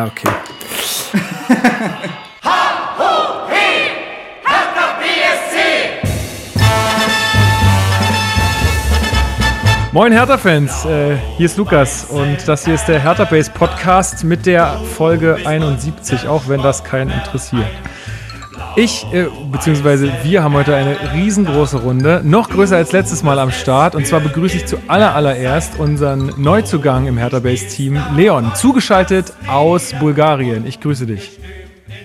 Ja, 0.00 0.06
okay. 0.06 0.30
Moin 9.92 10.12
Hertha-Fans, 10.12 10.86
äh, 10.86 11.18
hier 11.36 11.44
ist 11.44 11.58
Lukas 11.58 12.04
und 12.04 12.38
das 12.46 12.64
hier 12.64 12.76
ist 12.76 12.86
der 12.86 13.02
Hertha 13.02 13.24
Base 13.24 13.50
Podcast 13.50 14.24
mit 14.24 14.46
der 14.46 14.80
Folge 14.96 15.36
71, 15.44 16.28
auch 16.28 16.48
wenn 16.48 16.62
das 16.62 16.82
keinen 16.82 17.10
interessiert. 17.10 17.68
Ich, 18.76 19.04
äh, 19.12 19.26
beziehungsweise 19.50 20.12
wir 20.22 20.44
haben 20.44 20.54
heute 20.54 20.76
eine 20.76 20.96
riesengroße 21.12 21.82
Runde, 21.82 22.22
noch 22.24 22.48
größer 22.48 22.76
als 22.76 22.92
letztes 22.92 23.24
Mal 23.24 23.38
am 23.40 23.50
Start. 23.50 23.96
Und 23.96 24.06
zwar 24.06 24.20
begrüße 24.20 24.58
ich 24.58 24.66
zu 24.66 24.76
allerallererst 24.86 25.80
unseren 25.80 26.32
Neuzugang 26.36 27.06
im 27.08 27.18
Hertha 27.18 27.40
Base 27.40 27.66
Team, 27.66 28.00
Leon, 28.14 28.52
zugeschaltet 28.54 29.32
aus 29.48 29.92
Bulgarien. 29.98 30.66
Ich 30.66 30.80
grüße 30.80 31.06
dich. 31.06 31.38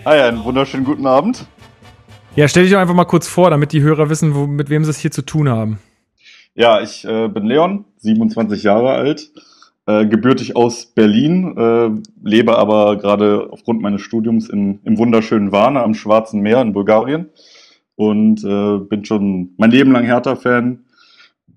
Hi, 0.05 0.20
einen 0.22 0.44
wunderschönen 0.44 0.86
guten 0.86 1.05
Abend. 1.05 1.46
Ja, 2.36 2.48
stell 2.48 2.64
dich 2.64 2.72
doch 2.72 2.80
einfach 2.80 2.96
mal 2.96 3.05
kurz 3.05 3.27
vor, 3.27 3.52
damit 3.52 3.72
die 3.72 3.82
Hörer 3.82 4.10
wissen, 4.10 4.34
wo, 4.34 4.48
mit 4.48 4.70
wem 4.70 4.84
sie 4.84 4.90
es 4.90 4.98
hier 4.98 5.12
zu 5.12 5.22
tun 5.22 5.48
haben. 5.48 5.80
Ja, 6.55 6.82
ich 6.82 7.05
äh, 7.05 7.27
bin 7.27 7.46
Leon, 7.46 7.86
27 7.98 8.63
Jahre 8.63 8.90
alt, 8.90 9.30
äh, 9.88 10.06
gebürtig 10.06 10.56
aus 10.56 10.88
Berlin, 10.88 11.56
äh, 11.58 11.90
lebe 12.28 12.58
aber 12.58 12.98
gerade 12.98 13.50
aufgrund 13.52 13.82
meines 13.82 14.02
Studiums 14.02 14.50
in, 14.50 14.80
im 14.84 14.98
wunderschönen 14.98 15.52
Warne 15.52 15.84
am 15.84 15.94
Schwarzen 15.94 16.42
Meer 16.42 16.62
in 16.62 16.74
Bulgarien 16.74 17.30
und 17.96 18.44
äh, 18.44 18.77
bin 18.80 19.05
schon 19.05 19.54
mein 19.58 19.72
Leben 19.72 19.92
lang 19.92 20.05
Hertha-Fan 20.05 20.86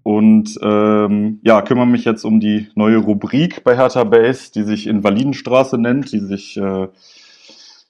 und 0.03 0.59
ähm, 0.62 1.41
ja, 1.43 1.62
kümmere 1.62 1.87
mich 1.87 2.05
jetzt 2.05 2.25
um 2.25 2.41
die 2.41 2.69
neue 2.75 2.98
Rubrik 2.98 3.65
bei 3.65 3.77
Hertha 3.77 4.05
Base, 4.05 4.53
die 4.53 4.63
sich 4.63 4.87
Invalidenstraße 4.87 5.79
nennt, 5.79 6.13
die 6.13 6.20
sich 6.20 6.57
äh, 6.57 6.89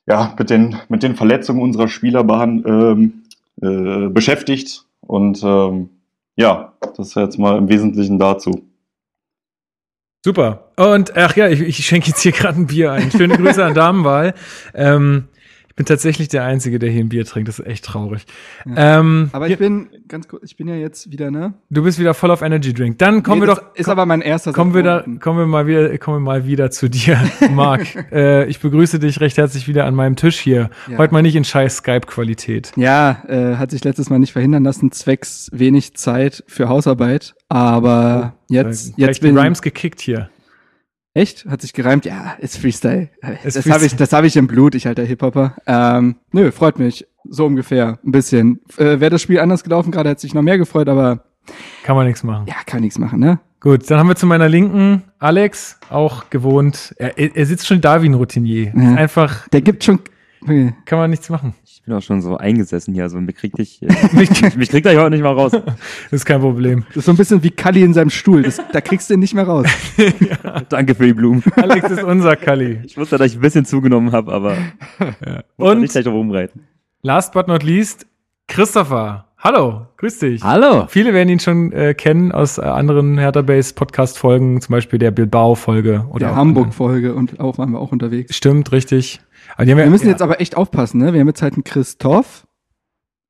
ja, 0.06 0.34
mit, 0.39 0.50
den, 0.50 0.77
mit 0.89 1.02
den 1.02 1.17
Verletzungen 1.17 1.62
unserer 1.62 1.89
Spieler 1.89 2.25
ähm, 2.67 3.25
äh, 3.61 4.08
beschäftigt 4.08 4.84
und 5.00 5.42
ähm, 5.45 5.91
ja, 6.36 6.73
das 6.97 7.14
jetzt 7.14 7.39
mal 7.39 7.58
im 7.58 7.69
Wesentlichen 7.69 8.19
dazu. 8.19 8.67
Super. 10.24 10.72
Und 10.77 11.16
ach 11.16 11.36
ja, 11.36 11.48
ich, 11.48 11.61
ich 11.61 11.86
schenke 11.86 12.08
jetzt 12.08 12.20
hier 12.20 12.33
gerade 12.33 12.61
ein 12.61 12.66
Bier 12.66 12.92
ein. 12.92 13.11
Schöne 13.11 13.36
Grüße 13.36 13.64
an 13.64 13.74
Damenwahl. 13.74 14.34
Ähm, 14.74 15.28
bin 15.78 15.86
tatsächlich 15.86 16.26
der 16.26 16.44
Einzige, 16.44 16.80
der 16.80 16.90
hier 16.90 17.04
ein 17.04 17.08
Bier 17.08 17.24
trinkt. 17.24 17.48
Das 17.48 17.60
ist 17.60 17.66
echt 17.66 17.84
traurig. 17.84 18.26
Ja. 18.66 18.98
Ähm, 18.98 19.30
aber 19.32 19.46
ich 19.46 19.50
hier, 19.50 19.58
bin 19.58 19.88
ganz 20.08 20.26
kurz, 20.26 20.42
ich 20.42 20.56
bin 20.56 20.66
ja 20.66 20.74
jetzt 20.74 21.12
wieder, 21.12 21.30
ne? 21.30 21.54
Du 21.70 21.84
bist 21.84 22.00
wieder 22.00 22.14
voll 22.14 22.32
auf 22.32 22.42
Energy 22.42 22.74
Drink. 22.74 22.98
Dann 22.98 23.22
kommen 23.22 23.40
nee, 23.40 23.46
wir 23.46 23.54
doch. 23.54 23.62
Ist 23.76 23.84
komm, 23.84 23.92
aber 23.92 24.04
mein 24.04 24.20
erster. 24.20 24.52
Kommen 24.52 24.74
wir 24.74 24.82
da, 24.82 25.04
kommen 25.20 25.38
wir 25.38 25.46
mal 25.46 25.68
wieder, 25.68 25.96
kommen 25.98 26.16
wir 26.16 26.24
mal 26.24 26.46
wieder 26.46 26.72
zu 26.72 26.90
dir, 26.90 27.16
Marc. 27.52 27.86
äh, 28.10 28.46
ich 28.46 28.58
begrüße 28.58 28.98
dich 28.98 29.20
recht 29.20 29.38
herzlich 29.38 29.68
wieder 29.68 29.86
an 29.86 29.94
meinem 29.94 30.16
Tisch 30.16 30.40
hier. 30.40 30.70
Ja. 30.90 30.98
Heute 30.98 31.14
mal 31.14 31.22
nicht 31.22 31.36
in 31.36 31.44
scheiß 31.44 31.76
Skype-Qualität. 31.76 32.72
Ja, 32.74 33.22
äh, 33.28 33.54
hat 33.54 33.70
sich 33.70 33.84
letztes 33.84 34.10
Mal 34.10 34.18
nicht 34.18 34.32
verhindern 34.32 34.64
lassen, 34.64 34.90
zwecks 34.90 35.48
wenig 35.52 35.94
Zeit 35.94 36.42
für 36.48 36.68
Hausarbeit. 36.68 37.36
Aber 37.48 38.34
oh, 38.34 38.44
jetzt, 38.48 38.94
jetzt 38.96 39.20
bin 39.20 39.38
Rhymes 39.38 39.62
gekickt 39.62 40.00
hier. 40.00 40.28
Echt? 41.14 41.47
Hat 41.47 41.62
sich 41.62 41.73
gereimt? 41.73 42.05
Ja, 42.05 42.37
ist 42.39 42.59
Freestyle. 42.59 43.11
Ist 43.42 43.56
das 43.56 43.70
habe 43.70 43.84
ich, 43.84 43.97
das 43.97 44.12
habe 44.12 44.27
ich 44.27 44.37
im 44.37 44.47
Blut, 44.47 44.75
ich 44.75 44.87
alter 44.87 45.05
Hip-Hopper. 45.05 45.56
Ähm, 45.67 46.17
nö, 46.33 46.53
freut 46.53 46.78
mich. 46.78 47.06
So 47.28 47.47
ungefähr. 47.47 47.98
Ein 48.05 48.12
bisschen. 48.12 48.61
Äh, 48.77 49.01
Wäre 49.01 49.11
das 49.11 49.23
Spiel 49.23 49.41
anders 49.41 49.64
gelaufen, 49.64 49.91
gerade 49.91 50.11
hätte 50.11 50.20
sich 50.20 50.35
noch 50.35 50.42
mehr 50.42 50.58
gefreut, 50.58 50.89
aber. 50.89 51.24
Kann 51.83 51.97
man 51.97 52.07
nichts 52.07 52.23
machen. 52.23 52.47
Ja, 52.47 52.57
kann 52.67 52.83
nichts 52.83 52.98
machen, 52.98 53.20
ne? 53.20 53.41
Gut, 53.61 53.91
dann 53.91 53.98
haben 53.98 54.08
wir 54.08 54.17
zu 54.17 54.27
meiner 54.27 54.48
Linken 54.48 55.02
Alex, 55.18 55.80
auch 55.91 56.30
gewohnt. 56.30 56.95
Er, 56.98 57.18
er 57.18 57.47
sitzt 57.47 57.67
schon 57.67 57.80
da 57.80 58.02
wie 58.02 58.08
ein 58.08 58.14
Routinier. 58.14 58.73
Ja. 58.77 58.95
Einfach. 58.95 59.48
Der 59.48 59.63
gibt 59.63 59.83
schon. 59.83 59.98
Okay. 60.42 60.74
Kann 60.85 60.98
man 60.98 61.11
nichts 61.11 61.29
machen 61.30 61.55
bin 61.88 61.96
auch 61.96 62.02
schon 62.02 62.20
so 62.20 62.36
eingesessen 62.36 62.94
hier. 62.94 63.04
Also 63.04 63.18
mich 63.18 63.34
kriegt 63.34 63.58
dich, 63.58 63.82
äh, 63.82 63.86
mich, 64.12 64.56
mich 64.56 64.68
kriegt 64.68 64.86
er 64.86 65.00
heute 65.00 65.10
nicht 65.10 65.22
mal 65.22 65.32
raus. 65.32 65.52
Das 65.52 65.62
ist 66.10 66.26
kein 66.26 66.40
Problem. 66.40 66.84
Das 66.88 66.98
ist 66.98 67.04
so 67.06 67.12
ein 67.12 67.16
bisschen 67.16 67.42
wie 67.42 67.50
Kalli 67.50 67.82
in 67.82 67.94
seinem 67.94 68.10
Stuhl. 68.10 68.42
Das, 68.42 68.60
da 68.72 68.80
kriegst 68.80 69.08
du 69.08 69.14
ihn 69.14 69.20
nicht 69.20 69.34
mehr 69.34 69.46
raus. 69.46 69.66
ja. 69.96 70.60
Danke 70.68 70.94
für 70.94 71.06
die 71.06 71.14
Blumen. 71.14 71.42
Alex 71.56 71.90
ist 71.90 72.02
unser 72.02 72.36
Kalli. 72.36 72.80
Ich 72.84 72.96
wusste, 72.96 73.16
dass 73.16 73.28
ich 73.28 73.38
ein 73.38 73.40
bisschen 73.40 73.64
zugenommen 73.64 74.12
habe, 74.12 74.32
aber 74.32 74.56
ja. 75.24 75.42
und 75.56 75.80
nicht 75.80 75.92
gleich 75.92 76.06
rumreiten. 76.06 76.62
Last 77.02 77.32
but 77.32 77.48
not 77.48 77.62
least, 77.62 78.06
Christopher. 78.48 79.24
Hallo, 79.38 79.86
grüß 79.98 80.18
dich. 80.18 80.42
Hallo. 80.42 80.86
Viele 80.88 81.14
werden 81.14 81.28
ihn 81.28 81.38
schon 81.38 81.72
äh, 81.72 81.94
kennen 81.94 82.32
aus 82.32 82.58
äh, 82.58 82.62
anderen 82.62 83.18
Hertha 83.18 83.42
Base 83.42 83.72
Podcast 83.72 84.18
Folgen, 84.18 84.60
zum 84.60 84.72
Beispiel 84.72 84.98
der 84.98 85.12
Bilbao 85.12 85.55
Folge 85.55 86.06
oder 86.10 86.26
der 86.26 86.36
Hamburg 86.36 86.74
Folge 86.74 87.14
und 87.14 87.38
auch 87.38 87.56
waren 87.56 87.70
wir 87.70 87.78
auch 87.78 87.92
unterwegs. 87.92 88.34
Stimmt, 88.34 88.72
richtig. 88.72 89.20
Wir 89.57 89.75
müssen 89.86 90.07
ja. 90.07 90.13
jetzt 90.13 90.23
aber 90.23 90.41
echt 90.41 90.57
aufpassen, 90.57 90.98
ne? 90.98 91.13
Wir 91.13 91.20
haben 91.20 91.29
jetzt 91.29 91.42
halt 91.42 91.55
einen 91.55 91.64
Christoph 91.64 92.47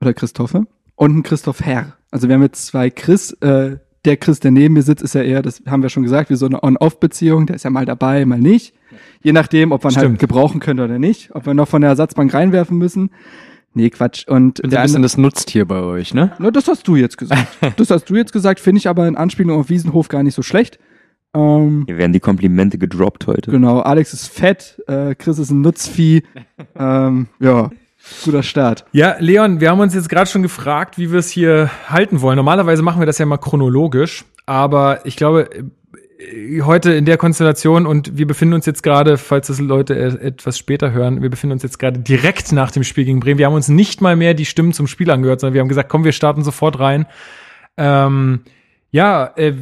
oder 0.01 0.15
Christophe 0.15 0.67
und 0.97 1.11
einen 1.11 1.23
Christoph 1.23 1.61
Herr. 1.61 1.97
Also 2.11 2.29
wir 2.29 2.35
haben 2.35 2.43
jetzt 2.43 2.67
zwei 2.67 2.91
Chris. 2.91 3.33
Äh, 3.41 3.79
der 4.05 4.17
Chris, 4.17 4.41
der 4.41 4.53
neben 4.53 4.75
mir 4.75 4.83
sitzt, 4.83 5.03
ist 5.03 5.15
ja 5.15 5.23
eher, 5.23 5.43
das 5.43 5.63
haben 5.67 5.83
wir 5.83 5.91
schon 5.91 6.03
gesagt, 6.03 6.31
wie 6.31 6.37
so 6.37 6.47
eine 6.47 6.63
On-Off-Beziehung. 6.63 7.47
Der 7.47 7.57
ist 7.57 7.65
ja 7.65 7.71
mal 7.71 7.85
dabei, 7.85 8.25
mal 8.25 8.39
nicht. 8.39 8.75
Je 9.23 9.33
nachdem, 9.33 9.73
ob 9.73 9.83
man 9.83 9.93
halt 9.95 10.03
Stimmt. 10.03 10.13
halt 10.13 10.21
gebrauchen 10.21 10.61
könnte 10.61 10.85
oder 10.85 10.99
nicht. 10.99 11.35
Ob 11.35 11.47
wir 11.47 11.55
noch 11.55 11.69
von 11.69 11.83
der 11.83 11.91
Ersatzbank 11.91 12.33
reinwerfen 12.33 12.79
müssen. 12.79 13.11
Nee, 13.75 13.91
Quatsch. 13.91 14.27
Und 14.27 14.63
Bin 14.63 14.71
der 14.71 14.81
ein 14.81 14.87
bisschen 14.87 15.03
das 15.03 15.19
Nutztier 15.19 15.67
bei 15.67 15.81
euch, 15.81 16.15
ne? 16.15 16.33
Na, 16.39 16.51
das 16.51 16.69
hast 16.69 16.89
du 16.89 16.97
jetzt 16.97 17.19
gesagt. 17.19 17.47
das 17.77 17.91
hast 17.91 18.09
du 18.09 18.17
jetzt 18.17 18.33
gesagt, 18.33 18.61
finde 18.61 18.79
ich 18.79 18.89
aber 18.89 19.07
in 19.07 19.17
Anspielung 19.17 19.59
auf 19.59 19.69
Wiesenhof 19.69 20.09
gar 20.09 20.23
nicht 20.23 20.35
so 20.35 20.43
schlecht. 20.43 20.79
Ähm, 21.35 21.85
Hier 21.87 21.99
werden 21.99 22.13
die 22.13 22.21
Komplimente 22.21 22.79
gedroppt 22.79 23.27
heute. 23.27 23.51
Genau, 23.51 23.81
Alex 23.81 24.13
ist 24.13 24.29
fett, 24.29 24.81
äh, 24.87 25.15
Chris 25.15 25.39
ist 25.39 25.51
ein 25.51 25.61
Nutzvieh. 25.61 26.23
ähm, 26.79 27.29
ja, 27.41 27.71
guter 28.25 28.43
Start. 28.43 28.85
Ja, 28.93 29.17
Leon, 29.19 29.61
wir 29.61 29.71
haben 29.71 29.81
uns 29.81 29.95
jetzt 29.95 30.09
gerade 30.09 30.29
schon 30.29 30.43
gefragt, 30.43 30.99
wie 30.99 31.13
wir 31.13 31.19
es 31.19 31.31
hier 31.31 31.71
halten 31.89 32.21
wollen. 32.21 32.37
Normalerweise 32.37 32.83
machen 32.83 33.01
wir 33.01 33.07
das 33.07 33.19
ja 33.19 33.27
mal 33.27 33.39
chronologisch, 33.39 34.25
aber 34.47 35.05
ich 35.05 35.17
glaube, 35.17 35.51
heute 36.63 36.93
in 36.93 37.05
der 37.05 37.17
Konstellation 37.17 37.87
und 37.87 38.19
wir 38.19 38.27
befinden 38.27 38.55
uns 38.55 38.67
jetzt 38.67 38.83
gerade, 38.83 39.19
falls 39.19 39.47
das 39.47 39.61
Leute 39.61 39.97
etwas 39.99 40.59
später 40.59 40.93
hören, 40.93 41.23
wir 41.23 41.31
befinden 41.31 41.53
uns 41.53 41.63
jetzt 41.63 41.79
gerade 41.79 42.01
direkt 42.01 42.51
nach 42.53 42.73
dem 42.73 42.83
Spiel 42.83 43.05
gegen 43.05 43.21
Bremen. 43.21 43.39
Wir 43.39 43.47
haben 43.47 43.55
uns 43.55 43.69
nicht 43.69 44.01
mal 44.01 44.17
mehr 44.17 44.35
die 44.35 44.45
Stimmen 44.45 44.73
zum 44.73 44.89
Spiel 44.89 45.11
angehört, 45.11 45.41
sondern 45.41 45.55
wir 45.55 45.61
haben 45.61 45.69
gesagt, 45.69 45.89
komm, 45.89 46.05
wir 46.05 46.13
starten 46.13 46.43
sofort 46.43 46.81
rein. 46.81 47.07
Ähm, 47.77 48.41
ja, 48.91 49.33
äh, 49.37 49.55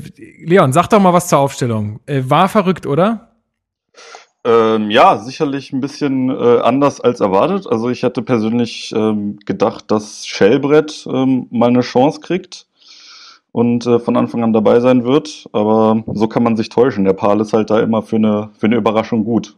Leon, 0.44 0.72
sag 0.72 0.88
doch 0.88 1.00
mal 1.00 1.12
was 1.12 1.28
zur 1.28 1.38
Aufstellung. 1.38 2.00
Äh, 2.06 2.22
war 2.26 2.48
verrückt, 2.48 2.86
oder? 2.86 3.32
Ähm, 4.44 4.90
ja, 4.92 5.18
sicherlich 5.18 5.72
ein 5.72 5.80
bisschen 5.80 6.30
äh, 6.30 6.60
anders 6.60 7.00
als 7.00 7.18
erwartet. 7.18 7.66
Also 7.66 7.90
ich 7.90 8.04
hätte 8.04 8.22
persönlich 8.22 8.92
ähm, 8.94 9.38
gedacht, 9.44 9.90
dass 9.90 10.24
Shellbrett 10.24 11.04
ähm, 11.12 11.48
mal 11.50 11.70
eine 11.70 11.80
Chance 11.80 12.20
kriegt 12.20 12.66
und 13.50 13.84
äh, 13.86 13.98
von 13.98 14.16
Anfang 14.16 14.44
an 14.44 14.52
dabei 14.52 14.78
sein 14.78 15.04
wird. 15.04 15.48
Aber 15.52 16.04
so 16.14 16.28
kann 16.28 16.44
man 16.44 16.56
sich 16.56 16.68
täuschen. 16.68 17.04
Der 17.04 17.14
Pal 17.14 17.40
ist 17.40 17.52
halt 17.52 17.70
da 17.70 17.80
immer 17.80 18.02
für 18.02 18.16
eine, 18.16 18.50
für 18.56 18.66
eine 18.66 18.76
Überraschung 18.76 19.24
gut. 19.24 19.56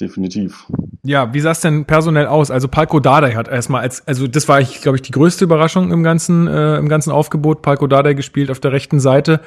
Definitiv. 0.00 0.66
Ja, 1.02 1.34
wie 1.34 1.40
sah 1.40 1.50
es 1.50 1.60
denn 1.60 1.84
personell 1.84 2.26
aus? 2.26 2.50
Also 2.50 2.68
Palko 2.68 3.00
Dardai 3.00 3.32
hat 3.32 3.48
erstmal 3.48 3.82
als, 3.82 4.06
also 4.06 4.28
das 4.28 4.46
war, 4.48 4.60
ich 4.60 4.80
glaube 4.80 4.96
ich, 4.96 5.02
die 5.02 5.10
größte 5.10 5.44
Überraschung 5.44 5.90
im 5.90 6.02
ganzen, 6.02 6.46
äh, 6.46 6.76
im 6.76 6.88
ganzen 6.88 7.10
Aufgebot. 7.10 7.62
Palko 7.62 7.86
Dardai 7.88 8.14
gespielt 8.14 8.50
auf 8.50 8.60
der 8.60 8.72
rechten 8.72 9.00
Seite. 9.00 9.40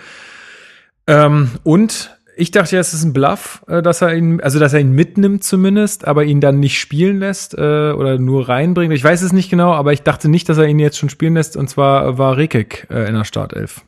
Ähm, 1.07 1.51
und 1.63 2.17
ich 2.35 2.51
dachte 2.51 2.75
ja, 2.75 2.81
es 2.81 2.93
ist 2.93 3.03
ein 3.03 3.13
Bluff, 3.13 3.63
äh, 3.67 3.81
dass 3.81 4.01
er 4.01 4.13
ihn, 4.15 4.41
also 4.41 4.59
dass 4.59 4.73
er 4.73 4.81
ihn 4.81 4.91
mitnimmt 4.91 5.43
zumindest, 5.43 6.05
aber 6.05 6.25
ihn 6.25 6.41
dann 6.41 6.59
nicht 6.59 6.79
spielen 6.79 7.19
lässt 7.19 7.57
äh, 7.57 7.91
oder 7.91 8.19
nur 8.19 8.49
reinbringt. 8.49 8.93
Ich 8.93 9.03
weiß 9.03 9.21
es 9.21 9.31
nicht 9.31 9.49
genau, 9.49 9.71
aber 9.71 9.93
ich 9.93 10.03
dachte 10.03 10.27
nicht, 10.27 10.49
dass 10.49 10.57
er 10.57 10.67
ihn 10.67 10.79
jetzt 10.79 10.97
schon 10.97 11.09
spielen 11.09 11.35
lässt. 11.35 11.55
Und 11.55 11.69
zwar 11.69 12.17
war 12.17 12.35
Rekik 12.35 12.87
äh, 12.89 13.07
in 13.07 13.15
der 13.15 13.23
Startelf. 13.23 13.85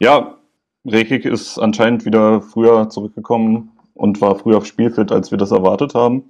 Ja, 0.00 0.38
Rekik 0.84 1.24
ist 1.24 1.58
anscheinend 1.58 2.04
wieder 2.04 2.42
früher 2.42 2.88
zurückgekommen 2.88 3.70
und 3.96 4.20
war 4.20 4.36
früher 4.36 4.58
auf 4.58 4.66
Spielfit, 4.66 5.10
als 5.10 5.30
wir 5.30 5.38
das 5.38 5.50
erwartet 5.50 5.94
haben. 5.94 6.24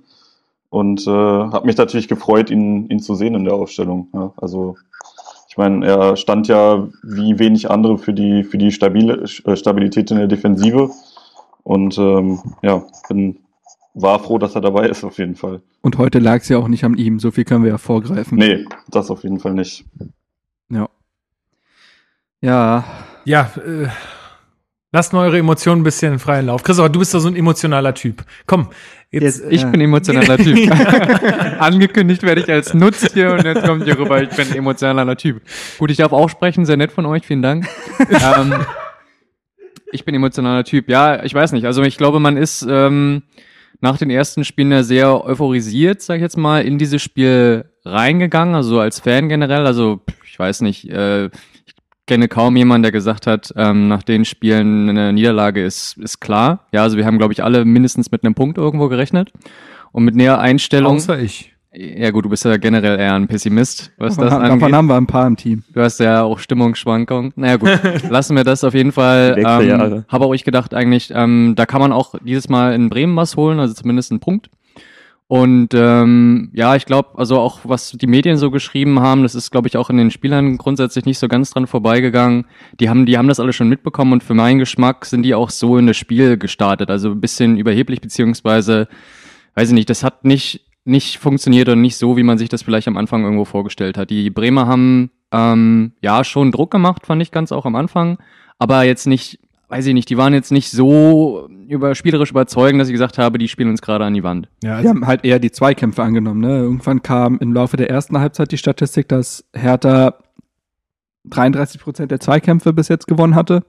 Und 0.71 1.07
äh, 1.07 1.11
habe 1.11 1.67
mich 1.67 1.77
natürlich 1.77 2.09
gefreut, 2.09 2.51
ihn, 2.51 2.89
ihn 2.89 3.01
zu 3.01 3.15
sehen 3.15 3.35
in 3.35 3.45
der 3.45 3.55
Aufstellung. 3.55 4.09
Ja, 4.13 4.33
also 4.37 4.77
ich 5.49 5.57
meine, 5.57 5.87
er 5.87 6.17
stand 6.17 6.49
ja 6.49 6.89
wie 7.03 7.39
wenig 7.39 7.71
andere 7.71 7.99
für 7.99 8.13
die, 8.13 8.45
für 8.45 8.59
die 8.59 8.73
stabile, 8.73 9.25
äh, 9.45 9.57
Stabilität 9.57 10.11
in 10.11 10.19
der 10.19 10.27
Defensive. 10.27 10.91
Und 11.63 11.97
ähm, 11.99 12.41
ja, 12.63 12.85
bin, 13.09 13.39
war 13.95 14.19
froh, 14.19 14.39
dass 14.39 14.55
er 14.55 14.61
dabei 14.61 14.89
ist, 14.89 15.03
auf 15.03 15.19
jeden 15.19 15.35
Fall. 15.35 15.63
Und 15.81 15.99
heute 15.99 16.19
lag 16.19 16.43
es 16.43 16.49
ja 16.49 16.59
auch 16.59 16.69
nicht 16.69 16.85
an 16.85 16.99
ihm, 16.99 17.19
so 17.19 17.31
viel 17.31 17.45
können 17.45 17.65
wir 17.65 17.71
ja 17.71 17.79
vorgreifen. 17.79 18.37
Nee, 18.39 18.67
das 18.91 19.11
auf 19.11 19.23
jeden 19.23 19.41
Fall 19.41 19.55
nicht. 19.55 19.85
Ja. 20.69 20.89
Ja. 22.41 22.85
Ja, 23.25 23.51
äh, 23.57 23.89
Lasst 24.97 25.13
mal 25.13 25.27
eure 25.27 25.37
Emotionen 25.37 25.83
ein 25.83 25.85
bisschen 25.85 26.15
in 26.15 26.19
freien 26.19 26.47
Lauf. 26.47 26.63
Christoph, 26.63 26.89
du 26.89 27.01
bist 27.01 27.13
doch 27.13 27.21
so 27.21 27.29
ein 27.29 27.37
emotionaler 27.37 27.93
Typ. 27.93 28.25
Komm. 28.47 28.71
Jetzt, 29.11 29.41
jetzt 29.41 29.53
ich 29.53 29.63
äh, 29.63 29.67
bin 29.67 29.83
emotionaler 29.83 30.39
Typ. 30.39 30.57
Angekündigt 31.61 32.23
werde 32.23 32.41
ich 32.41 32.51
als 32.51 32.73
Nutztier 32.73 33.33
und 33.33 33.45
jetzt 33.45 33.63
kommt 33.63 33.85
hier 33.85 33.99
rüber, 33.99 34.23
ich 34.23 34.31
bin 34.31 34.49
ein 34.49 34.57
emotionaler 34.57 35.15
Typ. 35.19 35.43
Gut, 35.79 35.91
ich 35.91 35.99
darf 35.99 36.13
auch 36.13 36.31
sprechen, 36.31 36.65
sehr 36.65 36.79
nett 36.79 36.93
von 36.93 37.05
euch, 37.05 37.27
vielen 37.27 37.43
Dank. 37.43 37.69
ähm, 38.09 38.55
ich 39.93 40.07
bin 40.07 40.15
emotionaler 40.15 40.65
Typ. 40.65 40.89
Ja, 40.89 41.23
ich 41.25 41.35
weiß 41.35 41.53
nicht. 41.53 41.67
Also 41.67 41.83
ich 41.83 41.99
glaube, 41.99 42.19
man 42.19 42.39
ist 42.39 42.67
ähm, 42.67 43.25
nach 43.83 43.99
den 43.99 44.09
ersten 44.09 44.45
Spielen 44.45 44.73
ja 44.73 44.83
sehr 44.83 45.27
euphorisiert, 45.27 46.01
sag 46.01 46.15
ich 46.15 46.23
jetzt 46.23 46.39
mal, 46.39 46.65
in 46.65 46.79
dieses 46.79 47.03
Spiel 47.03 47.67
reingegangen, 47.85 48.55
also 48.55 48.71
so 48.71 48.81
als 48.81 49.01
Fan 49.01 49.29
generell. 49.29 49.67
Also 49.67 50.01
ich 50.25 50.39
weiß 50.39 50.63
nicht, 50.63 50.89
äh, 50.89 51.29
kenne 52.07 52.29
kaum 52.29 52.57
jemanden, 52.57 52.85
der 52.85 52.93
gesagt 52.93 53.27
hat, 53.27 53.53
ähm, 53.57 53.89
nach 53.89 54.03
den 54.03 54.25
Spielen 54.25 54.89
eine 54.89 55.13
Niederlage 55.13 55.65
ist, 55.65 55.97
ist 55.99 56.21
klar. 56.21 56.61
Ja, 56.73 56.83
also 56.83 56.97
wir 56.97 57.05
haben, 57.05 57.19
glaube 57.19 57.33
ich, 57.33 57.43
alle 57.43 57.65
mindestens 57.65 58.11
mit 58.11 58.25
einem 58.25 58.35
Punkt 58.35 58.59
irgendwo 58.59 58.89
gerechnet. 58.89 59.33
Und 59.93 60.05
mit 60.05 60.15
näher 60.15 60.39
Einstellung. 60.41 60.97
Außer 60.97 61.19
ich. 61.19 61.53
Ja 61.79 62.11
gut, 62.11 62.25
du 62.25 62.31
bist 62.31 62.45
ja 62.45 62.57
generell 62.57 62.99
eher 62.99 63.15
ein 63.15 63.29
Pessimist, 63.29 63.93
was 63.99 64.17
das 64.17 64.33
angeht. 64.33 64.63
davon 64.63 64.75
haben 64.75 64.87
wir 64.87 64.97
ein 64.97 65.07
paar 65.07 65.27
im 65.27 65.37
Team. 65.37 65.63
Du 65.75 65.83
hast 65.83 66.01
ja 66.01 66.23
auch 66.23 66.39
Stimmungsschwankungen. 66.39 67.33
Naja 67.37 67.57
gut, 67.57 67.79
lassen 68.11 68.35
wir 68.35 68.45
das 68.45 68.65
auf 68.65 68.73
jeden 68.73 68.93
Fall. 68.93 69.37
Ähm, 69.37 70.05
habe 70.09 70.25
auch 70.25 70.33
ich 70.33 70.45
gedacht 70.45 70.73
eigentlich, 70.73 71.13
ähm, 71.15 71.53
da 71.55 71.67
kann 71.67 71.83
man 71.83 71.93
auch 71.93 72.15
dieses 72.23 72.49
Mal 72.49 72.75
in 72.75 72.89
Bremen 72.89 73.15
was 73.17 73.37
holen, 73.37 73.61
also 73.61 73.75
zumindest 73.75 74.11
einen 74.11 74.21
Punkt. 74.21 74.49
Und 75.29 75.75
ähm, 75.75 76.51
ja, 76.53 76.77
ich 76.77 76.87
glaube, 76.87 77.19
also 77.19 77.41
auch 77.41 77.61
was 77.65 77.91
die 77.91 78.07
Medien 78.07 78.37
so 78.37 78.53
geschrieben 78.53 79.01
haben, 79.01 79.25
das 79.25 79.35
ist, 79.35 79.51
glaube 79.51 79.67
ich, 79.67 79.77
auch 79.77 79.91
in 79.91 79.97
den 79.97 80.13
Spielern 80.13 80.57
grundsätzlich 80.57 81.05
nicht 81.05 81.19
so 81.19 81.27
ganz 81.27 81.51
dran 81.51 81.67
vorbeigegangen. 81.67 82.47
Die 82.79 82.89
haben, 82.89 83.07
die 83.07 83.19
haben 83.19 83.27
das 83.27 83.41
alle 83.41 83.53
schon 83.53 83.69
mitbekommen 83.69 84.13
und 84.13 84.23
für 84.23 84.35
meinen 84.35 84.61
Geschmack 84.61 85.05
sind 85.05 85.25
die 85.25 85.35
auch 85.35 85.51
so 85.51 85.79
in 85.79 85.89
das 85.89 85.97
Spiel 85.97 86.37
gestartet. 86.37 86.91
Also 86.91 87.11
ein 87.11 87.21
bisschen 87.21 87.57
überheblich, 87.57 88.01
beziehungsweise, 88.01 88.87
weiß 89.55 89.69
ich 89.69 89.75
nicht, 89.75 89.91
das 89.91 90.05
hat 90.05 90.25
nicht 90.25 90.67
nicht 90.87 91.19
funktioniert 91.19 91.69
und 91.69 91.81
nicht 91.81 91.97
so, 91.97 92.17
wie 92.17 92.23
man 92.23 92.39
sich 92.39 92.49
das 92.49 92.63
vielleicht 92.63 92.87
am 92.87 92.97
Anfang 92.97 93.25
irgendwo 93.25 93.45
vorgestellt 93.45 93.99
hat. 93.99 94.09
Die 94.09 94.31
Bremer 94.31 94.69
haben 94.69 95.11
ähm, 95.33 95.93
ja 96.01 96.23
schon 96.23 96.53
Druck 96.53 96.71
gemacht, 96.71 97.07
fand 97.07 97.21
ich 97.21 97.33
ganz 97.33 97.51
auch 97.51 97.67
am 97.67 97.75
Anfang, 97.75 98.19
aber 98.59 98.85
jetzt 98.85 99.07
nicht, 99.07 99.41
weiß 99.69 99.87
ich 99.87 99.95
nicht, 99.95 100.09
die 100.11 100.17
waren 100.17 100.33
jetzt 100.33 100.53
nicht 100.53 100.71
so 100.71 101.49
über 101.69 101.95
spielerisch 101.95 102.31
überzeugend, 102.31 102.81
dass 102.81 102.89
ich 102.89 102.93
gesagt 102.95 103.19
habe, 103.19 103.39
die 103.39 103.49
spielen 103.49 103.69
uns 103.71 103.83
gerade 103.83 104.05
an 104.05 104.15
die 104.15 104.23
Wand. 104.23 104.49
Ja, 104.63 104.83
Wir 104.83 104.91
haben 104.91 105.07
halt 105.07 105.25
eher 105.25 105.39
die 105.41 105.51
Zweikämpfe 105.51 106.03
angenommen. 106.03 106.41
Ne? 106.41 106.59
Irgendwann 106.59 107.03
kam 107.03 107.39
im 107.39 107.53
Laufe 107.53 107.77
der 107.77 107.91
ersten 107.91 108.19
Halbzeit 108.19 108.53
die 108.53 108.59
Statistik, 108.59 109.09
dass 109.09 109.45
Hertha 109.53 110.15
33 111.25 111.81
Prozent 111.81 112.11
der 112.13 112.21
Zweikämpfe 112.21 112.73
bis 112.73 112.89
jetzt 112.89 113.07
gewonnen 113.09 113.35
hatte. 113.35 113.65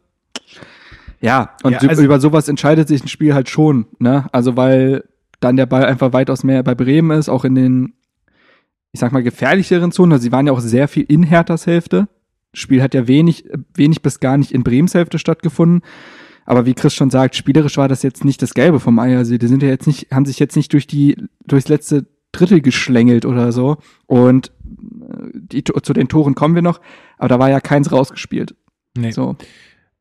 Ja, 1.20 1.56
und 1.64 1.72
Ja, 1.74 1.80
also- 1.80 2.04
über 2.04 2.20
sowas 2.20 2.48
entscheidet 2.48 2.88
sich 2.88 3.04
ein 3.04 3.08
Spiel 3.08 3.34
halt 3.34 3.50
schon. 3.50 3.88
Ne? 4.00 4.26
Also 4.32 4.56
weil 4.56 5.04
dann 5.40 5.56
der 5.58 5.66
Ball 5.66 5.86
einfach 5.86 6.14
weitaus 6.14 6.44
mehr 6.44 6.62
bei 6.64 6.76
Bremen 6.76 7.18
ist, 7.18 7.30
auch 7.30 7.44
in 7.46 7.56
den, 7.56 7.94
ich 8.92 9.00
sag 9.00 9.12
mal, 9.12 9.24
gefährlicheren 9.24 9.92
Zonen. 9.92 10.12
Also 10.14 10.24
sie 10.24 10.32
waren 10.32 10.46
ja 10.48 10.54
auch 10.54 10.60
sehr 10.60 10.88
viel 10.88 11.06
in 11.08 11.24
Herthas 11.24 11.66
Hälfte. 11.66 12.08
Spiel 12.57 12.81
hat 12.81 12.94
ja 12.94 13.07
wenig, 13.07 13.45
wenig 13.74 14.01
bis 14.01 14.19
gar 14.19 14.38
nicht 14.38 14.51
in 14.51 14.63
Bremens 14.63 14.94
Hälfte 14.94 15.19
stattgefunden. 15.19 15.81
Aber 16.45 16.65
wie 16.65 16.74
Chris 16.74 16.94
schon 16.94 17.09
sagt, 17.09 17.36
spielerisch 17.36 17.77
war 17.77 17.88
das 17.88 18.04
jetzt 18.04 18.24
nicht 18.24 18.42
das 18.42 18.54
Gelbe 18.54 18.80
vom 18.80 18.98
Ei. 19.00 19.18
Also 19.18 19.38
die 19.38 19.48
sind 19.48 19.62
ja 19.62 19.69
jetzt 19.69 19.86
nicht, 19.86 20.12
haben 20.12 20.25
sich 20.25 20.39
jetzt 20.39 20.56
nicht 20.56 20.71
durch 20.74 20.88
die, 20.88 21.18
durchs 21.45 21.68
letzte 21.68 22.06
Drittel 22.31 22.62
geschlängelt 22.62 23.25
oder 23.25 23.51
so. 23.51 23.77
Und 24.06 24.48
äh, 24.48 25.30
die, 25.33 25.63
zu 25.63 25.94
den 25.94 26.07
Toren 26.07 26.36
kommen 26.36 26.56
wir 26.56 26.62
noch. 26.62 26.80
Aber 27.18 27.27
da 27.27 27.39
war 27.39 27.50
ja 27.50 27.59
keins 27.59 27.92
rausgespielt. 27.92 28.56
nee. 28.98 29.12
So. 29.12 29.36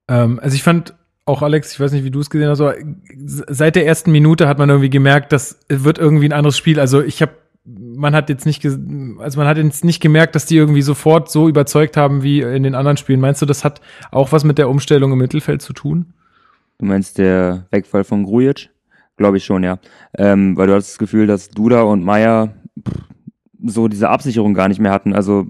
Ähm, 0.09 0.39
also 0.41 0.55
ich 0.55 0.63
fand 0.63 0.95
auch 1.25 1.43
Alex, 1.43 1.73
ich 1.73 1.81
weiß 1.81 1.91
nicht, 1.93 2.05
wie 2.05 2.13
du 2.13 2.21
es 2.21 2.31
gesehen 2.31 2.49
hast, 2.49 2.61
aber 2.61 2.77
seit 3.17 3.75
der 3.75 3.85
ersten 3.85 4.13
Minute 4.13 4.47
hat 4.47 4.59
man 4.59 4.71
irgendwie 4.71 4.91
gemerkt, 4.91 5.33
das 5.33 5.59
wird 5.69 5.99
irgendwie 5.99 6.29
ein 6.29 6.33
anderes 6.33 6.57
Spiel. 6.57 6.79
Also 6.79 7.03
ich 7.03 7.21
habe, 7.21 7.33
man 7.67 8.15
hat 8.15 8.29
jetzt 8.29 8.47
nicht, 8.47 8.65
also 8.65 9.39
man 9.39 9.47
hat 9.47 9.57
jetzt 9.57 9.85
nicht 9.85 10.01
gemerkt, 10.01 10.35
dass 10.35 10.47
die 10.47 10.57
irgendwie 10.57 10.83
sofort 10.83 11.31
so 11.31 11.49
überzeugt 11.49 11.97
haben 11.97 12.23
wie 12.23 12.41
in 12.41 12.63
den 12.63 12.75
anderen 12.75 12.97
Spielen. 12.97 13.21
Meinst 13.21 13.43
du, 13.43 13.47
das 13.47 13.65
hat 13.65 13.81
auch 14.13 14.33
was 14.33 14.45
mit 14.45 14.59
der 14.59 14.69
Umstellung 14.69 15.13
im 15.13 15.19
Mittelfeld 15.19 15.63
zu 15.63 15.73
tun? 15.73 16.15
Du 16.79 16.87
meinst 16.87 17.19
der 17.19 17.67
Wegfall 17.71 18.05
von 18.05 18.25
Grujic? 18.25 18.71
Glaube 19.17 19.39
ich 19.39 19.45
schon, 19.45 19.65
ja. 19.65 19.79
Ähm, 20.17 20.57
weil 20.57 20.67
du 20.67 20.75
hast 20.75 20.91
das 20.91 20.99
Gefühl, 20.99 21.27
dass 21.27 21.49
Duda 21.49 21.83
und 21.83 22.05
Meier 22.05 22.55
so 23.65 23.89
diese 23.89 24.11
Absicherung 24.11 24.55
gar 24.55 24.69
nicht 24.69 24.81
mehr 24.81 24.93
hatten, 24.93 25.15
also 25.15 25.47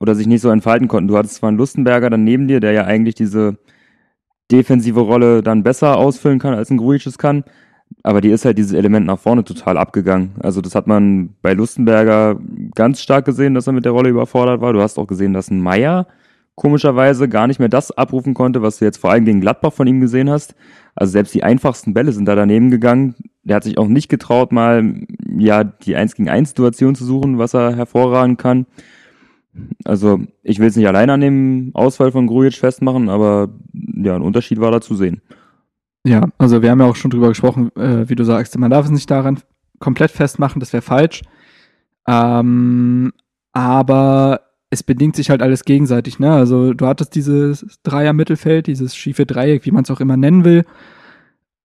oder 0.00 0.14
sich 0.14 0.26
nicht 0.26 0.42
so 0.42 0.50
entfalten 0.50 0.88
konnten. 0.88 1.08
Du 1.08 1.16
hattest 1.16 1.36
zwar 1.36 1.48
einen 1.48 1.58
Lustenberger 1.58 2.10
dann 2.10 2.24
neben 2.24 2.48
dir, 2.48 2.60
der 2.60 2.72
ja 2.72 2.84
eigentlich 2.84 3.14
diese 3.14 3.56
defensive 4.50 5.00
Rolle 5.00 5.42
dann 5.42 5.62
besser 5.62 5.96
ausfüllen 5.96 6.38
kann, 6.38 6.54
als 6.54 6.70
ein 6.70 6.76
Grujic 6.76 7.06
es 7.06 7.18
kann, 7.18 7.44
aber 8.08 8.22
die 8.22 8.30
ist 8.30 8.46
halt 8.46 8.56
dieses 8.56 8.72
Element 8.72 9.04
nach 9.04 9.18
vorne 9.18 9.44
total 9.44 9.76
abgegangen. 9.76 10.30
Also 10.40 10.62
das 10.62 10.74
hat 10.74 10.86
man 10.86 11.34
bei 11.42 11.52
Lustenberger 11.52 12.40
ganz 12.74 13.02
stark 13.02 13.26
gesehen, 13.26 13.52
dass 13.52 13.66
er 13.66 13.74
mit 13.74 13.84
der 13.84 13.92
Rolle 13.92 14.08
überfordert 14.08 14.62
war. 14.62 14.72
Du 14.72 14.80
hast 14.80 14.98
auch 14.98 15.06
gesehen, 15.06 15.34
dass 15.34 15.50
ein 15.50 15.60
Meier 15.60 16.06
komischerweise 16.54 17.28
gar 17.28 17.46
nicht 17.46 17.58
mehr 17.58 17.68
das 17.68 17.90
abrufen 17.90 18.32
konnte, 18.32 18.62
was 18.62 18.78
du 18.78 18.86
jetzt 18.86 18.96
vor 18.96 19.10
allem 19.10 19.26
gegen 19.26 19.42
Gladbach 19.42 19.74
von 19.74 19.86
ihm 19.86 20.00
gesehen 20.00 20.30
hast. 20.30 20.54
Also 20.94 21.10
selbst 21.10 21.34
die 21.34 21.42
einfachsten 21.42 21.92
Bälle 21.92 22.12
sind 22.12 22.24
da 22.24 22.34
daneben 22.34 22.70
gegangen. 22.70 23.14
Der 23.42 23.56
hat 23.56 23.64
sich 23.64 23.76
auch 23.76 23.88
nicht 23.88 24.08
getraut, 24.08 24.52
mal 24.52 25.04
ja 25.36 25.62
die 25.64 25.94
1 25.94 26.14
gegen 26.14 26.30
1 26.30 26.48
Situation 26.48 26.94
zu 26.94 27.04
suchen, 27.04 27.36
was 27.36 27.52
er 27.52 27.76
hervorragend 27.76 28.38
kann. 28.38 28.64
Also 29.84 30.18
ich 30.42 30.60
will 30.60 30.68
es 30.68 30.76
nicht 30.76 30.88
allein 30.88 31.10
an 31.10 31.20
dem 31.20 31.72
Ausfall 31.74 32.10
von 32.10 32.26
Grujic 32.26 32.54
festmachen, 32.54 33.10
aber 33.10 33.50
ja, 33.74 34.16
ein 34.16 34.22
Unterschied 34.22 34.60
war 34.60 34.70
da 34.70 34.80
zu 34.80 34.94
sehen. 34.94 35.20
Ja, 36.08 36.26
also 36.38 36.62
wir 36.62 36.70
haben 36.70 36.80
ja 36.80 36.86
auch 36.86 36.96
schon 36.96 37.10
drüber 37.10 37.28
gesprochen, 37.28 37.70
äh, 37.76 38.08
wie 38.08 38.14
du 38.14 38.24
sagst, 38.24 38.58
man 38.58 38.70
darf 38.70 38.86
es 38.86 38.90
nicht 38.90 39.10
daran 39.10 39.40
komplett 39.78 40.10
festmachen, 40.10 40.58
das 40.58 40.72
wäre 40.72 40.80
falsch. 40.80 41.20
Ähm, 42.06 43.12
aber 43.52 44.40
es 44.70 44.82
bedingt 44.82 45.16
sich 45.16 45.28
halt 45.28 45.42
alles 45.42 45.66
gegenseitig, 45.66 46.18
ne? 46.18 46.32
Also 46.32 46.72
du 46.72 46.86
hattest 46.86 47.14
dieses 47.14 47.78
Dreier-Mittelfeld, 47.82 48.68
dieses 48.68 48.96
schiefe 48.96 49.26
Dreieck, 49.26 49.66
wie 49.66 49.70
man 49.70 49.84
es 49.84 49.90
auch 49.90 50.00
immer 50.00 50.16
nennen 50.16 50.44
will. 50.44 50.64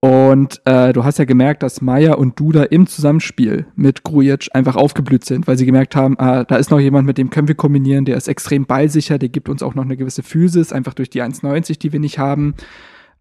Und 0.01 0.61
äh, 0.65 0.91
du 0.91 1.05
hast 1.05 1.19
ja 1.19 1.23
gemerkt, 1.25 1.63
dass 1.63 1.81
Meier 1.81 2.17
und 2.17 2.37
Duda 2.37 2.63
im 2.63 2.87
Zusammenspiel 2.87 3.67
mit 3.77 4.03
Grujic 4.03 4.49
einfach 4.53 4.75
aufgeblüht 4.75 5.23
sind, 5.23 5.47
weil 5.47 5.57
sie 5.57 5.65
gemerkt 5.65 5.95
haben, 5.95 6.19
ah, 6.19 6.43
da 6.43 6.57
ist 6.57 6.69
noch 6.69 6.81
jemand, 6.81 7.07
mit 7.07 7.17
dem 7.17 7.29
können 7.29 7.47
wir 7.47 7.55
kombinieren, 7.55 8.03
der 8.03 8.17
ist 8.17 8.27
extrem 8.27 8.65
ballsicher, 8.65 9.17
der 9.17 9.29
gibt 9.29 9.47
uns 9.47 9.63
auch 9.63 9.75
noch 9.75 9.85
eine 9.85 9.95
gewisse 9.95 10.21
Physis, 10.21 10.73
einfach 10.73 10.93
durch 10.93 11.09
die 11.09 11.23
1,90, 11.23 11.79
die 11.79 11.93
wir 11.93 12.01
nicht 12.01 12.19
haben. 12.19 12.55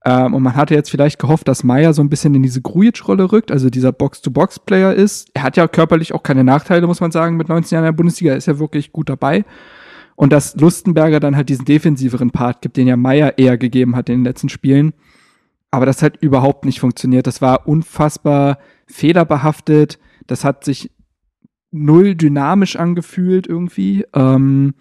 Ähm, 0.05 0.35
und 0.35 0.43
man 0.43 0.57
hatte 0.57 0.75
jetzt 0.75 0.91
vielleicht 0.91 1.19
gehofft, 1.19 1.47
dass 1.47 1.63
Meier 1.63 1.93
so 1.93 2.03
ein 2.03 2.09
bisschen 2.09 2.35
in 2.35 2.43
diese 2.43 2.61
Grujic-Rolle 2.61 3.31
rückt, 3.31 3.53
also 3.53 3.71
dieser 3.71 3.93
Box-to-Box-Player 3.93 4.95
ist. 4.95 5.31
Er 5.35 5.45
hat 5.45 5.57
ja 5.57 5.69
körperlich 5.69 6.13
auch 6.13 6.23
keine 6.23 6.45
Nachteile, 6.45 6.87
muss 6.87 7.01
man 7.01 7.13
sagen, 7.13 7.37
mit 7.37 7.49
19 7.49 7.77
Jahren 7.77 7.85
in 7.85 7.93
der 7.93 7.97
Bundesliga 7.97 8.35
ist 8.35 8.49
er 8.49 8.59
wirklich 8.59 8.93
gut 8.93 9.09
dabei. 9.09 9.45
Und 10.17 10.33
dass 10.33 10.57
Lustenberger 10.57 11.21
dann 11.21 11.37
halt 11.37 11.49
diesen 11.49 11.65
defensiveren 11.65 12.31
Part 12.31 12.63
gibt, 12.63 12.77
den 12.77 12.87
ja 12.87 12.97
Meier 12.97 13.39
eher 13.39 13.57
gegeben 13.57 13.97
hat 13.97 14.09
in 14.09 14.19
den 14.19 14.25
letzten 14.25 14.49
Spielen. 14.49 14.93
Aber 15.71 15.87
das 15.87 16.03
hat 16.03 16.19
überhaupt 16.19 16.65
nicht 16.65 16.81
funktioniert. 16.81 17.27
Das 17.27 17.41
war 17.41 17.67
unfassbar 17.67 18.59
fehlerbehaftet. 18.87 19.99
Das 20.27 20.45
hat 20.45 20.65
sich 20.65 20.91
null 21.71 22.15
dynamisch 22.15 22.77
angefühlt 22.77 23.47
irgendwie. 23.47 24.05
Ähm, 24.15 24.75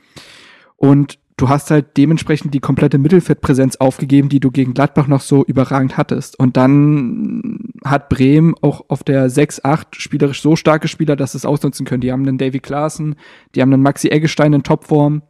und 0.75 1.17
du 1.41 1.50
hast 1.50 1.71
halt 1.71 1.98
dementsprechend 1.98 2.53
die 2.53 2.60
komplette 2.60 3.00
Mittelfeldpräsenz 3.00 3.77
aufgegeben, 3.77 4.29
die 4.29 4.39
du 4.39 4.51
gegen 4.51 4.75
Gladbach 4.75 5.07
noch 5.07 5.21
so 5.21 5.43
überragend 5.43 5.98
hattest. 5.98 6.38
Und 6.38 6.55
dann 6.55 7.71
hat 7.83 8.10
Bremen 8.10 8.53
auch 8.62 8.86
auf 8.89 9.03
der 9.03 9.27
6-8 9.27 9.86
spielerisch 9.93 10.41
so 10.41 10.55
starke 10.55 10.88
Spieler, 10.88 11.15
dass 11.15 11.31
sie 11.31 11.39
es 11.39 11.45
ausnutzen 11.45 11.86
können. 11.86 12.01
Die 12.01 12.12
haben 12.12 12.27
einen 12.27 12.38
Davy 12.38 12.60
Klaassen, 12.60 13.15
die 13.55 13.62
haben 13.62 13.74
einen 13.74 13.81
Maxi 13.81 14.10
Eggestein 14.10 14.53
in 14.53 14.62
Topform. 14.62 15.24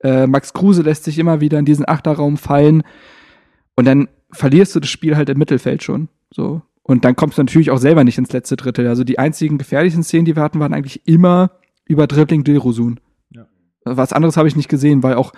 Äh, 0.00 0.28
Max 0.28 0.52
Kruse 0.52 0.82
lässt 0.82 1.02
sich 1.02 1.18
immer 1.18 1.40
wieder 1.40 1.58
in 1.58 1.64
diesen 1.64 1.88
Achterraum 1.88 2.36
fallen. 2.36 2.84
Und 3.74 3.84
dann 3.84 4.08
verlierst 4.30 4.76
du 4.76 4.80
das 4.80 4.90
Spiel 4.90 5.16
halt 5.16 5.28
im 5.28 5.38
Mittelfeld 5.38 5.82
schon. 5.82 6.08
So. 6.30 6.62
Und 6.84 7.04
dann 7.04 7.16
kommst 7.16 7.36
du 7.36 7.42
natürlich 7.42 7.72
auch 7.72 7.78
selber 7.78 8.04
nicht 8.04 8.18
ins 8.18 8.32
letzte 8.32 8.56
Drittel. 8.56 8.86
Also 8.86 9.02
die 9.02 9.18
einzigen 9.18 9.58
gefährlichen 9.58 10.04
Szenen, 10.04 10.24
die 10.24 10.36
wir 10.36 10.42
hatten, 10.42 10.60
waren 10.60 10.72
eigentlich 10.72 11.02
immer 11.08 11.50
über 11.84 12.06
Dribbling 12.06 12.44
Dilrosun. 12.44 13.00
Was 13.96 14.12
anderes 14.12 14.36
habe 14.36 14.48
ich 14.48 14.56
nicht 14.56 14.68
gesehen, 14.68 15.02
weil 15.02 15.14
auch 15.14 15.32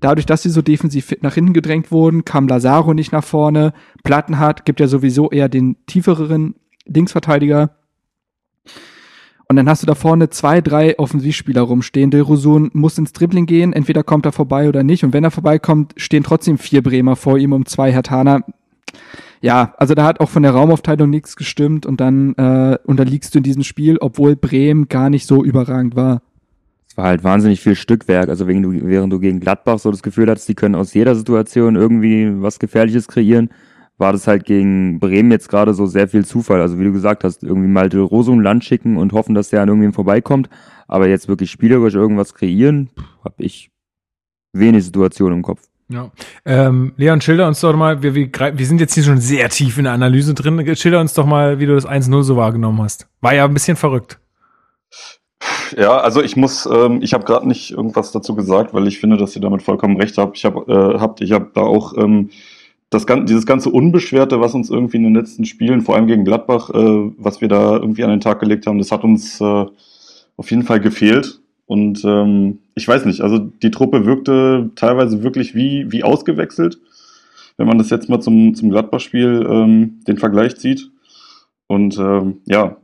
dadurch, 0.00 0.26
dass 0.26 0.42
sie 0.42 0.50
so 0.50 0.62
defensiv 0.62 1.14
nach 1.20 1.34
hinten 1.34 1.52
gedrängt 1.52 1.90
wurden, 1.92 2.24
kam 2.24 2.48
Lazaro 2.48 2.94
nicht 2.94 3.12
nach 3.12 3.24
vorne. 3.24 3.72
Plattenhardt 4.02 4.64
gibt 4.64 4.80
ja 4.80 4.86
sowieso 4.86 5.30
eher 5.30 5.48
den 5.48 5.76
tieferen 5.86 6.54
Linksverteidiger. 6.86 7.76
Und 9.48 9.56
dann 9.56 9.68
hast 9.68 9.82
du 9.82 9.86
da 9.86 9.96
vorne 9.96 10.30
zwei, 10.30 10.60
drei 10.60 10.96
Offensivspieler 10.96 11.62
rumstehen. 11.62 12.12
Dilrosun 12.12 12.70
muss 12.72 12.98
ins 12.98 13.12
Dribbling 13.12 13.46
gehen, 13.46 13.72
entweder 13.72 14.04
kommt 14.04 14.24
er 14.24 14.30
vorbei 14.30 14.68
oder 14.68 14.84
nicht. 14.84 15.02
Und 15.02 15.12
wenn 15.12 15.24
er 15.24 15.32
vorbeikommt, 15.32 15.92
stehen 15.96 16.22
trotzdem 16.22 16.56
vier 16.56 16.84
Bremer 16.84 17.16
vor 17.16 17.36
ihm 17.36 17.52
um 17.52 17.66
zwei 17.66 17.92
Hertaner. 17.92 18.44
Ja, 19.40 19.74
also 19.78 19.94
da 19.94 20.04
hat 20.04 20.20
auch 20.20 20.28
von 20.28 20.44
der 20.44 20.52
Raumaufteilung 20.52 21.10
nichts 21.10 21.34
gestimmt 21.34 21.86
und 21.86 22.00
dann 22.00 22.34
äh, 22.34 22.78
unterliegst 22.84 23.34
du 23.34 23.38
in 23.38 23.42
diesem 23.42 23.64
Spiel, 23.64 23.96
obwohl 23.98 24.36
Bremen 24.36 24.88
gar 24.88 25.10
nicht 25.10 25.26
so 25.26 25.42
überragend 25.42 25.96
war. 25.96 26.22
Es 26.90 26.96
war 26.96 27.06
halt 27.06 27.22
wahnsinnig 27.22 27.60
viel 27.60 27.76
Stückwerk. 27.76 28.28
Also 28.28 28.48
wegen 28.48 28.88
während 28.88 29.12
du 29.12 29.20
gegen 29.20 29.38
Gladbach 29.38 29.78
so 29.78 29.92
das 29.92 30.02
Gefühl 30.02 30.28
hattest, 30.28 30.48
die 30.48 30.56
können 30.56 30.74
aus 30.74 30.92
jeder 30.92 31.14
Situation 31.14 31.76
irgendwie 31.76 32.42
was 32.42 32.58
Gefährliches 32.58 33.06
kreieren, 33.06 33.50
war 33.96 34.12
das 34.12 34.26
halt 34.26 34.44
gegen 34.44 34.98
Bremen 34.98 35.30
jetzt 35.30 35.48
gerade 35.48 35.72
so 35.72 35.86
sehr 35.86 36.08
viel 36.08 36.24
Zufall. 36.24 36.60
Also 36.60 36.80
wie 36.80 36.84
du 36.84 36.92
gesagt 36.92 37.22
hast, 37.22 37.44
irgendwie 37.44 37.68
mal 37.68 37.88
Del 37.88 38.00
Rosum 38.00 38.40
Land 38.40 38.64
schicken 38.64 38.96
und 38.96 39.12
hoffen, 39.12 39.34
dass 39.34 39.50
der 39.50 39.62
an 39.62 39.68
irgendwem 39.68 39.92
vorbeikommt. 39.92 40.48
Aber 40.88 41.06
jetzt 41.06 41.28
wirklich 41.28 41.50
spielerisch 41.50 41.94
irgendwas 41.94 42.34
kreieren, 42.34 42.90
habe 43.24 43.36
ich 43.38 43.70
wenig 44.52 44.84
Situationen 44.84 45.38
im 45.38 45.42
Kopf. 45.42 45.60
Ja. 45.88 46.10
Ähm, 46.44 46.92
Leon, 46.96 47.20
schilder 47.20 47.46
uns 47.46 47.60
doch 47.60 47.76
mal, 47.76 48.02
wir, 48.02 48.14
wir, 48.14 48.30
wir 48.32 48.66
sind 48.66 48.80
jetzt 48.80 48.94
hier 48.94 49.02
schon 49.02 49.18
sehr 49.18 49.48
tief 49.48 49.76
in 49.78 49.84
der 49.84 49.92
Analyse 49.92 50.34
drin. 50.34 50.74
Schilder 50.76 51.00
uns 51.00 51.14
doch 51.14 51.26
mal, 51.26 51.60
wie 51.60 51.66
du 51.66 51.74
das 51.74 51.86
1-0 51.86 52.22
so 52.22 52.36
wahrgenommen 52.36 52.80
hast. 52.82 53.08
War 53.20 53.34
ja 53.34 53.44
ein 53.44 53.54
bisschen 53.54 53.76
verrückt. 53.76 54.18
Ja, 55.76 55.98
also 55.98 56.22
ich 56.22 56.36
muss, 56.36 56.68
ähm, 56.70 57.00
ich 57.02 57.14
habe 57.14 57.24
gerade 57.24 57.46
nicht 57.46 57.70
irgendwas 57.70 58.12
dazu 58.12 58.34
gesagt, 58.34 58.74
weil 58.74 58.86
ich 58.88 58.98
finde, 58.98 59.16
dass 59.16 59.34
ihr 59.36 59.42
damit 59.42 59.62
vollkommen 59.62 59.96
recht 59.96 60.18
habt. 60.18 60.36
Ich 60.36 60.44
habe, 60.44 60.70
äh, 60.70 60.98
habt, 60.98 61.20
ich 61.20 61.32
habe 61.32 61.50
da 61.54 61.62
auch 61.62 61.96
ähm, 61.96 62.30
das 62.90 63.06
ganze, 63.06 63.26
dieses 63.26 63.46
ganze 63.46 63.70
Unbeschwerte, 63.70 64.40
was 64.40 64.54
uns 64.54 64.68
irgendwie 64.68 64.96
in 64.96 65.04
den 65.04 65.14
letzten 65.14 65.44
Spielen, 65.44 65.80
vor 65.80 65.94
allem 65.94 66.08
gegen 66.08 66.24
Gladbach, 66.24 66.70
äh, 66.70 67.12
was 67.16 67.40
wir 67.40 67.48
da 67.48 67.76
irgendwie 67.76 68.04
an 68.04 68.10
den 68.10 68.20
Tag 68.20 68.40
gelegt 68.40 68.66
haben, 68.66 68.78
das 68.78 68.90
hat 68.90 69.04
uns 69.04 69.40
äh, 69.40 69.66
auf 70.36 70.50
jeden 70.50 70.64
Fall 70.64 70.80
gefehlt. 70.80 71.40
Und 71.66 72.04
ähm, 72.04 72.58
ich 72.74 72.88
weiß 72.88 73.04
nicht, 73.04 73.20
also 73.20 73.38
die 73.38 73.70
Truppe 73.70 74.04
wirkte 74.04 74.70
teilweise 74.74 75.22
wirklich 75.22 75.54
wie, 75.54 75.86
wie 75.92 76.02
ausgewechselt, 76.02 76.80
wenn 77.56 77.68
man 77.68 77.78
das 77.78 77.90
jetzt 77.90 78.08
mal 78.08 78.20
zum, 78.20 78.56
zum 78.56 78.70
Gladbach-Spiel 78.70 79.46
ähm, 79.48 80.00
den 80.08 80.18
Vergleich 80.18 80.56
zieht. 80.56 80.90
Und 81.68 81.96
ähm, 81.96 82.38
ja, 82.46 82.76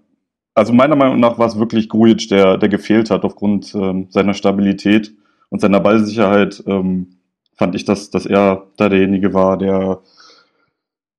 also 0.56 0.72
meiner 0.72 0.96
Meinung 0.96 1.20
nach 1.20 1.38
war 1.38 1.46
es 1.46 1.58
wirklich 1.58 1.88
Grujic, 1.88 2.28
der, 2.28 2.56
der 2.56 2.68
gefehlt 2.68 3.10
hat 3.10 3.24
aufgrund 3.24 3.74
ähm, 3.74 4.08
seiner 4.10 4.34
Stabilität 4.34 5.14
und 5.50 5.60
seiner 5.60 5.78
Ballsicherheit. 5.80 6.64
Ähm, 6.66 7.18
fand 7.56 7.74
ich, 7.74 7.84
dass, 7.84 8.10
dass 8.10 8.26
er 8.26 8.66
da 8.76 8.88
derjenige 8.88 9.32
war, 9.32 9.56
der 9.56 10.00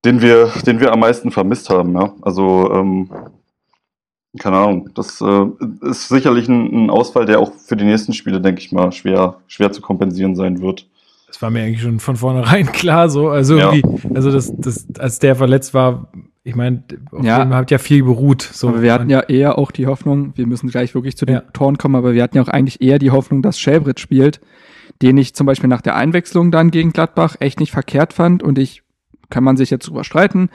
den 0.06 0.22
wir, 0.22 0.52
den 0.66 0.80
wir 0.80 0.92
am 0.92 1.00
meisten 1.00 1.32
vermisst 1.32 1.70
haben. 1.70 1.94
Ja? 1.94 2.14
Also 2.22 2.72
ähm, 2.74 3.10
keine 4.40 4.58
Ahnung, 4.58 4.90
das 4.94 5.22
äh, 5.22 5.46
ist 5.82 6.10
sicherlich 6.10 6.48
ein, 6.48 6.86
ein, 6.86 6.90
Ausfall, 6.90 7.26
der 7.26 7.40
auch 7.40 7.54
für 7.54 7.76
die 7.76 7.86
nächsten 7.86 8.14
Spiele, 8.14 8.40
denke 8.40 8.62
ich 8.62 8.72
mal, 8.72 8.92
schwer, 8.92 9.38
schwer 9.48 9.72
zu 9.72 9.82
kompensieren 9.82 10.36
sein 10.36 10.62
wird. 10.62 10.88
Das 11.28 11.42
war 11.42 11.50
mir 11.50 11.64
eigentlich 11.64 11.82
schon 11.82 12.00
von 12.00 12.16
vornherein 12.16 12.66
klar, 12.72 13.10
so. 13.10 13.30
Also 13.30 13.58
ja. 13.58 13.74
also 14.14 14.32
das, 14.32 14.54
das, 14.56 14.88
als 15.00 15.20
der 15.20 15.36
verletzt 15.36 15.74
war, 15.74 16.08
ich 16.48 16.56
meine, 16.56 16.82
ja. 17.22 17.44
dem 17.44 17.54
habt 17.54 17.72
ja 17.72 17.78
viel 17.78 18.06
beruht. 18.06 18.42
So. 18.42 18.70
Aber 18.70 18.82
wir 18.82 18.94
hatten 18.94 19.10
ja 19.10 19.20
eher 19.20 19.58
auch 19.58 19.70
die 19.70 19.86
Hoffnung, 19.86 20.32
wir 20.38 20.48
müssen 20.48 20.70
gleich 20.70 20.96
wirklich 20.96 21.18
zu 21.18 21.26
den 21.26 21.36
ja. 21.36 21.42
Toren 21.52 21.78
kommen, 21.78 21.96
aber 21.96 22.14
wir 22.14 22.24
hatten 22.24 22.38
ja 22.38 22.44
auch 22.44 22.48
eigentlich 22.48 22.82
eher 22.82 23.00
die 23.00 23.12
Hoffnung, 23.12 23.42
dass 23.42 23.60
Schäbrit 23.60 24.00
spielt, 24.00 24.40
den 25.02 25.18
ich 25.18 25.36
zum 25.36 25.46
Beispiel 25.46 25.68
nach 25.68 25.82
der 25.82 25.98
Einwechslung 25.98 26.50
dann 26.50 26.72
gegen 26.72 26.94
Gladbach 26.94 27.36
echt 27.42 27.60
nicht 27.60 27.74
verkehrt 27.74 28.14
fand 28.14 28.44
und 28.44 28.58
ich 28.58 28.84
kann 29.30 29.44
man 29.44 29.58
sich 29.58 29.70
jetzt 29.70 29.90
drüber 29.90 30.06
streiten. 30.06 30.50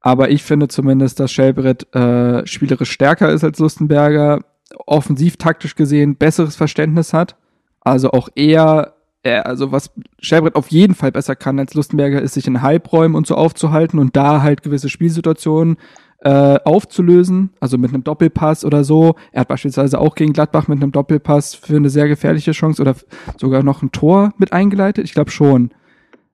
Aber 0.00 0.30
ich 0.30 0.44
finde 0.44 0.68
zumindest, 0.68 1.18
dass 1.18 1.32
Schelbrett 1.32 1.92
äh, 1.96 2.46
spielerisch 2.46 2.92
stärker 2.92 3.30
ist 3.30 3.42
als 3.42 3.58
Lustenberger, 3.58 4.38
offensiv 4.86 5.36
taktisch 5.36 5.74
gesehen 5.74 6.14
besseres 6.14 6.54
Verständnis 6.54 7.12
hat. 7.12 7.34
Also 7.80 8.12
auch 8.12 8.28
eher, 8.36 8.93
äh, 9.24 9.38
also 9.38 9.72
was 9.72 9.90
Schelbrett 10.20 10.54
auf 10.54 10.68
jeden 10.68 10.94
Fall 10.94 11.10
besser 11.10 11.34
kann 11.34 11.58
als 11.58 11.74
Lustenberger, 11.74 12.22
ist 12.22 12.34
sich 12.34 12.46
in 12.46 12.62
Halbräumen 12.62 13.16
und 13.16 13.26
so 13.26 13.34
aufzuhalten 13.34 13.98
und 13.98 14.14
da 14.14 14.42
halt 14.42 14.62
gewisse 14.62 14.88
Spielsituationen 14.88 15.78
äh, 16.20 16.58
aufzulösen, 16.64 17.50
also 17.60 17.76
mit 17.76 17.92
einem 17.92 18.04
Doppelpass 18.04 18.64
oder 18.64 18.84
so. 18.84 19.16
Er 19.32 19.40
hat 19.40 19.48
beispielsweise 19.48 20.00
auch 20.00 20.14
gegen 20.14 20.32
Gladbach 20.32 20.68
mit 20.68 20.80
einem 20.82 20.92
Doppelpass 20.92 21.54
für 21.54 21.76
eine 21.76 21.90
sehr 21.90 22.08
gefährliche 22.08 22.52
Chance 22.52 22.80
oder 22.80 22.94
sogar 23.38 23.62
noch 23.62 23.82
ein 23.82 23.92
Tor 23.92 24.32
mit 24.38 24.52
eingeleitet. 24.52 25.04
Ich 25.04 25.14
glaube 25.14 25.30
schon. 25.30 25.70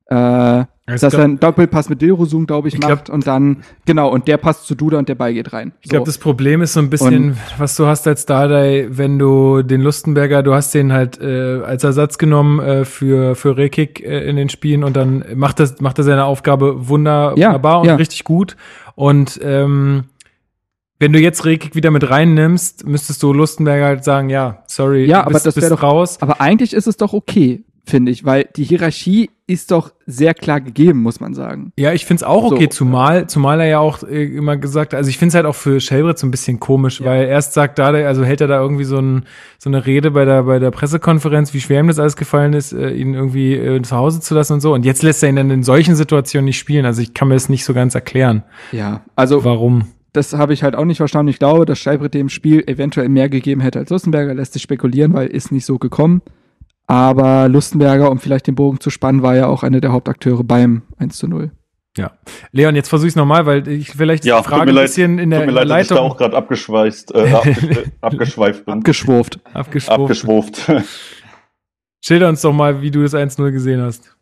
Äh, 0.06 0.64
dass 0.90 1.00
glaub, 1.00 1.14
er 1.14 1.24
einen 1.24 1.40
Doppelpass 1.40 1.88
mit 1.88 2.02
Dilrosum, 2.02 2.46
glaube 2.46 2.68
ich, 2.68 2.78
macht 2.78 3.06
glaub, 3.06 3.08
und 3.14 3.26
dann, 3.26 3.58
genau, 3.86 4.08
und 4.08 4.28
der 4.28 4.36
passt 4.36 4.66
zu 4.66 4.74
Duda 4.74 4.98
und 4.98 5.08
der 5.08 5.14
Ball 5.14 5.32
geht 5.32 5.52
rein. 5.52 5.72
Ich 5.80 5.88
so. 5.88 5.90
glaube, 5.90 6.06
das 6.06 6.18
Problem 6.18 6.62
ist 6.62 6.72
so 6.72 6.80
ein 6.80 6.90
bisschen, 6.90 7.30
und, 7.30 7.36
was 7.58 7.76
du 7.76 7.86
hast 7.86 8.06
als 8.06 8.26
Dardai, 8.26 8.86
wenn 8.90 9.18
du 9.18 9.62
den 9.62 9.80
Lustenberger, 9.80 10.42
du 10.42 10.54
hast 10.54 10.74
den 10.74 10.92
halt 10.92 11.20
äh, 11.20 11.60
als 11.62 11.84
Ersatz 11.84 12.18
genommen 12.18 12.60
äh, 12.60 12.84
für, 12.84 13.34
für 13.34 13.56
Rekik 13.56 14.00
äh, 14.00 14.28
in 14.28 14.36
den 14.36 14.48
Spielen 14.48 14.84
und 14.84 14.96
dann 14.96 15.24
macht, 15.34 15.60
das, 15.60 15.80
macht 15.80 15.98
er 15.98 16.04
seine 16.04 16.24
Aufgabe 16.24 16.88
wunder, 16.88 17.34
ja, 17.36 17.48
wunderbar 17.48 17.80
und 17.80 17.86
ja. 17.86 17.94
richtig 17.96 18.24
gut. 18.24 18.56
Und 18.94 19.40
ähm, 19.42 20.04
wenn 21.00 21.14
du 21.14 21.18
jetzt 21.18 21.46
Rekik 21.46 21.74
wieder 21.74 21.90
mit 21.90 22.08
reinnimmst, 22.10 22.86
müsstest 22.86 23.22
du 23.22 23.32
Lustenberger 23.32 23.86
halt 23.86 24.04
sagen, 24.04 24.28
ja, 24.28 24.62
sorry, 24.66 25.06
ja, 25.06 25.22
aber 25.22 25.32
bist, 25.32 25.46
das 25.46 25.54
bist 25.54 25.70
doch, 25.70 25.82
raus. 25.82 26.18
Aber 26.20 26.42
eigentlich 26.42 26.74
ist 26.74 26.86
es 26.86 26.98
doch 26.98 27.14
okay, 27.14 27.64
finde 27.90 28.12
ich, 28.12 28.24
weil 28.24 28.48
die 28.56 28.64
Hierarchie 28.64 29.30
ist 29.46 29.72
doch 29.72 29.92
sehr 30.06 30.32
klar 30.32 30.60
gegeben, 30.60 31.02
muss 31.02 31.18
man 31.18 31.34
sagen. 31.34 31.72
Ja, 31.76 31.92
ich 31.92 32.06
finde 32.06 32.20
es 32.20 32.22
auch 32.22 32.44
okay, 32.44 32.68
so. 32.70 32.78
zumal, 32.78 33.26
zumal 33.28 33.60
er 33.60 33.66
ja 33.66 33.78
auch 33.80 34.02
äh, 34.04 34.24
immer 34.24 34.56
gesagt, 34.56 34.94
also 34.94 35.10
ich 35.10 35.18
finde 35.18 35.30
es 35.30 35.34
halt 35.34 35.46
auch 35.46 35.56
für 35.56 35.80
Shelbert 35.80 36.18
so 36.18 36.26
ein 36.26 36.30
bisschen 36.30 36.60
komisch, 36.60 37.00
ja. 37.00 37.06
weil 37.06 37.26
erst 37.26 37.54
sagt 37.54 37.78
da, 37.80 37.88
also 37.88 38.24
hält 38.24 38.40
er 38.40 38.46
da 38.46 38.60
irgendwie 38.60 38.84
so, 38.84 38.98
ein, 38.98 39.24
so 39.58 39.68
eine 39.68 39.86
Rede 39.86 40.12
bei 40.12 40.24
der, 40.24 40.44
bei 40.44 40.60
der 40.60 40.70
Pressekonferenz, 40.70 41.52
wie 41.52 41.60
schwer 41.60 41.80
ihm 41.80 41.88
das 41.88 41.98
alles 41.98 42.16
gefallen 42.16 42.52
ist, 42.52 42.72
äh, 42.72 42.90
ihn 42.90 43.14
irgendwie 43.14 43.54
äh, 43.54 43.82
zu 43.82 43.96
Hause 43.96 44.20
zu 44.20 44.34
lassen 44.34 44.54
und 44.54 44.60
so. 44.60 44.72
Und 44.72 44.84
jetzt 44.84 45.02
lässt 45.02 45.22
er 45.22 45.28
ihn 45.28 45.36
dann 45.36 45.50
in 45.50 45.64
solchen 45.64 45.96
Situationen 45.96 46.44
nicht 46.44 46.58
spielen. 46.58 46.86
Also 46.86 47.02
ich 47.02 47.12
kann 47.12 47.26
mir 47.28 47.34
das 47.34 47.48
nicht 47.48 47.64
so 47.64 47.74
ganz 47.74 47.94
erklären. 47.94 48.44
Ja, 48.70 49.02
also. 49.16 49.44
Warum? 49.44 49.86
Das 50.12 50.32
habe 50.32 50.52
ich 50.52 50.62
halt 50.62 50.74
auch 50.74 50.84
nicht 50.84 50.96
verstanden. 50.96 51.30
Ich 51.30 51.38
glaube, 51.38 51.66
dass 51.66 51.78
Shelbert 51.78 52.14
dem 52.14 52.28
Spiel 52.28 52.64
eventuell 52.66 53.08
mehr 53.08 53.28
gegeben 53.28 53.60
hätte 53.60 53.78
als 53.78 53.90
Lustenberger, 53.90 54.34
lässt 54.34 54.54
sich 54.54 54.62
spekulieren, 54.62 55.12
weil 55.12 55.28
ist 55.28 55.52
nicht 55.52 55.64
so 55.64 55.78
gekommen. 55.78 56.22
Aber 56.90 57.48
Lustenberger, 57.48 58.10
um 58.10 58.18
vielleicht 58.18 58.48
den 58.48 58.56
Bogen 58.56 58.80
zu 58.80 58.90
spannen, 58.90 59.22
war 59.22 59.36
ja 59.36 59.46
auch 59.46 59.62
einer 59.62 59.80
der 59.80 59.92
Hauptakteure 59.92 60.42
beim 60.42 60.82
1 60.98 61.18
zu 61.18 61.28
0. 61.28 61.52
Ja. 61.96 62.10
Leon, 62.50 62.74
jetzt 62.74 62.88
versuche 62.88 63.06
ich 63.06 63.12
es 63.12 63.16
nochmal, 63.16 63.46
weil 63.46 63.68
ich 63.68 63.90
vielleicht 63.90 64.24
ja, 64.24 64.42
Frage 64.42 64.72
ein 64.72 64.74
bisschen 64.74 65.20
in 65.20 65.30
der 65.30 65.38
tut 65.40 65.46
mir 65.46 65.52
leid, 65.52 65.68
Leitung. 65.68 65.78
Dass 65.78 65.90
ich 65.90 65.96
da 65.96 66.02
auch 66.02 66.16
gerade 66.16 66.36
abgeschweißt, 66.36 67.14
äh, 67.14 67.42
abgeschweift 68.00 68.64
bin. 68.64 68.74
Abgeschwurft. 68.74 69.38
Abgeschwurft. 69.54 70.00
Abgeschwurft. 70.00 70.72
Schilder 72.04 72.28
uns 72.28 72.40
doch 72.40 72.52
mal, 72.52 72.82
wie 72.82 72.90
du 72.90 73.04
das 73.04 73.14
1-0 73.14 73.52
gesehen 73.52 73.80
hast. 73.80 74.16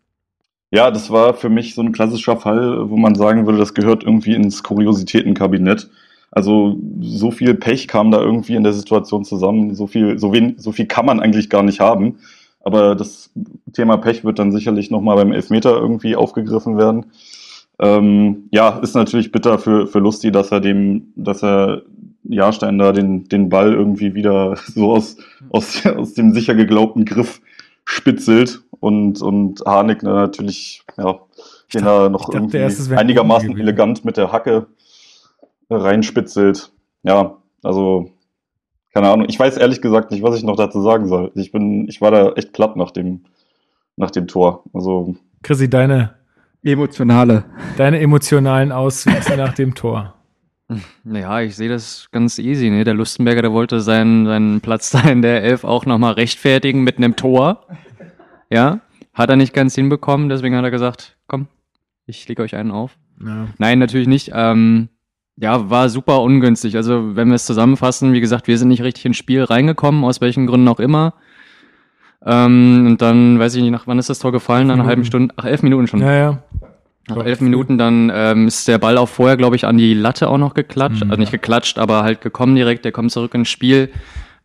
Ja, 0.70 0.90
das 0.90 1.10
war 1.10 1.32
für 1.32 1.48
mich 1.48 1.74
so 1.74 1.80
ein 1.80 1.92
klassischer 1.92 2.36
Fall, 2.36 2.90
wo 2.90 2.98
man 2.98 3.14
sagen 3.14 3.46
würde, 3.46 3.58
das 3.58 3.72
gehört 3.72 4.04
irgendwie 4.04 4.34
ins 4.34 4.62
Kuriositätenkabinett. 4.62 5.88
Also 6.30 6.76
so 7.00 7.30
viel 7.30 7.54
Pech 7.54 7.88
kam 7.88 8.10
da 8.10 8.20
irgendwie 8.20 8.56
in 8.56 8.62
der 8.62 8.74
Situation 8.74 9.24
zusammen, 9.24 9.74
so 9.74 9.86
viel, 9.86 10.18
so 10.18 10.34
wenig, 10.34 10.56
so 10.58 10.72
viel 10.72 10.84
kann 10.84 11.06
man 11.06 11.20
eigentlich 11.20 11.48
gar 11.48 11.62
nicht 11.62 11.80
haben. 11.80 12.18
Aber 12.68 12.94
das 12.94 13.30
Thema 13.72 13.96
Pech 13.96 14.24
wird 14.24 14.38
dann 14.38 14.52
sicherlich 14.52 14.90
nochmal 14.90 15.16
beim 15.16 15.32
Elfmeter 15.32 15.74
irgendwie 15.74 16.16
aufgegriffen 16.16 16.76
werden. 16.76 17.06
Ähm, 17.78 18.48
ja, 18.50 18.78
ist 18.80 18.94
natürlich 18.94 19.32
bitter 19.32 19.58
für, 19.58 19.86
für 19.86 20.00
Lusti, 20.00 20.30
dass 20.30 20.52
er 20.52 20.60
dem, 20.60 21.14
dass 21.16 21.42
er 21.42 21.80
Jahrstein 22.24 22.78
da 22.78 22.92
den, 22.92 23.24
den 23.24 23.48
Ball 23.48 23.72
irgendwie 23.72 24.14
wieder 24.14 24.56
so 24.66 24.92
aus, 24.92 25.16
aus, 25.48 25.86
aus 25.86 26.12
dem 26.12 26.34
sicher 26.34 26.54
geglaubten 26.54 27.06
Griff 27.06 27.40
spitzelt 27.86 28.60
und, 28.80 29.22
und 29.22 29.62
Harnik 29.64 30.02
natürlich, 30.02 30.82
ja, 30.98 31.20
den 31.72 31.86
er 31.86 32.10
noch 32.10 32.28
dachte, 32.28 32.58
irgendwie 32.58 32.94
einigermaßen 32.94 33.58
elegant 33.58 34.04
mit 34.04 34.18
der 34.18 34.30
Hacke 34.30 34.66
reinspitzelt. 35.70 36.70
Ja, 37.02 37.38
also 37.62 38.10
keine 38.92 39.10
Ahnung. 39.10 39.26
Ich 39.28 39.38
weiß 39.38 39.56
ehrlich 39.56 39.80
gesagt 39.80 40.10
nicht, 40.10 40.22
was 40.22 40.36
ich 40.36 40.44
noch 40.44 40.56
dazu 40.56 40.80
sagen 40.82 41.06
soll. 41.06 41.30
Ich 41.34 41.52
bin, 41.52 41.88
ich 41.88 42.00
war 42.00 42.10
da 42.10 42.32
echt 42.32 42.52
platt 42.52 42.76
nach 42.76 42.90
dem, 42.90 43.24
nach 43.96 44.10
dem 44.10 44.26
Tor. 44.26 44.64
Also. 44.72 45.16
Chrissy, 45.42 45.68
deine 45.68 46.14
emotionale, 46.62 47.44
deine 47.76 48.00
emotionalen 48.00 48.72
Auswüchse 48.72 49.36
nach 49.36 49.54
dem 49.54 49.74
Tor. 49.74 50.14
Naja, 51.02 51.40
ich 51.40 51.56
sehe 51.56 51.70
das 51.70 52.08
ganz 52.12 52.38
easy. 52.38 52.68
Ne? 52.68 52.84
Der 52.84 52.92
Lustenberger, 52.92 53.40
der 53.40 53.52
wollte 53.52 53.80
seinen, 53.80 54.26
seinen 54.26 54.60
Platz 54.60 54.90
da 54.90 55.00
in 55.08 55.22
der 55.22 55.42
Elf 55.42 55.64
auch 55.64 55.86
nochmal 55.86 56.12
rechtfertigen 56.12 56.82
mit 56.82 56.98
einem 56.98 57.16
Tor. 57.16 57.66
Ja, 58.50 58.80
hat 59.14 59.30
er 59.30 59.36
nicht 59.36 59.54
ganz 59.54 59.74
hinbekommen, 59.74 60.28
deswegen 60.28 60.54
hat 60.56 60.64
er 60.64 60.70
gesagt, 60.70 61.16
komm, 61.26 61.48
ich 62.04 62.28
lege 62.28 62.42
euch 62.42 62.54
einen 62.54 62.70
auf. 62.70 62.98
Ja. 63.24 63.48
Nein, 63.56 63.78
natürlich 63.78 64.08
nicht. 64.08 64.32
Ähm, 64.34 64.90
ja, 65.40 65.70
war 65.70 65.88
super 65.88 66.22
ungünstig. 66.22 66.76
Also, 66.76 67.16
wenn 67.16 67.28
wir 67.28 67.34
es 67.34 67.46
zusammenfassen, 67.46 68.12
wie 68.12 68.20
gesagt, 68.20 68.48
wir 68.48 68.58
sind 68.58 68.68
nicht 68.68 68.82
richtig 68.82 69.04
ins 69.04 69.16
Spiel 69.16 69.44
reingekommen, 69.44 70.04
aus 70.04 70.20
welchen 70.20 70.46
Gründen 70.46 70.68
auch 70.68 70.80
immer. 70.80 71.14
Ähm, 72.24 72.86
und 72.86 73.02
dann, 73.02 73.38
weiß 73.38 73.54
ich 73.54 73.62
nicht, 73.62 73.70
nach 73.70 73.86
wann 73.86 73.98
ist 73.98 74.10
das 74.10 74.18
Tor 74.18 74.32
gefallen? 74.32 74.66
Nach 74.66 74.74
einer 74.74 74.86
halben 74.86 75.04
Stunde, 75.04 75.32
ach, 75.36 75.44
elf 75.44 75.62
Minuten 75.62 75.86
schon. 75.86 76.00
Ja, 76.00 76.12
ja. 76.12 76.42
Nach 77.08 77.24
elf 77.24 77.40
Minuten, 77.40 77.78
dann 77.78 78.10
ähm, 78.12 78.48
ist 78.48 78.68
der 78.68 78.78
Ball 78.78 78.98
auch 78.98 79.08
vorher, 79.08 79.36
glaube 79.36 79.56
ich, 79.56 79.64
an 79.64 79.78
die 79.78 79.94
Latte 79.94 80.28
auch 80.28 80.36
noch 80.36 80.54
geklatscht. 80.54 81.04
Mhm. 81.04 81.10
Also 81.10 81.20
nicht 81.20 81.32
geklatscht, 81.32 81.78
aber 81.78 82.02
halt 82.02 82.20
gekommen 82.20 82.54
direkt, 82.54 82.84
der 82.84 82.92
kommt 82.92 83.12
zurück 83.12 83.32
ins 83.34 83.48
Spiel. 83.48 83.90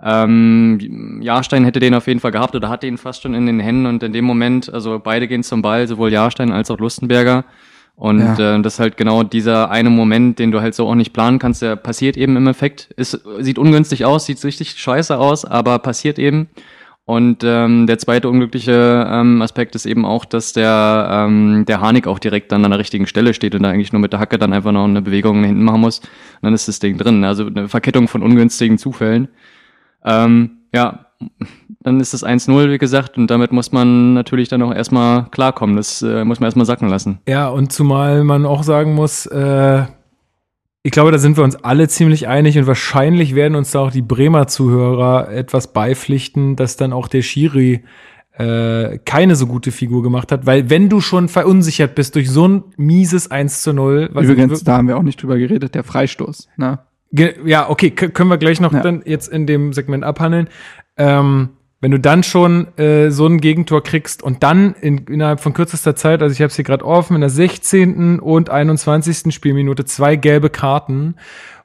Ähm, 0.01 1.19
Jahrstein 1.21 1.65
hätte 1.65 1.79
den 1.79 1.95
auf 1.95 2.07
jeden 2.07 2.19
Fall 2.19 2.31
gehabt 2.31 2.55
oder 2.55 2.69
hat 2.69 2.83
den 2.83 2.97
fast 2.97 3.23
schon 3.23 3.33
in 3.33 3.45
den 3.47 3.59
Händen 3.59 3.85
und 3.85 4.03
in 4.03 4.13
dem 4.13 4.25
Moment, 4.25 4.71
also 4.71 4.99
beide 5.03 5.27
gehen 5.27 5.43
zum 5.43 5.61
Ball, 5.61 5.87
sowohl 5.87 6.11
Jahrstein 6.11 6.51
als 6.51 6.69
auch 6.69 6.77
Lustenberger. 6.77 7.45
Und 7.95 8.19
ja. 8.19 8.55
äh, 8.55 8.61
das 8.61 8.75
ist 8.75 8.79
halt 8.79 8.97
genau 8.97 9.23
dieser 9.23 9.69
eine 9.69 9.89
Moment, 9.89 10.39
den 10.39 10.51
du 10.51 10.61
halt 10.61 10.73
so 10.73 10.87
auch 10.87 10.95
nicht 10.95 11.13
planen 11.13 11.39
kannst, 11.39 11.61
der 11.61 11.75
passiert 11.75 12.17
eben 12.17 12.35
im 12.35 12.47
Effekt. 12.47 12.89
Ist, 12.97 13.21
sieht 13.39 13.59
ungünstig 13.59 14.05
aus, 14.05 14.25
sieht 14.25 14.43
richtig 14.43 14.71
scheiße 14.71 15.17
aus, 15.17 15.45
aber 15.45 15.79
passiert 15.79 16.17
eben. 16.17 16.49
Und 17.05 17.43
ähm, 17.43 17.85
der 17.85 17.99
zweite 17.99 18.29
unglückliche 18.29 19.05
ähm, 19.09 19.41
Aspekt 19.41 19.75
ist 19.75 19.85
eben 19.85 20.05
auch, 20.05 20.23
dass 20.23 20.53
der, 20.53 21.07
ähm, 21.11 21.65
der 21.67 21.81
Harnik 21.81 22.07
auch 22.07 22.17
direkt 22.17 22.51
dann 22.51 22.63
an 22.63 22.71
der 22.71 22.79
richtigen 22.79 23.07
Stelle 23.07 23.33
steht 23.33 23.55
und 23.55 23.63
da 23.63 23.69
eigentlich 23.69 23.91
nur 23.91 23.99
mit 23.99 24.13
der 24.13 24.21
Hacke 24.21 24.37
dann 24.37 24.53
einfach 24.53 24.71
noch 24.71 24.85
eine 24.85 25.01
Bewegung 25.01 25.41
nach 25.41 25.47
hinten 25.47 25.63
machen 25.63 25.81
muss. 25.81 25.99
Und 25.99 26.09
dann 26.43 26.53
ist 26.53 26.69
das 26.69 26.79
Ding 26.79 26.97
drin. 26.97 27.25
Also 27.25 27.45
eine 27.47 27.67
Verkettung 27.67 28.07
von 28.07 28.23
ungünstigen 28.23 28.77
Zufällen. 28.77 29.27
Ähm, 30.05 30.59
ja, 30.73 31.02
dann 31.81 31.99
ist 31.99 32.13
es 32.13 32.25
1-0, 32.25 32.71
wie 32.71 32.77
gesagt, 32.77 33.17
und 33.17 33.29
damit 33.29 33.51
muss 33.51 33.71
man 33.71 34.13
natürlich 34.13 34.49
dann 34.49 34.61
auch 34.61 34.73
erstmal 34.73 35.25
klarkommen. 35.31 35.75
Das 35.75 36.01
äh, 36.01 36.23
muss 36.23 36.39
man 36.39 36.47
erstmal 36.47 36.65
sacken 36.65 36.87
lassen. 36.87 37.19
Ja, 37.27 37.49
und 37.49 37.71
zumal 37.71 38.23
man 38.23 38.45
auch 38.45 38.63
sagen 38.63 38.95
muss, 38.95 39.25
äh, 39.25 39.83
ich 40.85 40.91
glaube, 40.91 41.11
da 41.11 41.17
sind 41.17 41.37
wir 41.37 41.43
uns 41.43 41.55
alle 41.55 41.87
ziemlich 41.87 42.27
einig 42.27 42.57
und 42.57 42.67
wahrscheinlich 42.67 43.35
werden 43.35 43.55
uns 43.55 43.71
da 43.71 43.79
auch 43.79 43.91
die 43.91 44.01
Bremer 44.01 44.47
Zuhörer 44.47 45.29
etwas 45.31 45.71
beipflichten, 45.71 46.57
dass 46.57 46.75
dann 46.75 46.91
auch 46.91 47.07
der 47.07 47.21
Schiri 47.21 47.83
äh, 48.37 48.97
keine 49.05 49.35
so 49.35 49.47
gute 49.47 49.71
Figur 49.71 50.03
gemacht 50.03 50.31
hat, 50.31 50.45
weil 50.45 50.69
wenn 50.69 50.89
du 50.89 51.01
schon 51.01 51.29
verunsichert 51.29 51.95
bist 51.95 52.15
durch 52.15 52.29
so 52.29 52.47
ein 52.47 52.63
mieses 52.77 53.29
1 53.31 53.61
zu 53.61 53.73
0, 53.73 54.09
was 54.11 54.25
Übrigens, 54.25 54.63
da 54.63 54.77
haben 54.77 54.87
wir 54.87 54.97
auch 54.97 55.03
nicht 55.03 55.21
drüber 55.21 55.37
geredet, 55.37 55.75
der 55.75 55.83
Freistoß. 55.83 56.49
Ne? 56.57 56.79
Ja, 57.45 57.69
okay, 57.69 57.91
können 57.91 58.29
wir 58.29 58.37
gleich 58.37 58.59
noch 58.59 58.73
Ja. 58.73 58.81
dann 58.81 59.03
jetzt 59.05 59.27
in 59.27 59.45
dem 59.45 59.71
Segment 59.71 60.03
abhandeln. 60.03 60.49
Ähm, 60.97 61.49
wenn 61.81 61.91
du 61.91 61.99
dann 61.99 62.23
schon 62.23 62.77
äh, 62.77 63.09
so 63.11 63.27
ein 63.27 63.41
Gegentor 63.41 63.83
kriegst 63.83 64.23
und 64.23 64.41
dann 64.41 64.73
in, 64.79 64.99
innerhalb 64.99 65.41
von 65.41 65.53
kürzester 65.53 65.97
Zeit, 65.97 66.21
also 66.21 66.31
ich 66.31 66.39
habe 66.39 66.47
es 66.47 66.55
hier 66.55 66.63
gerade 66.63 66.85
offen, 66.85 67.15
in 67.15 67.21
der 67.21 67.29
16. 67.29 68.19
und 68.19 68.49
21. 68.49 69.33
Spielminute 69.33 69.83
zwei 69.83 70.15
gelbe 70.15 70.49
Karten, 70.49 71.15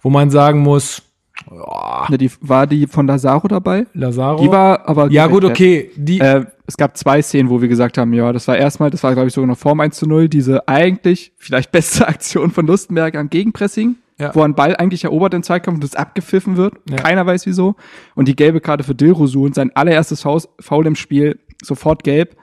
wo 0.03 0.11
man 0.11 0.31
sagen 0.31 0.59
muss, 0.61 1.03
oh, 1.49 1.89
Ne, 2.09 2.19
die, 2.19 2.31
war 2.41 2.67
die 2.67 2.87
von 2.87 3.07
Lazaro 3.07 3.47
dabei? 3.49 3.87
Lazaro. 3.95 4.43
Die 4.43 4.51
war 4.51 4.89
aber. 4.89 5.09
ja 5.11 5.27
gut, 5.27 5.45
okay, 5.45 5.91
die 5.95 6.19
Äh, 6.19 6.47
es 6.67 6.77
gab 6.77 6.97
zwei 6.97 7.23
Szenen, 7.23 7.49
wo 7.49 7.61
wir 7.61 7.69
gesagt 7.69 7.97
haben, 7.97 8.13
ja, 8.13 8.33
das 8.33 8.47
war 8.49 8.57
erstmal, 8.57 8.91
das 8.91 9.03
war 9.03 9.15
glaube 9.15 9.29
ich 9.29 9.35
sogar 9.35 9.47
noch 9.47 9.57
vorm 9.57 9.81
1 9.81 9.97
zu 9.97 10.07
0, 10.07 10.29
diese 10.29 10.69
eigentlich 10.69 11.33
vielleicht 11.39 11.73
beste 11.73 12.07
Aktion 12.09 12.51
von 12.51 12.67
Lustenberg 12.67 13.15
am 13.15 13.31
Gegenpressing, 13.31 13.97
Ja. 14.21 14.35
wo 14.35 14.43
ein 14.43 14.55
Ball 14.57 14.75
eigentlich 14.77 15.05
erobert 15.05 15.33
im 15.35 15.43
Zweikampf 15.45 15.77
und 15.77 15.85
das 15.85 15.95
abgepfiffen 15.95 16.57
wird. 16.57 16.75
Ja. 16.91 16.97
Keiner 16.97 17.25
weiß 17.25 17.47
wieso. 17.47 17.77
Und 18.17 18.27
die 18.27 18.35
gelbe 18.35 18.61
Karte 18.61 18.83
für 18.83 18.95
Dilrosu 18.95 19.45
und 19.45 19.55
sein 19.55 19.71
allererstes 19.77 20.23
Faus- 20.23 20.49
Foul 20.59 20.87
im 20.89 20.97
Spiel, 20.97 21.39
sofort 21.63 22.03
gelb. 22.03 22.37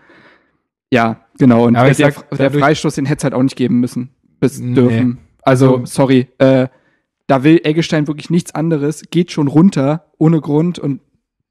Ja, 0.91 1.22
genau. 1.38 1.65
Und 1.65 1.75
Aber 1.75 1.88
der, 1.91 1.96
sag, 2.12 2.29
der, 2.38 2.51
Freistoß, 2.51 2.96
den 2.96 3.05
hätte 3.05 3.20
es 3.20 3.24
halt 3.25 3.34
auch 3.34 3.44
nicht 3.44 3.55
geben 3.58 3.79
müssen. 3.79 4.12
Bis 4.39 4.60
Nee. 4.60 4.75
dürfen. 4.75 5.17
Also, 5.41 5.75
Also- 5.77 5.86
sorry. 5.86 6.27
Äh, 6.38 6.67
da 7.27 7.44
will 7.44 7.60
Eggestein 7.63 8.08
wirklich 8.08 8.29
nichts 8.29 8.53
anderes, 8.53 9.03
geht 9.10 9.32
schon 9.32 9.48
runter, 9.48 10.05
ohne 10.20 10.39
Grund 10.41 10.77
und 10.77 11.01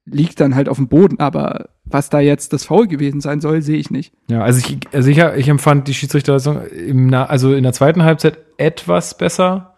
liegt 0.06 0.38
dann 0.40 0.54
halt 0.54 0.68
auf 0.68 0.76
dem 0.76 0.88
Boden. 0.88 1.18
Aber 1.18 1.70
was 1.84 2.10
da 2.10 2.20
jetzt 2.20 2.52
das 2.52 2.64
Foul 2.64 2.86
gewesen 2.86 3.20
sein 3.20 3.40
soll, 3.40 3.60
sehe 3.60 3.76
ich 3.78 3.90
nicht. 3.90 4.14
Ja, 4.30 4.42
also 4.42 4.58
ich, 4.60 4.78
also 4.92 5.10
ich, 5.10 5.18
ich 5.18 5.48
empfand 5.48 5.88
die 5.88 5.94
Schiedsrichterleistung 5.94 6.62
im, 6.68 7.12
also 7.12 7.52
in 7.54 7.62
der 7.64 7.72
zweiten 7.72 8.04
Halbzeit 8.04 8.38
etwas 8.56 9.18
besser, 9.18 9.73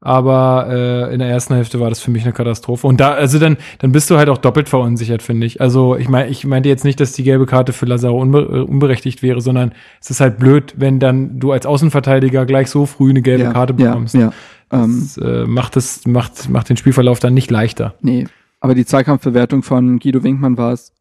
aber 0.00 0.66
äh, 0.70 1.12
in 1.12 1.18
der 1.18 1.28
ersten 1.28 1.54
Hälfte 1.54 1.78
war 1.78 1.90
das 1.90 2.00
für 2.00 2.10
mich 2.10 2.22
eine 2.24 2.32
Katastrophe. 2.32 2.86
Und 2.86 3.00
da, 3.00 3.12
also 3.12 3.38
dann, 3.38 3.58
dann 3.80 3.92
bist 3.92 4.08
du 4.08 4.16
halt 4.16 4.30
auch 4.30 4.38
doppelt 4.38 4.68
verunsichert, 4.70 5.22
finde 5.22 5.46
ich. 5.46 5.60
Also 5.60 5.96
ich 5.96 6.08
meine, 6.08 6.30
ich 6.30 6.46
meinte 6.46 6.70
jetzt 6.70 6.84
nicht, 6.84 7.00
dass 7.00 7.12
die 7.12 7.22
gelbe 7.22 7.44
Karte 7.44 7.72
für 7.74 7.84
Lazaro 7.86 8.18
unbe 8.18 8.40
äh, 8.40 8.60
unberechtigt 8.60 9.22
wäre, 9.22 9.40
sondern 9.42 9.72
es 10.00 10.08
ist 10.10 10.20
halt 10.20 10.38
blöd, 10.38 10.74
wenn 10.78 11.00
dann 11.00 11.38
du 11.38 11.52
als 11.52 11.66
Außenverteidiger 11.66 12.46
gleich 12.46 12.70
so 12.70 12.86
früh 12.86 13.10
eine 13.10 13.20
gelbe 13.20 13.52
Karte 13.52 13.74
bekommst. 13.74 14.14
Ja, 14.14 14.20
ja. 14.20 14.32
Ähm, 14.72 15.00
Das 15.00 15.18
äh, 15.18 15.44
macht, 15.46 15.76
das, 15.76 16.06
macht, 16.06 16.48
macht 16.48 16.68
den 16.70 16.76
Spielverlauf 16.76 17.18
dann 17.18 17.34
nicht 17.34 17.50
leichter. 17.50 17.94
nee. 18.00 18.26
Aber 18.62 18.74
die 18.74 18.84
Zweikampfbewertung 18.84 19.62
von 19.62 19.98
Guido 20.00 20.22
Winkmann 20.22 20.58
war 20.58 20.74
es 20.74 20.92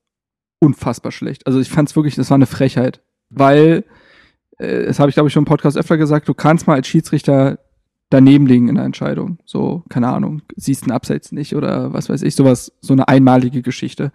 unfassbar 0.59 1.11
schlecht. 1.11 1.45
Also 1.45 1.59
ich 1.59 1.69
fand 1.69 1.89
es 1.89 1.95
wirklich, 1.97 2.15
das 2.15 2.29
war 2.29 2.35
eine 2.35 2.45
Frechheit. 2.45 3.01
Weil, 3.29 3.83
äh, 4.59 4.85
das 4.85 4.97
habe 4.99 5.09
ich 5.09 5.15
glaube 5.15 5.27
ich 5.27 5.33
schon 5.33 5.41
im 5.41 5.45
Podcast 5.45 5.77
öfter 5.77 5.97
gesagt, 5.97 6.29
du 6.29 6.33
kannst 6.33 6.67
mal 6.67 6.75
als 6.75 6.87
Schiedsrichter 6.87 7.59
daneben 8.09 8.47
liegen 8.47 8.67
in 8.69 8.75
der 8.75 8.85
Entscheidung. 8.85 9.39
So, 9.45 9.83
keine 9.89 10.07
Ahnung, 10.07 10.41
siehst 10.55 10.83
einen 10.83 10.91
Abseits 10.91 11.31
nicht 11.31 11.55
oder 11.55 11.93
was 11.93 12.09
weiß 12.09 12.21
ich, 12.23 12.35
sowas, 12.35 12.71
so 12.81 12.93
eine 12.93 13.07
einmalige 13.07 13.61
Geschichte. 13.61 14.11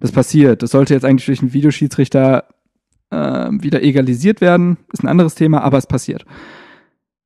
Das 0.00 0.12
passiert. 0.12 0.62
Das 0.62 0.70
sollte 0.70 0.94
jetzt 0.94 1.04
eigentlich 1.04 1.26
durch 1.26 1.40
einen 1.40 1.52
Videoschiedsrichter 1.52 2.44
äh, 3.10 3.16
wieder 3.50 3.82
egalisiert 3.82 4.40
werden. 4.40 4.78
Ist 4.92 5.02
ein 5.02 5.08
anderes 5.08 5.34
Thema, 5.34 5.62
aber 5.62 5.78
es 5.78 5.86
passiert. 5.86 6.24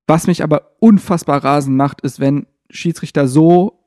Was 0.07 0.27
mich 0.27 0.43
aber 0.43 0.73
unfassbar 0.81 1.43
rasend 1.43 1.77
macht, 1.77 2.01
ist, 2.01 2.21
wenn 2.21 2.47
Schiedsrichter 2.69 3.29
so 3.29 3.80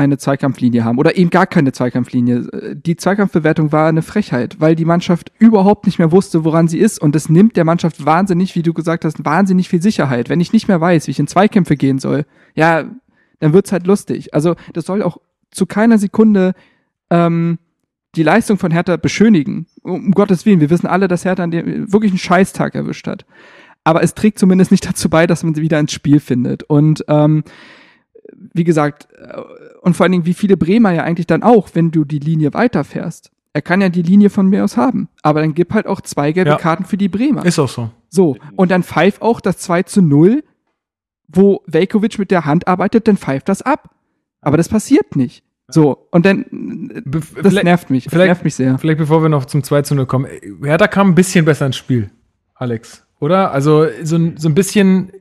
eine 0.00 0.18
Zweikampflinie 0.18 0.84
haben 0.84 0.98
oder 0.98 1.16
eben 1.16 1.30
gar 1.30 1.46
keine 1.46 1.72
Zweikampflinie. 1.72 2.74
Die 2.74 2.96
Zweikampfbewertung 2.96 3.72
war 3.72 3.88
eine 3.88 4.02
Frechheit, 4.02 4.60
weil 4.60 4.74
die 4.74 4.84
Mannschaft 4.84 5.32
überhaupt 5.38 5.86
nicht 5.86 5.98
mehr 5.98 6.12
wusste, 6.12 6.44
woran 6.44 6.68
sie 6.68 6.78
ist 6.78 7.00
und 7.00 7.14
es 7.14 7.28
nimmt 7.28 7.56
der 7.56 7.64
Mannschaft 7.64 8.04
wahnsinnig, 8.04 8.54
wie 8.54 8.62
du 8.62 8.72
gesagt 8.72 9.04
hast, 9.04 9.24
wahnsinnig 9.24 9.68
viel 9.68 9.82
Sicherheit. 9.82 10.28
Wenn 10.28 10.40
ich 10.40 10.52
nicht 10.52 10.68
mehr 10.68 10.80
weiß, 10.80 11.06
wie 11.06 11.12
ich 11.12 11.18
in 11.18 11.26
Zweikämpfe 11.26 11.76
gehen 11.76 11.98
soll, 11.98 12.24
ja, 12.54 12.84
dann 13.38 13.52
wird's 13.52 13.72
halt 13.72 13.86
lustig. 13.86 14.34
Also 14.34 14.56
das 14.72 14.86
soll 14.86 15.02
auch 15.02 15.18
zu 15.50 15.66
keiner 15.66 15.98
Sekunde 15.98 16.54
ähm, 17.10 17.58
die 18.16 18.22
Leistung 18.22 18.58
von 18.58 18.70
Hertha 18.70 18.96
beschönigen. 18.96 19.66
Um 19.82 20.12
Gottes 20.12 20.46
Willen, 20.46 20.60
wir 20.60 20.70
wissen 20.70 20.86
alle, 20.86 21.08
dass 21.08 21.24
Hertha 21.24 21.46
wirklich 21.50 22.12
einen 22.12 22.18
Scheißtag 22.18 22.74
erwischt 22.74 23.06
hat. 23.06 23.24
Aber 23.84 24.02
es 24.02 24.14
trägt 24.14 24.38
zumindest 24.38 24.70
nicht 24.70 24.86
dazu 24.86 25.08
bei, 25.08 25.26
dass 25.26 25.42
man 25.42 25.54
sie 25.54 25.62
wieder 25.62 25.78
ins 25.78 25.92
Spiel 25.92 26.20
findet. 26.20 26.62
Und 26.64 27.04
ähm, 27.08 27.44
wie 28.52 28.64
gesagt, 28.64 29.08
äh, 29.12 29.40
und 29.80 29.94
vor 29.96 30.04
allen 30.04 30.12
Dingen, 30.12 30.26
wie 30.26 30.34
viele 30.34 30.56
Bremer 30.56 30.92
ja 30.92 31.02
eigentlich 31.04 31.26
dann 31.26 31.42
auch, 31.42 31.70
wenn 31.74 31.90
du 31.90 32.04
die 32.04 32.18
Linie 32.18 32.52
weiterfährst. 32.54 33.30
Er 33.52 33.62
kann 33.62 33.80
ja 33.80 33.88
die 33.88 34.02
Linie 34.02 34.30
von 34.30 34.46
mir 34.48 34.62
aus 34.64 34.76
haben. 34.76 35.08
Aber 35.22 35.40
dann 35.40 35.54
gib 35.54 35.72
halt 35.74 35.86
auch 35.86 36.00
zwei 36.00 36.30
gelbe 36.32 36.50
Ja. 36.50 36.56
Karten 36.56 36.84
für 36.84 36.96
die 36.96 37.08
Bremer. 37.08 37.44
Ist 37.44 37.58
auch 37.58 37.68
so. 37.68 37.90
So, 38.08 38.36
und 38.56 38.70
dann 38.70 38.82
pfeift 38.84 39.22
auch 39.22 39.40
das 39.40 39.58
2 39.58 39.82
zu 39.84 40.02
0, 40.02 40.44
wo 41.28 41.62
Velkovic 41.66 42.18
mit 42.18 42.30
der 42.30 42.44
Hand 42.44 42.68
arbeitet, 42.68 43.08
dann 43.08 43.16
pfeift 43.16 43.48
das 43.48 43.62
ab. 43.62 43.90
Aber 44.40 44.56
das 44.56 44.68
passiert 44.68 45.16
nicht. 45.16 45.44
So, 45.68 46.08
und 46.10 46.26
dann, 46.26 46.44
das 47.42 47.54
nervt 47.62 47.90
mich. 47.90 48.04
Das 48.04 48.12
vielleicht- 48.12 48.26
nervt 48.28 48.44
mich 48.44 48.54
sehr. 48.56 48.78
Vielleicht 48.78 48.98
bevor 48.98 49.22
wir 49.22 49.28
noch 49.28 49.44
zum 49.44 49.62
2 49.62 49.82
zu 49.82 49.94
0 49.94 50.06
kommen. 50.06 50.26
Hertha 50.62 50.88
kam 50.88 51.10
ein 51.10 51.14
bisschen 51.14 51.44
besser 51.44 51.66
ins 51.66 51.76
Spiel, 51.76 52.10
Alex, 52.54 53.06
oder? 53.20 53.52
Also 53.52 53.86
so, 54.02 54.16
ein- 54.16 54.36
so 54.36 54.48
ein 54.48 54.54
bisschen 54.54 55.12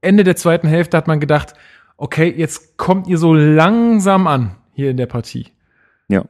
Ende 0.00 0.24
der 0.24 0.36
zweiten 0.36 0.68
Hälfte 0.68 0.96
hat 0.96 1.08
man 1.08 1.20
gedacht, 1.20 1.54
okay, 1.98 2.32
jetzt 2.34 2.78
kommt 2.78 3.06
ihr 3.06 3.18
so 3.18 3.34
langsam 3.34 4.26
an 4.26 4.52
hier 4.72 4.90
in 4.90 4.96
der 4.96 5.06
Partie. 5.06 5.48
Ja. 6.08 6.24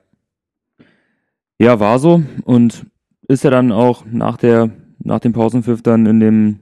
Ja, 1.59 1.79
war 1.81 1.99
so. 1.99 2.23
Und 2.45 2.87
ist 3.29 3.45
ja 3.45 3.51
dann 3.51 3.71
auch 3.73 4.05
nach 4.11 4.37
der, 4.37 4.71
nach 4.99 5.21
dem 5.21 5.33
Pausenpfiff 5.33 5.83
dann 5.83 6.07
in 6.07 6.21
dem 6.21 6.59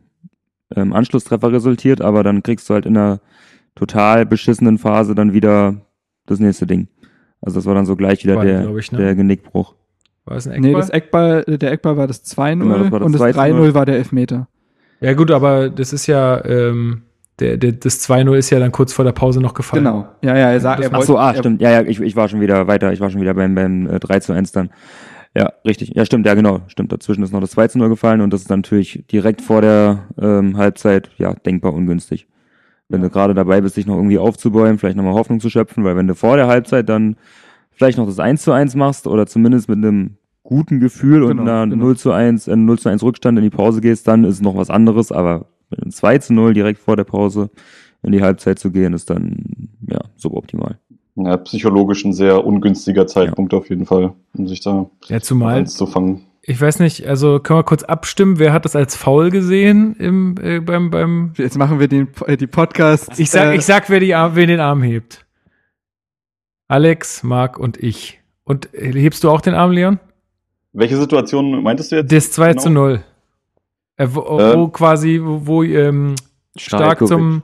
ähm, 0.74 0.92
Anschlusstreffer 0.92 1.52
resultiert, 1.52 2.00
aber 2.00 2.22
dann 2.22 2.42
kriegst 2.42 2.68
du 2.68 2.74
halt 2.74 2.86
in 2.86 2.96
einer 2.96 3.20
total 3.74 4.26
beschissenen 4.26 4.78
Phase 4.78 5.14
dann 5.14 5.32
wieder 5.32 5.80
das 6.26 6.40
nächste 6.40 6.66
Ding. 6.66 6.88
Also 7.40 7.58
das 7.58 7.66
war 7.66 7.74
dann 7.74 7.86
so 7.86 7.94
gleich 7.94 8.24
wieder 8.24 8.36
War, 8.36 8.44
der, 8.44 8.74
ich, 8.76 8.90
ne? 8.90 8.98
der 8.98 9.14
Genickbruch. 9.14 9.74
War 10.24 10.38
es 10.38 10.48
ein 10.48 10.60
Nee, 10.60 10.68
Eckball? 10.68 10.80
das 10.80 10.90
Eckball, 10.90 11.44
der 11.44 11.70
Eckball 11.72 11.96
war 11.96 12.06
das 12.08 12.24
2-0 12.24 12.58
Genau, 12.58 13.04
und 13.04 13.12
das 13.12 13.20
2 13.20 13.32
zu 13.32 13.38
0. 13.38 13.68
3-0 13.70 13.74
war 13.74 13.86
der 13.86 13.96
Elfmeter. 13.96 14.48
ja 15.00 15.12
gut, 15.14 15.30
aber 15.30 15.70
das 15.70 15.92
ist 15.92 16.06
ja, 16.08 16.44
ähm, 16.44 17.02
der, 17.40 17.56
der, 17.58 17.72
das 17.72 18.08
2-0 18.08 18.34
ist 18.36 18.50
ja 18.50 18.58
dann 18.58 18.72
kurz 18.72 18.92
vor 18.92 19.04
der 19.04 19.12
Pause 19.12 19.40
noch 19.40 19.54
gefallen. 19.54 19.84
Genau. 19.84 20.08
Ja, 20.22 20.36
ja, 20.36 20.50
er 20.52 20.60
sagt, 20.60 20.82
er 20.82 20.90
Ach 20.92 21.02
so, 21.02 21.18
ah, 21.18 21.34
stimmt. 21.34 21.60
Ja, 21.60 21.70
ja, 21.70 21.82
ich, 21.82 22.00
ich 22.00 22.16
war 22.16 22.28
schon 22.28 22.40
wieder 22.40 22.66
weiter. 22.66 22.92
Ich 22.92 23.00
war 23.00 23.10
schon 23.10 23.20
wieder 23.20 23.34
beim, 23.34 23.54
beim 23.54 23.86
äh, 23.86 23.98
3 23.98 24.20
zu 24.20 24.32
1 24.32 24.52
dann. 24.52 24.70
Ja, 25.34 25.52
richtig. 25.66 25.92
Ja, 25.94 26.06
stimmt, 26.06 26.24
ja, 26.24 26.32
genau. 26.32 26.60
Stimmt. 26.68 26.92
Dazwischen 26.92 27.22
ist 27.22 27.32
noch 27.32 27.40
das 27.40 27.50
2 27.50 27.68
zu 27.68 27.78
0 27.78 27.90
gefallen 27.90 28.22
und 28.22 28.32
das 28.32 28.40
ist 28.40 28.48
natürlich 28.48 29.04
direkt 29.12 29.42
vor 29.42 29.60
der 29.60 30.04
ähm, 30.18 30.56
Halbzeit, 30.56 31.10
ja, 31.18 31.34
denkbar 31.34 31.74
ungünstig. 31.74 32.26
Wenn 32.88 33.02
du 33.02 33.10
gerade 33.10 33.34
dabei 33.34 33.60
bist, 33.60 33.76
dich 33.76 33.86
noch 33.86 33.96
irgendwie 33.96 34.18
aufzubäumen, 34.18 34.78
vielleicht 34.78 34.96
nochmal 34.96 35.12
Hoffnung 35.12 35.40
zu 35.40 35.50
schöpfen, 35.50 35.84
weil 35.84 35.96
wenn 35.96 36.06
du 36.06 36.14
vor 36.14 36.36
der 36.36 36.46
Halbzeit 36.46 36.88
dann 36.88 37.16
vielleicht 37.72 37.98
noch 37.98 38.06
das 38.06 38.18
1 38.18 38.42
zu 38.42 38.52
1 38.52 38.76
machst 38.76 39.06
oder 39.06 39.26
zumindest 39.26 39.68
mit 39.68 39.78
einem 39.78 40.16
guten 40.42 40.80
Gefühl 40.80 41.22
und 41.22 41.36
Genau, 41.36 41.42
einer 41.42 41.66
genau. 41.66 41.84
0 41.84 41.96
zu 41.98 42.12
1, 42.12 42.48
äh, 42.48 42.56
0 42.56 42.78
zu 42.78 42.88
1 42.88 43.02
Rückstand 43.02 43.36
in 43.36 43.44
die 43.44 43.50
Pause 43.50 43.82
gehst, 43.82 44.08
dann 44.08 44.24
ist 44.24 44.36
es 44.36 44.40
noch 44.40 44.56
was 44.56 44.70
anderes, 44.70 45.12
aber 45.12 45.46
mit 45.70 45.82
einem 45.82 45.90
2 45.90 46.18
zu 46.18 46.34
0 46.34 46.54
direkt 46.54 46.78
vor 46.80 46.96
der 46.96 47.04
Pause 47.04 47.50
in 48.02 48.12
die 48.12 48.22
Halbzeit 48.22 48.58
zu 48.58 48.70
gehen, 48.70 48.92
ist 48.92 49.10
dann, 49.10 49.70
ja, 49.88 50.00
suboptimal. 50.16 50.78
Ja, 51.16 51.36
psychologisch 51.38 52.04
ein 52.04 52.12
sehr 52.12 52.44
ungünstiger 52.44 53.06
Zeitpunkt 53.06 53.54
auf 53.54 53.68
jeden 53.70 53.86
Fall, 53.86 54.12
um 54.36 54.46
sich 54.46 54.60
da 54.60 54.88
Ja, 55.06 55.20
zumal, 55.20 55.56
eins 55.56 55.74
zu 55.74 55.86
fangen. 55.86 56.26
ich 56.42 56.60
weiß 56.60 56.78
nicht, 56.80 57.06
also 57.06 57.40
können 57.40 57.58
wir 57.58 57.64
kurz 57.64 57.82
abstimmen, 57.84 58.38
wer 58.38 58.52
hat 58.52 58.64
das 58.66 58.76
als 58.76 58.94
faul 58.96 59.30
gesehen 59.30 59.96
im, 59.96 60.34
äh, 60.42 60.60
beim, 60.60 60.90
beim, 60.90 61.32
Jetzt 61.36 61.56
machen 61.56 61.80
wir 61.80 61.88
den, 61.88 62.08
äh, 62.26 62.36
die 62.36 62.46
Podcast. 62.46 63.18
ich 63.18 63.30
sag, 63.30 63.46
äh, 63.46 63.56
ich 63.56 63.64
sag, 63.64 63.88
wer, 63.88 63.98
die, 64.00 64.14
Arm- 64.14 64.32
wer 64.34 64.46
den 64.46 64.60
Arm 64.60 64.82
hebt. 64.82 65.24
Alex, 66.68 67.22
Marc 67.22 67.58
und 67.58 67.76
ich. 67.82 68.20
Und 68.44 68.72
äh, 68.74 68.92
hebst 68.92 69.24
du 69.24 69.30
auch 69.30 69.40
den 69.40 69.54
Arm, 69.54 69.70
Leon? 69.72 69.98
Welche 70.72 70.96
Situation 70.96 71.62
meintest 71.62 71.92
du 71.92 71.96
jetzt? 71.96 72.12
Das 72.12 72.30
2 72.32 72.50
Genau. 72.50 72.62
zu 72.62 72.70
0. 72.70 73.04
Äh, 73.96 74.08
wo, 74.10 74.38
Ähm. 74.40 74.58
wo 74.58 74.68
quasi, 74.68 75.20
wo, 75.22 75.46
wo 75.46 75.62
ähm, 75.62 76.14
stark 76.56 77.06
zum, 77.06 77.42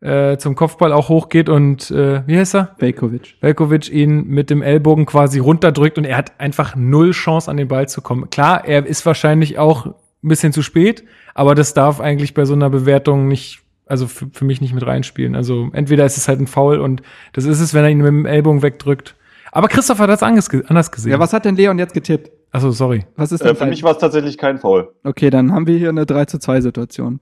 äh, 0.00 0.36
zum 0.38 0.54
Kopfball 0.54 0.92
auch 0.92 1.08
hochgeht 1.08 1.48
und 1.48 1.90
äh, 1.90 2.26
wie 2.26 2.36
heißt 2.36 2.54
er? 2.54 2.74
Velkovic. 2.78 3.36
Velkovic 3.40 3.90
ihn 3.90 4.26
mit 4.26 4.50
dem 4.50 4.62
Ellbogen 4.62 5.06
quasi 5.06 5.38
runterdrückt 5.38 5.98
und 5.98 6.04
er 6.04 6.16
hat 6.16 6.32
einfach 6.38 6.74
null 6.76 7.12
Chance 7.12 7.50
an 7.50 7.56
den 7.56 7.68
Ball 7.68 7.88
zu 7.88 8.00
kommen. 8.00 8.30
Klar, 8.30 8.64
er 8.66 8.86
ist 8.86 9.04
wahrscheinlich 9.06 9.58
auch 9.58 9.86
ein 9.86 9.94
bisschen 10.28 10.52
zu 10.52 10.62
spät, 10.62 11.04
aber 11.34 11.54
das 11.54 11.74
darf 11.74 12.00
eigentlich 12.00 12.34
bei 12.34 12.44
so 12.44 12.54
einer 12.54 12.70
Bewertung 12.70 13.28
nicht, 13.28 13.60
also 13.86 14.06
für, 14.06 14.28
für 14.32 14.44
mich 14.44 14.60
nicht 14.60 14.74
mit 14.74 14.86
reinspielen. 14.86 15.34
Also 15.36 15.68
entweder 15.72 16.06
ist 16.06 16.16
es 16.16 16.28
halt 16.28 16.40
ein 16.40 16.46
Foul 16.46 16.80
und 16.80 17.02
das 17.32 17.44
ist 17.44 17.60
es, 17.60 17.74
wenn 17.74 17.84
er 17.84 17.90
ihn 17.90 17.98
mit 17.98 18.06
dem 18.08 18.26
Ellbogen 18.26 18.62
wegdrückt. 18.62 19.14
Aber 19.50 19.68
Christoph 19.68 19.98
hat 19.98 20.08
das 20.08 20.22
anders 20.22 20.48
gesehen. 20.48 21.12
Ja, 21.12 21.18
was 21.18 21.34
hat 21.34 21.44
denn 21.44 21.56
Leon 21.56 21.78
jetzt 21.78 21.92
getippt? 21.92 22.30
Achso, 22.52 22.70
sorry. 22.70 23.04
Was 23.16 23.32
ist 23.32 23.40
Äh, 23.40 23.48
denn 23.48 23.56
für 23.56 23.66
mich 23.66 23.82
war 23.82 23.92
es 23.92 23.98
tatsächlich 23.98 24.36
kein 24.38 24.58
Foul. 24.58 24.92
Okay, 25.04 25.30
dann 25.30 25.52
haben 25.52 25.66
wir 25.66 25.78
hier 25.78 25.88
eine 25.88 26.06
3 26.06 26.26
zu 26.26 26.38
2 26.38 26.60
Situation. 26.60 27.20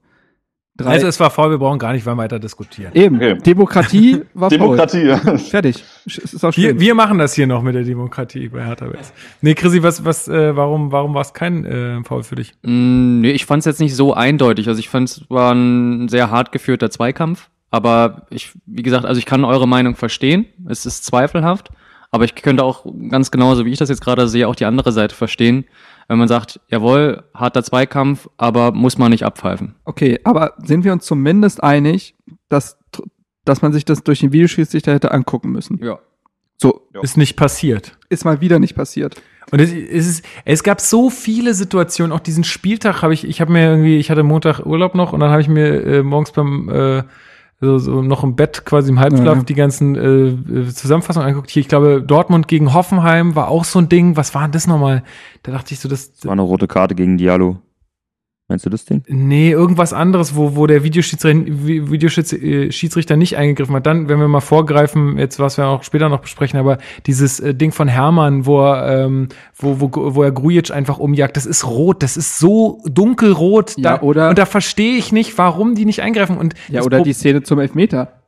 Drei. 0.77 0.91
Also 0.91 1.07
es 1.07 1.19
war 1.19 1.29
faul, 1.29 1.51
wir 1.51 1.57
brauchen 1.57 1.79
gar 1.79 1.91
nicht 1.91 2.05
weiter 2.05 2.39
diskutieren. 2.39 2.91
Eben, 2.95 3.17
Okay. 3.17 3.37
Demokratie 3.45 4.21
war 4.33 4.49
Demokratie. 4.57 5.09
faul. 5.15 5.37
Fertig. 5.37 5.83
Ist 6.05 6.43
auch 6.45 6.55
Wir, 6.55 6.79
wir 6.79 6.95
machen 6.95 7.17
das 7.17 7.33
hier 7.33 7.45
noch 7.45 7.61
mit 7.61 7.75
der 7.75 7.83
Demokratie 7.83 8.47
bei 8.49 8.65
Hertha 8.65 8.85
BS. 8.87 9.13
Nee, 9.41 9.53
Chrissy, 9.53 9.83
was, 9.83 10.05
was, 10.05 10.27
äh, 10.29 10.55
warum, 10.55 10.91
warum 10.93 11.13
war 11.13 11.21
es 11.21 11.33
kein 11.33 11.65
äh, 11.65 12.01
Foul 12.03 12.23
für 12.23 12.35
dich? 12.35 12.53
Mm, 12.63 13.19
nee, 13.19 13.31
ich 13.31 13.45
fand 13.45 13.59
es 13.59 13.65
jetzt 13.65 13.81
nicht 13.81 13.95
so 13.95 14.13
eindeutig. 14.13 14.67
Also 14.69 14.79
ich 14.79 14.87
fand 14.89 15.09
es 15.09 15.29
war 15.29 15.53
ein 15.53 16.07
sehr 16.07 16.31
hart 16.31 16.51
geführter 16.53 16.89
Zweikampf. 16.89 17.49
Aber 17.69 18.25
ich, 18.29 18.51
wie 18.65 18.81
gesagt, 18.83 19.05
also 19.05 19.19
ich 19.19 19.25
kann 19.25 19.43
eure 19.45 19.67
Meinung 19.67 19.95
verstehen. 19.95 20.45
Es 20.67 20.85
ist 20.85 21.05
zweifelhaft. 21.05 21.69
Aber 22.11 22.25
ich 22.25 22.35
könnte 22.35 22.63
auch 22.63 22.85
ganz 23.09 23.31
genauso, 23.31 23.65
wie 23.65 23.71
ich 23.71 23.79
das 23.79 23.89
jetzt 23.89 24.01
gerade 24.01 24.27
sehe, 24.27 24.47
auch 24.47 24.55
die 24.55 24.65
andere 24.65 24.91
Seite 24.91 25.15
verstehen. 25.15 25.65
Wenn 26.09 26.17
man 26.17 26.27
sagt, 26.27 26.59
jawohl, 26.67 27.23
harter 27.33 27.63
Zweikampf, 27.63 28.27
aber 28.37 28.73
muss 28.73 28.97
man 28.97 29.11
nicht 29.11 29.23
abpfeifen. 29.23 29.75
Okay, 29.85 30.19
aber 30.25 30.55
sind 30.61 30.83
wir 30.83 30.91
uns 30.91 31.05
zumindest 31.05 31.63
einig, 31.63 32.15
dass, 32.49 32.77
dass 33.45 33.61
man 33.61 33.71
sich 33.71 33.85
das 33.85 34.03
durch 34.03 34.19
den 34.19 34.33
Videoschiedsrichter 34.33 34.93
hätte 34.93 35.11
angucken 35.11 35.51
müssen? 35.51 35.79
Ja. 35.81 35.99
So, 36.57 36.87
Ja. 36.93 37.01
Ist 37.01 37.17
nicht 37.17 37.37
passiert. 37.37 37.97
ist 38.09 38.25
mal 38.25 38.41
wieder 38.41 38.59
nicht 38.59 38.75
passiert. 38.75 39.21
Und 39.51 39.59
es, 39.59 39.71
es, 39.71 40.07
ist, 40.07 40.25
es 40.45 40.63
gab 40.63 40.79
so 40.79 41.09
viele 41.09 41.53
Situationen, 41.53 42.11
auch 42.11 42.19
diesen 42.19 42.43
Spieltag 42.43 43.01
habe 43.01 43.13
ich, 43.13 43.27
ich 43.27 43.41
habe 43.41 43.51
mir 43.51 43.67
irgendwie, 43.67 43.97
ich 43.97 44.11
hatte 44.11 44.23
Montag 44.23 44.65
Urlaub 44.65 44.95
noch 44.95 45.13
und 45.13 45.21
dann 45.21 45.31
habe 45.31 45.41
ich 45.41 45.47
mir 45.47 45.83
äh, 45.83 46.03
morgens 46.03 46.31
beim 46.31 46.69
äh, 46.69 47.03
so, 47.61 47.77
so 47.77 48.01
noch 48.01 48.23
im 48.23 48.35
Bett 48.35 48.65
quasi 48.65 48.89
im 48.89 48.99
Halbschlaf 48.99 49.37
Ja. 49.37 49.43
die 49.43 49.53
ganzen 49.53 49.95
äh, 49.95 50.59
äh, 50.61 50.67
Zusammenfassungen 50.73 51.27
angeguckt. 51.27 51.51
Hier, 51.51 51.61
ich 51.61 51.67
glaube, 51.69 52.01
Dortmund 52.01 52.47
gegen 52.47 52.73
Hoffenheim 52.73 53.35
war 53.35 53.47
auch 53.49 53.63
so 53.63 53.79
ein 53.79 53.87
Ding. 53.87 54.17
Was 54.17 54.33
war 54.35 54.41
denn 54.43 54.51
das 54.51 54.65
nochmal? 54.67 55.03
Da 55.43 55.51
dachte 55.51 55.73
ich 55.73 55.79
so, 55.79 55.87
das, 55.87 56.11
Das 56.11 56.25
war 56.25 56.31
eine 56.33 56.41
rote 56.41 56.67
Karte 56.67 56.95
gegen 56.95 57.17
Diallo. 57.17 57.57
Meinst 58.51 58.65
du 58.65 58.69
das 58.69 58.83
Ding? 58.83 59.01
Nee, 59.07 59.49
irgendwas 59.51 59.93
anderes, 59.93 60.35
wo, 60.35 60.57
wo 60.57 60.67
der 60.67 60.83
Videoschiedsrichter, 60.83 61.45
Videoschiedsrichter 62.19 63.15
nicht 63.15 63.37
eingegriffen 63.37 63.73
hat. 63.75 63.85
Dann, 63.85 64.09
wenn 64.09 64.19
wir 64.19 64.27
mal 64.27 64.41
vorgreifen, 64.41 65.17
jetzt 65.17 65.39
was 65.39 65.57
wir 65.57 65.67
auch 65.67 65.83
später 65.83 66.09
noch 66.09 66.19
besprechen, 66.19 66.59
aber 66.59 66.79
dieses 67.05 67.39
äh, 67.39 67.55
Ding 67.55 67.71
von 67.71 67.87
Hermann, 67.87 68.45
wo 68.45 68.59
er, 68.61 69.05
ähm, 69.05 69.29
wo, 69.55 69.79
wo, 69.79 70.15
wo 70.15 70.21
er 70.23 70.33
Grujic 70.33 70.69
einfach 70.71 70.97
umjagt, 70.97 71.37
das 71.37 71.45
ist 71.45 71.65
rot, 71.65 72.03
das 72.03 72.17
ist 72.17 72.39
so 72.39 72.81
dunkelrot. 72.85 73.77
Ja, 73.77 73.97
da, 73.97 74.01
oder- 74.01 74.29
und 74.31 74.37
da 74.37 74.45
verstehe 74.45 74.97
ich 74.97 75.13
nicht, 75.13 75.37
warum 75.37 75.75
die 75.75 75.85
nicht 75.85 76.01
eingreifen. 76.01 76.37
Und 76.37 76.53
Ja, 76.67 76.81
oder 76.81 76.97
Pro- 76.97 77.03
die 77.05 77.13
Szene 77.13 77.43
zum 77.43 77.59
Elfmeter. 77.59 78.19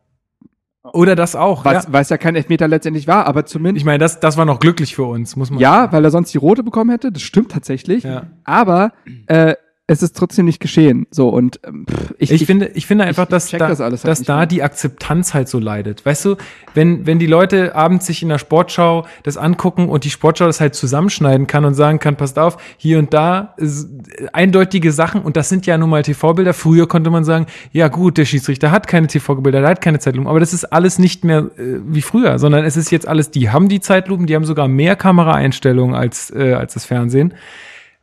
oder 0.93 1.15
das 1.15 1.35
auch. 1.35 1.65
Was, 1.65 1.83
ja. 1.85 1.91
was 1.93 2.09
ja 2.09 2.17
kein 2.17 2.35
Elfmeter 2.37 2.67
letztendlich 2.69 3.07
war, 3.07 3.25
aber 3.27 3.45
zumindest. 3.45 3.81
Ich 3.81 3.85
meine, 3.85 3.97
das, 3.99 4.19
das 4.21 4.37
war 4.37 4.45
noch 4.45 4.59
glücklich 4.61 4.95
für 4.95 5.03
uns, 5.03 5.35
muss 5.35 5.49
man 5.51 5.59
ja, 5.59 5.91
weil 5.91 6.03
er 6.05 6.11
sonst 6.11 6.33
die 6.33 6.37
rote 6.37 6.63
bekommen 6.63 6.91
hätte, 6.91 7.11
das 7.11 7.21
stimmt 7.23 7.51
tatsächlich. 7.51 8.03
Ja. 8.03 8.27
Aber 8.45 8.93
äh, 9.27 9.55
es 9.93 10.03
ist 10.03 10.17
trotzdem 10.17 10.45
nicht 10.45 10.59
geschehen. 10.59 11.07
So, 11.11 11.29
und 11.29 11.59
ähm, 11.65 11.85
pff, 11.89 12.13
ich, 12.17 12.31
Ich, 12.31 12.45
finde, 12.45 12.67
ich 12.73 12.85
finde 12.87 13.05
einfach, 13.05 13.23
ich 13.23 13.29
dass, 13.29 13.49
da, 13.51 13.67
das 13.67 13.79
halt 13.79 14.03
dass 14.03 14.23
da 14.23 14.37
mehr. 14.37 14.45
die 14.47 14.63
Akzeptanz 14.63 15.33
halt 15.33 15.47
so 15.47 15.59
leidet. 15.59 16.05
Weißt 16.05 16.25
du, 16.25 16.35
wenn, 16.73 17.05
wenn 17.05 17.19
die 17.19 17.27
Leute 17.27 17.75
abends 17.75 18.07
sich 18.07 18.23
in 18.23 18.29
der 18.29 18.39
Sportschau 18.39 19.05
das 19.23 19.37
angucken 19.37 19.89
und 19.89 20.03
die 20.03 20.09
Sportschau 20.09 20.45
das 20.45 20.59
halt 20.59 20.75
zusammenschneiden 20.75 21.47
kann 21.47 21.63
und 21.65 21.75
sagen 21.75 21.99
kann, 21.99 22.15
passt 22.15 22.39
auf, 22.39 22.57
hier 22.77 22.99
und 22.99 23.13
da 23.13 23.53
ist 23.57 23.87
eindeutige 24.33 24.91
Sachen 24.91 25.21
und 25.21 25.37
das 25.37 25.49
sind 25.49 25.65
ja 25.65 25.77
nun 25.77 25.89
mal 25.89 26.01
TV-Bilder. 26.01 26.53
Früher 26.53 26.87
konnte 26.87 27.09
man 27.09 27.23
sagen, 27.23 27.45
ja 27.71 27.87
gut, 27.87 28.17
der 28.17 28.25
Schiedsrichter 28.25 28.71
hat 28.71 28.87
keine 28.87 29.07
TV-Bilder, 29.07 29.61
der 29.61 29.69
hat 29.69 29.81
keine 29.81 29.99
Zeitlupen, 29.99 30.27
aber 30.27 30.39
das 30.39 30.53
ist 30.53 30.65
alles 30.65 30.99
nicht 30.99 31.23
mehr 31.23 31.51
äh, 31.57 31.79
wie 31.85 32.01
früher, 32.01 32.39
sondern 32.39 32.65
es 32.65 32.75
ist 32.77 32.91
jetzt 32.91 33.07
alles, 33.07 33.31
die 33.31 33.49
haben 33.51 33.69
die 33.69 33.79
Zeitlupen, 33.79 34.25
die 34.25 34.35
haben 34.35 34.45
sogar 34.45 34.67
mehr 34.67 34.95
Kameraeinstellungen 34.95 35.95
als, 35.95 36.31
äh, 36.31 36.53
als 36.53 36.73
das 36.73 36.85
Fernsehen. 36.85 37.33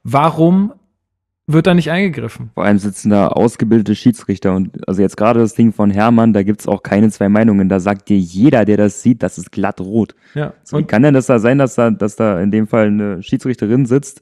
Warum 0.02 0.72
wird 1.52 1.66
da 1.66 1.74
nicht 1.74 1.90
eingegriffen? 1.90 2.50
Vor 2.54 2.64
allem 2.64 2.78
sitzen 2.78 3.10
da 3.10 3.28
ausgebildete 3.28 3.94
Schiedsrichter 3.94 4.54
und 4.54 4.86
also 4.88 5.02
jetzt 5.02 5.16
gerade 5.16 5.40
das 5.40 5.54
Ding 5.54 5.72
von 5.72 5.90
Hermann, 5.90 6.32
da 6.32 6.42
gibt's 6.42 6.68
auch 6.68 6.82
keine 6.82 7.10
zwei 7.10 7.28
Meinungen. 7.28 7.68
Da 7.68 7.80
sagt 7.80 8.08
dir 8.08 8.18
jeder, 8.18 8.64
der 8.64 8.76
das 8.76 9.02
sieht, 9.02 9.22
das 9.22 9.38
ist 9.38 9.52
glatt 9.52 9.80
rot. 9.80 10.14
Ja. 10.34 10.54
So, 10.64 10.78
wie 10.78 10.84
kann 10.84 11.02
denn 11.02 11.14
das 11.14 11.26
da 11.26 11.38
sein, 11.38 11.58
dass 11.58 11.74
da, 11.74 11.90
dass 11.90 12.16
da 12.16 12.40
in 12.40 12.50
dem 12.50 12.66
Fall 12.66 12.86
eine 12.86 13.22
Schiedsrichterin 13.22 13.86
sitzt 13.86 14.20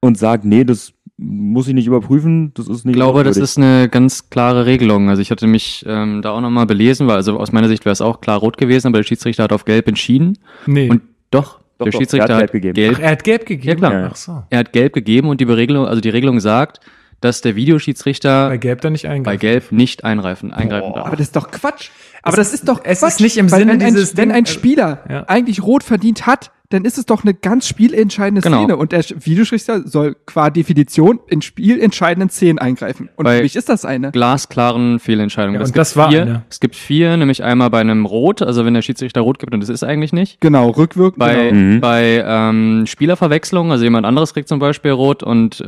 und 0.00 0.18
sagt, 0.18 0.44
nee, 0.44 0.64
das 0.64 0.92
muss 1.16 1.68
ich 1.68 1.74
nicht 1.74 1.86
überprüfen, 1.86 2.52
das 2.54 2.68
ist 2.68 2.84
nicht 2.84 2.94
Ich 2.94 3.00
glaube, 3.00 3.22
das 3.22 3.36
ist 3.36 3.56
eine 3.56 3.88
ganz 3.88 4.28
klare 4.30 4.66
Regelung. 4.66 5.08
Also 5.08 5.22
ich 5.22 5.30
hatte 5.30 5.46
mich 5.46 5.84
ähm, 5.86 6.22
da 6.22 6.30
auch 6.30 6.40
nochmal 6.40 6.66
belesen, 6.66 7.06
weil 7.06 7.16
also 7.16 7.38
aus 7.38 7.52
meiner 7.52 7.68
Sicht 7.68 7.84
wäre 7.84 7.92
es 7.92 8.00
auch 8.00 8.20
klar 8.20 8.38
rot 8.38 8.56
gewesen, 8.56 8.88
aber 8.88 8.98
der 8.98 9.04
Schiedsrichter 9.04 9.44
hat 9.44 9.52
auf 9.52 9.64
gelb 9.64 9.88
entschieden. 9.88 10.38
Nee. 10.66 10.90
Und 10.90 11.02
doch, 11.30 11.61
Doch, 11.84 11.90
der 11.90 11.92
doch, 11.92 11.98
Schiedsrichter 12.00 12.34
hat 12.34 12.38
gelb 12.40 12.52
gegeben. 12.52 12.74
gelb 12.74 12.94
Ach, 12.98 13.02
er 13.02 13.10
hat 13.10 13.24
gelb 13.24 13.46
gegeben. 13.46 13.82
Ja, 13.82 13.88
klar. 13.90 14.08
Ach 14.12 14.16
so. 14.16 14.42
Er 14.50 14.58
hat 14.60 14.72
gelb 14.72 14.92
gegeben 14.92 15.28
und 15.28 15.40
die 15.40 15.44
Regelung, 15.44 15.86
also 15.86 16.00
die 16.00 16.08
Regelung 16.10 16.40
sagt, 16.40 16.80
dass 17.20 17.40
der 17.40 17.54
Videoschiedsrichter 17.54 18.48
Bei 18.48 18.56
gelb 18.56 18.80
dann 18.80 18.92
nicht 18.92 19.06
eingreifen. 19.06 19.24
bei 19.24 19.36
gelb 19.36 19.70
nicht 19.72 20.04
eingreifen, 20.04 20.52
eingreifen 20.52 20.92
darf. 20.94 21.06
aber 21.06 21.16
das 21.16 21.26
ist 21.28 21.36
doch 21.36 21.50
Quatsch. 21.50 21.90
Aber 22.22 22.32
Es 22.32 22.36
das 22.36 22.46
ist- 22.48 22.54
ist 22.60 22.68
doch 22.68 22.80
es 22.84 23.00
Quatsch. 23.00 23.10
ist 23.12 23.20
nicht 23.20 23.36
im 23.36 23.48
Sinne 23.48 23.72
wenn 23.72 23.82
ein, 23.82 23.94
dieses 23.94 24.16
Wenn 24.16 24.30
Ding- 24.30 24.38
ein 24.38 24.46
Spieler 24.46 25.04
Ja. 25.08 25.24
eigentlich 25.28 25.62
rot 25.62 25.82
verdient 25.84 26.26
hat, 26.26 26.50
dann 26.72 26.84
ist 26.84 26.98
es 26.98 27.06
doch 27.06 27.22
eine 27.22 27.34
ganz 27.34 27.66
spielentscheidende 27.68 28.40
Genau. 28.40 28.58
Szene. 28.64 28.76
Und 28.76 28.92
der 28.92 29.02
Videoschiedsrichter 29.02 29.86
soll 29.88 30.16
qua 30.26 30.50
Definition 30.50 31.20
in 31.28 31.42
spielentscheidenden 31.42 32.30
Szenen 32.30 32.58
eingreifen. 32.58 33.08
Und 33.16 33.24
Bei- 33.24 33.38
für 33.38 33.42
mich 33.42 33.56
ist 33.56 33.68
das 33.68 33.84
eine. 33.84 34.10
glasklaren 34.12 34.98
Fehlentscheidungen. 34.98 35.56
Ja, 35.56 35.62
es 35.62 35.68
und 35.70 35.72
gibt 35.74 35.80
das 35.80 35.96
war 35.96 36.10
vier, 36.10 36.22
eine. 36.22 36.42
Es 36.50 36.60
gibt 36.60 36.76
vier, 36.76 37.16
nämlich 37.16 37.42
einmal 37.42 37.70
bei 37.70 37.80
einem 37.80 38.06
Rot, 38.06 38.42
also 38.42 38.64
wenn 38.64 38.74
der 38.74 38.82
Schiedsrichter 38.82 39.20
Rot 39.20 39.38
gibt 39.38 39.52
und 39.54 39.60
das 39.60 39.68
ist 39.68 39.82
eigentlich 39.84 40.12
nicht. 40.12 40.40
Genau, 40.40 40.70
rückwirkend. 40.70 41.18
Bei, 41.18 41.50
genau. 41.50 41.52
Mhm. 41.54 41.80
bei 41.80 42.24
ähm, 42.26 42.84
Spielerverwechslung, 42.86 43.70
also 43.72 43.84
jemand 43.84 44.06
anderes 44.06 44.32
kriegt 44.34 44.48
zum 44.48 44.58
Beispiel 44.58 44.90
Rot 44.92 45.22
und 45.22 45.60
äh, 45.60 45.64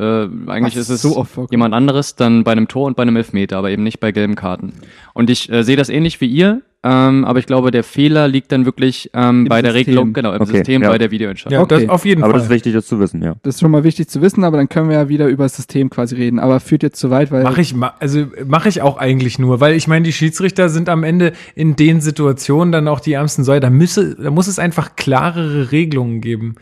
eigentlich 0.46 0.76
Was 0.76 0.88
ist 0.88 0.90
es 0.90 1.02
so 1.02 1.16
oft 1.16 1.38
jemand 1.50 1.74
anderes 1.74 2.16
dann 2.16 2.44
bei 2.44 2.52
einem 2.52 2.68
Tor 2.68 2.86
und 2.86 2.96
bei 2.96 3.02
einem 3.02 3.16
Elfmeter, 3.16 3.58
aber 3.58 3.70
eben 3.70 3.82
nicht 3.82 4.00
bei 4.00 4.12
gelben 4.12 4.34
Karten. 4.34 4.72
Und 5.12 5.30
ich 5.30 5.50
äh, 5.50 5.62
sehe 5.64 5.76
das 5.76 5.88
ähnlich 5.88 6.20
wie 6.20 6.26
ihr, 6.26 6.62
ähm, 6.84 7.24
aber 7.24 7.38
ich 7.38 7.46
glaube, 7.46 7.70
der 7.70 7.82
Fehler 7.82 8.28
liegt 8.28 8.52
dann 8.52 8.66
wirklich 8.66 9.10
ähm, 9.14 9.46
bei 9.48 9.62
der 9.62 9.72
System. 9.72 9.88
Regelung, 9.94 10.12
genau, 10.12 10.32
im 10.34 10.42
Okay, 10.42 10.52
System 10.58 10.82
ja. 10.82 10.90
bei 10.90 10.98
der 10.98 11.10
Videoentscheidung. 11.10 11.56
Ja, 11.58 11.62
Okay. 11.62 11.80
das 11.86 11.88
auf 11.88 12.04
jeden 12.04 12.22
Aber 12.22 12.32
Fall. 12.32 12.40
das 12.40 12.48
ist 12.48 12.54
wichtig, 12.54 12.74
das 12.74 12.86
zu 12.86 13.00
wissen, 13.00 13.22
ja. 13.22 13.34
Das 13.42 13.54
ist 13.54 13.60
schon 13.62 13.70
mal 13.70 13.82
wichtig 13.84 14.08
zu 14.08 14.20
wissen, 14.20 14.44
aber 14.44 14.58
dann 14.58 14.68
können 14.68 14.88
wir 14.90 14.96
ja 14.96 15.08
wieder 15.08 15.26
über 15.28 15.44
das 15.44 15.56
System 15.56 15.90
quasi 15.90 16.14
reden. 16.16 16.38
Aber 16.38 16.60
führt 16.60 16.82
jetzt 16.82 17.00
zu 17.00 17.10
weit, 17.10 17.32
weil. 17.32 17.42
Mache 17.42 17.60
ich, 17.62 17.74
ma- 17.74 17.94
also 18.00 18.26
mache 18.46 18.68
ich 18.68 18.82
auch 18.82 18.98
eigentlich 18.98 19.38
nur, 19.38 19.60
weil 19.60 19.74
ich 19.74 19.88
meine, 19.88 20.04
die 20.04 20.12
Schiedsrichter 20.12 20.68
sind 20.68 20.88
am 20.88 21.02
Ende 21.04 21.32
in 21.54 21.74
den 21.76 22.00
Situationen 22.02 22.70
dann 22.72 22.86
auch 22.88 23.00
die 23.00 23.14
ärmsten 23.14 23.44
Säue. 23.44 23.60
Da 23.60 23.70
müsse, 23.70 24.14
da 24.16 24.30
muss 24.30 24.46
es 24.46 24.58
einfach 24.58 24.96
klarere 24.96 25.72
Regelungen 25.72 26.20
geben. 26.20 26.56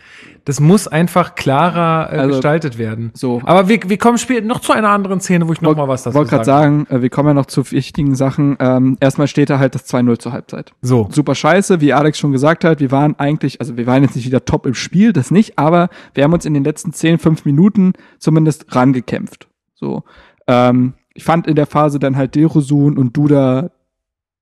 Das 0.44 0.58
muss 0.58 0.88
einfach 0.88 1.37
klarer 1.37 2.12
äh, 2.12 2.16
Also, 2.18 2.30
gestaltet 2.35 2.76
werden. 2.76 3.12
so. 3.14 3.40
Aber 3.44 3.68
wir, 3.68 3.78
wir 3.87 3.96
kommen 3.96 4.18
später 4.18 4.44
noch 4.44 4.58
zu 4.61 4.72
einer 4.72 4.88
anderen 4.88 5.20
Szene, 5.20 5.46
wo 5.46 5.52
ich 5.52 5.61
noch 5.62 5.76
mal 5.76 5.87
was 5.87 6.02
dazu 6.02 6.16
wollte 6.16 6.30
gerade 6.30 6.44
sagen, 6.44 6.87
äh, 6.90 7.00
wir 7.00 7.11
kommen 7.11 7.28
ja 7.28 7.35
noch 7.35 7.46
zu 7.46 7.70
wichtigen 7.70 8.16
Sachen. 8.16 8.56
Ähm, 8.58 8.96
erstmal 8.98 9.28
steht 9.28 9.50
da 9.50 9.61
halt 9.61 9.76
das 9.76 9.87
2-0 9.88 10.12
zur 10.18 10.33
Halbzeit. 10.33 10.72
So. 10.83 11.09
Super 11.11 11.35
scheiße, 11.35 11.81
wie 11.81 11.92
Alex 11.92 12.18
schon 12.18 12.33
gesagt 12.33 12.64
hat. 12.64 12.81
Wir 12.81 12.90
waren 12.90 13.18
eigentlich, 13.18 13.61
also 13.61 13.77
wir 13.77 13.87
waren 13.87 14.03
jetzt 14.03 14.16
nicht 14.16 14.27
wieder 14.27 14.44
top 14.44 14.66
im 14.66 14.75
Spiel, 14.75 15.12
das 15.12 15.31
nicht, 15.31 15.59
aber 15.59 15.88
wir 16.14 16.25
haben 16.25 16.33
uns 16.33 16.44
in 16.44 16.55
den 16.55 16.64
letzten 16.64 16.92
10, 16.92 17.18
5 17.18 17.44
Minuten 17.44 17.92
zumindest 18.18 18.75
rangekämpft. 18.75 19.48
So. 19.75 20.05
Ähm, 20.46 20.94
ich 21.14 21.25
fand 21.25 21.46
in 21.46 21.57
der 21.57 21.66
Phase 21.66 21.98
dann 21.98 22.16
halt 22.16 22.35
Derosun 22.35 22.96
und 22.96 23.16
Duda 23.16 23.70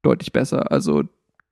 deutlich 0.02 0.32
besser. 0.32 0.70
Also 0.70 1.04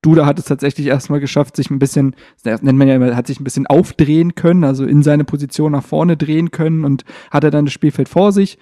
Duda 0.02 0.26
hat 0.26 0.38
es 0.38 0.44
tatsächlich 0.44 0.86
erstmal 0.86 1.20
geschafft, 1.20 1.56
sich 1.56 1.70
ein 1.70 1.80
bisschen, 1.80 2.14
das 2.44 2.62
nennt 2.62 2.78
man 2.78 2.86
ja 2.86 2.94
immer, 2.94 3.16
hat 3.16 3.26
sich 3.26 3.40
ein 3.40 3.44
bisschen 3.44 3.66
aufdrehen 3.66 4.34
können, 4.34 4.62
also 4.62 4.84
in 4.84 5.02
seine 5.02 5.24
Position 5.24 5.72
nach 5.72 5.82
vorne 5.82 6.16
drehen 6.16 6.50
können 6.50 6.84
und 6.84 7.04
hatte 7.30 7.50
dann 7.50 7.64
das 7.64 7.74
Spielfeld 7.74 8.08
vor 8.08 8.32
sich, 8.32 8.58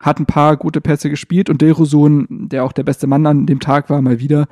hat 0.00 0.20
ein 0.20 0.26
paar 0.26 0.56
gute 0.56 0.80
Pässe 0.80 1.10
gespielt 1.10 1.50
und 1.50 1.60
Derosun, 1.60 2.48
der 2.48 2.64
auch 2.64 2.72
der 2.72 2.84
beste 2.84 3.06
Mann 3.06 3.26
an 3.26 3.46
dem 3.46 3.60
Tag 3.60 3.90
war, 3.90 4.00
mal 4.00 4.20
wieder, 4.20 4.46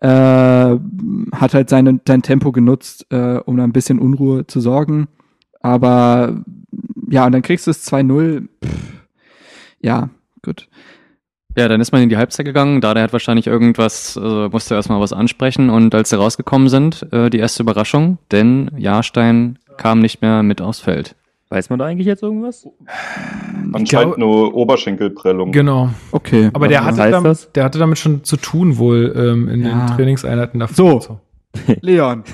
äh, 0.00 0.08
hat 0.08 1.54
halt 1.54 1.68
seine, 1.70 2.00
sein 2.06 2.22
Tempo 2.22 2.52
genutzt, 2.52 3.06
äh, 3.10 3.38
um 3.44 3.56
da 3.56 3.64
ein 3.64 3.72
bisschen 3.72 3.98
Unruhe 3.98 4.46
zu 4.46 4.60
sorgen. 4.60 5.08
Aber 5.60 6.42
ja, 7.10 7.26
und 7.26 7.32
dann 7.32 7.42
kriegst 7.42 7.66
du 7.66 7.70
es 7.70 7.86
2-0. 7.90 8.48
Pff, 8.64 8.92
Ja, 9.80 10.10
gut. 10.42 10.68
Ja, 11.56 11.66
dann 11.66 11.80
ist 11.80 11.90
man 11.90 12.02
in 12.02 12.08
die 12.08 12.16
Halbzeit 12.16 12.46
gegangen. 12.46 12.80
Dada 12.80 13.00
hat 13.00 13.12
wahrscheinlich 13.12 13.48
irgendwas, 13.48 14.16
äh, 14.16 14.48
musste 14.48 14.74
erstmal 14.74 15.00
was 15.00 15.12
ansprechen. 15.12 15.70
Und 15.70 15.94
als 15.94 16.10
sie 16.10 16.16
rausgekommen 16.16 16.68
sind, 16.68 17.12
äh, 17.12 17.30
die 17.30 17.38
erste 17.38 17.64
Überraschung, 17.64 18.18
denn 18.30 18.70
Jahrstein 18.76 19.58
kam 19.76 19.98
nicht 19.98 20.22
mehr 20.22 20.42
mit 20.42 20.60
aufs 20.60 20.80
Feld. 20.80 21.16
Weiß 21.50 21.70
man 21.70 21.78
da 21.78 21.86
eigentlich 21.86 22.06
jetzt 22.06 22.22
irgendwas? 22.22 22.68
Anscheinend 23.72 23.88
glaube- 24.14 24.20
nur 24.20 24.54
Oberschenkelprellung. 24.54 25.52
Genau. 25.52 25.90
Okay. 26.12 26.50
Aber 26.52 26.68
der 26.68 26.84
hatte, 26.84 27.10
damit, 27.10 27.30
das? 27.30 27.52
der 27.52 27.64
hatte 27.64 27.78
damit 27.78 27.98
schon 27.98 28.24
zu 28.24 28.36
tun 28.36 28.78
wohl 28.78 29.12
ähm, 29.16 29.48
in 29.48 29.64
Ja. 29.64 29.86
den 29.86 29.96
Trainingseinheiten 29.96 30.60
davor. 30.60 31.00
So. 31.00 31.20
Leon. 31.80 32.24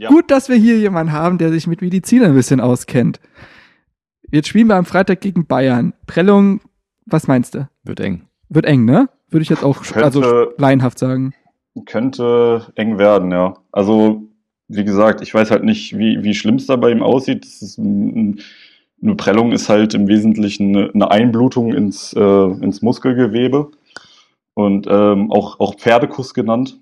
Ja. 0.00 0.10
Gut, 0.10 0.30
dass 0.30 0.48
wir 0.48 0.54
hier 0.54 0.78
jemanden 0.78 1.12
haben, 1.12 1.38
der 1.38 1.50
sich 1.50 1.66
mit 1.66 1.82
Medizin 1.82 2.22
ein 2.22 2.32
bisschen 2.34 2.60
auskennt. 2.60 3.18
Jetzt 4.30 4.46
spielen 4.46 4.68
wir 4.68 4.76
am 4.76 4.84
Freitag 4.84 5.20
gegen 5.20 5.46
Bayern. 5.46 5.92
Prellung, 6.06 6.60
was 7.04 7.26
meinst 7.26 7.56
du? 7.56 7.68
Wird 7.82 7.98
eng. 7.98 8.22
Wird 8.48 8.64
eng, 8.64 8.84
ne? 8.84 9.08
Würde 9.28 9.42
ich 9.42 9.48
jetzt 9.48 9.64
auch 9.64 9.82
Könnte- 9.82 10.04
also 10.04 10.52
laienhaft 10.56 11.00
sagen. 11.00 11.34
Könnte 11.86 12.70
eng 12.76 12.98
werden, 12.98 13.32
ja. 13.32 13.54
Also 13.72 14.22
wie 14.68 14.84
gesagt, 14.84 15.22
ich 15.22 15.32
weiß 15.32 15.50
halt 15.50 15.64
nicht, 15.64 15.96
wie, 15.98 16.22
wie 16.22 16.34
schlimm 16.34 16.56
es 16.56 16.66
da 16.66 16.76
bei 16.76 16.90
ihm 16.90 17.02
aussieht. 17.02 17.46
Ein, 17.78 18.40
eine 19.02 19.14
Prellung 19.14 19.52
ist 19.52 19.68
halt 19.68 19.94
im 19.94 20.08
Wesentlichen 20.08 20.76
eine, 20.76 20.90
eine 20.92 21.10
Einblutung 21.10 21.72
ins, 21.72 22.12
äh, 22.12 22.20
ins 22.20 22.82
Muskelgewebe 22.82 23.70
und 24.54 24.86
ähm, 24.88 25.32
auch, 25.32 25.58
auch 25.60 25.76
Pferdekuss 25.76 26.34
genannt. 26.34 26.80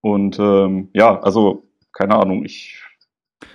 Und 0.00 0.38
ähm, 0.38 0.90
ja, 0.92 1.18
also 1.20 1.64
keine 1.92 2.16
Ahnung, 2.16 2.44
ich 2.44 2.83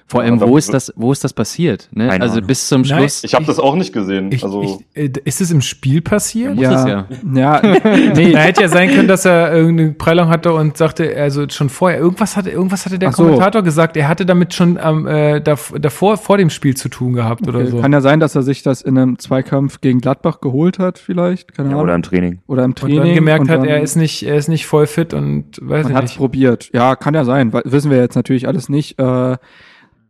Vor 0.10 0.22
allem, 0.22 0.42
wo 0.42 0.58
ist 0.58 0.74
das, 0.74 0.92
wo 0.96 1.12
ist 1.12 1.24
das 1.24 1.34
passiert? 1.34 1.88
Ne? 1.92 2.08
Keine 2.08 2.24
Also 2.24 2.38
Ahnung. 2.38 2.48
bis 2.48 2.68
zum 2.68 2.82
Nein, 2.82 3.00
Schluss. 3.00 3.24
Ich 3.24 3.36
habe 3.36 3.46
das 3.46 3.60
auch 3.60 3.76
nicht 3.76 3.94
gesehen. 3.94 4.32
Ich, 4.32 4.44
also 4.44 4.64
ich, 4.64 4.98
äh, 4.98 5.12
ist 5.24 5.40
es 5.40 5.52
im 5.52 5.62
Spiel 5.62 6.02
passiert? 6.02 6.56
muss 6.56 6.66
es 6.66 6.86
ja. 6.88 7.06
ja, 7.36 7.62
Nee, 8.16 8.32
da 8.34 8.40
hätte 8.40 8.64
ja 8.64 8.70
sein 8.70 8.90
können, 8.90 9.08
dass 9.08 9.26
er 9.26 9.54
irgendeine 9.54 9.92
Prellung 9.92 10.30
hatte 10.30 10.52
und 10.54 10.76
sagte, 10.78 11.16
also 11.16 11.48
schon 11.50 11.70
vorher, 11.70 12.00
irgendwas 12.00 12.36
hatte, 12.36 12.50
irgendwas 12.50 12.86
hatte 12.88 12.98
der 12.98 13.12
so. 13.12 13.24
Kommentator 13.24 13.62
gesagt, 13.62 13.96
er 13.98 14.08
hatte 14.08 14.26
damit 14.26 14.54
schon 14.56 14.80
am, 14.80 15.06
äh, 15.06 15.42
dav- 15.42 15.78
davor, 15.80 16.18
vor 16.18 16.38
dem 16.38 16.50
Spiel 16.50 16.76
zu 16.76 16.90
tun 16.90 17.14
gehabt 17.14 17.48
oder 17.48 17.60
okay. 17.60 17.70
so. 17.70 17.78
kann 17.82 17.94
ja 17.94 18.02
sein, 18.02 18.20
dass 18.20 18.34
er 18.36 18.42
sich 18.42 18.64
das 18.64 18.82
in 18.82 18.98
einem 18.98 19.20
Zweikampf 19.20 19.80
gegen 19.80 20.02
Gladbach 20.02 20.42
geholt 20.42 20.80
hat, 20.80 20.98
vielleicht. 20.98 21.54
Keine 21.56 21.70
Ja, 21.70 21.74
Ahnung. 21.76 21.84
oder 21.84 21.94
im 21.96 22.02
Training. 22.02 22.40
oder 22.48 22.64
im 22.64 22.72
und 22.72 22.80
Training. 22.80 22.98
dann 23.00 23.14
gemerkt 23.14 23.42
und 23.42 23.50
hat, 23.52 23.60
dann- 23.60 23.66
er 23.68 23.82
ist 23.82 23.96
nicht, 23.96 24.24
er 24.24 24.38
ist 24.38 24.48
nicht 24.48 24.66
voll 24.66 24.88
fit 24.88 25.14
und 25.14 25.60
weiß 25.62 25.84
Man 25.84 25.92
ich 25.92 25.98
hat 25.98 26.04
es 26.06 26.10
nicht. 26.12 26.18
probiert. 26.18 26.70
Ja, 26.74 26.96
kann 26.96 27.14
ja 27.14 27.26
sein. 27.26 27.54
We- 27.54 27.62
Wissen 27.66 27.92
wir 27.92 28.00
jetzt 28.00 28.16
natürlich 28.16 28.48
alles 28.48 28.70
nicht. 28.70 29.00
Äh, 29.00 29.38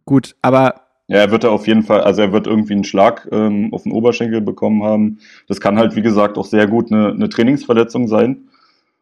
gut, 0.06 0.36
aber 0.42 0.76
Ja, 1.08 1.18
er 1.18 1.32
wird 1.32 1.44
da 1.44 1.50
auf 1.50 1.68
jeden 1.68 1.84
Fall, 1.84 2.02
also 2.02 2.22
er 2.22 2.32
wird 2.32 2.48
irgendwie 2.48 2.74
einen 2.74 2.84
Schlag 2.84 3.28
ähm, 3.32 3.74
auf 3.74 3.84
den 3.84 3.92
Oberschenkel 3.92 4.42
bekommen 4.42 4.84
haben. 4.84 5.20
Das 5.48 5.60
kann 5.60 5.78
halt, 5.78 5.96
wie 5.96 6.02
gesagt, 6.02 6.38
auch 6.38 6.46
sehr 6.46 6.68
gut 6.68 6.92
eine, 6.92 7.10
eine 7.10 7.30
Trainingsverletzung 7.30 8.08
sein. 8.08 8.50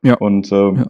Ja. 0.03 0.15
Und 0.15 0.51
ähm, 0.51 0.75
Ja. 0.77 0.85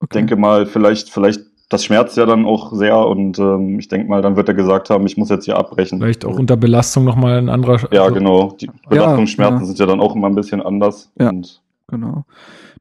okay. 0.00 0.14
denke 0.14 0.36
mal, 0.36 0.66
vielleicht, 0.66 1.08
vielleicht, 1.10 1.40
das 1.70 1.84
schmerzt 1.84 2.16
ja 2.16 2.26
dann 2.26 2.44
auch 2.44 2.72
sehr 2.74 2.98
und 3.06 3.38
ähm, 3.38 3.78
ich 3.78 3.88
denke 3.88 4.08
mal, 4.08 4.20
dann 4.20 4.36
wird 4.36 4.48
er 4.48 4.54
gesagt 4.54 4.90
haben, 4.90 5.06
ich 5.06 5.16
muss 5.16 5.30
jetzt 5.30 5.46
hier 5.46 5.56
abbrechen. 5.56 5.98
Vielleicht 5.98 6.24
auch 6.26 6.38
unter 6.38 6.56
Belastung 6.58 7.04
nochmal 7.04 7.38
ein 7.38 7.48
anderer. 7.48 7.80
Ja, 7.92 8.02
also- 8.02 8.14
genau. 8.14 8.52
Die 8.60 8.68
Belastungsschmerzen 8.88 9.60
ja. 9.60 9.64
sind 9.66 9.78
ja 9.78 9.86
dann 9.86 10.00
auch 10.00 10.14
immer 10.14 10.28
ein 10.28 10.34
bisschen 10.34 10.60
anders. 10.60 11.10
Ja. 11.18 11.30
Und 11.30 11.62
Genau. 11.88 12.24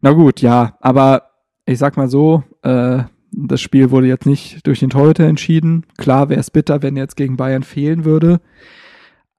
Na 0.02 0.12
gut, 0.12 0.42
ja, 0.42 0.76
aber 0.82 1.24
ich 1.66 1.78
sag 1.78 1.98
mal 1.98 2.08
so, 2.10 2.44
äh, 2.62 3.04
das 3.36 3.62
Spiel 3.62 3.92
wurde 3.92 4.08
jetzt 4.08 4.26
nicht 4.26 4.66
durch 4.66 4.80
den 4.80 4.90
Torhüter 4.90 5.26
entschieden. 5.26 5.86
Klar 5.98 6.30
wäre 6.30 6.40
es 6.40 6.52
bitter, 6.52 6.82
wenn 6.82 6.96
er 6.96 7.04
jetzt 7.04 7.18
gegen 7.18 7.38
Bayern 7.38 7.64
fehlen 7.64 8.06
würde. 8.06 8.40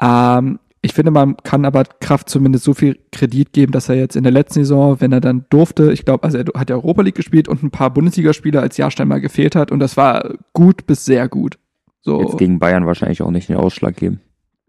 Ähm, 0.01 0.59
ich 0.83 0.93
finde, 0.93 1.11
man 1.13 1.37
kann 1.39 1.65
aber 1.65 1.85
Kraft 2.01 2.29
zumindest 2.29 2.65
so 2.65 2.75
viel 2.75 2.99
Kredit 3.11 3.55
geben, 3.55 3.73
dass 3.73 3.89
er 3.89 3.95
jetzt 3.95 4.17
in 4.17 4.23
der 4.23 4.33
letzten 4.33 4.61
Saison, 4.61 5.01
wenn 5.01 5.13
er 5.13 5.21
dann 5.21 5.47
durfte, 5.49 5.93
ich 5.93 6.05
glaube, 6.05 6.25
also 6.25 6.37
er 6.37 6.45
hat 6.57 6.69
ja 6.69 6.77
Europa 6.77 7.01
League 7.03 7.15
gespielt 7.15 7.49
und 7.49 7.63
ein 7.63 7.71
paar 7.71 7.91
Bundesligaspiele 7.91 8.61
als 8.61 8.77
Jahrstein 8.77 9.09
mal 9.09 9.21
gefehlt 9.21 9.57
hat 9.57 9.73
und 9.73 9.81
das 9.81 9.97
war 9.97 10.35
gut 10.53 10.87
bis 10.87 11.07
sehr 11.07 11.29
gut. 11.29 11.59
So 12.03 12.21
Jetzt 12.21 12.37
gegen 12.37 12.59
Bayern 12.59 12.85
wahrscheinlich 12.85 13.23
auch 13.23 13.31
nicht 13.31 13.49
den 13.49 13.57
Ausschlag 13.57 13.97
geben. 13.97 14.21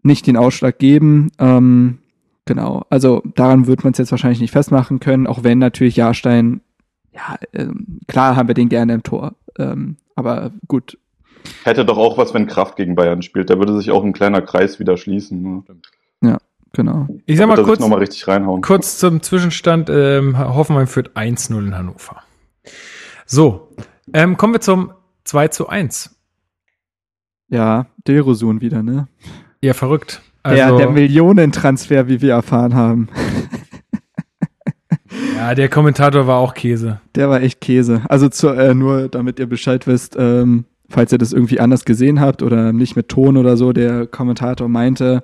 nicht 0.02 0.26
den 0.26 0.38
Ausschlag 0.38 0.78
geben. 0.78 1.30
Ähm, 1.38 1.98
genau, 2.46 2.84
also 2.88 3.22
daran 3.34 3.66
wird 3.66 3.84
man 3.84 3.92
es 3.92 3.98
jetzt 3.98 4.10
wahrscheinlich 4.10 4.40
nicht 4.40 4.52
festmachen 4.52 5.00
können, 5.00 5.26
auch 5.26 5.44
wenn 5.44 5.58
natürlich 5.58 5.96
Jahrstein, 5.96 6.62
ja, 7.16 7.36
ähm, 7.52 8.00
klar 8.06 8.36
haben 8.36 8.48
wir 8.48 8.54
den 8.54 8.68
gerne 8.68 8.94
im 8.94 9.02
Tor. 9.02 9.34
Ähm, 9.58 9.96
aber 10.14 10.52
gut, 10.68 10.98
hätte 11.64 11.84
doch 11.84 11.98
auch 11.98 12.18
was, 12.18 12.34
wenn 12.34 12.46
Kraft 12.46 12.76
gegen 12.76 12.94
Bayern 12.94 13.22
spielt. 13.22 13.50
Da 13.50 13.58
würde 13.58 13.76
sich 13.76 13.90
auch 13.90 14.04
ein 14.04 14.12
kleiner 14.12 14.42
Kreis 14.42 14.78
wieder 14.78 14.96
schließen. 14.96 15.42
Ne? 15.42 15.62
genau. 16.76 17.08
Ich 17.24 17.38
sag 17.38 17.48
mal 17.48 17.62
kurz, 17.62 17.80
nochmal 17.80 18.00
richtig 18.00 18.28
reinhauen. 18.28 18.60
kurz 18.60 18.98
zum 18.98 19.22
Zwischenstand. 19.22 19.88
Ähm, 19.90 20.38
Hoffenheim 20.38 20.86
führt 20.86 21.16
1-0 21.16 21.58
in 21.58 21.76
Hannover. 21.76 22.22
So, 23.24 23.68
ähm, 24.12 24.36
kommen 24.36 24.52
wir 24.52 24.60
zum 24.60 24.92
2 25.24 25.48
zu 25.48 25.68
1. 25.68 26.14
Ja, 27.48 27.86
Dilrosun 28.06 28.60
wieder, 28.60 28.82
ne? 28.82 29.08
Ja, 29.62 29.72
verrückt. 29.72 30.20
der, 30.44 30.66
Also, 30.66 30.78
der 30.78 30.90
Millionentransfer, 30.90 32.08
wie 32.08 32.20
wir 32.20 32.32
erfahren 32.32 32.74
haben. 32.74 33.08
Der 35.54 35.68
Kommentator 35.68 36.26
war 36.26 36.38
auch 36.38 36.54
Käse. 36.54 37.00
Der 37.14 37.28
war 37.28 37.42
echt 37.42 37.60
Käse. 37.60 38.02
Also 38.08 38.28
zu, 38.28 38.48
äh, 38.48 38.74
nur 38.74 39.08
damit 39.08 39.38
ihr 39.38 39.46
Bescheid 39.46 39.86
wisst, 39.86 40.16
ähm, 40.18 40.64
falls 40.88 41.12
ihr 41.12 41.18
das 41.18 41.32
irgendwie 41.32 41.60
anders 41.60 41.84
gesehen 41.84 42.20
habt 42.20 42.42
oder 42.42 42.72
nicht 42.72 42.96
mit 42.96 43.08
Ton 43.08 43.36
oder 43.36 43.56
so, 43.56 43.72
der 43.72 44.06
Kommentator 44.06 44.68
meinte, 44.68 45.22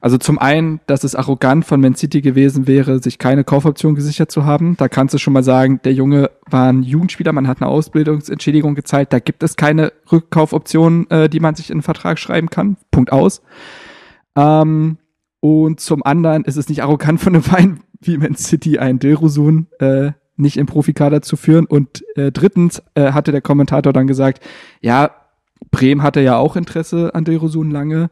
also 0.00 0.18
zum 0.18 0.38
einen, 0.38 0.80
dass 0.86 1.04
es 1.04 1.14
arrogant 1.14 1.64
von 1.64 1.80
Man 1.80 1.94
City 1.94 2.20
gewesen 2.20 2.66
wäre, 2.66 3.02
sich 3.02 3.18
keine 3.18 3.44
Kaufoption 3.44 3.94
gesichert 3.94 4.30
zu 4.30 4.44
haben. 4.44 4.76
Da 4.76 4.88
kannst 4.88 5.14
du 5.14 5.18
schon 5.18 5.32
mal 5.32 5.42
sagen, 5.42 5.80
der 5.84 5.94
Junge 5.94 6.30
war 6.48 6.68
ein 6.68 6.82
Jugendspieler, 6.82 7.32
man 7.32 7.48
hat 7.48 7.60
eine 7.60 7.70
Ausbildungsentschädigung 7.70 8.74
gezahlt, 8.74 9.12
da 9.12 9.18
gibt 9.18 9.42
es 9.42 9.56
keine 9.56 9.92
Rückkaufoption, 10.12 11.10
äh, 11.10 11.28
die 11.28 11.40
man 11.40 11.54
sich 11.54 11.70
in 11.70 11.78
den 11.78 11.82
Vertrag 11.82 12.18
schreiben 12.18 12.50
kann. 12.50 12.76
Punkt 12.90 13.10
aus. 13.10 13.42
Ähm, 14.36 14.98
und 15.40 15.80
zum 15.80 16.04
anderen 16.04 16.44
ist 16.44 16.56
es 16.56 16.68
nicht 16.68 16.82
arrogant 16.82 17.20
von 17.20 17.34
einem 17.34 17.42
Verein 17.42 17.80
wie 18.00 18.18
Man 18.18 18.34
City 18.36 18.78
einen 18.78 18.98
Dilrosun 18.98 19.66
äh, 19.78 20.12
nicht 20.36 20.56
im 20.58 20.66
Profikader 20.66 21.22
zu 21.22 21.36
führen. 21.36 21.66
Und 21.66 22.04
äh, 22.16 22.30
drittens 22.32 22.82
äh, 22.94 23.12
hatte 23.12 23.32
der 23.32 23.40
Kommentator 23.40 23.92
dann 23.92 24.06
gesagt, 24.06 24.44
ja, 24.80 25.10
Bremen 25.70 26.02
hatte 26.02 26.20
ja 26.20 26.36
auch 26.36 26.56
Interesse 26.56 27.14
an 27.14 27.24
Dilrosun 27.24 27.70
lange, 27.70 28.10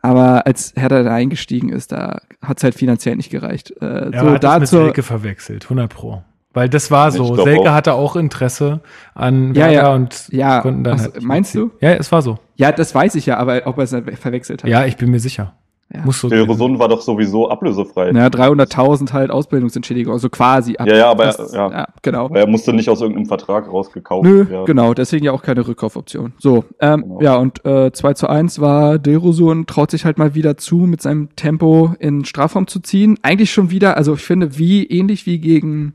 aber 0.00 0.46
als 0.46 0.72
Hertha 0.76 1.02
da 1.04 1.14
eingestiegen 1.14 1.68
ist, 1.68 1.92
da 1.92 2.20
hat 2.42 2.58
es 2.58 2.64
halt 2.64 2.74
finanziell 2.74 3.14
nicht 3.16 3.30
gereicht. 3.30 3.72
Äh, 3.80 4.10
Er 4.10 4.20
so 4.20 4.30
hat 4.32 4.42
das 4.44 4.54
mit 4.54 4.62
dazu, 4.62 4.76
Selke 4.76 5.02
verwechselt, 5.04 5.64
100 5.64 5.92
pro. 5.94 6.22
Weil 6.54 6.68
das 6.68 6.90
war 6.90 7.10
so. 7.12 7.36
Selke 7.36 7.70
auch. 7.70 7.74
hatte 7.74 7.94
auch 7.94 8.16
Interesse 8.16 8.80
an 9.14 9.54
Ja, 9.54 9.66
Werder 9.66 9.72
ja. 9.72 9.94
und 9.94 10.28
Ja, 10.30 10.60
konnten 10.60 10.84
dann 10.84 10.98
ach 10.98 11.02
halt 11.04 11.22
meinst 11.22 11.54
du? 11.54 11.70
Ja, 11.80 11.92
es 11.92 12.10
war 12.12 12.20
so. 12.20 12.38
ja, 12.56 12.72
das 12.72 12.94
weiß 12.94 13.14
ich 13.14 13.24
ja, 13.26 13.38
aber 13.38 13.62
ob 13.66 13.78
er 13.78 13.84
es 13.84 13.90
verwechselt 14.20 14.64
hat. 14.64 14.68
Ja, 14.70 14.84
ich 14.84 14.96
bin 14.96 15.10
mir 15.10 15.20
sicher. 15.20 15.54
Ja. 15.94 16.00
Muss 16.04 16.20
so 16.20 16.28
Rosun 16.28 16.78
war 16.78 16.88
doch 16.88 17.02
sowieso 17.02 17.50
ablösefrei. 17.50 18.10
Ja, 18.12 18.28
300.000 18.28 19.12
halt 19.12 19.30
Ausbildungsentschädigung, 19.30 20.12
also 20.12 20.30
quasi. 20.30 20.76
ab- 20.76 20.86
Ja, 20.88 20.96
ja, 20.96 21.10
aber 21.10 21.24
fast- 21.32 21.54
ja. 21.54 21.70
ja, 21.70 21.86
genau. 22.00 22.24
Aber 22.26 22.38
er 22.40 22.46
musste 22.46 22.72
nicht 22.72 22.88
aus 22.88 23.00
irgendeinem 23.02 23.26
Vertrag 23.26 23.70
rausgekauft 23.70 24.24
Nö, 24.24 24.48
werden. 24.48 24.64
genau, 24.64 24.94
deswegen 24.94 25.24
ja 25.26 25.32
auch 25.32 25.42
keine 25.42 25.66
Rückkaufoption. 25.66 26.32
So, 26.38 26.64
ähm, 26.80 27.02
Genau. 27.02 27.20
ja, 27.20 27.36
und 27.36 27.64
äh, 27.66 27.92
2 27.92 28.14
zu 28.14 28.28
1 28.28 28.60
war 28.60 28.98
Dilrosun, 28.98 29.66
traut 29.66 29.90
sich 29.90 30.04
halt 30.06 30.16
mal 30.16 30.34
wieder 30.34 30.56
zu, 30.56 30.76
mit 30.76 31.02
seinem 31.02 31.36
Tempo 31.36 31.94
in 31.98 32.24
Strafraum 32.24 32.66
zu 32.66 32.80
ziehen. 32.80 33.18
Eigentlich 33.22 33.52
schon 33.52 33.70
wieder, 33.70 33.96
also 33.98 34.14
ich 34.14 34.22
finde, 34.24 34.56
wie 34.58 34.86
ähnlich 34.86 35.26
wie 35.26 35.38
gegen 35.40 35.94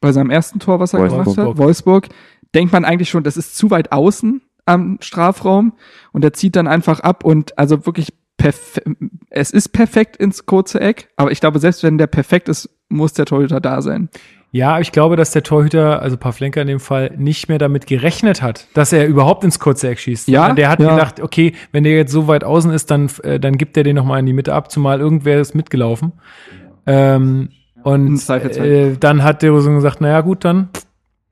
bei 0.00 0.12
seinem 0.12 0.30
ersten 0.30 0.60
Tor, 0.60 0.78
was 0.78 0.94
er 0.94 1.00
Wolfsburg. 1.00 1.24
gemacht 1.34 1.48
hat, 1.50 1.58
Wolfsburg, 1.58 2.08
denkt 2.54 2.72
man 2.72 2.84
eigentlich 2.84 3.10
schon, 3.10 3.24
das 3.24 3.36
ist 3.36 3.56
zu 3.56 3.70
weit 3.72 3.90
außen 3.90 4.40
am 4.66 4.98
Strafraum 5.00 5.72
und 6.12 6.22
er 6.24 6.32
zieht 6.34 6.54
dann 6.54 6.66
einfach 6.68 7.00
ab 7.00 7.24
und 7.24 7.58
also 7.58 7.86
wirklich 7.86 8.12
perf 8.38 8.80
es 9.30 9.50
ist 9.50 9.68
perfekt 9.70 10.16
ins 10.16 10.46
kurze 10.46 10.80
Eck, 10.80 11.10
aber 11.16 11.30
ich 11.30 11.40
glaube, 11.40 11.58
selbst 11.58 11.82
wenn 11.82 11.98
der 11.98 12.06
perfekt 12.06 12.48
ist, 12.48 12.70
muss 12.88 13.12
der 13.12 13.26
Torhüter 13.26 13.60
da 13.60 13.82
sein. 13.82 14.08
Ja, 14.50 14.80
ich 14.80 14.92
glaube, 14.92 15.16
dass 15.16 15.32
der 15.32 15.42
Torhüter, 15.42 16.00
also 16.00 16.16
Pavlenka 16.16 16.60
in 16.62 16.68
dem 16.68 16.80
Fall, 16.80 17.12
nicht 17.18 17.50
mehr 17.50 17.58
damit 17.58 17.86
gerechnet 17.86 18.40
hat, 18.40 18.66
dass 18.72 18.94
er 18.94 19.06
überhaupt 19.06 19.44
ins 19.44 19.58
kurze 19.58 19.90
Eck 19.90 19.98
schießt. 19.98 20.28
Ja, 20.28 20.54
Der 20.54 20.70
hat 20.70 20.80
ja. 20.80 20.90
gedacht, 20.90 21.20
okay, 21.20 21.52
wenn 21.70 21.84
der 21.84 21.94
jetzt 21.94 22.12
so 22.12 22.28
weit 22.28 22.44
außen 22.44 22.70
ist, 22.72 22.90
dann, 22.90 23.10
äh, 23.24 23.38
dann 23.38 23.58
gibt 23.58 23.76
er 23.76 23.82
den 23.82 23.96
nochmal 23.96 24.20
in 24.20 24.26
die 24.26 24.32
Mitte 24.32 24.54
ab, 24.54 24.70
zumal 24.70 25.00
irgendwer 25.00 25.38
ist 25.38 25.54
mitgelaufen. 25.54 26.12
Ähm, 26.86 27.50
und 27.82 28.28
äh, 28.30 28.96
dann 28.98 29.22
hat 29.22 29.42
der 29.42 29.60
so 29.60 29.70
gesagt, 29.70 30.00
naja 30.00 30.22
gut, 30.22 30.44
dann 30.44 30.70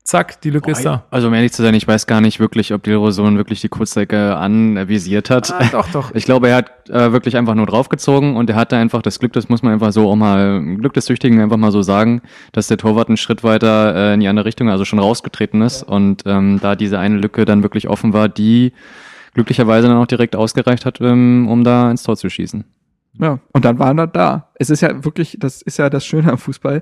zack, 0.07 0.39
die 0.41 0.49
Lücke 0.49 0.71
ist 0.71 0.85
da. 0.85 1.03
Also 1.11 1.27
um 1.27 1.33
ehrlich 1.33 1.51
zu 1.51 1.61
sein, 1.61 1.73
ich 1.73 1.87
weiß 1.87 2.07
gar 2.07 2.21
nicht 2.21 2.39
wirklich, 2.39 2.73
ob 2.73 2.81
Dilrosun 2.83 3.35
wirklich 3.37 3.59
die 3.59 3.67
Kurzstrecke 3.67 4.37
anvisiert 4.37 5.29
hat. 5.29 5.53
Ah, 5.53 5.67
doch, 5.71 5.87
doch. 5.89 6.11
Ich 6.15 6.23
glaube, 6.25 6.47
er 6.49 6.55
hat 6.57 6.89
äh, 6.89 7.11
wirklich 7.11 7.35
einfach 7.35 7.55
nur 7.55 7.65
draufgezogen 7.65 8.37
und 8.37 8.49
er 8.49 8.55
hatte 8.55 8.77
einfach 8.77 9.01
das 9.01 9.19
Glück, 9.19 9.33
das 9.33 9.49
muss 9.49 9.61
man 9.61 9.73
einfach 9.73 9.91
so 9.91 10.09
auch 10.09 10.15
mal, 10.15 10.63
Glück 10.77 10.93
des 10.93 11.05
Tüchtigen 11.05 11.41
einfach 11.41 11.57
mal 11.57 11.71
so 11.71 11.81
sagen, 11.81 12.21
dass 12.53 12.67
der 12.67 12.77
Torwart 12.77 13.09
einen 13.09 13.17
Schritt 13.17 13.43
weiter 13.43 13.95
äh, 13.95 14.13
in 14.13 14.21
die 14.21 14.27
andere 14.29 14.45
Richtung, 14.45 14.69
also 14.69 14.85
schon 14.85 14.99
rausgetreten 14.99 15.61
ist 15.61 15.83
und 15.83 16.23
ähm, 16.25 16.59
da 16.61 16.75
diese 16.75 16.99
eine 16.99 17.17
Lücke 17.17 17.43
dann 17.43 17.61
wirklich 17.61 17.89
offen 17.89 18.13
war, 18.13 18.29
die 18.29 18.71
glücklicherweise 19.33 19.89
dann 19.89 19.97
auch 19.97 20.07
direkt 20.07 20.35
ausgereicht 20.35 20.85
hat, 20.85 21.01
ähm, 21.01 21.47
um 21.49 21.63
da 21.63 21.91
ins 21.91 22.03
Tor 22.03 22.15
zu 22.15 22.29
schießen. 22.29 22.63
Ja, 23.19 23.39
und 23.51 23.65
dann 23.65 23.79
waren 23.79 23.97
wir 23.97 24.07
da. 24.07 24.51
Es 24.55 24.69
ist 24.69 24.81
ja 24.81 25.03
wirklich, 25.03 25.37
das 25.39 25.61
ist 25.61 25.77
ja 25.77 25.89
das 25.89 26.05
Schöne 26.05 26.31
am 26.31 26.37
Fußball. 26.37 26.81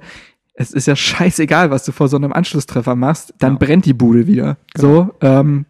Es 0.58 0.72
ist 0.72 0.88
ja 0.88 0.96
scheißegal, 0.96 1.70
was 1.70 1.84
du 1.84 1.92
vor 1.92 2.08
so 2.08 2.16
einem 2.16 2.32
Anschlusstreffer 2.32 2.96
machst, 2.96 3.34
dann 3.40 3.60
brennt 3.60 3.86
die 3.86 3.94
Bude 3.94 4.26
wieder. 4.26 4.56
So, 4.76 5.10
ähm, 5.22 5.66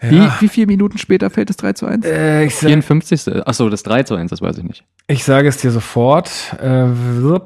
wie, 0.00 0.16
Ja. 0.16 0.36
wie 0.40 0.46
viele 0.48 0.68
Minuten 0.68 0.96
später 0.96 1.28
fällt 1.28 1.50
es 1.50 1.56
3 1.56 1.72
zu 1.72 1.86
1? 1.86 2.06
Äh, 2.06 2.44
ich, 2.44 2.54
sag, 2.54 2.68
54. 2.68 3.44
Achso, 3.46 3.68
das 3.68 3.82
3 3.82 4.04
zu 4.04 4.14
1, 4.14 4.30
das 4.30 4.40
weiß 4.40 4.58
ich 4.58 4.64
nicht. 4.64 4.84
ich 5.08 5.24
sage 5.24 5.48
es 5.48 5.56
dir 5.56 5.72
sofort. 5.72 6.30
Äh, 6.60 6.86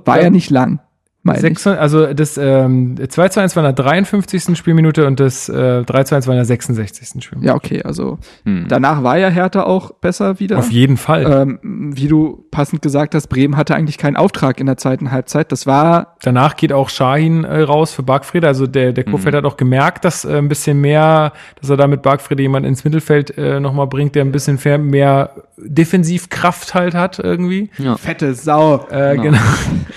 War 0.04 0.20
ja 0.22 0.28
nicht 0.30 0.50
lang. 0.50 0.80
Meine 1.24 1.38
ich. 1.38 1.42
Sechs, 1.42 1.66
also 1.66 2.12
das 2.12 2.36
ähm, 2.36 2.96
2 3.08 3.28
zu 3.28 3.40
1 3.40 3.54
war 3.54 3.62
in 3.64 3.74
der 3.74 3.84
53. 3.84 4.56
Spielminute 4.58 5.06
und 5.06 5.20
das 5.20 5.48
äh, 5.48 5.82
3 5.84 6.04
zu 6.04 6.14
1 6.16 6.26
war 6.26 6.34
in 6.34 6.38
der 6.38 6.44
66. 6.44 7.22
Spielminute. 7.22 7.46
Ja, 7.48 7.54
okay, 7.54 7.82
also 7.84 8.18
Hm. 8.44 8.66
danach 8.68 9.04
war 9.04 9.18
ja 9.18 9.28
Hertha 9.28 9.62
auch 9.62 9.92
besser 9.92 10.40
wieder. 10.40 10.58
Auf 10.58 10.72
jeden 10.72 10.96
Fall. 10.96 11.24
ähm, 11.62 11.92
wie 11.94 12.08
du 12.08 12.44
passend 12.50 12.82
gesagt 12.82 13.14
hast, 13.14 13.28
Bremen 13.28 13.56
hatte 13.56 13.74
eigentlich 13.76 13.98
keinen 13.98 14.16
Auftrag 14.16 14.58
in 14.58 14.66
der 14.66 14.76
zweiten 14.78 15.12
Halbzeit. 15.12 15.52
Das 15.52 15.64
war, 15.66 16.16
Danach 16.22 16.56
geht 16.56 16.72
auch 16.72 16.88
Shahin 16.88 17.44
äh, 17.44 17.60
raus 17.62 17.92
für 17.92 18.02
Bargfrede. 18.02 18.46
Also 18.48 18.66
der, 18.66 18.92
der 18.92 19.04
Kurfeld 19.04 19.34
hat 19.36 19.44
auch 19.44 19.56
gemerkt, 19.56 20.04
dass 20.04 20.24
äh, 20.24 20.36
ein 20.38 20.48
bisschen 20.48 20.80
mehr, 20.80 21.32
dass 21.60 21.70
er 21.70 21.76
da 21.76 21.86
mit 21.86 22.02
Bargfrede 22.02 22.42
jemand 22.42 22.66
ins 22.66 22.82
Mittelfeld 22.84 23.38
äh, 23.38 23.60
nochmal 23.60 23.86
bringt, 23.86 24.16
der 24.16 24.24
ein 24.24 24.32
bisschen 24.32 24.58
mehr, 24.64 24.78
mehr 24.78 25.30
Defensivkraft 25.56 26.74
halt 26.74 26.94
hat 26.94 27.18
irgendwie. 27.18 27.70
Ja. 27.78 27.96
fette 27.96 28.34
Sau. 28.34 28.86
Äh, 28.90 29.12
Genau. 29.16 29.22
genau. 29.22 29.38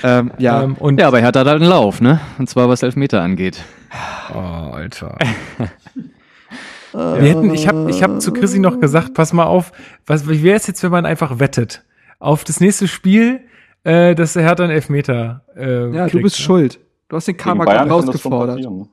Ähm, 0.04 0.32
ja, 0.38 0.62
Ähm, 0.62 0.76
und 0.76 1.00
ja, 1.00 1.12
aber 1.16 1.24
Hertha 1.24 1.40
hat 1.40 1.48
halt 1.48 1.62
einen 1.62 1.70
Lauf, 1.70 2.02
ne? 2.02 2.20
Und 2.38 2.50
zwar 2.50 2.68
was 2.68 2.84
Elfmeter 2.84 3.22
angeht. 3.22 3.64
Oh, 4.34 4.38
Alter. 4.38 5.18
Wir 6.92 7.30
hätten, 7.30 7.54
ich 7.54 7.68
habe 7.70 7.90
ich 7.90 8.04
hab 8.04 8.22
zu 8.22 8.34
Chrissy 8.34 8.60
noch 8.60 8.82
gesagt, 8.82 9.14
pass 9.14 9.32
mal 9.32 9.46
auf, 9.46 9.72
was, 10.06 10.30
wie 10.30 10.44
wäre 10.44 10.58
es 10.58 10.68
jetzt, 10.68 10.84
wenn 10.84 10.92
man 10.92 11.06
einfach 11.06 11.40
wettet? 11.40 11.84
Auf 12.20 12.44
das 12.44 12.60
nächste 12.60 12.90
Spiel, 12.90 13.42
äh, 13.86 14.14
dass 14.14 14.34
der 14.34 14.44
Hertha 14.44 14.64
einen 14.64 14.74
Elfmeter 14.74 15.44
äh, 15.56 15.90
ja, 15.94 16.06
du 16.06 16.12
kriegt, 16.12 16.24
bist 16.24 16.40
ne? 16.40 16.44
schuld. 16.44 16.80
Du 17.08 17.16
hast 17.16 17.28
den 17.30 17.38
Karma 17.38 17.66
schon 17.66 17.90
rausgefordert. 17.92 18.60
ne? 18.60 18.88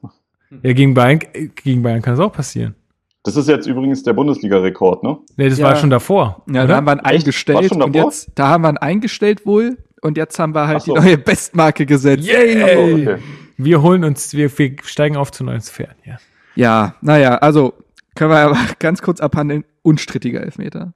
Ja, 0.62 0.72
gegen 0.74 0.94
Bayern, 0.94 1.20
gegen 1.56 1.82
Bayern 1.82 2.02
kann 2.02 2.14
es 2.14 2.20
auch 2.20 2.32
passieren. 2.32 2.76
Das 3.24 3.36
ist 3.36 3.48
jetzt 3.48 3.66
übrigens 3.66 4.02
der 4.04 4.12
Bundesliga-Rekord, 4.12 5.02
ne? 5.02 5.18
Nee, 5.36 5.48
das 5.48 5.58
Ja. 5.58 5.66
war 5.66 5.76
schon 5.76 5.90
davor. 5.90 6.42
Ja, 6.48 6.64
oder? 6.64 6.68
da 6.68 6.76
haben 6.76 6.86
wir 6.86 6.92
ihn 6.92 6.98
Echt? 7.00 7.06
Eingestellt 7.06 7.64
schon 7.68 7.82
und 7.82 7.94
jetzt, 7.96 8.30
da 8.36 8.48
haben 8.48 8.62
wir 8.62 8.70
ihn 8.70 8.78
eingestellt 8.78 9.46
wohl 9.46 9.76
und 10.02 10.16
jetzt 10.16 10.38
haben 10.38 10.54
wir 10.54 10.66
halt 10.66 10.82
so. 10.82 10.94
die 10.94 11.00
neue 11.00 11.18
Bestmarke 11.18 11.86
gesetzt. 11.86 12.24
Yay! 12.24 12.74
So, 12.74 13.10
okay. 13.10 13.22
Wir 13.56 13.82
holen 13.82 14.04
uns, 14.04 14.34
wir, 14.34 14.56
wir 14.58 14.76
steigen 14.82 15.16
auf 15.16 15.30
zu 15.30 15.44
neuen 15.44 15.60
Sphären, 15.60 15.96
ja. 16.04 16.18
Ja, 16.54 16.96
naja, 17.00 17.36
also 17.36 17.74
können 18.14 18.30
wir 18.30 18.38
aber 18.38 18.58
ganz 18.78 19.00
kurz 19.02 19.20
abhandeln. 19.20 19.64
Unstrittiger 19.82 20.42
Elfmeter. 20.42 20.92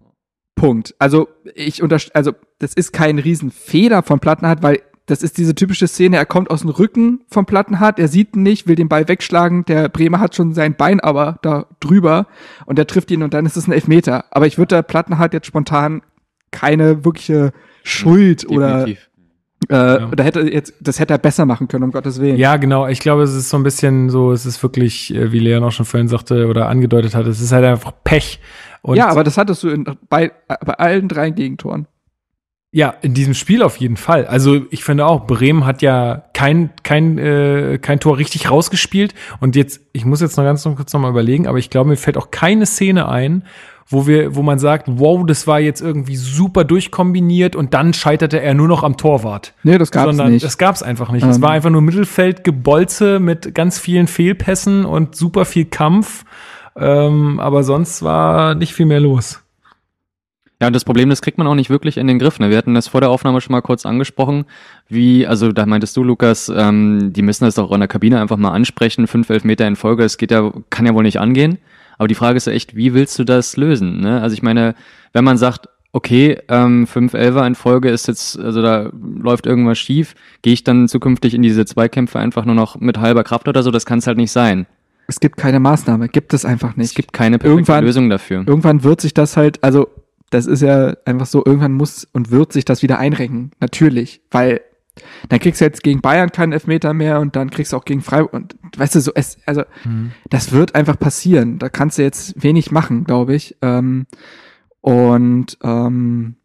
Punkt. 0.54 0.94
Also 0.98 1.28
ich 1.54 1.82
unterst 1.82 2.14
also 2.14 2.32
das 2.58 2.74
ist 2.74 2.92
kein 2.92 3.18
Riesenfehler 3.18 4.02
von 4.02 4.20
Plattenhardt, 4.20 4.62
weil 4.62 4.80
das 5.06 5.22
ist 5.22 5.38
diese 5.38 5.54
typische 5.54 5.86
Szene, 5.86 6.16
er 6.16 6.26
kommt 6.26 6.50
aus 6.50 6.62
dem 6.62 6.70
Rücken 6.70 7.20
vom 7.28 7.46
Plattenhardt, 7.46 7.98
er 8.00 8.08
sieht 8.08 8.34
ihn 8.34 8.42
nicht, 8.42 8.66
will 8.66 8.74
den 8.74 8.88
Ball 8.88 9.06
wegschlagen, 9.06 9.64
der 9.66 9.88
Bremer 9.88 10.18
hat 10.18 10.34
schon 10.34 10.52
sein 10.52 10.74
Bein 10.76 10.98
aber 10.98 11.38
da 11.42 11.66
drüber 11.78 12.26
und 12.64 12.78
er 12.78 12.86
trifft 12.86 13.10
ihn 13.12 13.22
und 13.22 13.32
dann 13.32 13.46
ist 13.46 13.56
es 13.56 13.68
ein 13.68 13.72
Elfmeter. 13.72 14.24
Aber 14.30 14.46
ich 14.46 14.58
würde 14.58 14.76
da 14.76 14.82
Plattenhardt 14.82 15.32
jetzt 15.32 15.46
spontan 15.46 16.02
keine 16.50 17.04
wirkliche 17.04 17.52
Schuld 17.86 18.48
oder 18.48 18.84
Definitiv. 18.84 19.10
äh, 19.68 20.04
oder 20.04 20.24
hätte 20.24 20.40
jetzt 20.40 20.74
das 20.80 20.98
hätte 20.98 21.14
er 21.14 21.18
besser 21.18 21.46
machen 21.46 21.68
können, 21.68 21.84
um 21.84 21.92
Gottes 21.92 22.20
Willen. 22.20 22.36
Ja, 22.36 22.56
genau. 22.56 22.88
Ich 22.88 22.98
glaube, 22.98 23.22
es 23.22 23.32
ist 23.32 23.48
so 23.48 23.56
ein 23.56 23.62
bisschen 23.62 24.10
so, 24.10 24.32
es 24.32 24.44
ist 24.44 24.62
wirklich, 24.62 25.14
äh, 25.14 25.30
wie 25.30 25.38
Leon 25.38 25.62
auch 25.62 25.70
schon 25.70 25.86
vorhin 25.86 26.08
sagte 26.08 26.48
oder 26.48 26.68
angedeutet 26.68 27.14
hat, 27.14 27.26
es 27.26 27.40
ist 27.40 27.52
halt 27.52 27.64
einfach 27.64 27.92
Pech. 28.02 28.40
Und 28.82 28.96
ja, 28.96 29.08
aber 29.08 29.22
das 29.24 29.38
hattest 29.38 29.62
du 29.62 29.68
in, 29.68 29.84
bei, 30.08 30.32
bei 30.48 30.74
allen 30.74 31.08
drei 31.08 31.30
Gegentoren. 31.30 31.86
Ja, 32.72 32.94
in 33.02 33.14
diesem 33.14 33.34
Spiel 33.34 33.62
auf 33.62 33.76
jeden 33.76 33.96
Fall. 33.96 34.26
Also 34.26 34.66
ich 34.70 34.84
finde 34.84 35.06
auch, 35.06 35.26
Bremen 35.26 35.64
hat 35.64 35.80
ja 35.80 36.24
kein, 36.34 36.70
kein, 36.82 37.16
äh, 37.16 37.78
kein 37.80 38.00
Tor 38.00 38.18
richtig 38.18 38.50
rausgespielt. 38.50 39.14
Und 39.40 39.56
jetzt, 39.56 39.80
ich 39.92 40.04
muss 40.04 40.20
jetzt 40.20 40.36
noch 40.36 40.44
ganz 40.44 40.64
kurz 40.64 40.92
nochmal 40.92 41.12
überlegen, 41.12 41.46
aber 41.46 41.58
ich 41.58 41.70
glaube, 41.70 41.90
mir 41.90 41.96
fällt 41.96 42.18
auch 42.18 42.30
keine 42.30 42.66
Szene 42.66 43.08
ein, 43.08 43.44
wo 43.88 44.06
wir, 44.06 44.34
wo 44.34 44.42
man 44.42 44.58
sagt, 44.58 44.86
wow, 44.88 45.24
das 45.24 45.46
war 45.46 45.60
jetzt 45.60 45.80
irgendwie 45.80 46.16
super 46.16 46.64
durchkombiniert 46.64 47.54
und 47.54 47.72
dann 47.72 47.92
scheiterte 47.92 48.40
er 48.40 48.54
nur 48.54 48.66
noch 48.66 48.82
am 48.82 48.96
Torwart. 48.96 49.54
Nee, 49.62 49.78
das 49.78 49.90
gab's 49.92 50.06
Sondern 50.06 50.32
nicht. 50.32 50.44
das 50.44 50.58
gab's 50.58 50.82
einfach 50.82 51.12
nicht. 51.12 51.24
es 51.24 51.36
Ähm. 51.36 51.42
war 51.42 51.50
einfach 51.50 51.70
nur 51.70 51.82
Mittelfeldgebolze 51.82 53.20
mit 53.20 53.54
ganz 53.54 53.78
vielen 53.78 54.08
Fehlpässen 54.08 54.84
und 54.84 55.14
super 55.14 55.44
viel 55.44 55.66
Kampf. 55.66 56.24
Ähm, 56.76 57.40
aber 57.40 57.62
sonst 57.62 58.02
war 58.02 58.54
nicht 58.54 58.74
viel 58.74 58.86
mehr 58.86 59.00
los. 59.00 59.42
Ja, 60.60 60.68
und 60.68 60.72
das 60.72 60.84
Problem, 60.84 61.10
das 61.10 61.20
kriegt 61.20 61.36
man 61.36 61.46
auch 61.46 61.54
nicht 61.54 61.68
wirklich 61.68 61.98
in 61.98 62.06
den 62.06 62.18
Griff. 62.18 62.38
Ne? 62.38 62.48
Wir 62.50 62.56
hatten 62.56 62.74
das 62.74 62.88
vor 62.88 63.02
der 63.02 63.10
Aufnahme 63.10 63.40
schon 63.42 63.52
mal 63.52 63.60
kurz 63.60 63.84
angesprochen, 63.84 64.46
wie, 64.88 65.26
also 65.26 65.52
da 65.52 65.66
meintest 65.66 65.96
du, 65.96 66.02
Lukas, 66.02 66.50
ähm, 66.54 67.12
die 67.12 67.20
müssen 67.22 67.44
das 67.44 67.56
doch 67.56 67.70
in 67.70 67.80
der 67.80 67.88
Kabine 67.88 68.20
einfach 68.20 68.38
mal 68.38 68.52
ansprechen, 68.52 69.06
fünf 69.06 69.28
Elfmeter 69.28 69.66
in 69.66 69.76
Folge, 69.76 70.02
das 70.02 70.16
geht 70.16 70.30
ja, 70.30 70.50
kann 70.70 70.86
ja 70.86 70.94
wohl 70.94 71.02
nicht 71.02 71.20
angehen. 71.20 71.58
Aber 71.98 72.08
die 72.08 72.14
Frage 72.14 72.36
ist 72.36 72.46
ja 72.46 72.52
echt, 72.52 72.76
wie 72.76 72.94
willst 72.94 73.18
du 73.18 73.24
das 73.24 73.56
lösen? 73.56 74.00
Ne? 74.00 74.20
Also 74.20 74.34
ich 74.34 74.42
meine, 74.42 74.74
wenn 75.12 75.24
man 75.24 75.36
sagt, 75.38 75.68
okay, 75.92 76.38
ähm, 76.48 76.86
fünf 76.86 77.14
Elfer 77.14 77.46
in 77.46 77.54
Folge 77.54 77.88
ist 77.88 78.06
jetzt, 78.06 78.38
also 78.38 78.60
da 78.60 78.90
läuft 79.18 79.46
irgendwas 79.46 79.78
schief, 79.78 80.14
gehe 80.42 80.52
ich 80.52 80.62
dann 80.62 80.88
zukünftig 80.88 81.32
in 81.34 81.40
diese 81.42 81.64
Zweikämpfe 81.64 82.18
einfach 82.18 82.44
nur 82.44 82.54
noch 82.54 82.78
mit 82.78 82.98
halber 82.98 83.24
Kraft 83.24 83.48
oder 83.48 83.62
so, 83.62 83.70
das 83.70 83.86
kann 83.86 84.00
es 84.00 84.06
halt 84.06 84.18
nicht 84.18 84.30
sein. 84.32 84.66
Es 85.08 85.20
gibt 85.20 85.36
keine 85.38 85.60
Maßnahme, 85.60 86.08
gibt 86.08 86.34
es 86.34 86.44
einfach 86.44 86.76
nicht. 86.76 86.88
Es 86.88 86.94
gibt 86.94 87.12
keine 87.12 87.38
perfekte 87.38 87.56
Irgendwann- 87.56 87.84
Lösung 87.84 88.10
dafür. 88.10 88.44
irgendwann 88.46 88.82
wird 88.84 89.00
sich 89.00 89.14
das 89.14 89.36
halt, 89.36 89.62
also 89.64 89.88
das 90.30 90.46
ist 90.46 90.60
ja 90.60 90.94
einfach 91.04 91.26
so, 91.26 91.44
irgendwann 91.46 91.72
muss 91.72 92.06
und 92.12 92.30
wird 92.30 92.52
sich 92.52 92.64
das 92.64 92.82
wieder 92.82 92.98
einrenken. 92.98 93.52
Natürlich, 93.60 94.20
weil 94.30 94.60
dann 95.28 95.38
kriegst 95.40 95.60
du 95.60 95.64
jetzt 95.64 95.82
gegen 95.82 96.00
Bayern 96.00 96.32
keinen 96.32 96.52
Elfmeter 96.52 96.94
mehr 96.94 97.20
und 97.20 97.36
dann 97.36 97.50
kriegst 97.50 97.72
du 97.72 97.76
auch 97.76 97.84
gegen 97.84 98.00
Freiburg 98.00 98.32
und 98.32 98.56
weißt 98.76 98.94
du 98.94 99.00
so, 99.00 99.12
es, 99.14 99.38
also 99.46 99.62
das 100.30 100.52
wird 100.52 100.74
einfach 100.74 100.98
passieren. 100.98 101.58
Da 101.58 101.68
kannst 101.68 101.98
du 101.98 102.02
jetzt 102.02 102.42
wenig 102.42 102.70
machen, 102.70 103.04
glaube 103.04 103.34
ich. 103.34 103.56
Ähm, 103.62 104.06
und 104.80 105.58
ähm, 105.62 106.36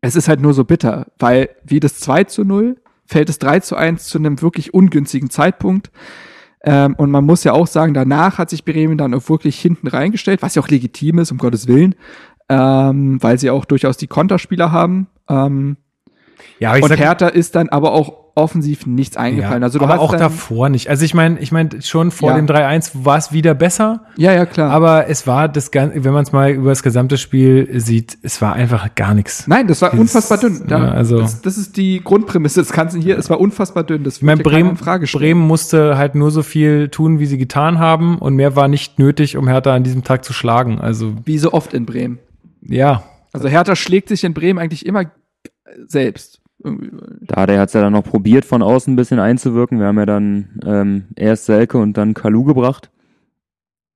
es 0.00 0.16
ist 0.16 0.28
halt 0.28 0.40
nur 0.40 0.54
so 0.54 0.64
bitter, 0.64 1.06
weil 1.18 1.50
wie 1.64 1.80
das 1.80 1.98
2 2.00 2.24
zu 2.24 2.44
0 2.44 2.76
fällt 3.06 3.30
es 3.30 3.38
3 3.38 3.60
zu 3.60 3.76
1 3.76 4.04
zu 4.04 4.18
einem 4.18 4.42
wirklich 4.42 4.74
ungünstigen 4.74 5.30
Zeitpunkt. 5.30 5.90
Ähm, 6.62 6.94
und 6.96 7.10
man 7.10 7.24
muss 7.24 7.44
ja 7.44 7.52
auch 7.52 7.66
sagen, 7.66 7.94
danach 7.94 8.38
hat 8.38 8.50
sich 8.50 8.64
Bremen 8.64 8.98
dann 8.98 9.14
auch 9.14 9.28
wirklich 9.28 9.58
hinten 9.58 9.88
reingestellt, 9.88 10.42
was 10.42 10.54
ja 10.54 10.62
auch 10.62 10.68
legitim 10.68 11.18
ist, 11.18 11.32
um 11.32 11.38
Gottes 11.38 11.68
Willen, 11.68 11.94
ähm, 12.48 13.22
weil 13.22 13.38
sie 13.38 13.50
auch 13.50 13.64
durchaus 13.64 13.96
die 13.96 14.06
Konterspieler 14.06 14.72
haben. 14.72 15.06
Ähm, 15.28 15.76
Ja, 16.58 16.70
aber 16.70 16.78
ich 16.78 16.82
und 16.84 16.88
sag- 16.90 16.98
Hertha 16.98 17.28
ist 17.28 17.54
dann 17.54 17.68
aber 17.68 17.92
auch 17.92 18.12
offensiv 18.34 18.86
nichts 18.86 19.16
eingefallen. 19.16 19.62
Ja, 19.62 19.66
also 19.66 19.80
du 19.80 19.84
aber 19.84 19.94
hast 19.94 20.00
auch 20.00 20.14
davor 20.14 20.68
nicht. 20.68 20.88
Also 20.88 21.04
ich 21.04 21.12
meine, 21.12 21.40
ich 21.40 21.50
meine 21.50 21.82
schon 21.82 22.12
vor 22.12 22.30
Ja. 22.30 22.36
dem 22.36 22.46
3-1 22.46 22.92
war 23.04 23.18
es 23.18 23.32
wieder 23.32 23.52
besser, 23.54 24.02
Ja, 24.16 24.32
ja, 24.32 24.46
klar. 24.46 24.70
aber 24.70 25.08
es 25.08 25.26
war 25.26 25.48
das 25.48 25.72
Ganze, 25.72 26.04
wenn 26.04 26.12
man 26.12 26.22
es 26.22 26.30
mal 26.30 26.52
über 26.52 26.68
das 26.70 26.84
gesamte 26.84 27.18
Spiel 27.18 27.68
sieht, 27.80 28.16
es 28.22 28.40
war 28.40 28.52
einfach 28.52 28.94
gar 28.94 29.14
nichts. 29.14 29.48
Nein, 29.48 29.66
das 29.66 29.82
war 29.82 29.90
Dieses- 29.90 30.14
unfassbar 30.14 30.38
dünn. 30.38 30.62
Da, 30.68 30.78
ja, 30.78 30.90
also- 30.92 31.18
das, 31.20 31.42
das 31.42 31.58
ist 31.58 31.76
die 31.76 32.00
Grundprämisse 32.04 32.60
des 32.60 32.70
Ganzen 32.70 33.00
hier. 33.00 33.18
Es 33.18 33.28
war 33.28 33.40
unfassbar 33.40 33.82
dünn. 33.82 34.04
Das 34.04 34.18
Ich 34.18 34.22
meine, 34.22 34.40
Bremen, 34.44 34.76
Frage 34.76 35.08
stellen. 35.08 35.20
Bremen 35.22 35.40
musste 35.40 35.98
halt 35.98 36.14
nur 36.14 36.30
so 36.30 36.44
viel 36.44 36.90
tun, 36.90 37.18
wie 37.18 37.26
sie 37.26 37.38
getan 37.38 37.80
haben 37.80 38.18
und 38.18 38.36
mehr 38.36 38.54
war 38.54 38.68
nicht 38.68 39.00
nötig, 39.00 39.36
um 39.36 39.48
Hertha 39.48 39.74
an 39.74 39.82
diesem 39.82 40.04
Tag 40.04 40.24
zu 40.24 40.32
schlagen. 40.32 40.78
Also 40.80 41.12
Wie 41.24 41.38
so 41.38 41.52
oft 41.52 41.74
in 41.74 41.86
Bremen. 41.86 42.20
ja, 42.62 43.02
Also 43.32 43.48
Hertha 43.48 43.74
schlägt 43.74 44.08
sich 44.10 44.22
in 44.22 44.32
Bremen 44.32 44.60
eigentlich 44.60 44.86
immer 44.86 45.06
selbst. 45.86 46.40
Da 46.60 47.42
hat 47.42 47.68
es 47.68 47.72
ja 47.72 47.80
dann 47.80 47.92
noch 47.92 48.04
probiert, 48.04 48.44
von 48.44 48.62
außen 48.62 48.92
ein 48.92 48.96
bisschen 48.96 49.20
einzuwirken. 49.20 49.78
Wir 49.78 49.86
haben 49.86 49.98
ja 49.98 50.06
dann 50.06 50.60
ähm, 50.64 51.04
erst 51.14 51.46
Selke 51.46 51.78
und 51.78 51.96
dann 51.96 52.14
Kalu 52.14 52.44
gebracht. 52.44 52.90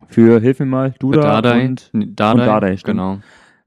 Für, 0.09 0.41
hilf 0.41 0.61
mir 0.61 0.67
mal, 0.67 0.95
Duda 0.99 1.21
Dardai, 1.21 1.67
und 1.67 1.91
Dardai, 1.93 2.73
und 2.73 2.79
stimmt. 2.79 2.99
genau. 2.99 3.19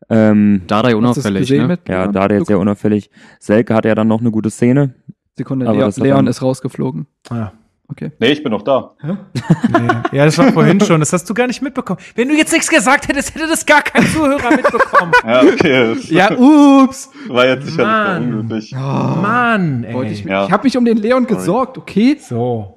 ähm, 0.09 0.61
du 0.67 0.81
das 0.81 0.93
unauffällig, 0.93 1.49
ne? 1.49 1.67
mit 1.67 1.89
ja? 1.89 2.07
Dardai 2.07 2.37
jetzt 2.37 2.47
sehr 2.47 2.59
unauffällig. 2.59 3.09
Selke 3.39 3.73
hatte 3.73 3.87
ja 3.87 3.95
dann 3.95 4.07
noch 4.07 4.21
eine 4.21 4.31
gute 4.31 4.49
Szene. 4.49 4.93
Sekunde, 5.37 5.67
Aber 5.67 5.77
Leon, 5.77 5.87
hat 5.87 5.97
Leon 5.97 6.27
ist 6.27 6.41
rausgeflogen. 6.41 7.07
ja. 7.29 7.51
Okay. 7.87 8.11
Nee, 8.19 8.29
ich 8.31 8.41
bin 8.41 8.51
noch 8.51 8.63
da. 8.63 8.93
Nee. 9.03 9.87
Ja, 10.11 10.25
das 10.25 10.37
war 10.37 10.51
vorhin 10.51 10.79
schon. 10.81 10.99
Das 10.99 11.13
hast 11.13 11.29
du 11.29 11.33
gar 11.33 11.45
nicht 11.47 11.61
mitbekommen. 11.61 11.99
Wenn 12.15 12.27
du 12.29 12.35
jetzt 12.35 12.51
nichts 12.51 12.67
gesagt 12.69 13.07
hättest, 13.07 13.35
hätte 13.35 13.47
das 13.47 13.65
gar 13.65 13.81
kein 13.83 14.05
Zuhörer 14.07 14.49
mitbekommen. 14.51 15.11
Ja, 15.25 15.41
okay. 15.43 15.95
Ja, 16.09 16.31
ups. 16.37 17.09
war 17.27 17.45
jetzt 17.47 17.67
sicherlich 17.67 18.71
Mann. 18.73 19.15
Oh, 19.17 19.21
Mann, 19.21 19.83
ey. 19.83 19.93
wollte 19.93 20.11
ich 20.13 20.23
Ja. 20.23 20.45
ich 20.45 20.51
habe 20.51 20.63
mich 20.63 20.77
um 20.77 20.85
den 20.85 20.97
Leon 20.97 21.25
gesorgt, 21.27 21.77
okay? 21.77 22.17
so. 22.19 22.71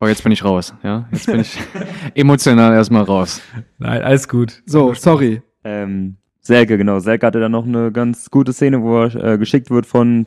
Oh, 0.00 0.06
jetzt 0.06 0.22
bin 0.22 0.32
ich 0.32 0.44
raus, 0.44 0.74
ja. 0.82 1.08
Jetzt 1.12 1.26
bin 1.26 1.40
ich 1.40 1.58
emotional 2.14 2.72
erstmal 2.74 3.02
raus. 3.02 3.40
Nein, 3.78 4.02
alles 4.02 4.28
gut. 4.28 4.62
So, 4.66 4.92
sorry. 4.94 5.42
Ähm, 5.64 6.16
Selke, 6.40 6.76
genau. 6.76 6.98
Selke 6.98 7.26
hatte 7.26 7.40
dann 7.40 7.52
noch 7.52 7.64
eine 7.64 7.90
ganz 7.90 8.30
gute 8.30 8.52
Szene, 8.52 8.82
wo 8.82 9.02
er 9.04 9.14
äh, 9.32 9.38
geschickt 9.38 9.70
wird 9.70 9.86
von 9.86 10.26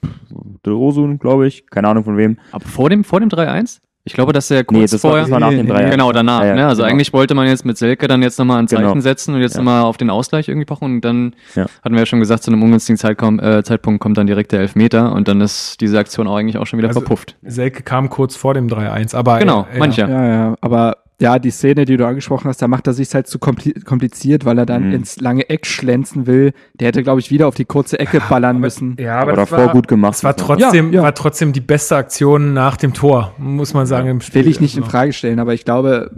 De 0.65 0.73
Rosun, 0.73 1.19
glaube 1.19 1.47
ich. 1.47 1.67
Keine 1.69 1.87
Ahnung 1.89 2.03
von 2.05 2.17
wem. 2.17 2.37
Aber 2.51 2.65
vor 2.65 2.89
dem, 2.89 3.03
vor 3.03 3.19
dem 3.19 3.29
3-1? 3.29 3.79
Ich 4.07 4.13
glaube, 4.13 4.31
dass 4.31 4.49
er 4.49 4.63
kurz 4.63 4.77
Nee, 4.77 4.81
das 4.85 4.93
war, 5.03 5.11
vorher. 5.11 5.21
das 5.25 5.31
war 5.31 5.39
nach 5.41 5.49
dem 5.49 5.65
nee, 5.65 5.71
3 5.71 5.89
Genau, 5.89 6.11
danach. 6.13 6.39
Ja, 6.41 6.47
ja, 6.47 6.55
ne? 6.55 6.67
Also 6.67 6.81
genau. 6.81 6.93
eigentlich 6.93 7.11
wollte 7.11 7.35
man 7.35 7.45
jetzt 7.45 7.65
mit 7.65 7.77
Selke 7.77 8.07
dann 8.07 8.21
jetzt 8.23 8.39
nochmal 8.39 8.59
ein 8.59 8.67
Zeichen 8.69 8.83
Genau. 8.87 8.99
setzen 9.01 9.35
und 9.35 9.41
jetzt 9.41 9.55
Ja. 9.55 9.59
nochmal 9.59 9.83
auf 9.83 9.97
den 9.97 10.09
Ausgleich 10.09 10.47
irgendwie 10.47 10.65
pochen 10.65 10.85
und 10.95 11.01
dann 11.01 11.35
Ja. 11.55 11.65
hatten 11.83 11.93
wir 11.93 11.99
ja 11.99 12.05
schon 12.05 12.19
gesagt, 12.21 12.41
zu 12.43 12.49
einem 12.51 12.63
ungünstigen 12.63 12.97
Zeitkom 12.97 13.39
äh, 13.39 13.63
Zeitpunkt 13.63 13.99
kommt 13.99 14.17
dann 14.17 14.25
direkt 14.25 14.53
der 14.53 14.61
Elfmeter 14.61 15.11
und 15.11 15.27
dann 15.27 15.41
ist 15.41 15.81
diese 15.81 15.99
Aktion 15.99 16.25
auch 16.27 16.37
eigentlich 16.37 16.57
auch 16.57 16.65
schon 16.65 16.77
wieder 16.79 16.87
Also- 16.87 17.01
verpufft. 17.01 17.35
Selke 17.43 17.83
kam 17.83 18.09
kurz 18.09 18.35
vor 18.37 18.53
dem 18.53 18.69
3-1, 18.69 19.13
aber 19.13 19.39
Genau, 19.39 19.67
äh, 19.73 19.77
mancher. 19.77 20.07
Ja, 20.09 20.25
ja, 20.25 20.55
aber 20.61 20.97
ja, 21.19 21.39
die 21.39 21.49
Szene, 21.49 21.85
die 21.85 21.97
du 21.97 22.05
angesprochen 22.05 22.47
hast, 22.47 22.61
da 22.61 22.67
macht 22.67 22.85
er 22.85 22.93
sich 22.93 23.11
halt 23.15 23.25
zu 23.27 23.39
kompli- 23.39 23.83
kompliziert, 23.83 24.45
weil 24.45 24.57
er 24.59 24.67
dann 24.67 24.89
Mhm. 24.89 24.93
ins 24.93 25.19
lange 25.19 25.49
Eck 25.49 25.65
schlänzen 25.65 26.27
will. 26.27 26.53
Der 26.79 26.89
hätte, 26.89 27.01
glaube 27.01 27.19
ich, 27.19 27.31
wieder 27.31 27.47
auf 27.47 27.55
die 27.55 27.65
kurze 27.65 27.99
Ecke 27.99 28.21
ballern 28.29 28.59
müssen. 28.59 28.95
Ja, 28.99 29.13
Aber, 29.19 29.31
aber, 29.31 29.41
das 29.41 29.49
davor 29.49 29.65
war, 29.65 29.73
gut 29.73 29.87
gemacht. 29.87 30.13
es 30.15 30.23
war 30.23 30.35
trotzdem, 30.35 30.91
Ja, 30.93 30.99
ja. 30.99 31.03
war 31.03 31.15
trotzdem 31.15 31.53
die 31.53 31.59
beste 31.61 31.95
Aktion 31.95 32.53
nach 32.53 32.77
dem 32.77 32.93
Tor, 32.93 33.33
muss 33.39 33.73
man 33.73 33.87
sagen, 33.87 34.09
im 34.09 34.21
Spiel. 34.21 34.43
Will 34.45 34.51
ich 34.51 34.59
nicht 34.61 34.75
in 34.77 34.83
Also, 34.83 34.91
Frage 34.91 35.11
stellen, 35.13 35.39
aber 35.39 35.55
ich 35.55 35.65
glaube, 35.65 36.11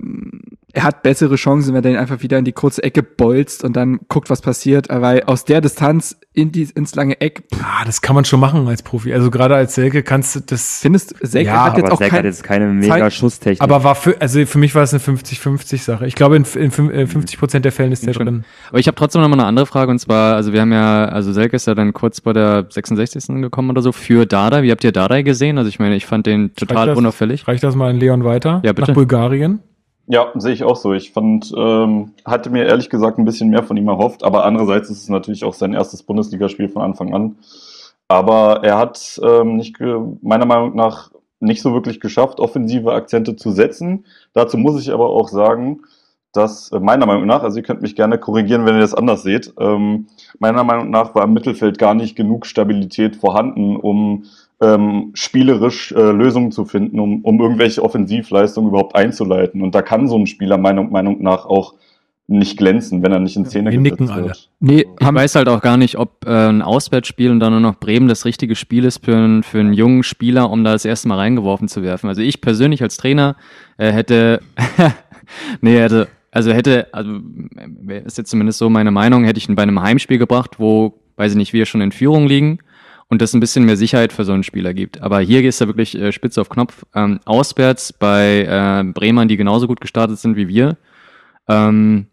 er 0.73 0.83
hat 0.83 1.01
bessere 1.03 1.35
Chancen, 1.35 1.73
wenn 1.73 1.83
er 1.83 1.91
ihn 1.91 1.97
einfach 1.97 2.21
wieder 2.21 2.37
in 2.37 2.45
die 2.45 2.51
kurze 2.51 2.83
Ecke 2.83 3.01
bolzt 3.03 3.63
und 3.63 3.75
dann 3.75 3.99
guckt, 4.07 4.29
was 4.29 4.41
passiert. 4.41 4.87
Weil 4.89 5.23
aus 5.23 5.45
der 5.45 5.61
Distanz 5.61 6.17
in 6.33 6.51
die, 6.51 6.63
ins 6.75 6.95
lange 6.95 7.19
Eck, 7.19 7.43
Ah, 7.61 7.83
das 7.85 8.01
kann 8.01 8.15
man 8.15 8.23
schon 8.25 8.39
machen 8.39 8.67
als 8.67 8.83
Profi. 8.83 9.13
Also 9.13 9.29
gerade 9.31 9.55
als 9.55 9.75
Selke 9.75 10.03
kannst 10.03 10.35
du 10.35 10.39
das. 10.41 10.79
findest 10.81 11.15
Selke 11.21 11.49
Ja, 11.49 11.63
hat 11.65 11.77
jetzt 11.77 11.85
aber 11.85 11.93
auch 11.95 11.99
Zack 11.99 12.09
kein, 12.11 12.19
hat 12.19 12.25
jetzt 12.25 12.43
keine 12.43 12.67
mega 12.67 12.97
Zeit- 12.97 13.13
Schusstechnik. 13.13 13.61
Aber 13.61 13.83
war 13.83 13.95
für, 13.95 14.21
also 14.21 14.45
für 14.45 14.57
mich 14.59 14.73
war 14.75 14.83
es 14.83 14.93
eine 14.93 15.01
50-50-Sache. 15.01 16.05
Ich 16.07 16.15
glaube, 16.15 16.35
in, 16.35 16.43
in 16.55 16.71
fün- 16.71 16.91
äh, 16.91 17.07
50 17.07 17.39
Prozent 17.39 17.65
der 17.65 17.71
Fällen 17.71 17.91
ist 17.91 18.05
der 18.05 18.13
Schon. 18.13 18.25
drin. 18.25 18.43
Aber 18.69 18.79
ich 18.79 18.87
habe 18.87 18.95
trotzdem 18.95 19.21
noch 19.21 19.27
mal 19.29 19.35
eine 19.39 19.45
andere 19.45 19.65
Frage 19.65 19.91
und 19.91 19.99
zwar, 19.99 20.35
also 20.35 20.53
wir 20.53 20.61
haben 20.61 20.71
ja, 20.71 21.05
also 21.05 21.33
Selke 21.33 21.55
ist 21.55 21.65
ja 21.67 21.75
dann 21.75 21.93
kurz 21.93 22.19
vor 22.21 22.33
der 22.33 22.67
66. 22.69 23.41
gekommen 23.41 23.69
oder 23.71 23.81
so 23.81 23.91
für 23.91 24.25
Dada. 24.25 24.63
Wie 24.63 24.71
habt 24.71 24.83
ihr 24.83 24.91
Dada 24.91 25.21
gesehen? 25.21 25.57
Also 25.57 25.67
ich 25.69 25.79
meine, 25.79 25.95
ich 25.95 26.05
fand 26.05 26.25
den 26.27 26.53
total 26.55 26.87
das? 26.87 26.97
unauffällig. 26.97 27.47
Reicht 27.47 27.63
das 27.63 27.75
mal 27.75 27.89
an 27.89 27.97
Leon 27.97 28.23
weiter? 28.23 28.61
Ja, 28.63 28.73
bitte. 28.73 28.91
Nach 28.91 28.95
Bulgarien? 28.95 29.59
Ja, 30.11 30.31
sehe 30.35 30.53
ich 30.53 30.63
auch 30.63 30.75
so. 30.75 30.93
Ich 30.93 31.11
fand, 31.11 31.53
ähm, 31.55 32.13
hatte 32.25 32.49
mir 32.49 32.65
ehrlich 32.65 32.89
gesagt 32.89 33.19
ein 33.19 33.25
bisschen 33.25 33.49
mehr 33.51 33.61
von 33.61 33.77
ihm 33.77 33.87
erhofft, 33.87 34.23
aber 34.23 34.43
andererseits 34.43 34.89
ist 34.89 35.03
es 35.03 35.09
natürlich 35.09 35.43
auch 35.43 35.53
sein 35.53 35.71
erstes 35.73 36.01
Bundesligaspiel 36.01 36.67
von 36.67 36.81
Anfang 36.81 37.13
an. 37.13 37.35
Aber 38.07 38.63
er 38.63 38.79
hat 38.79 39.21
ähm, 39.23 39.57
nicht, 39.57 39.79
meiner 39.79 40.47
Meinung 40.47 40.75
nach 40.75 41.11
nicht 41.39 41.61
so 41.61 41.73
wirklich 41.73 41.99
geschafft, 41.99 42.39
offensive 42.39 42.91
Akzente 42.91 43.35
zu 43.35 43.51
setzen. 43.51 44.05
Dazu 44.33 44.57
muss 44.57 44.81
ich 44.81 44.91
aber 44.91 45.09
auch 45.11 45.27
sagen, 45.27 45.81
dass 46.33 46.71
äh, 46.71 46.79
meiner 46.79 47.05
Meinung 47.05 47.27
nach, 47.27 47.43
also 47.43 47.57
ihr 47.57 47.63
könnt 47.63 47.83
mich 47.83 47.95
gerne 47.95 48.17
korrigieren, 48.17 48.65
wenn 48.65 48.75
ihr 48.75 48.81
das 48.81 48.95
anders 48.95 49.21
seht, 49.21 49.53
ähm, 49.59 50.07
meiner 50.39 50.63
Meinung 50.63 50.89
nach 50.89 51.13
war 51.13 51.25
im 51.25 51.33
Mittelfeld 51.33 51.77
gar 51.77 51.93
nicht 51.93 52.15
genug 52.15 52.47
Stabilität 52.47 53.15
vorhanden, 53.15 53.75
um 53.75 54.25
ähm, 54.61 55.11
spielerisch 55.13 55.91
äh, 55.93 56.11
Lösungen 56.11 56.51
zu 56.51 56.65
finden, 56.65 56.99
um, 56.99 57.21
um 57.23 57.39
irgendwelche 57.39 57.81
Offensivleistungen 57.83 58.69
überhaupt 58.69 58.95
einzuleiten. 58.95 59.61
Und 59.61 59.73
da 59.75 59.81
kann 59.81 60.07
so 60.07 60.17
ein 60.17 60.27
Spieler 60.27 60.57
meiner 60.57 60.83
Meinung 60.83 61.21
nach 61.21 61.45
auch 61.45 61.75
nicht 62.31 62.57
glänzen, 62.57 63.01
wenn 63.01 63.11
er 63.11 63.19
nicht 63.19 63.35
in 63.37 63.45
Szene 63.45 63.71
Wir 63.71 63.79
gesetzt 63.79 63.99
nicken 64.01 64.13
alle. 64.13 64.25
wird. 64.25 64.49
nee, 64.59 64.85
Ich 64.99 65.05
haben, 65.05 65.15
weiß 65.15 65.33
halt 65.35 65.49
auch 65.49 65.61
gar 65.61 65.77
nicht, 65.77 65.97
ob 65.97 66.25
äh, 66.27 66.29
ein 66.49 66.61
Auswärtsspiel 66.61 67.31
und 67.31 67.39
dann 67.39 67.53
nur 67.53 67.59
noch 67.61 67.79
Bremen 67.79 68.07
das 68.07 68.23
richtige 68.25 68.55
Spiel 68.55 68.85
ist 68.85 69.03
für, 69.03 69.15
einen- 69.15 69.41
für 69.41 69.59
einen 69.61 69.73
jungen 69.73 70.03
Spieler, 70.03 70.51
um 70.51 70.63
da 70.63 70.73
das 70.73 70.85
erste 70.85 71.07
Mal 71.07 71.15
reingeworfen 71.15 71.67
zu 71.67 71.81
werfen. 71.81 72.07
Also 72.07 72.21
ich 72.21 72.39
persönlich 72.41 72.83
als 72.83 72.97
Trainer 72.97 73.35
äh, 73.77 73.91
hätte, 73.91 74.41
nee, 75.61 75.77
hätte, 75.79 76.07
also 76.31 76.51
hätte, 76.51 76.87
also 76.93 77.11
äh, 77.87 78.03
ist 78.05 78.17
jetzt 78.19 78.29
zumindest 78.29 78.59
so 78.59 78.69
meine 78.69 78.91
Meinung, 78.91 79.23
hätte 79.23 79.39
ich 79.39 79.49
ihn 79.49 79.55
bei 79.55 79.63
einem 79.63 79.81
Heimspiel 79.81 80.17
gebracht, 80.19 80.59
wo, 80.59 80.99
weiß 81.15 81.31
ich 81.31 81.37
nicht, 81.37 81.53
wir 81.53 81.65
schon 81.65 81.81
in 81.81 81.91
Führung 81.91 82.27
liegen 82.27 82.59
und 83.09 83.21
das 83.21 83.33
ein 83.33 83.39
bisschen 83.39 83.65
mehr 83.65 83.75
Sicherheit 83.75 84.13
für 84.13 84.23
so 84.23 84.31
einen 84.33 84.43
Spieler 84.43 84.73
gibt. 84.73 85.01
Aber 85.01 85.19
hier 85.19 85.43
ist 85.43 85.59
er 85.59 85.67
wirklich 85.67 85.97
äh, 85.99 86.11
spitz 86.11 86.37
auf 86.37 86.49
Knopf. 86.49 86.85
Ähm, 86.95 87.19
auswärts 87.25 87.91
bei 87.91 88.43
äh, 88.43 88.83
Bremern, 88.93 89.27
die 89.27 89.35
genauso 89.37 89.67
gut 89.67 89.81
gestartet 89.81 90.19
sind 90.19 90.35
wie 90.35 90.47
wir. 90.47 90.77
Ähm, 91.47 92.05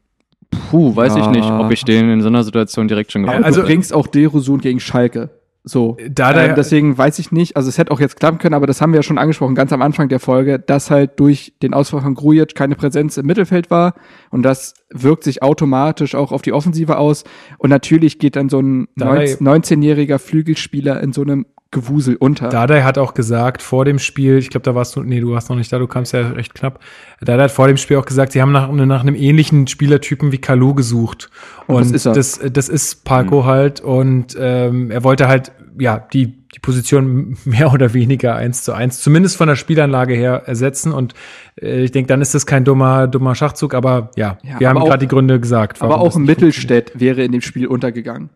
puh, 0.70 0.96
weiß 0.96 1.16
ich 1.16 1.24
Ja. 1.24 1.30
nicht, 1.30 1.50
ob 1.50 1.70
ich 1.70 1.84
den 1.84 2.10
in 2.10 2.22
so 2.22 2.28
einer 2.28 2.42
Situation 2.44 2.88
direkt 2.88 3.12
schon 3.12 3.22
aber 3.24 3.32
gebraucht 3.32 3.46
also- 3.46 3.60
du 3.60 3.66
bringst 3.66 3.92
auch 3.92 4.06
Derosun 4.06 4.60
gegen 4.60 4.80
Schalke. 4.80 5.28
So. 5.68 5.96
Dada- 6.08 6.44
ähm, 6.46 6.54
deswegen 6.54 6.96
weiß 6.96 7.18
ich 7.18 7.32
nicht, 7.32 7.56
also 7.56 7.68
es 7.68 7.76
hätte 7.76 7.90
auch 7.90 7.98
jetzt 7.98 8.20
klappen 8.20 8.38
können, 8.38 8.54
aber 8.54 8.68
das 8.68 8.80
haben 8.80 8.92
wir 8.92 8.98
ja 8.98 9.02
schon 9.02 9.18
angesprochen, 9.18 9.56
ganz 9.56 9.72
am 9.72 9.82
Anfang 9.82 10.08
der 10.08 10.20
Folge, 10.20 10.60
dass 10.60 10.92
halt 10.92 11.18
durch 11.18 11.54
den 11.60 11.74
Ausfall 11.74 12.02
von 12.02 12.14
Grujic 12.14 12.54
keine 12.54 12.76
Präsenz 12.76 13.16
im 13.16 13.26
Mittelfeld 13.26 13.68
war 13.68 13.94
und 14.30 14.42
das 14.44 14.74
wirkt 14.90 15.24
sich 15.24 15.42
automatisch 15.42 16.14
auch 16.14 16.30
auf 16.30 16.42
die 16.42 16.52
Offensive 16.52 16.98
aus 16.98 17.24
und 17.58 17.70
natürlich 17.70 18.20
geht 18.20 18.36
dann 18.36 18.48
so 18.48 18.60
ein 18.60 18.86
Dada- 18.96 19.14
19 19.40 19.82
19-jähriger 19.82 20.18
Flügelspieler 20.18 21.02
in 21.02 21.12
so 21.12 21.22
einem 21.22 21.46
Gewusel 21.72 22.16
unter. 22.16 22.48
Dardai 22.48 22.82
hat 22.82 22.96
auch 22.96 23.12
gesagt 23.12 23.60
vor 23.60 23.84
dem 23.84 23.98
Spiel, 23.98 24.38
ich 24.38 24.50
glaube, 24.50 24.62
da 24.64 24.74
warst 24.74 24.94
du, 24.96 25.02
nee, 25.02 25.20
du 25.20 25.32
warst 25.32 25.50
noch 25.50 25.56
nicht 25.56 25.72
da, 25.72 25.78
du 25.78 25.86
kamst 25.86 26.12
ja 26.12 26.20
recht 26.28 26.54
knapp. 26.54 26.78
Dardai 27.20 27.44
hat 27.44 27.50
vor 27.50 27.66
dem 27.66 27.76
Spiel 27.76 27.96
auch 27.96 28.04
gesagt, 28.06 28.32
sie 28.32 28.40
haben 28.40 28.52
nach, 28.52 28.70
nach 28.70 29.00
einem 29.00 29.14
ähnlichen 29.16 29.66
Spielertypen 29.66 30.30
wie 30.32 30.38
Kalu 30.38 30.74
gesucht. 30.74 31.28
Und 31.66 31.74
Und 31.76 31.82
das 31.86 31.92
ist 31.92 32.06
er. 32.06 32.12
das, 32.12 32.40
das 32.52 32.68
ist 32.68 33.04
Parko 33.04 33.44
halt 33.44 33.80
und 33.80 34.36
ähm, 34.38 34.90
er 34.90 35.02
wollte 35.04 35.26
halt, 35.28 35.52
ja, 35.78 35.98
die, 35.98 36.28
die 36.54 36.60
Position 36.60 37.36
mehr 37.44 37.72
oder 37.72 37.92
weniger 37.92 38.36
eins 38.36 38.62
zu 38.62 38.72
eins, 38.72 39.00
zumindest 39.02 39.36
von 39.36 39.48
der 39.48 39.56
Spielanlage 39.56 40.14
her 40.14 40.44
ersetzen 40.46 40.92
und 40.92 41.12
äh, 41.60 41.82
ich 41.82 41.90
denke, 41.90 42.06
dann 42.08 42.22
ist 42.22 42.34
das 42.34 42.46
kein 42.46 42.64
dummer, 42.64 43.08
dummer 43.08 43.34
Schachzug, 43.34 43.74
aber 43.74 44.10
ja, 44.16 44.38
Ja, 44.44 44.60
wir 44.60 44.68
haben 44.68 44.76
aber 44.76 44.84
auch- 44.84 44.90
gerade 44.90 45.04
die 45.04 45.08
Gründe 45.08 45.40
gesagt. 45.40 45.82
aber 45.82 46.00
auch 46.00 46.16
Mittelstädt 46.16 46.92
wäre 46.94 47.24
in 47.24 47.32
dem 47.32 47.42
Spiel 47.42 47.66
untergegangen. 47.66 48.30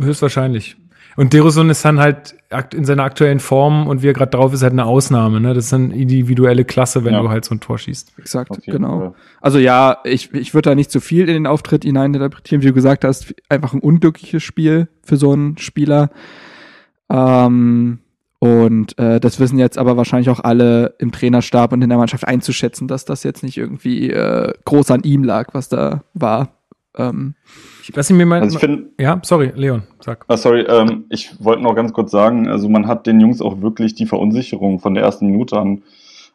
Höchstwahrscheinlich. 0.00 0.76
Und 1.16 1.32
Derosun 1.32 1.70
ist 1.70 1.82
dann 1.84 1.98
halt 1.98 2.34
in 2.74 2.84
seiner 2.84 3.04
aktuellen 3.04 3.40
Form 3.40 3.86
und 3.86 4.02
wie 4.02 4.08
er 4.08 4.12
gerade 4.12 4.30
drauf 4.30 4.52
ist, 4.52 4.62
halt 4.62 4.72
eine 4.72 4.84
Ausnahme. 4.84 5.40
Ne? 5.40 5.54
Das 5.54 5.64
ist 5.66 5.72
eine 5.74 5.94
individuelle 5.94 6.64
Klasse, 6.64 7.04
wenn 7.04 7.14
Ja. 7.14 7.22
du 7.22 7.30
halt 7.30 7.44
so 7.44 7.54
ein 7.54 7.60
Tor 7.60 7.78
schießt. 7.78 8.12
exakt, 8.18 8.60
genau. 8.66 8.98
Fall. 8.98 9.14
Also 9.40 9.58
ja, 9.58 9.98
ich, 10.04 10.32
ich 10.34 10.52
würde 10.52 10.70
da 10.70 10.74
nicht 10.74 10.90
zu 10.90 11.00
viel 11.00 11.22
in 11.28 11.34
den 11.34 11.46
Auftritt 11.46 11.84
hineininterpretieren, 11.84 12.62
wie 12.62 12.66
du 12.68 12.72
gesagt 12.74 13.04
hast, 13.04 13.34
einfach 13.48 13.72
ein 13.72 13.80
unglückliches 13.80 14.42
Spiel 14.42 14.88
für 15.02 15.16
so 15.16 15.32
einen 15.32 15.56
Spieler. 15.58 16.10
Ähm, 17.10 18.00
und 18.38 18.98
äh, 18.98 19.18
das 19.18 19.40
wissen 19.40 19.58
jetzt 19.58 19.78
aber 19.78 19.96
wahrscheinlich 19.96 20.28
auch 20.28 20.40
alle 20.40 20.94
im 20.98 21.10
Trainerstab 21.12 21.72
und 21.72 21.80
in 21.82 21.88
der 21.88 21.98
Mannschaft 21.98 22.28
einzuschätzen, 22.28 22.86
dass 22.88 23.04
das 23.06 23.22
jetzt 23.22 23.42
nicht 23.42 23.56
irgendwie 23.56 24.10
äh, 24.10 24.52
groß 24.66 24.90
an 24.90 25.02
ihm 25.02 25.24
lag, 25.24 25.48
was 25.54 25.68
da 25.68 26.02
war. 26.12 26.50
Ähm, 26.96 27.34
Ich 27.82 27.94
lass 27.94 28.10
ihn 28.10 28.16
mir 28.16 28.26
mal. 28.26 28.40
Also 28.40 28.56
ich 28.56 28.60
finde, 28.60 28.90
ja, 28.98 29.20
sorry, 29.22 29.52
Leon, 29.54 29.82
sag. 30.00 30.24
Ah, 30.28 30.36
sorry, 30.36 30.62
ähm, 30.62 31.04
ich 31.10 31.42
wollte 31.42 31.62
noch 31.62 31.74
ganz 31.74 31.92
kurz 31.92 32.10
sagen, 32.10 32.48
also 32.48 32.68
man 32.68 32.86
hat 32.86 33.06
den 33.06 33.20
Jungs 33.20 33.40
auch 33.40 33.60
wirklich 33.60 33.94
die 33.94 34.06
Verunsicherung 34.06 34.80
von 34.80 34.94
der 34.94 35.04
ersten 35.04 35.26
Minute 35.26 35.58
an 35.58 35.82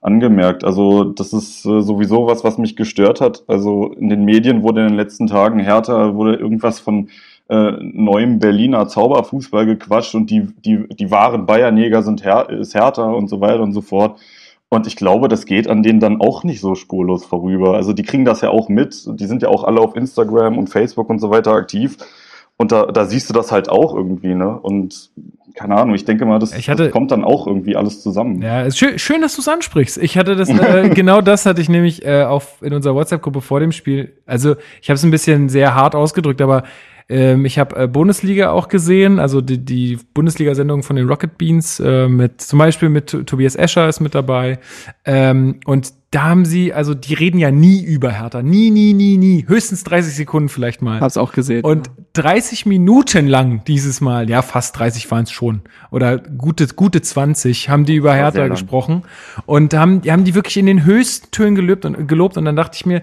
angemerkt. 0.01 0.63
Also 0.63 1.03
das 1.03 1.31
ist 1.31 1.65
äh, 1.65 1.81
sowieso 1.81 2.25
was, 2.25 2.43
was 2.43 2.57
mich 2.57 2.75
gestört 2.75 3.21
hat. 3.21 3.43
Also 3.47 3.93
in 3.93 4.09
den 4.09 4.25
Medien 4.25 4.63
wurde 4.63 4.81
in 4.81 4.87
den 4.87 4.97
letzten 4.97 5.27
Tagen 5.27 5.59
härter, 5.59 6.15
wurde 6.15 6.35
irgendwas 6.35 6.79
von 6.79 7.09
äh, 7.49 7.71
neuem 7.79 8.39
Berliner 8.39 8.87
Zauberfußball 8.87 9.65
gequatscht 9.65 10.15
und 10.15 10.29
die, 10.31 10.47
die, 10.65 10.87
die 10.87 11.11
wahren 11.11 11.45
Bayernjäger 11.45 12.01
sind 12.01 12.23
her 12.23 12.49
ist 12.49 12.73
härter 12.73 13.15
und 13.15 13.27
so 13.27 13.41
weiter 13.41 13.61
und 13.61 13.73
so 13.73 13.81
fort. 13.81 14.19
Und 14.73 14.87
ich 14.87 14.95
glaube, 14.95 15.27
das 15.27 15.45
geht 15.45 15.67
an 15.67 15.83
denen 15.83 15.99
dann 15.99 16.21
auch 16.21 16.45
nicht 16.45 16.61
so 16.61 16.75
spurlos 16.75 17.25
vorüber. 17.25 17.75
Also 17.75 17.91
die 17.91 18.03
kriegen 18.03 18.23
das 18.23 18.39
ja 18.39 18.49
auch 18.51 18.69
mit. 18.69 19.05
Die 19.19 19.25
sind 19.25 19.41
ja 19.41 19.49
auch 19.49 19.65
alle 19.65 19.81
auf 19.81 19.97
Instagram 19.97 20.57
und 20.57 20.67
Facebook 20.69 21.09
und 21.09 21.19
so 21.19 21.29
weiter 21.29 21.51
aktiv. 21.51 21.97
Und 22.55 22.71
da, 22.71 22.85
da 22.85 23.05
siehst 23.05 23.29
du 23.29 23.33
das 23.33 23.51
halt 23.51 23.67
auch 23.67 23.93
irgendwie, 23.93 24.33
ne? 24.33 24.57
Und 24.57 25.09
keine 25.55 25.75
Ahnung, 25.75 25.93
ich 25.93 26.05
denke 26.05 26.25
mal, 26.25 26.39
das, 26.39 26.55
Ich 26.55 26.69
hatte- 26.69 26.83
das 26.85 26.91
kommt 26.93 27.11
dann 27.11 27.25
auch 27.25 27.47
irgendwie 27.47 27.75
alles 27.75 28.01
zusammen. 28.01 28.41
Ja, 28.41 28.61
ist 28.61 28.77
schön, 28.77 28.97
schön, 28.97 29.19
dass 29.21 29.35
du 29.35 29.41
es 29.41 29.49
ansprichst. 29.49 29.97
Ich 29.97 30.17
hatte 30.17 30.37
das, 30.37 30.47
äh, 30.47 30.87
genau 30.95 31.19
das 31.19 31.45
hatte 31.45 31.59
ich 31.59 31.67
nämlich 31.67 32.05
äh, 32.05 32.23
auf, 32.23 32.61
in 32.61 32.71
unserer 32.73 32.95
WhatsApp-Gruppe 32.95 33.41
vor 33.41 33.59
dem 33.59 33.73
Spiel. 33.73 34.13
Also 34.25 34.55
ich 34.81 34.89
habe 34.89 34.95
es 34.95 35.03
ein 35.03 35.11
bisschen 35.11 35.49
sehr 35.49 35.75
hart 35.75 35.95
ausgedrückt, 35.95 36.41
aber 36.41 36.63
ähm, 37.11 37.43
ich 37.43 37.59
habe 37.59 37.75
äh, 37.75 37.87
Bundesliga 37.87 38.51
auch 38.51 38.69
gesehen, 38.69 39.19
also 39.19 39.41
die, 39.41 39.57
die 39.57 39.99
Bundesliga-Sendung 40.13 40.81
von 40.81 40.95
den 40.95 41.07
Rocket 41.07 41.37
Beans 41.37 41.79
äh, 41.81 42.07
mit 42.07 42.41
zum 42.41 42.57
Beispiel 42.57 42.87
mit 42.87 43.09
Tobias 43.27 43.55
Escher 43.55 43.89
ist 43.89 43.99
mit 43.99 44.15
dabei. 44.15 44.59
Ähm, 45.03 45.59
und 45.65 45.93
da 46.11 46.23
haben 46.23 46.45
sie, 46.45 46.73
also 46.73 46.93
die 46.93 47.13
reden 47.13 47.37
ja 47.37 47.51
nie 47.51 47.83
über 47.83 48.11
Hertha. 48.11 48.41
Nie, 48.41 48.71
nie, 48.71 48.93
nie, 48.93 49.17
nie. 49.17 49.45
Höchstens 49.45 49.83
30 49.83 50.15
Sekunden 50.15 50.47
vielleicht 50.47 50.81
mal. 50.81 51.01
hab's 51.01 51.17
auch 51.17 51.33
gesehen. 51.33 51.65
Und 51.65 51.89
30 52.13 52.65
Minuten 52.65 53.27
lang 53.27 53.63
dieses 53.65 53.99
Mal, 53.99 54.29
ja, 54.29 54.41
fast 54.41 54.79
30 54.79 55.11
waren 55.11 55.23
es 55.23 55.31
schon, 55.31 55.61
oder 55.89 56.17
gute, 56.17 56.67
gute 56.67 57.01
20, 57.01 57.69
haben 57.69 57.83
die 57.83 57.95
über 57.95 58.13
Hertha 58.13 58.47
gesprochen 58.47 59.03
und 59.45 59.73
haben, 59.73 60.01
die 60.01 60.13
haben 60.13 60.23
die 60.23 60.33
wirklich 60.35 60.55
in 60.55 60.65
den 60.65 60.85
höchsten 60.85 61.31
Tönen 61.31 61.55
gelobt 61.55 61.83
und, 61.83 62.07
gelobt 62.07 62.37
und 62.37 62.45
dann 62.45 62.55
dachte 62.55 62.75
ich 62.75 62.85
mir, 62.85 63.01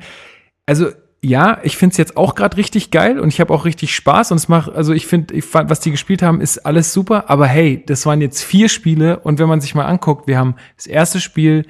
also 0.65 0.89
ja, 1.21 1.59
ich 1.63 1.77
find's 1.77 1.97
jetzt 1.97 2.17
auch 2.17 2.35
gerade 2.35 2.57
richtig 2.57 2.91
geil 2.91 3.19
und 3.19 3.29
ich 3.29 3.41
habe 3.41 3.53
auch 3.53 3.65
richtig 3.65 3.95
Spaß 3.95 4.31
und 4.31 4.37
es 4.37 4.49
macht, 4.49 4.73
also 4.73 4.93
ich 4.93 5.07
finde, 5.07 5.35
ich 5.35 5.45
fand, 5.45 5.69
was 5.69 5.81
die 5.81 5.91
gespielt 5.91 6.23
haben, 6.23 6.41
ist 6.41 6.59
alles 6.59 6.93
super, 6.93 7.29
aber 7.29 7.47
hey, 7.47 7.83
das 7.85 8.07
waren 8.07 8.21
jetzt 8.21 8.43
vier 8.43 8.69
Spiele 8.69 9.19
und 9.21 9.39
wenn 9.39 9.49
man 9.49 9.61
sich 9.61 9.75
mal 9.75 9.87
anguckt, 9.87 10.29
wir 10.29 10.39
haben 10.39 10.55
das 10.77 10.87
erste 10.87 11.21
Spiel 11.21 11.65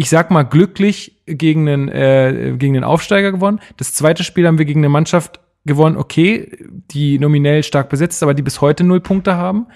ich 0.00 0.08
sag 0.10 0.30
mal, 0.30 0.44
glücklich 0.44 1.20
gegen 1.26 1.68
einen, 1.68 1.88
äh, 1.88 2.54
gegen 2.56 2.74
den 2.74 2.84
Aufsteiger 2.84 3.32
gewonnen. 3.32 3.58
Das 3.76 3.94
zweite 3.94 4.22
Spiel 4.22 4.46
haben 4.46 4.56
wir 4.56 4.64
gegen 4.64 4.78
eine 4.80 4.88
Mannschaft 4.88 5.40
gewonnen, 5.64 5.96
okay, 5.96 6.56
die 6.68 7.18
nominell 7.18 7.64
stark 7.64 7.88
besetzt 7.90 8.14
ist, 8.14 8.22
aber 8.22 8.32
die 8.32 8.44
bis 8.44 8.60
heute 8.60 8.84
null 8.84 9.00
Punkte 9.00 9.34
haben. 9.34 9.66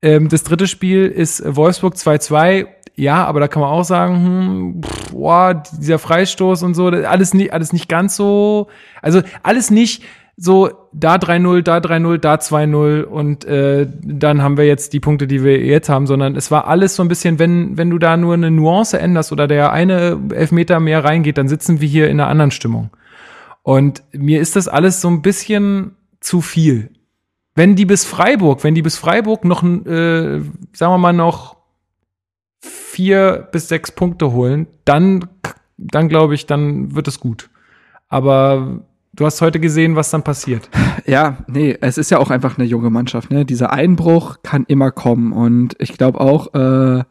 Ähm, 0.00 0.30
das 0.30 0.44
dritte 0.44 0.66
Spiel 0.66 1.06
ist 1.06 1.42
Wolfsburg 1.44 1.94
2-2. 1.94 2.68
Ja, 3.00 3.24
aber 3.24 3.40
da 3.40 3.48
kann 3.48 3.62
man 3.62 3.70
auch 3.70 3.82
sagen, 3.82 4.24
hm, 4.24 4.82
pff, 4.82 5.12
boah, 5.12 5.62
dieser 5.80 5.98
Freistoß 5.98 6.62
und 6.62 6.74
so, 6.74 6.88
alles 6.88 7.32
nicht, 7.32 7.54
alles 7.54 7.72
nicht 7.72 7.88
ganz 7.88 8.14
so, 8.14 8.66
also 9.00 9.22
alles 9.42 9.70
nicht 9.70 10.02
so 10.36 10.70
da 10.92 11.14
3-0, 11.14 11.62
da 11.62 11.78
3-0, 11.78 12.18
da 12.18 12.34
2-0 12.34 13.04
und 13.04 13.46
äh, 13.46 13.86
dann 14.02 14.42
haben 14.42 14.58
wir 14.58 14.66
jetzt 14.66 14.92
die 14.92 15.00
Punkte, 15.00 15.26
die 15.26 15.42
wir 15.42 15.64
jetzt 15.64 15.88
haben, 15.88 16.06
sondern 16.06 16.36
es 16.36 16.50
war 16.50 16.66
alles 16.66 16.94
so 16.94 17.02
ein 17.02 17.08
bisschen, 17.08 17.38
wenn, 17.38 17.78
wenn 17.78 17.88
du 17.88 17.96
da 17.96 18.18
nur 18.18 18.34
eine 18.34 18.50
Nuance 18.50 18.98
änderst 18.98 19.32
oder 19.32 19.48
der 19.48 19.72
eine 19.72 20.20
Elfmeter 20.34 20.78
mehr 20.78 21.02
reingeht, 21.02 21.38
dann 21.38 21.48
sitzen 21.48 21.80
wir 21.80 21.88
hier 21.88 22.10
in 22.10 22.20
einer 22.20 22.28
anderen 22.28 22.50
Stimmung. 22.50 22.90
Und 23.62 24.02
mir 24.12 24.42
ist 24.42 24.56
das 24.56 24.68
alles 24.68 25.00
so 25.00 25.08
ein 25.08 25.22
bisschen 25.22 25.96
zu 26.20 26.42
viel. 26.42 26.90
Wenn 27.54 27.76
die 27.76 27.86
bis 27.86 28.04
Freiburg, 28.04 28.62
wenn 28.62 28.74
die 28.74 28.82
bis 28.82 28.98
Freiburg 28.98 29.46
noch, 29.46 29.62
äh, 29.62 30.40
sagen 30.72 30.92
wir 30.92 30.98
mal, 30.98 31.14
noch 31.14 31.59
vier 32.90 33.48
bis 33.52 33.68
sechs 33.68 33.92
Punkte 33.92 34.32
holen, 34.32 34.66
dann, 34.84 35.26
dann 35.78 36.08
glaube 36.08 36.34
ich, 36.34 36.46
dann 36.46 36.94
wird 36.94 37.08
es 37.08 37.20
gut. 37.20 37.50
Aber 38.08 38.82
du 39.12 39.24
hast 39.24 39.40
heute 39.40 39.60
gesehen, 39.60 39.96
was 39.96 40.10
dann 40.10 40.22
passiert. 40.22 40.68
Ja, 41.06 41.38
nee, 41.48 41.76
es 41.80 41.98
ist 41.98 42.10
ja 42.10 42.18
auch 42.18 42.30
einfach 42.30 42.58
eine 42.58 42.66
junge 42.66 42.90
Mannschaft, 42.90 43.30
ne? 43.30 43.44
Dieser 43.44 43.72
Einbruch 43.72 44.36
kann 44.42 44.64
immer 44.68 44.92
kommen 44.92 45.32
und 45.32 45.74
ich 45.78 45.96
glaube 45.96 46.20
auch, 46.20 46.54
äh, 46.54 47.02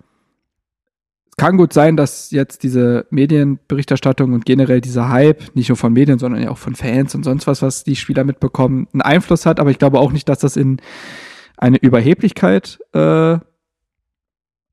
kann 1.38 1.58
gut 1.58 1.74
sein, 1.74 1.98
dass 1.98 2.32
jetzt 2.32 2.64
diese 2.64 3.08
Medienberichterstattung 3.10 4.34
und 4.34 4.46
generell 4.46 4.80
dieser 4.80 5.10
Hype, 5.10 5.56
nicht 5.56 5.70
nur 5.70 5.76
von 5.76 5.92
Medien, 5.92 6.20
sondern 6.20 6.42
ja 6.42 6.52
auch 6.52 6.58
von 6.58 6.76
Fans 6.76 7.16
und 7.16 7.24
sonst 7.24 7.48
was, 7.48 7.62
was 7.62 7.84
die 7.84 7.96
Spieler 7.96 8.24
mitbekommen, 8.24 8.88
einen 8.94 9.02
Einfluss 9.02 9.46
hat, 9.46 9.60
aber 9.60 9.72
ich 9.72 9.80
glaube 9.80 10.00
auch 10.00 10.12
nicht, 10.12 10.30
dass 10.30 10.40
das 10.40 10.56
in 10.56 10.78
eine 11.58 11.78
Überheblichkeit 11.78 12.80
äh, 12.94 13.40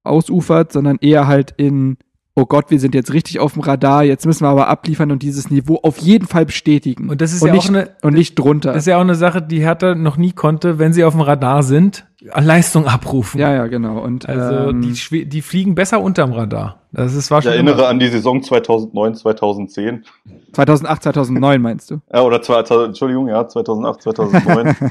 ausufert, 0.07 0.72
sondern 0.72 0.96
eher 1.00 1.26
halt 1.26 1.52
in, 1.57 1.96
oh 2.34 2.44
Gott, 2.46 2.70
wir 2.70 2.78
sind 2.80 2.94
jetzt 2.94 3.12
richtig 3.12 3.40
auf 3.40 3.54
dem 3.54 3.62
Radar, 3.62 4.04
jetzt 4.04 4.26
müssen 4.26 4.44
wir 4.44 4.48
aber 4.48 4.68
abliefern 4.68 5.11
und 5.11 5.22
dieses 5.22 5.50
Niveau 5.50 5.78
auf 5.82 5.98
jeden 5.98 6.26
Fall 6.26 6.44
bestätigen. 6.46 7.09
Und 7.09 7.20
das 7.20 7.32
ist 7.32 7.42
und 7.42 7.48
ja 7.48 7.54
nicht, 7.54 7.64
auch 7.64 7.68
eine, 7.74 7.90
und 8.02 8.14
nicht 8.14 8.34
drunter. 8.38 8.72
das 8.72 8.82
ist 8.82 8.86
ja 8.86 8.96
auch 8.98 9.00
eine 9.02 9.14
Sache, 9.14 9.40
die 9.42 9.61
Hertha 9.61 9.94
noch 9.94 10.16
nie 10.16 10.32
konnte, 10.32 10.78
wenn 10.78 10.92
sie 10.92 11.04
auf 11.04 11.14
dem 11.14 11.22
Radar 11.22 11.62
sind, 11.62 12.07
Leistung 12.34 12.86
abrufen. 12.86 13.38
ja, 13.40 13.52
ja, 13.54 13.66
genau. 13.68 13.98
Und 14.00 14.28
Also 14.28 14.70
ähm, 14.70 14.82
die, 14.82 15.26
die 15.26 15.42
fliegen 15.42 15.74
besser 15.76 16.00
unterm 16.00 16.32
Radar. 16.32 16.80
Das 16.92 17.14
ist 17.14 17.30
Ich 17.30 17.46
erinnere 17.46 17.74
immer- 17.74 17.88
an 17.88 17.98
die 18.00 18.09
Saison 18.09 18.42
2009, 18.42 19.14
2010. 19.14 20.04
2008, 20.52 21.02
2009 21.04 21.61
meinst 21.62 21.90
du? 21.90 22.00
Ja, 22.12 22.22
oder 22.22 22.42
zwei, 22.42 22.61
Entschuldigung, 22.84 23.28
ja, 23.28 23.46
2008, 23.46 24.02
2009. 24.02 24.74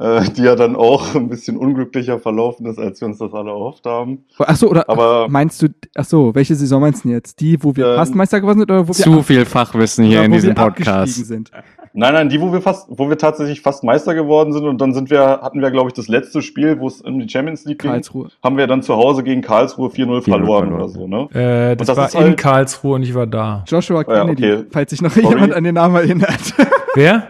äh, 0.00 0.22
die 0.30 0.42
ja 0.42 0.56
dann 0.56 0.74
auch 0.76 1.14
ein 1.14 1.28
bisschen 1.28 1.56
unglücklicher 1.56 2.18
verlaufen 2.18 2.66
ist, 2.66 2.78
als 2.78 3.00
wir 3.00 3.06
uns 3.08 3.18
das 3.18 3.32
alle 3.34 3.50
erhofft 3.50 3.84
haben. 3.86 4.24
Ach 4.38 4.56
so, 4.56 4.68
oder 4.70 4.88
Aber- 4.88 5.28
meinst 5.28 5.60
du, 5.62 5.68
ach 5.94 6.04
so, 6.06 6.34
welche 6.34 6.54
Saison 6.56 6.80
meinst 6.80 7.04
du 7.04 7.10
jetzt? 7.10 7.38
Die, 7.40 7.62
wo 7.62 7.76
wir 7.76 7.96
Ähm, 7.98 8.16
Meister 8.16 8.40
geworden 8.40 8.58
sind 8.60 8.70
oder 8.70 8.84
wo 8.88 8.88
wir 8.88 8.94
Zu 9.04 9.22
viel 9.22 9.44
Fachwissen 9.44 10.06
hier 10.06 10.22
in 10.24 10.32
diesem 10.32 10.54
Podcast. 10.54 11.26
sind? 11.26 11.50
Nein, 11.92 12.14
nein, 12.14 12.28
die, 12.28 12.40
wo 12.40 12.52
wir 12.52 12.60
fast, 12.60 12.86
wo 12.88 13.08
wir 13.08 13.18
tatsächlich 13.18 13.60
fast 13.62 13.82
Meister 13.82 14.14
geworden 14.14 14.52
sind 14.52 14.64
und 14.64 14.80
dann 14.80 14.92
sind 14.94 15.10
wir, 15.10 15.20
hatten 15.42 15.60
wir, 15.60 15.70
glaube 15.72 15.88
ich, 15.88 15.94
das 15.94 16.06
letzte 16.06 16.40
Spiel, 16.40 16.78
wo 16.78 16.86
es 16.86 17.00
um 17.00 17.18
die 17.18 17.28
Champions 17.28 17.64
League 17.64 17.80
ging, 17.80 17.90
Karlsruhe. 17.90 18.28
haben 18.44 18.56
wir 18.56 18.66
dann 18.68 18.82
zu 18.82 18.94
Hause 18.96 19.24
gegen 19.24 19.40
Karlsruhe 19.42 19.88
4-0 19.88 20.22
verloren 20.22 20.22
verloren. 20.22 20.72
oder 20.72 20.88
so, 20.88 21.06
ne? 21.08 21.28
Äh, 21.34 21.76
das, 21.76 21.88
das 21.88 21.96
war 21.96 22.06
ist 22.06 22.14
in 22.14 22.20
halt- 22.20 22.36
Karlsruhe 22.36 22.94
und 22.94 23.02
ich 23.02 23.12
war 23.14 23.26
da. 23.26 23.64
Joshua 23.66 24.04
ja, 24.06 24.24
Kennedy, 24.24 24.52
okay. 24.52 24.64
falls 24.70 24.90
sich 24.90 25.02
noch 25.02 25.10
Sorry. 25.10 25.28
jemand 25.34 25.52
an 25.54 25.64
den 25.64 25.74
Namen 25.74 25.96
erinnert. 25.96 26.54
Wer? 26.94 27.26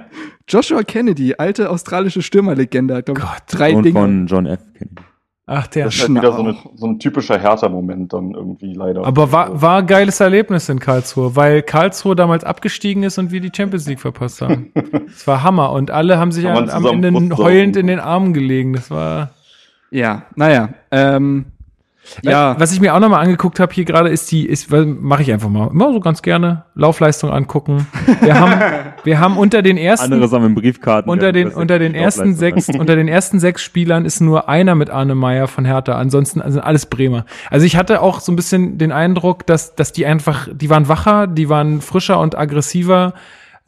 Joshua 0.46 0.82
Kennedy, 0.82 1.34
alte 1.38 1.70
australische 1.70 2.20
Stürmerlegende, 2.22 3.02
glaube 3.02 3.20
ich, 3.20 3.26
Gott. 3.26 3.42
drei 3.50 3.74
Und 3.74 3.84
Dinge. 3.84 3.98
von 3.98 4.26
John 4.26 4.46
F. 4.46 4.60
Kennedy. 4.76 5.02
Ach, 5.52 5.66
der. 5.66 5.86
Das 5.86 5.96
ist 5.96 6.02
halt 6.02 6.10
wieder 6.14 6.32
so, 6.32 6.42
eine, 6.42 6.56
so 6.76 6.86
ein 6.86 7.00
typischer 7.00 7.36
Hertha-Moment 7.36 8.12
dann 8.12 8.34
irgendwie 8.34 8.72
leider. 8.72 9.04
Aber 9.04 9.32
war, 9.32 9.60
war 9.60 9.78
ein 9.78 9.86
geiles 9.88 10.20
Erlebnis 10.20 10.68
in 10.68 10.78
Karlsruhe, 10.78 11.34
weil 11.34 11.62
Karlsruhe 11.62 12.14
damals 12.14 12.44
abgestiegen 12.44 13.02
ist 13.02 13.18
und 13.18 13.32
wir 13.32 13.40
die 13.40 13.50
Champions 13.52 13.88
League 13.88 13.98
verpasst 13.98 14.42
haben. 14.42 14.72
Es 15.08 15.26
war 15.26 15.42
Hammer 15.42 15.72
und 15.72 15.90
alle 15.90 16.18
haben 16.18 16.30
sich 16.30 16.46
am, 16.46 16.86
Ende 16.86 17.36
heulend 17.36 17.76
in 17.76 17.88
den 17.88 17.98
Armen 17.98 18.32
gelegen. 18.32 18.74
Das 18.74 18.92
war. 18.92 19.30
Ja, 19.90 20.22
naja. 20.36 20.68
Ähm, 20.92 21.46
ja, 22.22 22.58
Was 22.58 22.72
ich 22.72 22.80
mir 22.80 22.94
auch 22.94 23.00
nochmal 23.00 23.22
angeguckt 23.22 23.60
habe 23.60 23.72
hier 23.72 23.84
gerade 23.84 24.08
ist 24.08 24.30
die, 24.32 24.46
ist, 24.46 24.70
mache 24.70 25.22
ich 25.22 25.32
einfach 25.32 25.48
mal, 25.48 25.68
immer 25.68 25.92
so 25.92 26.00
ganz 26.00 26.22
gerne, 26.22 26.64
Laufleistung 26.74 27.30
angucken. 27.30 27.86
Wir 28.20 28.38
haben, 28.38 28.60
wir 29.04 29.20
haben 29.20 29.36
unter 29.36 29.62
den 29.62 29.76
ersten, 29.76 30.12
Andere 30.12 30.28
sammeln 30.28 30.54
Briefkarten. 30.54 31.10
unter 31.10 31.32
den, 31.32 31.48
unter 31.48 31.78
den 31.78 31.94
ersten 31.94 32.34
sechs, 32.34 32.68
unter 32.68 32.96
den 32.96 33.08
ersten 33.08 33.38
sechs 33.38 33.62
Spielern 33.62 34.04
ist 34.04 34.20
nur 34.20 34.48
einer 34.48 34.74
mit 34.74 34.90
Arne 34.90 35.14
Meyer 35.14 35.46
von 35.46 35.64
Hertha. 35.64 35.96
Ansonsten 35.96 36.42
sind 36.50 36.62
alles 36.62 36.86
Bremer. 36.86 37.24
Also 37.48 37.66
ich 37.66 37.76
hatte 37.76 38.02
auch 38.02 38.20
so 38.20 38.32
ein 38.32 38.36
bisschen 38.36 38.78
den 38.78 38.92
Eindruck, 38.92 39.46
dass, 39.46 39.74
dass 39.74 39.92
die 39.92 40.06
einfach, 40.06 40.48
die 40.52 40.70
waren 40.70 40.88
wacher, 40.88 41.26
die 41.26 41.48
waren 41.48 41.80
frischer 41.80 42.18
und 42.18 42.36
aggressiver, 42.36 43.14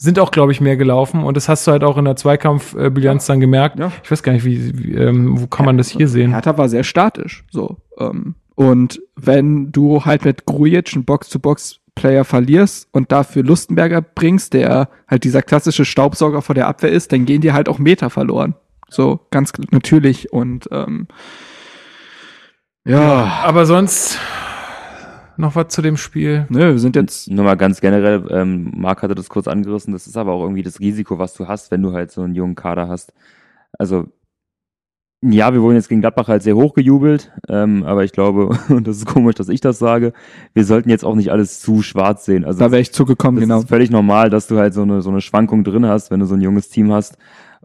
sind 0.02 0.18
auch, 0.18 0.32
glaube 0.32 0.50
ich, 0.50 0.60
mehr 0.60 0.76
gelaufen. 0.76 1.22
Und 1.22 1.36
das 1.36 1.48
hast 1.48 1.64
du 1.64 1.70
halt 1.70 1.84
auch 1.84 1.96
in 1.96 2.04
der 2.04 2.16
Zweikampfbilanz 2.16 3.26
dann 3.26 3.38
gemerkt. 3.38 3.78
Ja. 3.78 3.92
Ich 4.02 4.10
weiß 4.10 4.24
gar 4.24 4.32
nicht, 4.32 4.44
wie, 4.44 4.76
wie 4.76 4.94
ähm, 4.94 5.40
wo 5.40 5.46
kann 5.46 5.64
man 5.64 5.78
das 5.78 5.90
hier 5.90 6.08
sehen? 6.08 6.32
Hertha 6.32 6.58
war 6.58 6.68
sehr 6.68 6.82
statisch. 6.82 7.44
So. 7.52 7.76
Ähm, 7.98 8.34
und 8.54 9.00
wenn 9.16 9.72
du 9.72 10.04
halt 10.04 10.24
mit 10.24 10.44
Grujic 10.46 10.94
einen 10.94 11.04
Box-to-Box-Player 11.04 12.24
verlierst 12.24 12.88
und 12.92 13.10
dafür 13.12 13.42
Lustenberger 13.42 14.02
bringst, 14.02 14.52
der 14.52 14.88
halt 15.08 15.24
dieser 15.24 15.42
klassische 15.42 15.84
Staubsauger 15.84 16.42
vor 16.42 16.54
der 16.54 16.68
Abwehr 16.68 16.90
ist, 16.90 17.12
dann 17.12 17.24
gehen 17.24 17.40
dir 17.40 17.54
halt 17.54 17.68
auch 17.68 17.78
Meter 17.78 18.10
verloren. 18.10 18.54
So, 18.88 19.20
ganz 19.30 19.52
natürlich. 19.70 20.32
Und 20.32 20.68
ähm, 20.70 21.08
ja, 22.84 23.24
Aber 23.44 23.64
sonst 23.64 24.18
noch 25.36 25.54
was 25.54 25.68
zu 25.68 25.82
dem 25.82 25.96
Spiel. 25.96 26.46
nö, 26.50 26.72
wir 26.72 26.78
sind 26.78 26.96
jetzt. 26.96 27.30
Nur 27.30 27.44
mal 27.44 27.56
ganz 27.56 27.80
generell, 27.80 28.26
ähm, 28.30 28.72
Marc 28.76 29.02
hatte 29.02 29.14
das 29.14 29.28
kurz 29.28 29.48
angerissen, 29.48 29.92
das 29.92 30.06
ist 30.06 30.16
aber 30.16 30.32
auch 30.32 30.42
irgendwie 30.42 30.62
das 30.62 30.80
Risiko, 30.80 31.18
was 31.18 31.34
du 31.34 31.48
hast, 31.48 31.70
wenn 31.70 31.82
du 31.82 31.92
halt 31.92 32.10
so 32.10 32.22
einen 32.22 32.34
jungen 32.34 32.54
Kader 32.54 32.88
hast. 32.88 33.14
Also, 33.78 34.08
ja, 35.22 35.54
wir 35.54 35.62
wurden 35.62 35.76
jetzt 35.76 35.88
gegen 35.88 36.00
Gladbach 36.00 36.26
halt 36.26 36.42
sehr 36.42 36.56
hochgejubelt, 36.56 37.30
ähm, 37.48 37.84
aber 37.84 38.02
ich 38.04 38.12
glaube, 38.12 38.58
und 38.68 38.86
das 38.86 38.96
ist 38.96 39.06
komisch, 39.06 39.36
dass 39.36 39.48
ich 39.48 39.60
das 39.60 39.78
sage, 39.78 40.12
wir 40.52 40.64
sollten 40.64 40.90
jetzt 40.90 41.04
auch 41.04 41.14
nicht 41.14 41.30
alles 41.30 41.60
zu 41.60 41.82
schwarz 41.82 42.24
sehen. 42.24 42.44
Also, 42.44 42.58
Da 42.58 42.72
wäre 42.72 42.82
ich 42.82 42.92
zugekommen, 42.92 43.40
genau. 43.40 43.60
ist 43.60 43.68
völlig 43.68 43.90
normal, 43.90 44.30
dass 44.30 44.48
du 44.48 44.58
halt 44.58 44.74
so 44.74 44.82
eine, 44.82 45.00
so 45.00 45.10
eine 45.10 45.20
Schwankung 45.20 45.62
drin 45.62 45.86
hast, 45.86 46.10
wenn 46.10 46.20
du 46.20 46.26
so 46.26 46.34
ein 46.34 46.40
junges 46.40 46.68
Team 46.68 46.92
hast. 46.92 47.18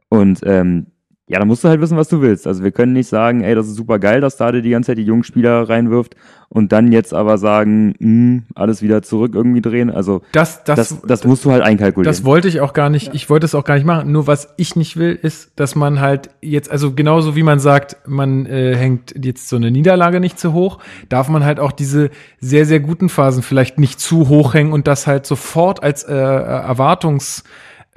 Und 0.09 0.41
ähm, 0.43 0.87
ja, 1.29 1.39
dann 1.39 1.47
musst 1.49 1.63
du 1.63 1.67
halt 1.67 1.81
wissen, 1.81 1.97
was 1.97 2.07
du 2.07 2.21
willst. 2.21 2.47
Also 2.47 2.63
wir 2.63 2.71
können 2.71 2.93
nicht 2.93 3.09
sagen, 3.09 3.41
ey, 3.41 3.53
das 3.53 3.67
ist 3.67 3.75
super 3.75 3.99
geil, 3.99 4.21
dass 4.21 4.37
Dade 4.37 4.61
die 4.61 4.69
ganze 4.69 4.87
Zeit 4.87 4.97
die 4.97 5.03
jungen 5.03 5.25
Spieler 5.25 5.67
reinwirft 5.67 6.15
und 6.47 6.71
dann 6.71 6.93
jetzt 6.93 7.13
aber 7.13 7.37
sagen, 7.37 7.95
mh, 7.99 8.43
alles 8.55 8.81
wieder 8.81 9.01
zurück 9.01 9.35
irgendwie 9.35 9.59
drehen. 9.59 9.89
Also 9.89 10.21
Das, 10.31 10.63
das, 10.63 10.77
das, 10.77 11.01
das 11.01 11.25
musst 11.25 11.43
du 11.43 11.51
halt 11.51 11.63
einkalkulieren. 11.63 12.09
Das 12.09 12.23
wollte 12.23 12.47
ich 12.47 12.61
auch 12.61 12.71
gar 12.71 12.89
nicht, 12.89 13.13
ich 13.13 13.29
wollte 13.29 13.45
es 13.45 13.55
auch 13.55 13.65
gar 13.65 13.75
nicht 13.75 13.85
machen. 13.85 14.09
Nur 14.09 14.25
was 14.25 14.53
ich 14.55 14.77
nicht 14.77 14.95
will, 14.95 15.19
ist, 15.21 15.51
dass 15.57 15.75
man 15.75 15.99
halt 15.99 16.29
jetzt, 16.41 16.71
also 16.71 16.93
genauso 16.93 17.35
wie 17.35 17.43
man 17.43 17.59
sagt, 17.59 17.97
man 18.07 18.45
äh, 18.45 18.77
hängt 18.77 19.13
jetzt 19.21 19.49
so 19.49 19.57
eine 19.57 19.69
Niederlage 19.69 20.21
nicht 20.21 20.39
zu 20.39 20.53
hoch, 20.53 20.79
darf 21.09 21.27
man 21.27 21.43
halt 21.43 21.59
auch 21.59 21.73
diese 21.73 22.09
sehr, 22.39 22.65
sehr 22.65 22.79
guten 22.79 23.09
Phasen 23.09 23.43
vielleicht 23.43 23.79
nicht 23.79 23.99
zu 23.99 24.29
hoch 24.29 24.53
hängen 24.53 24.71
und 24.71 24.87
das 24.87 25.07
halt 25.07 25.25
sofort 25.25 25.83
als 25.83 26.03
äh, 26.03 26.13
Erwartungs 26.13 27.43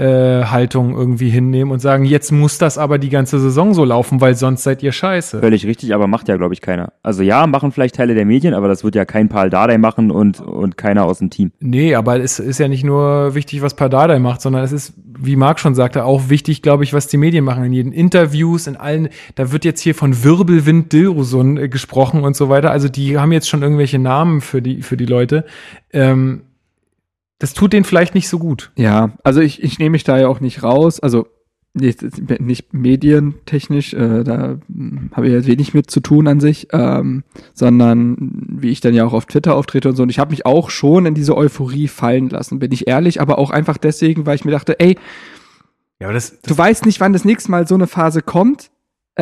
äh, 0.01 0.47
Haltung 0.47 0.97
irgendwie 0.97 1.29
hinnehmen 1.29 1.71
und 1.71 1.81
sagen, 1.81 2.07
jetzt 2.07 2.33
muss 2.33 2.57
das 2.57 2.79
aber 2.79 2.99
die 2.99 3.11
ganze 3.11 3.39
Saison 3.39 3.75
so 3.75 3.85
laufen, 3.85 4.23
weil 4.23 4.35
sonst 4.35 4.63
seid 4.63 4.83
ihr 4.83 4.93
scheiße. 4.93 5.41
Völlig 5.41 5.67
richtig, 5.67 5.95
aber 5.95 6.07
macht 6.07 6.29
ja, 6.29 6.39
glaube 6.39 6.55
ich, 6.55 6.63
keiner. 6.63 6.95
Also 7.03 7.23
ja, 7.23 7.47
machen 7.47 7.71
vielleicht 7.71 7.97
Teile 7.97 8.15
der 8.15 8.25
Medien, 8.25 8.55
aber 8.55 8.67
das 8.67 8.83
wird 8.83 8.95
ja 8.95 9.05
kein 9.05 9.29
Paul 9.29 9.51
Dardai 9.51 9.77
machen 9.77 10.11
und, 10.11 10.41
und 10.41 10.79
keiner 10.79 11.05
aus 11.05 11.19
dem 11.19 11.29
Team. 11.29 11.53
Nee, 11.61 11.95
aber 11.95 12.19
es 12.19 12.39
ist 12.39 12.59
ja 12.59 12.69
nicht 12.69 12.83
nur 12.83 13.35
wichtig, 13.35 13.61
was 13.61 13.75
Pardadei 13.75 14.19
macht, 14.19 14.41
sondern 14.41 14.65
es 14.65 14.73
ist, 14.73 14.95
wie 15.19 15.37
Marc 15.37 15.61
schon 15.61 15.75
sagte, 15.75 16.07
auch 16.07 16.31
wichtig, 16.31 16.63
glaube 16.63 16.85
ich, 16.85 16.95
was 16.95 17.07
die 17.07 17.19
Medien 17.19 17.45
machen. 17.45 17.63
In 17.65 17.75
jeden 17.75 17.93
Interviews, 17.93 18.67
in 18.67 18.77
allen, 18.77 19.11
da 19.35 19.53
wird 19.53 19.67
jetzt 19.67 19.83
hier 19.83 19.95
von 19.95 20.25
Wirbelwind 20.25 20.95
Dilrosun 20.95 21.59
äh, 21.59 21.69
gesprochen 21.69 22.25
und 22.25 22.37
so 22.37 22.49
weiter. 22.49 22.71
Also 22.71 22.89
die 22.89 23.19
haben 23.19 23.33
jetzt 23.33 23.51
schon 23.51 23.63
irgendwelche 23.63 23.99
Namen 23.99 24.41
für 24.41 24.63
die, 24.63 24.81
für 24.81 24.97
die 24.97 25.07
Leute. 25.07 25.45
Ähm, 25.93 26.43
das 27.41 27.55
tut 27.55 27.73
denen 27.73 27.85
vielleicht 27.85 28.15
nicht 28.15 28.29
so 28.29 28.39
gut. 28.39 28.71
Ja, 28.77 29.13
also 29.25 29.41
ich, 29.41 29.63
ich 29.63 29.79
nehme 29.79 29.91
mich 29.91 30.05
da 30.05 30.19
ja 30.19 30.29
auch 30.29 30.41
nicht 30.41 30.63
raus. 30.63 31.01
Also 31.01 31.27
nicht, 31.73 32.03
nicht 32.41 32.75
medientechnisch, 32.75 33.95
äh, 33.95 34.25
da 34.25 34.59
habe 35.13 35.27
ich 35.27 35.33
jetzt 35.33 35.47
wenig 35.47 35.73
mit 35.73 35.91
zu 35.91 36.01
tun 36.01 36.27
an 36.27 36.41
sich, 36.41 36.69
ähm, 36.73 37.23
sondern 37.55 38.17
wie 38.49 38.71
ich 38.71 38.81
dann 38.81 38.93
ja 38.93 39.07
auch 39.07 39.15
auf 39.15 39.27
Twitter 39.27 39.55
auftrete 39.55 39.89
und 39.89 39.97
so. 39.97 40.03
Und 40.03 40.11
ich 40.11 40.19
habe 40.19 40.33
mich 40.33 40.45
auch 40.45 40.69
schon 40.69 41.07
in 41.07 41.15
diese 41.15 41.37
Euphorie 41.37 41.89
fallen 41.89 42.29
lassen, 42.29 42.59
bin 42.59 42.73
ich 42.73 42.89
ehrlich, 42.89 43.21
aber 43.21 43.39
auch 43.39 43.51
einfach 43.51 43.79
deswegen, 43.79 44.27
weil 44.27 44.35
ich 44.35 44.45
mir 44.45 44.51
dachte, 44.51 44.79
ey, 44.79 44.99
Ja, 45.99 46.09
aber 46.09 46.15
das, 46.15 46.41
du 46.43 46.59
weißt 46.59 46.85
nicht, 46.87 47.01
wann 47.01 47.13
das 47.13 47.25
nächste 47.25 47.51
Mal 47.51 47.67
so 47.67 47.75
eine 47.75 47.87
Phase 47.87 48.21
kommt. 48.21 48.71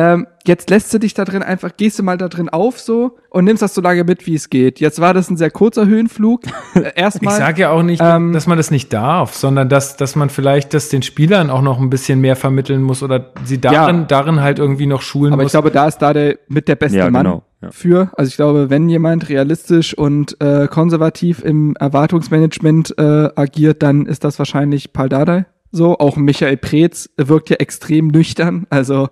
Ähm, 0.01 0.27
jetzt 0.47 0.69
lässt 0.69 0.93
du 0.93 0.97
dich 0.97 1.13
da 1.13 1.25
drin 1.25 1.43
einfach, 1.43 1.71
gehst 1.75 1.99
du 1.99 2.03
mal 2.03 2.17
da 2.17 2.29
drin 2.29 2.47
auf 2.47 2.79
so 2.79 3.17
und 3.31 3.43
nimmst 3.43 3.61
das 3.61 3.73
so 3.75 3.81
lange 3.81 4.05
mit, 4.05 4.25
wie 4.27 4.33
es 4.35 4.49
geht. 4.49 4.79
Jetzt 4.79 5.01
war 5.01 5.13
das 5.13 5.29
ein 5.29 5.35
sehr 5.35 5.51
kurzer 5.51 5.85
Höhenflug. 5.87 6.43
Äh, 6.75 6.91
Ich 6.91 6.97
Erstmal. 6.97 7.37
sage 7.37 7.61
ja 7.63 7.71
auch 7.71 7.83
nicht, 7.83 8.01
ähm, 8.01 8.31
dass 8.31 8.47
man 8.47 8.57
das 8.57 8.71
nicht 8.71 8.93
darf, 8.93 9.33
sondern 9.35 9.67
dass, 9.67 9.97
dass 9.97 10.15
man 10.15 10.29
vielleicht 10.29 10.73
das 10.73 10.87
den 10.87 11.01
Spielern 11.01 11.49
auch 11.49 11.61
noch 11.61 11.79
ein 11.81 11.89
bisschen 11.89 12.21
mehr 12.21 12.37
vermitteln 12.37 12.81
muss 12.81 13.03
oder 13.03 13.33
sie 13.43 13.59
darin, 13.59 13.97
Ja. 14.01 14.05
darin 14.05 14.39
halt 14.41 14.57
irgendwie 14.59 14.85
noch 14.85 15.01
schulen 15.01 15.33
Aber 15.33 15.41
ich 15.41 15.47
muss. 15.47 15.51
glaube, 15.51 15.71
da 15.71 15.87
ist 15.87 15.97
da 15.97 16.13
der 16.13 16.37
mit 16.47 16.69
der 16.69 16.75
beste 16.75 16.99
Ja, 16.99 17.09
Mann 17.09 17.25
genau, 17.25 17.43
ja. 17.61 17.71
für. 17.71 18.09
Also 18.15 18.29
ich 18.29 18.37
glaube, 18.37 18.69
wenn 18.69 18.87
jemand 18.87 19.27
realistisch 19.27 19.97
und 19.97 20.37
äh, 20.39 20.67
konservativ 20.69 21.43
im 21.43 21.75
Erwartungsmanagement 21.77 22.97
äh, 22.97 23.29
agiert, 23.35 23.83
dann 23.83 24.05
ist 24.05 24.23
das 24.23 24.39
wahrscheinlich 24.39 24.93
Paul 24.93 25.09
Dardai. 25.09 25.45
So, 25.71 25.99
auch 25.99 26.15
Michael 26.15 26.57
Preetz 26.57 27.09
wirkt 27.17 27.49
ja 27.49 27.57
extrem 27.57 28.07
nüchtern. 28.07 28.65
Also, 28.71 29.09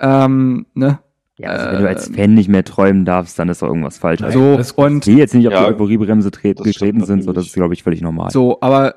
ähm, 0.00 0.66
ne? 0.74 0.98
Ja, 1.38 1.50
also 1.50 1.70
wenn 1.72 1.82
du 1.82 1.88
als 1.88 2.08
Fan 2.08 2.34
nicht 2.34 2.48
mehr 2.48 2.64
träumen 2.64 3.04
darfst, 3.04 3.38
dann 3.38 3.48
ist 3.48 3.62
doch 3.62 3.68
irgendwas 3.68 3.96
falsch. 3.98 4.20
Nein, 4.20 4.26
Also, 4.28 4.40
so, 4.40 4.54
alles 4.56 4.74
gut. 4.74 4.84
und 4.86 5.06
die 5.06 5.14
jetzt 5.14 5.34
nicht 5.34 5.46
auf 5.46 5.52
Ja, 5.54 5.66
die 5.68 5.74
Euphoriebremse 5.74 6.30
getreten 6.32 7.04
sind, 7.04 7.22
so 7.22 7.32
das 7.32 7.46
ist, 7.46 7.54
glaube 7.54 7.74
ich, 7.74 7.82
völlig 7.84 8.00
normal. 8.02 8.30
so, 8.30 8.58
aber 8.60 8.96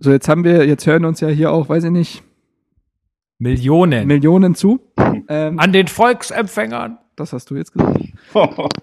so 0.00 0.10
jetzt 0.10 0.28
haben 0.28 0.42
wir, 0.44 0.66
jetzt 0.66 0.86
hören 0.86 1.04
uns 1.04 1.20
ja 1.20 1.28
hier 1.28 1.52
auch, 1.52 1.68
weiß 1.68 1.84
ich 1.84 1.90
nicht, 1.90 2.22
Millionen. 3.38 4.06
Millionen 4.06 4.54
zu. 4.54 4.80
Ähm, 5.28 5.58
An 5.58 5.72
den 5.72 5.88
Volksempfängern. 5.88 6.98
das 7.16 7.32
hast 7.32 7.50
du 7.50 7.56
jetzt 7.56 7.72
gesagt. 7.72 7.98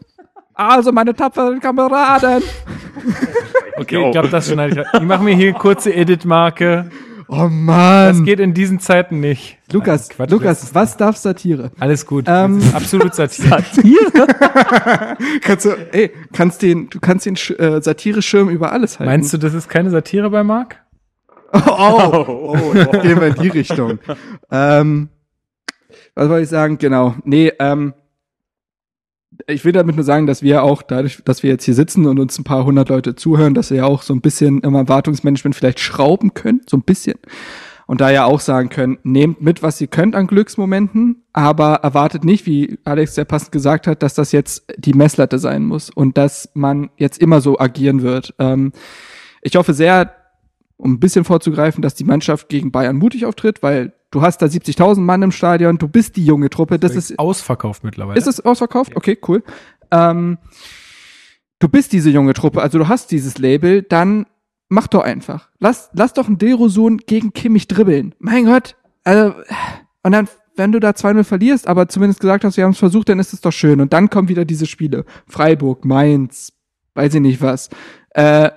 Also, 0.56 0.92
meine 0.92 1.16
tapferen 1.16 1.60
Kameraden. 1.60 2.44
Okay, 3.78 4.06
ich 4.06 4.12
glaube, 4.12 4.28
das 4.30 4.52
schneide 4.52 4.82
ich. 4.82 5.00
Ich 5.02 5.08
mache 5.08 5.24
mir 5.24 5.34
hier 5.36 5.54
kurze 5.54 5.92
Edit-Marke. 5.94 6.92
Oh 7.28 7.44
Das 7.44 7.52
Mann. 7.52 8.24
geht 8.26 8.40
in 8.40 8.54
diesen 8.54 8.80
Zeiten 8.80 9.20
nicht. 9.20 9.58
Lukas, 9.72 10.10
Nein, 10.10 10.18
Quatsch, 10.18 10.32
Lukas, 10.32 10.60
das 10.62 10.76
was 10.76 10.98
darf 10.98 11.18
Satire? 11.18 11.72
Alles 11.80 12.06
gut. 12.06 12.26
Ähm, 12.28 12.60
Das 12.60 12.74
absolut 12.76 13.16
Satire. 13.16 14.12
kannst 15.42 15.66
du, 15.66 15.70
ey, 15.92 16.12
kannst 16.34 16.62
den, 16.62 16.90
du 16.90 17.00
kannst 17.00 17.26
den 17.26 17.36
äh, 17.36 17.82
Satire-Schirm 17.82 18.50
über 18.50 18.72
alles 18.72 19.00
halten. 19.00 19.12
Meinst 19.12 19.34
du, 19.34 19.38
das 19.38 19.54
ist 19.54 19.70
keine 19.70 19.90
Satire 19.90 20.30
bei 20.30 20.44
Marc? 20.44 20.78
Oh, 21.56 22.26
oh, 22.28 22.58
oh, 22.58 22.92
gehen 23.02 23.20
wir 23.22 23.28
in 23.28 23.36
die 23.36 23.50
Richtung. 23.50 24.00
ähm, 24.50 25.10
was 26.16 26.28
wollte 26.28 26.44
ich 26.44 26.50
sagen? 26.50 26.80
Genau. 26.80 27.14
Nee, 27.26 27.52
ähm, 27.60 27.94
ich 29.48 29.66
will 29.66 29.72
damit 29.72 29.96
nur 29.96 30.06
sagen, 30.06 30.28
dass 30.28 30.42
wir 30.42 30.64
auch 30.64 30.82
dadurch, 30.82 31.22
dass 31.26 31.44
wir 31.44 31.50
jetzt 31.50 31.66
hier 31.66 31.74
sitzen 31.74 32.06
und 32.06 32.20
uns 32.20 32.38
ein 32.38 32.44
paar 32.44 32.66
hundert 32.66 32.90
Leute 32.90 33.16
zuhören, 33.16 33.54
dass 33.54 33.70
wir 33.70 33.78
ja 33.78 33.86
auch 33.86 34.02
so 34.02 34.14
ein 34.14 34.22
bisschen 34.22 34.62
im 34.62 34.76
Erwartungsmanagement 34.76 35.56
vielleicht 35.56 35.80
schrauben 35.80 36.34
können, 36.34 36.62
so 36.68 36.78
ein 36.78 36.84
bisschen. 36.84 37.18
Und 37.86 38.00
da 38.00 38.10
ja 38.10 38.26
auch 38.26 38.40
sagen 38.40 38.70
können, 38.70 38.98
nehmt 39.04 39.42
mit, 39.42 39.62
was 39.62 39.82
ihr 39.82 39.88
könnt 39.88 40.16
an 40.16 40.28
Glücksmomenten, 40.28 41.24
aber 41.34 41.76
erwartet 41.76 42.24
nicht, 42.24 42.46
wie 42.46 42.80
Alex 42.86 43.16
sehr 43.16 43.26
passend 43.26 43.52
gesagt 43.52 43.88
hat, 43.88 44.02
dass 44.04 44.14
das 44.14 44.32
jetzt 44.32 44.64
die 44.78 44.94
Messlatte 44.94 45.38
sein 45.38 45.66
muss 45.66 45.90
und 45.90 46.18
dass 46.18 46.50
man 46.54 46.90
jetzt 46.98 47.22
immer 47.22 47.42
so 47.42 47.60
agieren 47.60 48.02
wird. 48.02 48.34
Ähm, 48.40 48.72
ich 49.42 49.58
hoffe 49.58 49.74
sehr, 49.74 50.14
um 50.78 50.94
ein 50.94 51.00
bisschen 51.00 51.26
vorzugreifen, 51.26 51.82
dass 51.82 51.96
die 51.96 52.06
Mannschaft 52.06 52.48
gegen 52.48 52.72
Bayern 52.72 52.96
mutig 52.96 53.26
auftritt, 53.26 53.62
weil 53.62 53.94
du 54.14 54.22
hast 54.22 54.38
da 54.38 54.46
70.000 54.46 55.00
Mann 55.00 55.24
im 55.24 55.32
Stadion, 55.32 55.78
du 55.78 55.88
bist 55.88 56.16
die 56.16 56.26
junge 56.26 56.50
Truppe, 56.50 56.78
das 56.78 56.96
ist, 56.96 57.18
ausverkauft 57.18 57.84
mittlerweile. 57.84 58.18
ist 58.18 58.28
es 58.28 58.40
ausverkauft? 58.40 58.96
Okay, 58.96 59.18
cool. 59.28 59.44
Ähm, 59.92 60.38
du 61.58 61.68
bist 61.68 61.92
diese 61.94 62.12
junge 62.12 62.34
Truppe, 62.34 62.62
also 62.62 62.78
du 62.78 62.88
hast 62.88 63.12
dieses 63.12 63.40
Label, 63.40 63.82
dann 63.82 64.28
mach 64.70 64.88
doch 64.88 65.04
einfach. 65.04 65.50
Lass, 65.60 65.90
lass 65.94 66.14
doch 66.14 66.28
einen 66.28 66.38
Dilrosun 66.38 66.98
gegen 66.98 67.34
Kimmich 67.34 67.68
dribbeln. 67.68 68.14
Mein 68.20 68.46
Gott. 68.46 68.76
Also, 69.04 69.34
und 70.04 70.12
dann, 70.12 70.28
wenn 70.56 70.72
du 70.72 70.80
da 70.80 70.92
2-0 70.92 71.24
verlierst, 71.24 71.68
aber 71.68 71.90
zumindest 71.90 72.20
gesagt 72.20 72.44
hast, 72.44 72.56
wir 72.56 72.66
haben 72.66 72.72
es 72.72 72.78
versucht, 72.78 73.10
dann 73.10 73.20
ist 73.20 73.34
es 73.34 73.42
doch 73.42 73.52
schön. 73.52 73.82
Und 73.82 73.94
dann 73.94 74.12
kommen 74.12 74.30
wieder 74.30 74.46
diese 74.46 74.68
Spiele. 74.68 75.06
Freiburg, 75.28 75.86
Mainz, 75.86 76.54
weiß 76.94 77.16
ich 77.16 77.22
nicht 77.22 77.42
was. 77.42 77.70
Äh, 78.12 78.52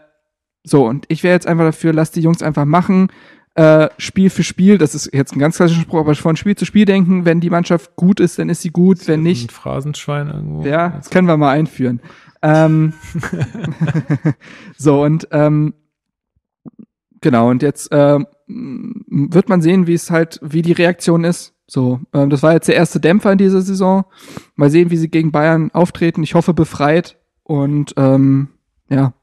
so, 0.64 0.84
und 0.86 1.06
ich 1.08 1.22
wäre 1.22 1.32
jetzt 1.32 1.46
einfach 1.46 1.64
dafür, 1.64 1.94
lass 1.94 2.10
die 2.10 2.20
Jungs 2.20 2.42
einfach 2.42 2.66
machen. 2.66 3.08
Äh, 3.56 3.88
Spiel 3.96 4.28
für 4.28 4.42
Spiel, 4.42 4.76
das 4.76 4.94
ist 4.94 5.14
jetzt 5.14 5.34
ein 5.34 5.38
ganz 5.38 5.56
klassischer 5.56 5.80
Spruch, 5.80 6.00
aber 6.00 6.14
von 6.14 6.36
Spiel 6.36 6.56
zu 6.56 6.66
Spiel 6.66 6.84
denken, 6.84 7.24
wenn 7.24 7.40
die 7.40 7.48
Mannschaft 7.48 7.96
gut 7.96 8.20
ist, 8.20 8.38
dann 8.38 8.50
ist 8.50 8.60
sie 8.60 8.68
gut, 8.68 9.08
wenn 9.08 9.22
nicht, 9.22 9.50
Ein 9.50 9.54
Phrasenschwein 9.54 10.28
irgendwo. 10.28 10.62
ja, 10.66 10.90
das 10.90 11.08
können 11.08 11.26
wir 11.26 11.38
mal 11.38 11.52
einführen. 11.52 12.00
Ähm, 12.42 12.92
so, 14.76 15.02
und 15.02 15.28
ähm, 15.32 15.72
genau, 17.22 17.48
und 17.48 17.62
jetzt 17.62 17.88
ähm, 17.92 18.26
wird 18.46 19.48
man 19.48 19.62
sehen, 19.62 19.86
wie 19.86 19.94
es 19.94 20.10
halt, 20.10 20.38
wie 20.42 20.62
die 20.62 20.72
Reaktion 20.72 21.24
ist. 21.24 21.54
So, 21.66 22.00
ähm, 22.12 22.30
das 22.30 22.42
war 22.42 22.52
jetzt 22.52 22.68
der 22.68 22.76
erste 22.76 23.00
Dämpfer 23.00 23.32
in 23.32 23.38
dieser 23.38 23.62
Saison. 23.62 24.04
Mal 24.54 24.70
sehen, 24.70 24.90
wie 24.90 24.96
sie 24.96 25.08
gegen 25.08 25.32
Bayern 25.32 25.70
auftreten. 25.72 26.22
Ich 26.22 26.34
hoffe 26.34 26.54
befreit. 26.54 27.18
Und 27.42 27.94
ähm, 27.96 28.48
ja, 28.88 29.14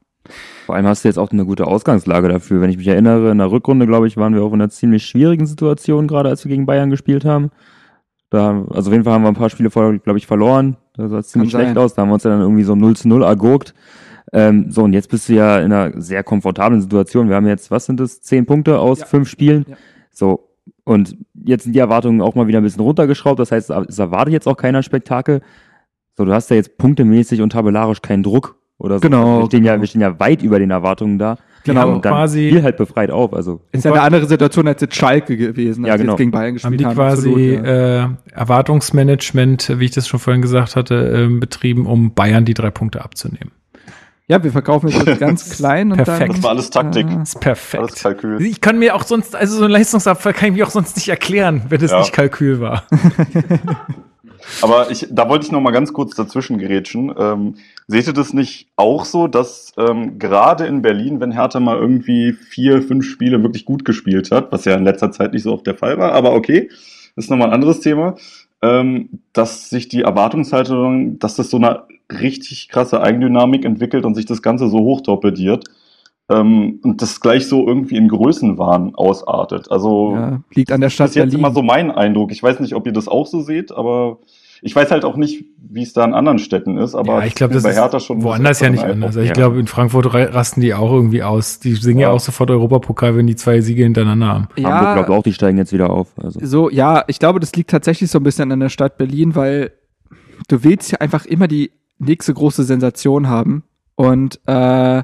Vor 0.66 0.74
allem 0.74 0.86
hast 0.86 1.04
du 1.04 1.08
jetzt 1.08 1.18
auch 1.18 1.30
eine 1.30 1.44
gute 1.44 1.66
Ausgangslage 1.66 2.28
dafür. 2.28 2.60
Wenn 2.60 2.70
ich 2.70 2.76
mich 2.78 2.88
erinnere, 2.88 3.30
in 3.30 3.38
der 3.38 3.50
Rückrunde, 3.50 3.86
glaube 3.86 4.06
ich, 4.06 4.16
waren 4.16 4.34
wir 4.34 4.42
auch 4.42 4.52
in 4.52 4.60
einer 4.60 4.70
ziemlich 4.70 5.04
schwierigen 5.04 5.46
Situation, 5.46 6.08
gerade 6.08 6.28
als 6.30 6.44
wir 6.44 6.50
gegen 6.50 6.66
Bayern 6.66 6.90
gespielt 6.90 7.24
haben. 7.24 7.50
Da, 8.30 8.64
also 8.70 8.88
auf 8.90 8.92
jeden 8.92 9.04
Fall 9.04 9.12
haben 9.12 9.22
wir 9.22 9.28
ein 9.28 9.34
paar 9.34 9.50
Spiele 9.50 9.70
vorher, 9.70 9.98
glaube 9.98 10.18
ich, 10.18 10.26
verloren. 10.26 10.76
Das 10.96 11.10
sah 11.10 11.22
ziemlich 11.22 11.52
Kann 11.52 11.60
schlecht 11.60 11.74
sein. 11.74 11.84
aus. 11.84 11.94
Da 11.94 12.02
haben 12.02 12.08
wir 12.08 12.14
uns 12.14 12.24
ja 12.24 12.30
dann 12.30 12.40
irgendwie 12.40 12.64
so 12.64 12.74
0 12.74 12.96
zu 12.96 13.08
0 13.08 13.22
ergurkt. 13.22 13.74
Ähm, 14.32 14.70
so, 14.70 14.82
und 14.84 14.92
jetzt 14.94 15.10
bist 15.10 15.28
du 15.28 15.34
ja 15.34 15.58
in 15.60 15.72
einer 15.72 16.00
sehr 16.00 16.24
komfortablen 16.24 16.80
Situation. 16.80 17.28
Wir 17.28 17.36
haben 17.36 17.46
jetzt, 17.46 17.70
was 17.70 17.86
sind 17.86 18.00
das, 18.00 18.20
zehn 18.22 18.46
Punkte 18.46 18.78
aus 18.78 19.00
Ja. 19.00 19.06
fünf 19.06 19.28
Spielen. 19.28 19.66
Ja. 19.68 19.76
So, 20.10 20.48
und 20.84 21.16
jetzt 21.44 21.64
sind 21.64 21.74
die 21.74 21.78
Erwartungen 21.78 22.20
auch 22.22 22.34
mal 22.34 22.46
wieder 22.46 22.58
ein 22.58 22.64
bisschen 22.64 22.80
runtergeschraubt. 22.82 23.38
Das 23.38 23.52
heißt, 23.52 23.70
es 23.70 23.98
erwartet 23.98 24.32
jetzt 24.32 24.48
auch 24.48 24.56
keiner 24.56 24.82
Spektakel. 24.82 25.40
So, 26.16 26.24
du 26.24 26.32
hast 26.32 26.48
ja 26.50 26.56
jetzt 26.56 26.78
punktemäßig 26.78 27.42
und 27.42 27.50
tabellarisch 27.50 28.00
keinen 28.02 28.22
Druck 28.22 28.56
oder 28.78 28.96
so. 28.96 29.00
Genau, 29.00 29.40
Wir 29.40 29.46
stehen, 29.46 29.64
ja, 29.64 29.72
genau. 29.72 29.82
wir 29.82 29.88
stehen 29.88 30.00
ja 30.00 30.18
weit 30.20 30.42
über 30.42 30.58
den 30.58 30.70
Erwartungen 30.70 31.18
da. 31.18 31.36
Die 31.66 31.70
Genau, 31.70 31.80
haben 31.80 31.92
und 31.94 32.04
dann 32.04 32.12
quasi, 32.12 32.48
spiel 32.50 32.62
halt 32.62 32.76
befreit 32.76 33.10
auf. 33.10 33.32
Also, 33.32 33.62
ist 33.72 33.86
ja 33.86 33.92
eine 33.92 34.02
andere 34.02 34.26
Situation 34.26 34.68
als 34.68 34.82
jetzt 34.82 34.94
Schalke 34.96 35.34
gewesen, 35.38 35.84
als 35.84 35.88
Ja, 35.88 35.94
sie 35.96 36.02
genau. 36.02 36.12
jetzt 36.12 36.18
gegen 36.18 36.30
Bayern 36.30 36.46
haben 36.48 36.54
gespielt 36.54 36.80
die 36.80 36.84
haben. 36.86 36.94
quasi 36.94 37.28
Absolut, 37.30 37.66
ja. 37.66 38.04
äh, 38.04 38.08
Erwartungsmanagement, 38.34 39.72
wie 39.78 39.84
ich 39.86 39.90
das 39.92 40.06
schon 40.06 40.20
vorhin 40.20 40.42
gesagt 40.42 40.76
hatte, 40.76 40.94
ähm, 40.94 41.40
betrieben, 41.40 41.86
um 41.86 42.12
Bayern 42.14 42.44
die 42.44 42.52
drei 42.54 42.70
Punkte 42.70 43.02
abzunehmen. 43.02 43.50
ja, 44.26 44.42
wir 44.44 44.52
verkaufen 44.52 44.88
jetzt 44.88 45.18
ganz 45.18 45.48
klein 45.56 45.90
und 45.90 45.96
Perfekt. 45.96 46.20
dann. 46.20 46.28
Das 46.36 46.42
war 46.42 46.50
alles 46.50 46.68
Taktik. 46.68 47.06
Äh, 47.06 47.14
Das 47.16 47.28
ist 47.30 47.40
perfekt. 47.40 47.82
Alles 47.82 48.02
Kalkül. 48.02 48.42
Ich 48.42 48.60
kann 48.60 48.78
mir 48.78 48.94
auch 48.94 49.02
sonst, 49.04 49.34
also 49.34 49.56
so 49.56 49.64
ein 49.64 49.70
Leistungsabfall 49.70 50.34
kann 50.34 50.50
ich 50.50 50.54
mir 50.56 50.66
auch 50.66 50.70
sonst 50.70 50.96
nicht 50.96 51.08
erklären, 51.08 51.62
wenn 51.70 51.80
es 51.82 51.90
Ja. 51.90 52.00
nicht 52.00 52.12
Kalkül 52.12 52.60
war. 52.60 52.84
Aber 54.62 54.90
ich, 54.90 55.06
da 55.10 55.28
wollte 55.28 55.46
ich 55.46 55.52
noch 55.52 55.60
mal 55.60 55.70
ganz 55.70 55.92
kurz 55.92 56.14
dazwischen 56.14 56.58
gerätschen. 56.58 57.12
Ähm, 57.18 57.56
seht 57.86 58.06
ihr 58.06 58.12
das 58.12 58.32
nicht 58.32 58.68
auch 58.76 59.04
so, 59.04 59.26
dass 59.26 59.72
ähm, 59.76 60.18
gerade 60.18 60.66
in 60.66 60.82
Berlin, 60.82 61.20
wenn 61.20 61.32
Hertha 61.32 61.60
mal 61.60 61.76
irgendwie 61.76 62.32
vier, 62.32 62.82
fünf 62.82 63.04
Spiele 63.04 63.42
wirklich 63.42 63.64
gut 63.64 63.84
gespielt 63.84 64.30
hat, 64.30 64.52
was 64.52 64.64
ja 64.64 64.74
in 64.74 64.84
letzter 64.84 65.12
Zeit 65.12 65.32
nicht 65.32 65.42
so 65.42 65.52
oft 65.52 65.66
der 65.66 65.76
Fall 65.76 65.98
war, 65.98 66.12
aber 66.12 66.32
okay, 66.34 66.70
ist 67.16 67.30
nochmal 67.30 67.48
ein 67.48 67.54
anderes 67.54 67.80
Thema, 67.80 68.16
ähm, 68.62 69.08
dass 69.32 69.70
sich 69.70 69.88
die 69.88 70.02
Erwartungshaltung, 70.02 71.18
dass 71.18 71.36
das 71.36 71.50
so 71.50 71.58
eine 71.58 71.84
richtig 72.10 72.68
krasse 72.68 73.00
Eigendynamik 73.00 73.64
entwickelt 73.64 74.04
und 74.04 74.14
sich 74.14 74.26
das 74.26 74.42
Ganze 74.42 74.68
so 74.68 74.78
hochtorpediert 74.78 75.64
ähm, 76.28 76.80
und 76.82 77.02
das 77.02 77.20
gleich 77.20 77.46
so 77.48 77.66
irgendwie 77.66 77.96
in 77.96 78.08
Größenwahn 78.08 78.94
ausartet. 78.94 79.70
Also 79.70 80.12
ja, 80.14 80.40
liegt 80.54 80.72
an 80.72 80.80
der 80.80 80.90
Stadt 80.90 81.06
das 81.06 81.10
ist 81.12 81.16
jetzt 81.16 81.24
Berlin. 81.30 81.38
immer 81.40 81.52
so 81.54 81.62
mein 81.62 81.90
Eindruck. 81.90 82.32
Ich 82.32 82.42
weiß 82.42 82.60
nicht, 82.60 82.74
ob 82.74 82.86
ihr 82.86 82.92
das 82.92 83.08
auch 83.08 83.26
so 83.26 83.40
seht, 83.42 83.72
aber 83.72 84.18
ich 84.62 84.74
weiß 84.74 84.90
halt 84.90 85.04
auch 85.04 85.16
nicht, 85.16 85.44
wie 85.58 85.82
es 85.82 85.92
da 85.92 86.02
in 86.04 86.14
anderen 86.14 86.38
Städten 86.38 86.78
ist. 86.78 86.94
Aber 86.94 87.18
ja, 87.20 87.26
ich 87.26 87.34
glaube, 87.34 87.52
das 87.52 87.62
bei 87.64 87.70
ist 87.70 87.76
Hertha 87.76 88.00
schon 88.00 88.22
woanders 88.22 88.60
ja 88.60 88.70
nicht 88.70 88.82
anders. 88.84 89.08
Also 89.08 89.20
ich 89.20 89.28
Ja. 89.28 89.34
glaube, 89.34 89.60
in 89.60 89.66
Frankfurt 89.66 90.14
ra- 90.14 90.22
rasten 90.30 90.62
die 90.62 90.72
auch 90.72 90.90
irgendwie 90.90 91.22
aus. 91.22 91.60
Die 91.60 91.74
singen 91.74 92.00
ja, 92.00 92.08
Ja. 92.08 92.14
auch 92.14 92.20
sofort 92.20 92.50
Europapokal, 92.50 93.14
wenn 93.16 93.26
die 93.26 93.36
zwei 93.36 93.60
Siege 93.60 93.82
hintereinander 93.82 94.26
haben. 94.28 94.48
Hamburg 94.62 94.94
glaubt 94.94 95.10
auch, 95.10 95.22
die 95.22 95.34
steigen 95.34 95.58
jetzt 95.58 95.74
wieder 95.74 95.90
auf. 95.90 96.08
Also, 96.16 96.40
So, 96.42 96.70
ja, 96.70 97.04
ich 97.08 97.18
glaube, 97.18 97.40
das 97.40 97.54
liegt 97.54 97.68
tatsächlich 97.70 98.10
so 98.10 98.18
ein 98.18 98.22
bisschen 98.22 98.50
an 98.52 98.60
der 98.60 98.70
Stadt 98.70 98.96
Berlin, 98.96 99.34
weil 99.34 99.72
du 100.48 100.64
willst 100.64 100.90
ja 100.92 100.98
einfach 101.00 101.26
immer 101.26 101.46
die 101.48 101.70
nächste 101.98 102.32
große 102.32 102.64
Sensation 102.64 103.28
haben. 103.28 103.64
Und 103.96 104.40
äh, 104.46 105.02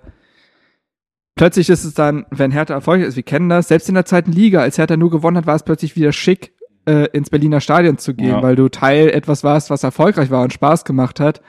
plötzlich 1.40 1.70
ist 1.70 1.84
es 1.84 1.94
dann, 1.94 2.26
wenn 2.30 2.50
Hertha 2.50 2.74
erfolgreich 2.74 3.08
ist, 3.08 3.16
wir 3.16 3.22
kennen 3.22 3.48
das, 3.48 3.68
selbst 3.68 3.88
in 3.88 3.94
der 3.94 4.04
zweiten 4.04 4.30
Liga, 4.30 4.60
als 4.60 4.76
Hertha 4.76 4.98
nur 4.98 5.08
gewonnen 5.10 5.38
hat, 5.38 5.46
war 5.46 5.54
es 5.56 5.62
plötzlich 5.62 5.96
wieder 5.96 6.12
schick, 6.12 6.52
äh, 6.84 7.06
ins 7.14 7.30
Berliner 7.30 7.62
Stadion 7.62 7.96
zu 7.96 8.12
gehen, 8.14 8.28
Ja. 8.28 8.42
weil 8.42 8.56
du 8.56 8.68
Teil 8.68 9.08
etwas 9.08 9.42
warst, 9.42 9.70
was 9.70 9.82
erfolgreich 9.82 10.30
war 10.30 10.42
und 10.42 10.52
Spaß 10.52 10.84
gemacht 10.84 11.18
hat. 11.18 11.40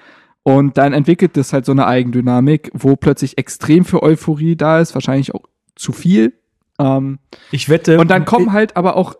Und 0.43 0.77
dann 0.77 0.93
entwickelt 0.93 1.35
es 1.35 1.51
halt 1.51 1.65
so 1.65 1.73
eine 1.73 1.87
Eigendynamik, 1.87 2.71
wo 2.73 2.95
plötzlich 2.95 3.37
extrem 3.37 3.83
für 3.83 4.01
Euphorie 4.01 4.55
da 4.55 4.79
ist, 4.79 4.93
wahrscheinlich 4.93 5.35
auch 5.35 5.43
zu 5.75 5.91
viel. 5.91 6.33
Ähm, 6.79 7.19
Ich 7.51 7.67
wette. 7.67 7.99
und 7.99 8.09
dann 8.09 8.23
kommen 8.23 8.53
halt 8.53 8.77
aber 8.77 8.95
auch, 8.95 9.15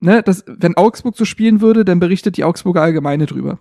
ne, 0.00 0.24
das, 0.24 0.44
wenn 0.48 0.76
Augsburg 0.76 1.16
so 1.16 1.24
spielen 1.24 1.60
würde, 1.60 1.84
dann 1.84 2.00
berichtet 2.00 2.36
die 2.36 2.42
Augsburger 2.42 2.82
Allgemeine 2.82 3.26
drüber. 3.26 3.60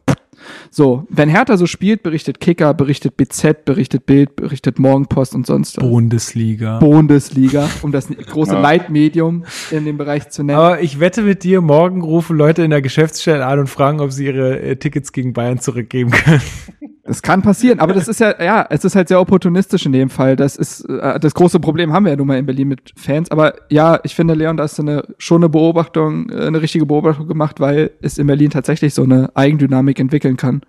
So, 0.70 1.06
wenn 1.10 1.30
Hertha 1.30 1.58
so 1.58 1.66
spielt, 1.66 2.04
berichtet 2.04 2.40
Kicker, 2.40 2.74
berichtet 2.74 3.18
BZ, 3.18 3.66
berichtet 3.66 4.06
Bild, 4.06 4.36
berichtet 4.36 4.80
Morgenpost 4.80 5.36
und 5.36 5.46
sonst 5.46 5.78
was. 5.78 5.84
Bundesliga. 5.84 6.80
Bundesliga, 6.80 7.70
um 7.82 7.92
das 7.92 8.08
große 8.30 8.54
Ja. 8.54 8.60
Leitmedium 8.60 9.46
in 9.72 9.86
dem 9.86 9.98
Bereich 9.98 10.30
zu 10.30 10.44
nennen. 10.44 10.60
Aber 10.60 10.82
ich 10.82 11.00
wette 11.00 11.22
mit 11.22 11.44
dir, 11.44 11.62
morgen 11.62 12.02
rufen 12.02 12.38
Leute 12.38 12.64
in 12.64 12.72
der 12.72 12.82
Geschäftsstelle 12.82 13.46
an 13.46 13.60
und 13.60 13.68
fragen, 13.68 14.00
ob 14.00 14.12
sie 14.12 14.26
ihre 14.26 14.60
äh, 14.60 14.76
Tickets 14.76 15.12
gegen 15.12 15.34
Bayern 15.34 15.60
zurückgeben 15.60 16.12
können. 16.12 16.42
Das 17.08 17.22
kann 17.22 17.44
passieren, 17.44 17.80
aber 17.80 17.94
das 17.94 18.08
ist 18.08 18.20
ja, 18.20 18.34
ja, 18.44 18.66
es 18.68 18.84
ist 18.84 18.96
halt 18.96 19.10
sehr 19.10 19.22
opportunistisch 19.22 19.86
in 19.86 19.92
dem 19.92 20.10
Fall. 20.10 20.36
Das 20.36 20.56
ist, 20.56 20.82
äh, 20.90 21.20
das 21.20 21.36
große 21.36 21.60
Problem 21.60 21.94
haben 21.94 22.06
wir 22.06 22.12
ja 22.12 22.18
nun 22.18 22.26
mal 22.26 22.40
in 22.40 22.48
Berlin 22.48 22.68
mit 22.68 22.94
Fans. 22.96 23.30
Aber 23.30 23.54
ja, 23.70 24.00
ich 24.02 24.16
finde, 24.16 24.34
Leon, 24.34 24.58
da 24.58 24.64
hast 24.64 24.80
du 24.80 24.82
eine, 24.82 25.04
schon 25.20 25.44
eine 25.44 25.50
Beobachtung, 25.50 26.32
äh, 26.32 26.48
eine 26.48 26.64
richtige 26.64 26.88
Beobachtung 26.88 27.28
gemacht, 27.28 27.60
weil 27.60 27.92
es 28.02 28.18
in 28.18 28.26
Berlin 28.26 28.50
tatsächlich 28.50 28.96
so 28.96 29.04
eine 29.04 29.30
Eigendynamik 29.36 30.00
entwickeln 30.00 30.36
kann. 30.36 30.64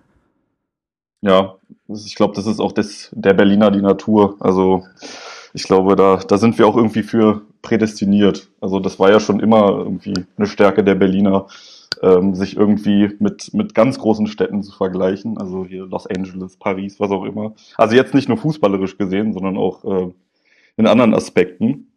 Ja, 1.23 1.55
ich 1.89 2.15
glaube, 2.15 2.35
das 2.35 2.47
ist 2.47 2.61
auch 2.61 2.73
das, 2.73 3.09
der 3.13 3.33
Berliner 3.33 3.71
die 3.71 3.81
Natur. 3.81 4.37
Also 4.39 4.85
ich 5.55 5.63
glaube, 5.63 5.97
da, 5.97 6.17
da 6.17 6.37
sind 6.37 6.59
wir 6.59 6.67
auch 6.67 6.77
irgendwie 6.77 7.03
für 7.03 7.41
prädestiniert. 7.63 8.51
Also 8.61 8.79
das 8.79 8.99
war 8.99 9.11
ja 9.11 9.21
schon 9.21 9.41
immer 9.41 9.71
irgendwie 9.71 10.27
eine 10.37 10.47
Stärke 10.47 10.85
der 10.85 10.97
Berliner, 10.97 11.47
ähm, 12.03 12.35
sich 12.35 12.57
irgendwie 12.57 13.11
mit, 13.19 13.53
mit 13.55 13.75
ganz 13.75 13.99
großen 13.99 14.27
Städten 14.27 14.63
zu 14.63 14.73
vergleichen. 14.73 15.39
Also 15.39 15.65
hier 15.65 15.87
Los 15.87 16.07
Angeles, 16.07 16.57
Paris, 16.57 17.01
was 17.01 17.11
auch 17.11 17.25
immer. 17.25 17.55
Also 17.77 17.95
jetzt 17.95 18.15
nicht 18.15 18.29
nur 18.29 18.39
fußballerisch 18.39 18.99
gesehen, 18.99 19.33
sondern 19.33 19.57
auch 19.57 19.85
äh, 19.85 20.13
in 20.77 20.87
anderen 20.87 21.15
Aspekten. 21.15 21.93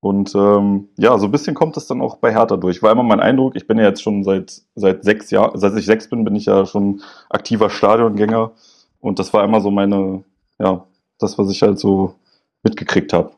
Und 0.00 0.34
ähm, 0.34 0.88
ja, 0.96 1.18
so 1.18 1.26
ein 1.26 1.32
bisschen 1.32 1.54
kommt 1.54 1.76
es 1.76 1.86
dann 1.86 2.00
auch 2.00 2.16
bei 2.16 2.32
Hertha 2.32 2.56
durch. 2.56 2.82
War 2.82 2.92
immer 2.92 3.02
mein 3.02 3.20
Eindruck, 3.20 3.54
ich 3.54 3.66
bin 3.66 3.78
ja 3.78 3.84
jetzt 3.84 4.02
schon 4.02 4.24
seit, 4.24 4.62
seit 4.74 5.04
sechs 5.04 5.30
Jahren, 5.30 5.58
seit 5.58 5.76
ich 5.76 5.84
sechs 5.84 6.08
bin, 6.08 6.24
bin 6.24 6.36
ich 6.36 6.46
ja 6.46 6.64
schon 6.64 7.02
aktiver 7.28 7.68
Stadiongänger. 7.68 8.52
Und 9.00 9.18
das 9.18 9.32
war 9.34 9.44
immer 9.44 9.60
so 9.60 9.70
meine, 9.70 10.24
ja, 10.58 10.86
das, 11.18 11.38
was 11.38 11.50
ich 11.50 11.62
halt 11.62 11.78
so 11.78 12.14
mitgekriegt 12.62 13.12
habe. 13.12 13.32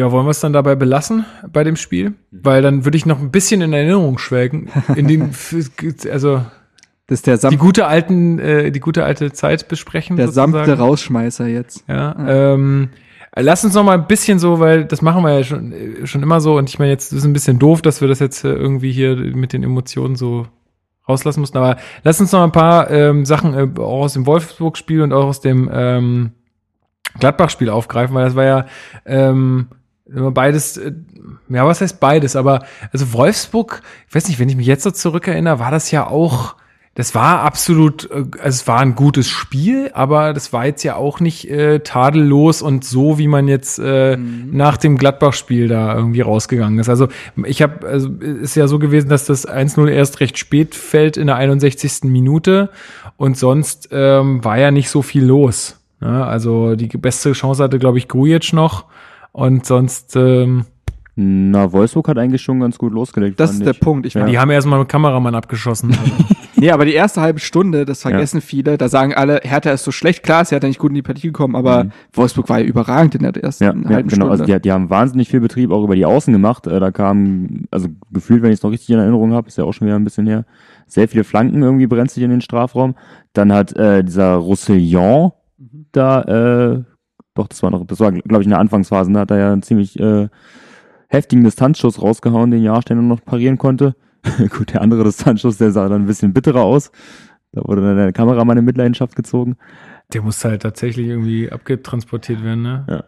Ja, 0.00 0.10
wollen 0.10 0.24
wir 0.24 0.30
es 0.30 0.40
dann 0.40 0.54
dabei 0.54 0.76
belassen 0.76 1.26
bei 1.52 1.62
dem 1.62 1.76
Spiel? 1.76 2.14
Weil 2.30 2.62
dann 2.62 2.86
würde 2.86 2.96
ich 2.96 3.04
noch 3.04 3.20
ein 3.20 3.30
bisschen 3.30 3.60
in 3.60 3.74
Erinnerung 3.74 4.16
schwelgen. 4.16 4.70
In 4.96 5.06
den, 5.06 5.30
also 6.10 6.42
Das 7.06 7.18
ist 7.18 7.26
der, 7.26 7.34
die 7.34 7.40
Sam 7.40 7.58
gute 7.58 7.86
alten, 7.86 8.38
äh, 8.38 8.70
die 8.70 8.80
gute 8.80 9.04
alte 9.04 9.30
Zeit 9.32 9.68
besprechen. 9.68 10.16
der 10.16 10.28
sozusagen. 10.28 10.52
sanfte 10.52 10.78
Rausschmeißer 10.78 11.46
jetzt. 11.48 11.84
Ja, 11.86 12.16
ähm, 12.26 12.88
lass 13.36 13.62
uns 13.62 13.74
noch 13.74 13.84
mal 13.84 13.98
ein 13.98 14.06
bisschen 14.06 14.38
so, 14.38 14.58
weil 14.58 14.86
das 14.86 15.02
machen 15.02 15.22
wir 15.22 15.36
ja 15.36 15.44
schon, 15.44 15.72
äh, 15.72 16.06
schon 16.06 16.22
immer 16.22 16.40
so 16.40 16.56
und 16.56 16.70
ich 16.70 16.78
meine, 16.78 16.92
jetzt 16.92 17.12
ist 17.12 17.18
es 17.18 17.24
ein 17.26 17.34
bisschen 17.34 17.58
doof, 17.58 17.82
dass 17.82 18.00
wir 18.00 18.08
das 18.08 18.20
jetzt 18.20 18.42
äh, 18.44 18.54
irgendwie 18.54 18.90
hier 18.92 19.16
mit 19.16 19.52
den 19.52 19.62
Emotionen 19.62 20.16
so 20.16 20.46
rauslassen 21.06 21.40
mussten, 21.40 21.58
aber 21.58 21.76
lass 22.04 22.22
uns 22.22 22.32
noch 22.32 22.42
ein 22.42 22.52
paar 22.52 22.90
ähm, 22.90 23.26
Sachen 23.26 23.52
äh, 23.52 23.68
auch 23.78 24.04
aus 24.04 24.14
dem 24.14 24.24
Wolfsburg-Spiel 24.24 25.02
und 25.02 25.12
auch 25.12 25.26
aus 25.26 25.42
dem 25.42 25.68
ähm, 25.70 26.30
Gladbach-Spiel 27.18 27.68
aufgreifen, 27.68 28.14
weil 28.14 28.24
das 28.24 28.34
war 28.36 28.44
ja 28.44 28.66
ähm, 29.04 29.66
beides, 30.12 30.76
äh, 30.76 30.92
ja, 31.48 31.66
was 31.66 31.80
heißt 31.80 32.00
beides, 32.00 32.36
aber 32.36 32.64
also 32.92 33.12
Wolfsburg, 33.12 33.82
ich 34.08 34.14
weiß 34.14 34.28
nicht, 34.28 34.38
wenn 34.38 34.48
ich 34.48 34.56
mich 34.56 34.66
jetzt 34.66 34.82
so 34.82 34.90
zurückerinnere, 34.90 35.58
war 35.58 35.70
das 35.70 35.90
ja 35.90 36.06
auch, 36.06 36.56
das 36.94 37.14
war 37.14 37.42
absolut, 37.42 38.10
äh, 38.10 38.24
also 38.40 38.40
es 38.42 38.66
war 38.66 38.80
ein 38.80 38.96
gutes 38.96 39.28
Spiel, 39.28 39.90
aber 39.94 40.32
das 40.32 40.52
war 40.52 40.66
jetzt 40.66 40.82
ja 40.82 40.96
auch 40.96 41.20
nicht 41.20 41.48
äh, 41.48 41.80
tadellos 41.80 42.62
und 42.62 42.84
so, 42.84 43.18
wie 43.18 43.28
man 43.28 43.46
jetzt 43.46 43.78
äh, 43.78 44.16
nach 44.16 44.76
dem 44.76 44.96
Gladbach-Spiel 44.98 45.68
da 45.68 45.94
irgendwie 45.94 46.22
rausgegangen 46.22 46.78
ist. 46.80 46.88
Also 46.88 47.08
ich 47.44 47.62
habe, 47.62 47.86
also 47.86 48.08
ist 48.08 48.56
ja 48.56 48.66
so 48.66 48.78
gewesen, 48.78 49.08
dass 49.08 49.26
das 49.26 49.48
1-0 49.48 49.88
erst 49.88 50.20
recht 50.20 50.38
spät 50.38 50.74
fällt 50.74 51.16
in 51.16 51.28
der 51.28 51.36
61. 51.36 52.04
Minute 52.04 52.70
und 53.16 53.38
sonst 53.38 53.90
ähm, 53.92 54.44
war 54.44 54.58
ja 54.58 54.70
nicht 54.72 54.90
so 54.90 55.02
viel 55.02 55.24
los. 55.24 55.76
Ja, 56.00 56.24
also 56.24 56.76
die 56.76 56.88
beste 56.88 57.32
Chance 57.32 57.62
hatte, 57.62 57.78
glaube 57.78 57.98
ich, 57.98 58.08
Grujic 58.08 58.54
noch 58.54 58.86
und 59.32 59.64
sonst, 59.66 60.16
ähm, 60.16 60.64
Na, 61.16 61.70
Wolfsburg 61.72 62.08
hat 62.08 62.18
eigentlich 62.18 62.40
schon 62.42 62.60
ganz 62.60 62.78
gut 62.78 62.92
losgelegt. 62.92 63.38
Das 63.40 63.52
ist 63.52 63.60
der 63.64 63.72
ich. 63.72 63.80
Punkt. 63.80 64.06
Ich 64.06 64.14
Ja. 64.14 64.24
die 64.26 64.38
haben 64.38 64.50
erstmal 64.50 64.78
mit 64.78 64.88
Kameramann 64.88 65.34
abgeschossen. 65.34 65.94
Nee, 66.56 66.72
aber 66.72 66.84
die 66.84 66.92
erste 66.92 67.22
halbe 67.22 67.40
Stunde, 67.40 67.86
das 67.86 68.02
vergessen 68.02 68.42
viele, 68.42 68.76
da 68.76 68.90
sagen 68.90 69.14
alle, 69.14 69.40
Hertha 69.42 69.70
ist 69.70 69.82
so 69.82 69.92
schlecht, 69.92 70.22
klar, 70.22 70.42
ist 70.42 70.50
Hertha 70.52 70.66
nicht 70.68 70.78
gut 70.78 70.90
in 70.90 70.94
die 70.96 71.00
Partie 71.00 71.28
gekommen, 71.28 71.56
aber 71.56 71.84
Mhm. 71.84 71.90
Wolfsburg 72.12 72.50
war 72.50 72.58
ja 72.58 72.66
überragend 72.66 73.14
in 73.14 73.22
der 73.22 73.34
ersten 73.34 73.64
Ja, 73.64 73.70
ja 73.72 73.76
halben 73.88 74.10
genau. 74.10 74.26
Stunde. 74.26 74.30
Also 74.30 74.44
die, 74.44 74.60
die 74.60 74.70
haben 74.70 74.90
wahnsinnig 74.90 75.30
viel 75.30 75.40
Betrieb 75.40 75.70
auch 75.70 75.82
über 75.82 75.96
die 75.96 76.04
Außen 76.04 76.30
gemacht. 76.34 76.66
Äh, 76.66 76.78
da 76.78 76.90
kam, 76.90 77.64
also 77.70 77.88
gefühlt, 78.12 78.42
wenn 78.42 78.50
ich 78.50 78.58
es 78.58 78.62
noch 78.62 78.72
richtig 78.72 78.90
in 78.90 78.98
Erinnerung 78.98 79.32
habe, 79.32 79.48
ist 79.48 79.56
ja 79.56 79.64
auch 79.64 79.72
schon 79.72 79.86
wieder 79.86 79.96
ein 79.96 80.04
bisschen 80.04 80.26
her, 80.26 80.44
sehr 80.86 81.08
viele 81.08 81.24
Flanken 81.24 81.62
irgendwie 81.62 81.86
brenzlig 81.86 82.24
in 82.26 82.30
den 82.30 82.42
Strafraum. 82.42 82.94
Dann 83.32 83.54
hat 83.54 83.74
äh, 83.78 84.04
dieser 84.04 84.34
Roussillon 84.34 85.32
Mhm. 85.56 85.86
da, 85.92 86.22
äh, 86.24 86.82
doch, 87.34 87.46
das 87.48 87.62
war 87.62 87.70
noch, 87.70 87.86
das 87.86 88.00
war, 88.00 88.10
glaube 88.12 88.42
ich, 88.42 88.46
in 88.46 88.50
der 88.50 88.58
Anfangsphase, 88.58 89.12
da 89.12 89.20
hat 89.20 89.30
er 89.30 89.38
ja 89.38 89.52
einen 89.52 89.62
ziemlich 89.62 89.98
äh, 90.00 90.28
heftigen 91.08 91.44
Distanzschuss 91.44 92.00
rausgehauen, 92.02 92.50
den 92.50 92.62
Jahrsteiner 92.62 93.02
noch 93.02 93.24
parieren 93.24 93.58
konnte. 93.58 93.94
Gut, 94.50 94.72
der 94.74 94.82
andere 94.82 95.04
Distanzschuss, 95.04 95.56
der 95.58 95.70
sah 95.70 95.88
dann 95.88 96.02
ein 96.02 96.06
bisschen 96.06 96.32
bitterer 96.32 96.62
aus. 96.62 96.90
Da 97.52 97.62
wurde 97.64 97.82
dann 97.82 97.96
der 97.96 98.12
Kameramann 98.12 98.58
in 98.58 98.64
Mitleidenschaft 98.64 99.16
gezogen. 99.16 99.56
Der 100.12 100.22
muss 100.22 100.44
halt 100.44 100.62
tatsächlich 100.62 101.06
irgendwie 101.08 101.50
abgetransportiert 101.50 102.44
werden, 102.44 102.62
ne? 102.62 103.04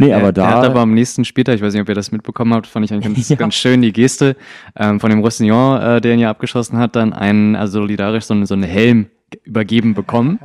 Nee, 0.00 0.10
Ja, 0.10 0.18
aber 0.18 0.30
Der 0.32 0.44
da. 0.44 0.50
hat 0.58 0.64
aber 0.66 0.80
am 0.80 0.94
nächsten 0.94 1.24
Spieltag, 1.24 1.56
ich 1.56 1.62
weiß 1.62 1.72
nicht, 1.72 1.82
ob 1.82 1.88
ihr 1.88 1.94
das 1.96 2.12
mitbekommen 2.12 2.54
habt, 2.54 2.68
fand 2.68 2.84
ich 2.84 2.92
eigentlich 2.92 3.14
ganz, 3.16 3.28
Ja. 3.28 3.36
ganz 3.36 3.54
schön 3.54 3.82
die 3.82 3.92
Geste 3.92 4.36
ähm, 4.76 5.00
von 5.00 5.10
dem 5.10 5.20
Roussillon, 5.20 5.80
äh, 5.80 6.00
der 6.00 6.14
ihn 6.14 6.20
ja 6.20 6.30
abgeschossen 6.30 6.78
hat, 6.78 6.94
dann 6.94 7.12
einen, 7.12 7.56
also 7.56 7.80
solidarisch 7.80 8.24
so, 8.24 8.34
einen- 8.34 8.46
so 8.46 8.54
einen 8.54 8.62
Helm 8.62 9.06
übergeben 9.44 9.94
bekommen. 9.94 10.38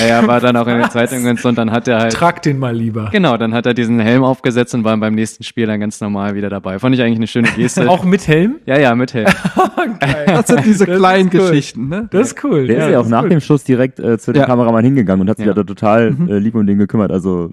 Er 0.00 0.08
ja, 0.08 0.26
war 0.26 0.40
dann 0.40 0.56
auch 0.56 0.66
in 0.66 0.78
den 0.78 0.88
Zeitungen 0.90 1.28
und 1.28 1.40
so, 1.40 1.48
und 1.48 1.58
dann 1.58 1.70
hat 1.72 1.88
er 1.88 1.98
halt, 2.00 2.12
Trag 2.12 2.40
den 2.42 2.58
mal 2.58 2.74
lieber. 2.74 3.08
genau, 3.12 3.36
dann 3.36 3.52
hat 3.52 3.66
er 3.66 3.74
diesen 3.74 4.00
Helm 4.00 4.22
aufgesetzt 4.24 4.74
und 4.74 4.84
war 4.84 4.96
beim 4.96 5.14
nächsten 5.14 5.44
Spiel 5.44 5.66
dann 5.66 5.78
ganz 5.80 6.00
normal 6.00 6.34
wieder 6.34 6.48
dabei. 6.48 6.78
Fand 6.78 6.94
ich 6.94 7.02
eigentlich 7.02 7.18
eine 7.18 7.26
schöne 7.26 7.48
Geste. 7.56 7.88
Auch 7.90 8.04
mit 8.04 8.26
Helm? 8.26 8.56
ja, 8.66 8.78
ja, 8.78 8.94
mit 8.94 9.12
Helm. 9.14 9.26
das 10.26 10.46
sind 10.46 10.64
diese 10.64 10.86
Das 10.86 10.96
kleinen 10.96 11.30
cool. 11.34 11.40
Geschichten, 11.40 11.88
ne? 11.88 12.08
Das 12.12 12.28
ist 12.32 12.44
cool. 12.44 12.66
Der 12.66 12.86
ist 12.86 12.92
ja 12.92 13.00
auch 13.00 13.08
nach 13.08 13.24
cool. 13.24 13.28
dem 13.30 13.40
Schuss 13.40 13.64
direkt 13.64 13.98
äh, 14.00 14.16
zu 14.18 14.32
dem 14.32 14.40
Ja. 14.40 14.46
Kameramann 14.46 14.84
hingegangen 14.84 15.20
und 15.22 15.28
hat 15.28 15.36
sich 15.36 15.46
Ja. 15.46 15.52
ja. 15.52 15.56
da 15.56 15.64
total 15.64 16.12
Mhm. 16.12 16.28
äh, 16.28 16.38
lieb 16.38 16.54
um 16.54 16.66
den 16.66 16.78
gekümmert. 16.78 17.10
Also 17.10 17.50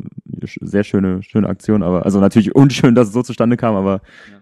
sehr 0.61 0.83
schöne, 0.83 1.21
schöne 1.23 1.47
Aktion, 1.49 1.83
aber 1.83 2.05
also 2.05 2.19
natürlich 2.19 2.55
unschön, 2.55 2.95
dass 2.95 3.07
es 3.09 3.13
so 3.13 3.21
zustande 3.23 3.57
kam, 3.57 3.75
aber 3.75 4.01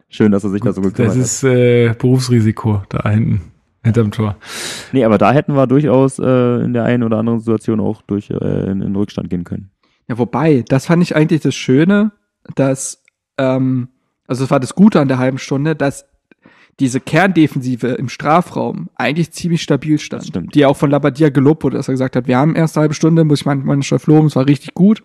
schön, 0.09 0.31
dass 0.31 0.43
er 0.43 0.49
sich 0.49 0.61
da 0.61 0.73
so 0.73 0.81
gekümmert 0.81 1.11
Das 1.11 1.17
ist 1.17 1.43
äh, 1.43 1.93
Berufsrisiko 1.97 2.83
da 2.89 3.09
hinten, 3.09 3.41
hinterm 3.83 4.11
Tor. 4.11 4.35
Nee, 4.91 5.05
aber 5.05 5.17
da 5.17 5.31
hätten 5.31 5.53
wir 5.55 5.67
durchaus 5.67 6.19
äh, 6.19 6.63
in 6.63 6.73
der 6.73 6.83
einen 6.83 7.03
oder 7.03 7.17
anderen 7.17 7.39
Situation 7.39 7.79
auch 7.79 8.01
durch 8.01 8.29
äh, 8.29 8.71
in, 8.71 8.81
in 8.81 8.95
Rückstand 8.95 9.29
gehen 9.29 9.43
können. 9.43 9.71
Ja, 10.07 10.17
wobei, 10.17 10.63
das 10.67 10.87
fand 10.87 11.03
ich 11.03 11.15
eigentlich 11.15 11.41
das 11.41 11.55
Schöne, 11.55 12.11
dass, 12.55 13.03
ähm, 13.37 13.89
also 14.27 14.43
das 14.43 14.51
war 14.51 14.59
das 14.59 14.75
Gute 14.75 14.99
an 14.99 15.07
der 15.07 15.19
halben 15.19 15.37
Stunde, 15.37 15.75
dass 15.75 16.05
diese 16.79 16.99
Kerndefensive 16.99 17.87
im 17.87 18.09
Strafraum 18.09 18.89
eigentlich 18.95 19.31
ziemlich 19.31 19.61
stabil 19.61 19.99
stand. 19.99 20.23
Das 20.23 20.27
stimmt. 20.29 20.55
Die 20.55 20.65
auch 20.65 20.77
von 20.77 20.89
Labadia 20.89 21.29
gelobt 21.29 21.63
wurde, 21.63 21.77
dass 21.77 21.89
er 21.89 21.93
gesagt 21.93 22.15
hat, 22.15 22.27
wir 22.27 22.37
haben 22.37 22.55
erste 22.55 22.79
halbe 22.79 22.93
Stunde, 22.93 23.25
muss 23.25 23.41
ich 23.41 23.45
meinen 23.45 23.65
Mannschaft 23.65 24.07
loben, 24.07 24.27
es 24.27 24.35
war 24.35 24.47
richtig 24.47 24.73
gut. 24.73 25.03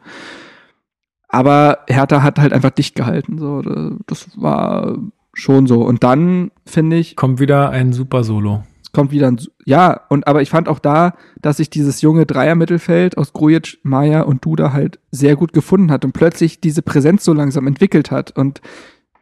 Aber 1.28 1.80
Hertha 1.88 2.22
hat 2.22 2.38
halt 2.38 2.52
einfach 2.52 2.70
dicht 2.70 2.94
gehalten. 2.94 3.38
So, 3.38 3.60
das 4.06 4.28
war 4.40 4.96
schon 5.34 5.66
so. 5.66 5.82
Und 5.82 6.02
dann, 6.02 6.50
finde 6.64 6.96
ich, 6.96 7.16
Kommt 7.16 7.40
wieder 7.40 7.70
ein 7.70 7.92
super 7.92 8.24
Solo. 8.24 8.64
es 8.82 8.92
kommt 8.92 9.10
wieder 9.10 9.28
ein, 9.28 9.38
ja, 9.66 10.00
und 10.08 10.26
aber 10.26 10.42
ich 10.42 10.50
fand 10.50 10.68
auch 10.68 10.78
da, 10.78 11.14
dass 11.40 11.58
sich 11.58 11.70
dieses 11.70 12.00
junge 12.00 12.26
Dreier-Mittelfeld 12.26 13.18
aus 13.18 13.32
Grujic, 13.32 13.78
Maya 13.82 14.22
und 14.22 14.44
Duda 14.44 14.72
halt 14.72 14.98
sehr 15.10 15.36
gut 15.36 15.52
gefunden 15.52 15.90
hat 15.90 16.04
und 16.04 16.12
plötzlich 16.12 16.60
diese 16.60 16.82
Präsenz 16.82 17.24
so 17.24 17.32
langsam 17.32 17.66
entwickelt 17.66 18.10
hat. 18.10 18.36
Und 18.36 18.60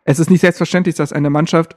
es 0.05 0.19
ist 0.19 0.31
nicht 0.31 0.41
selbstverständlich, 0.41 0.95
dass 0.95 1.13
eine 1.13 1.31
Mannschaft 1.31 1.77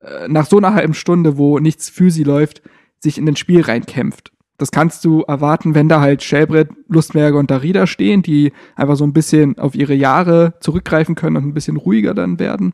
äh, 0.00 0.28
nach 0.28 0.46
so 0.46 0.58
einer 0.58 0.74
halben 0.74 0.94
Stunde, 0.94 1.36
wo 1.36 1.58
nichts 1.58 1.88
für 1.88 2.10
sie 2.10 2.24
läuft, 2.24 2.62
sich 2.98 3.18
in 3.18 3.26
den 3.26 3.36
Spiel 3.36 3.62
reinkämpft. 3.62 4.32
Das 4.58 4.70
kannst 4.70 5.04
du 5.04 5.22
erwarten, 5.22 5.74
wenn 5.74 5.88
da 5.88 6.00
halt 6.00 6.22
Schellbrett, 6.22 6.68
Lustberger 6.86 7.38
und 7.38 7.50
Darida 7.50 7.88
stehen, 7.88 8.22
die 8.22 8.52
einfach 8.76 8.94
so 8.94 9.02
ein 9.02 9.12
bisschen 9.12 9.58
auf 9.58 9.74
ihre 9.74 9.94
Jahre 9.94 10.54
zurückgreifen 10.60 11.16
können 11.16 11.36
und 11.36 11.46
ein 11.46 11.54
bisschen 11.54 11.76
ruhiger 11.76 12.14
dann 12.14 12.38
werden. 12.38 12.72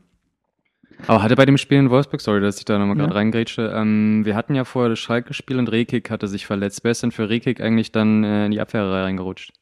Aber 1.07 1.23
hatte 1.23 1.35
bei 1.35 1.45
dem 1.45 1.57
Spiel 1.57 1.77
in 1.79 1.89
Wolfsburg, 1.89 2.21
sorry, 2.21 2.41
dass 2.41 2.57
ich 2.59 2.65
da 2.65 2.77
nochmal 2.77 2.95
gerade 2.97 3.09
Ja. 3.11 3.15
reingrätsche, 3.15 3.73
ähm, 3.75 4.21
wir 4.25 4.35
hatten 4.35 4.53
ja 4.55 4.63
vorher 4.65 4.89
das 4.89 4.99
Schalke-Spiel 4.99 5.57
und 5.57 5.71
Rekik 5.71 6.09
hatte 6.11 6.27
sich 6.27 6.45
verletzt. 6.45 6.81
Wer 6.83 6.91
ist 6.91 7.03
denn 7.03 7.11
für 7.11 7.29
Rekik 7.29 7.61
eigentlich 7.61 7.91
dann 7.91 8.23
äh, 8.23 8.45
in 8.45 8.51
die 8.51 8.59
Abwehrreihe 8.61 9.03
reingerutscht? 9.05 9.53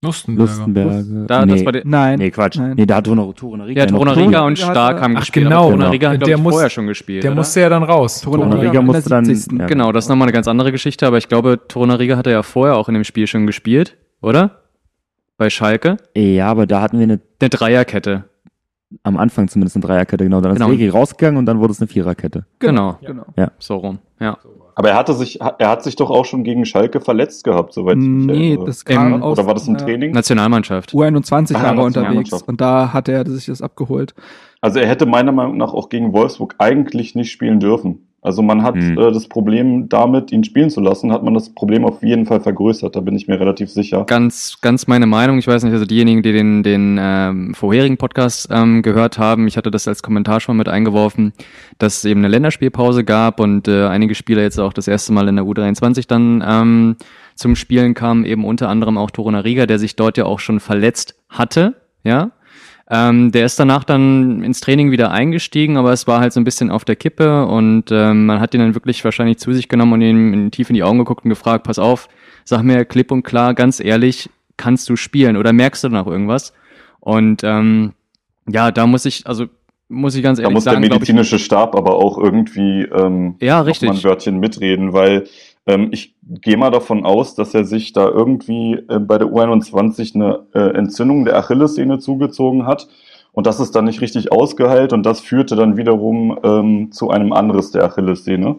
Lustenberger. 0.00 0.52
Lustenberger. 0.52 1.26
Da, 1.26 1.44
nee, 1.44 1.52
das 1.54 1.64
war 1.64 1.72
der, 1.72 1.82
Nein. 1.84 2.18
nee, 2.20 2.30
Quatsch. 2.30 2.56
Nein. 2.56 2.74
Nee, 2.76 2.86
da 2.86 2.96
hat 2.96 3.04
Toruna, 3.06 3.32
Toruna 3.32 3.64
Riga. 3.64 3.80
ja, 3.80 3.86
noch 3.86 3.92
Toruna 3.94 4.10
gespielt. 4.12 4.28
Riga 4.28 4.40
und 4.46 4.56
Stark 4.58 5.00
haben 5.00 5.16
Ach, 5.16 5.20
gespielt. 5.20 5.46
genau. 5.46 5.70
Riga 5.70 6.10
hat, 6.10 6.20
Der 6.20 6.26
glaube 6.28 6.42
ich, 6.42 6.48
vorher 6.52 6.70
schon 6.70 6.86
gespielt. 6.86 7.24
Der 7.24 7.32
oder? 7.32 7.40
musste 7.40 7.60
ja 7.62 7.68
dann 7.68 7.82
raus. 7.82 8.20
Toruna 8.20 8.44
Toruna 8.44 8.60
Riga 8.60 8.70
Riga 8.70 8.80
in 8.80 8.86
der 8.86 8.94
musste 8.94 9.10
dann. 9.10 9.24
70.. 9.24 9.58
Ja. 9.58 9.66
Genau, 9.66 9.90
das 9.90 10.04
ist 10.04 10.08
nochmal 10.08 10.26
eine 10.26 10.32
ganz 10.32 10.46
andere 10.46 10.70
Geschichte, 10.70 11.04
aber 11.04 11.18
ich 11.18 11.26
glaube, 11.28 11.58
Toruna 11.66 11.94
Riga 11.96 12.16
hat 12.16 12.28
er 12.28 12.32
ja 12.34 12.42
vorher 12.44 12.76
auch 12.76 12.86
in 12.88 12.94
dem 12.94 13.02
Spiel 13.02 13.26
schon 13.26 13.48
gespielt, 13.48 13.96
oder? 14.22 14.62
Bei 15.36 15.50
Schalke. 15.50 15.96
ja, 16.16 16.46
aber 16.48 16.66
da 16.66 16.80
hatten 16.80 16.98
wir 16.98 17.02
eine, 17.04 17.20
Eine 17.40 17.48
Dreierkette. 17.50 18.24
Am 19.02 19.16
Anfang 19.18 19.48
zumindest 19.48 19.76
eine 19.76 19.84
Dreierkette, 19.84 20.24
genau. 20.24 20.40
Dann 20.40 20.52
ist 20.52 20.58
Genau. 20.58 20.70
Regi 20.70 20.88
rausgegangen 20.88 21.36
und 21.38 21.46
dann 21.46 21.58
wurde 21.60 21.72
es 21.72 21.80
eine 21.80 21.88
Viererkette. 21.88 22.46
Genau. 22.58 22.98
Genau. 23.02 23.24
So 23.58 23.76
rum. 23.76 23.98
Ja. 24.20 24.38
Aber 24.74 24.90
er 24.90 24.96
hatte 24.96 25.12
sich, 25.14 25.40
er 25.40 25.68
hat 25.68 25.82
sich 25.82 25.96
doch 25.96 26.08
auch 26.08 26.24
schon 26.24 26.44
gegen 26.44 26.64
Schalke 26.64 27.00
verletzt 27.00 27.42
gehabt, 27.44 27.74
soweit 27.74 27.96
ich 27.98 28.04
mich 28.04 28.26
Nee, 28.26 28.48
erinnere. 28.50 28.66
das 28.66 28.84
kam 28.84 29.14
Im- 29.14 29.22
aus 29.24 29.36
Oder 29.38 29.46
war 29.48 29.54
das 29.54 29.66
im 29.66 29.74
äh, 29.74 29.78
Training? 29.78 30.12
Nationalmannschaft. 30.12 30.92
U21 30.92 31.56
Ah, 31.56 31.62
war 31.64 31.76
er 31.76 31.84
unterwegs 31.84 32.32
und 32.42 32.60
da 32.60 32.92
hatte 32.92 33.12
er 33.12 33.26
sich 33.28 33.46
das 33.46 33.60
abgeholt. 33.60 34.14
Also 34.60 34.78
er 34.78 34.86
hätte 34.88 35.04
meiner 35.06 35.32
Meinung 35.32 35.56
nach 35.56 35.74
auch 35.74 35.88
gegen 35.88 36.12
Wolfsburg 36.12 36.54
eigentlich 36.58 37.14
nicht 37.16 37.30
spielen 37.32 37.58
dürfen. 37.60 38.07
Also 38.28 38.42
man 38.42 38.62
hat 38.62 38.74
Hm. 38.74 38.98
äh, 38.98 39.10
das 39.10 39.26
Problem 39.26 39.88
damit, 39.88 40.32
ihn 40.32 40.44
spielen 40.44 40.68
zu 40.68 40.82
lassen, 40.82 41.12
hat 41.12 41.22
man 41.22 41.32
das 41.32 41.48
Problem 41.48 41.86
auf 41.86 42.02
jeden 42.02 42.26
Fall 42.26 42.40
vergrößert. 42.40 42.94
Da 42.94 43.00
bin 43.00 43.16
ich 43.16 43.26
mir 43.26 43.40
relativ 43.40 43.70
sicher. 43.70 44.04
Ganz, 44.04 44.58
ganz 44.60 44.86
meine 44.86 45.06
Meinung. 45.06 45.38
Ich 45.38 45.46
weiß 45.46 45.64
nicht, 45.64 45.72
also 45.72 45.86
diejenigen, 45.86 46.22
die 46.22 46.34
den, 46.34 46.62
den 46.62 46.98
ähm, 47.00 47.54
vorherigen 47.54 47.96
Podcast 47.96 48.48
ähm, 48.50 48.82
gehört 48.82 49.18
haben, 49.18 49.48
ich 49.48 49.56
hatte 49.56 49.70
das 49.70 49.88
als 49.88 50.02
Kommentar 50.02 50.40
schon 50.40 50.58
mit 50.58 50.68
eingeworfen, 50.68 51.32
dass 51.78 51.96
es 51.96 52.04
eben 52.04 52.20
eine 52.20 52.28
Länderspielpause 52.28 53.02
gab 53.02 53.40
und 53.40 53.66
äh, 53.66 53.86
einige 53.86 54.14
Spieler 54.14 54.42
jetzt 54.42 54.60
auch 54.60 54.74
das 54.74 54.88
erste 54.88 55.14
Mal 55.14 55.26
in 55.28 55.36
der 55.36 55.46
U23 55.46 56.06
dann 56.06 56.44
ähm, 56.46 56.96
zum 57.34 57.56
Spielen 57.56 57.94
kamen 57.94 58.26
eben 58.26 58.44
unter 58.44 58.68
anderem 58.68 58.98
auch 58.98 59.10
Torunariga, 59.10 59.64
der 59.64 59.78
sich 59.78 59.96
dort 59.96 60.18
ja 60.18 60.26
auch 60.26 60.38
schon 60.38 60.60
verletzt 60.60 61.14
hatte, 61.30 61.76
ja. 62.04 62.32
Ähm, 62.90 63.32
der 63.32 63.44
ist 63.44 63.58
danach 63.60 63.84
dann 63.84 64.42
ins 64.42 64.60
Training 64.60 64.90
wieder 64.90 65.10
eingestiegen, 65.10 65.76
aber 65.76 65.92
es 65.92 66.06
war 66.06 66.20
halt 66.20 66.32
so 66.32 66.40
ein 66.40 66.44
bisschen 66.44 66.70
auf 66.70 66.86
der 66.86 66.96
Kippe 66.96 67.44
und 67.46 67.84
ähm, 67.90 68.24
man 68.26 68.40
hat 68.40 68.54
ihn 68.54 68.60
dann 68.60 68.74
wirklich 68.74 69.04
wahrscheinlich 69.04 69.38
zu 69.38 69.52
sich 69.52 69.68
genommen 69.68 69.92
und 69.92 70.00
ihm 70.00 70.50
tief 70.50 70.70
in 70.70 70.74
die 70.74 70.82
Augen 70.82 70.98
geguckt 70.98 71.24
und 71.24 71.28
gefragt, 71.28 71.64
pass 71.64 71.78
auf, 71.78 72.08
sag 72.44 72.62
mir 72.62 72.86
klipp 72.86 73.12
und 73.12 73.24
klar, 73.24 73.52
ganz 73.52 73.78
ehrlich, 73.80 74.30
kannst 74.56 74.88
du 74.88 74.96
spielen 74.96 75.36
oder 75.36 75.52
merkst 75.52 75.84
du 75.84 75.90
noch 75.90 76.06
irgendwas? 76.06 76.54
Und 77.00 77.42
ähm, 77.44 77.92
ja, 78.48 78.70
da 78.70 78.86
muss 78.86 79.04
ich, 79.04 79.26
also 79.26 79.46
muss 79.88 80.14
ich 80.14 80.22
ganz 80.22 80.38
Da 80.38 80.44
ehrlich 80.44 80.54
muss 80.54 80.64
sagen, 80.64 80.80
der 80.80 80.88
glaub 80.90 81.02
ich, 81.02 81.08
medizinische 81.08 81.38
Stab 81.38 81.74
aber 81.74 81.94
auch 81.94 82.18
irgendwie 82.18 82.82
ähm, 82.82 83.36
Ja, 83.40 83.60
richtig. 83.60 83.88
mal 83.88 83.96
ein 83.96 84.04
Wörtchen 84.04 84.38
mitreden, 84.38 84.92
weil 84.92 85.26
ich 85.90 86.14
gehe 86.40 86.56
mal 86.56 86.70
davon 86.70 87.04
aus, 87.04 87.34
dass 87.34 87.52
er 87.54 87.64
sich 87.64 87.92
da 87.92 88.08
irgendwie 88.08 88.74
äh, 88.88 88.98
bei 88.98 89.18
der 89.18 89.28
U21 89.28 90.14
eine 90.14 90.40
äh, 90.54 90.76
Entzündung 90.76 91.24
der 91.24 91.36
Achillessehne 91.36 91.98
zugezogen 91.98 92.66
hat 92.66 92.88
und 93.32 93.46
das 93.46 93.60
ist 93.60 93.74
dann 93.74 93.84
nicht 93.84 94.00
richtig 94.00 94.32
ausgeheilt 94.32 94.92
und 94.92 95.04
das 95.04 95.20
führte 95.20 95.56
dann 95.56 95.76
wiederum 95.76 96.38
ähm, 96.42 96.92
zu 96.92 97.10
einem 97.10 97.32
Anderes 97.32 97.70
der 97.70 97.84
Achillessehne, 97.84 98.56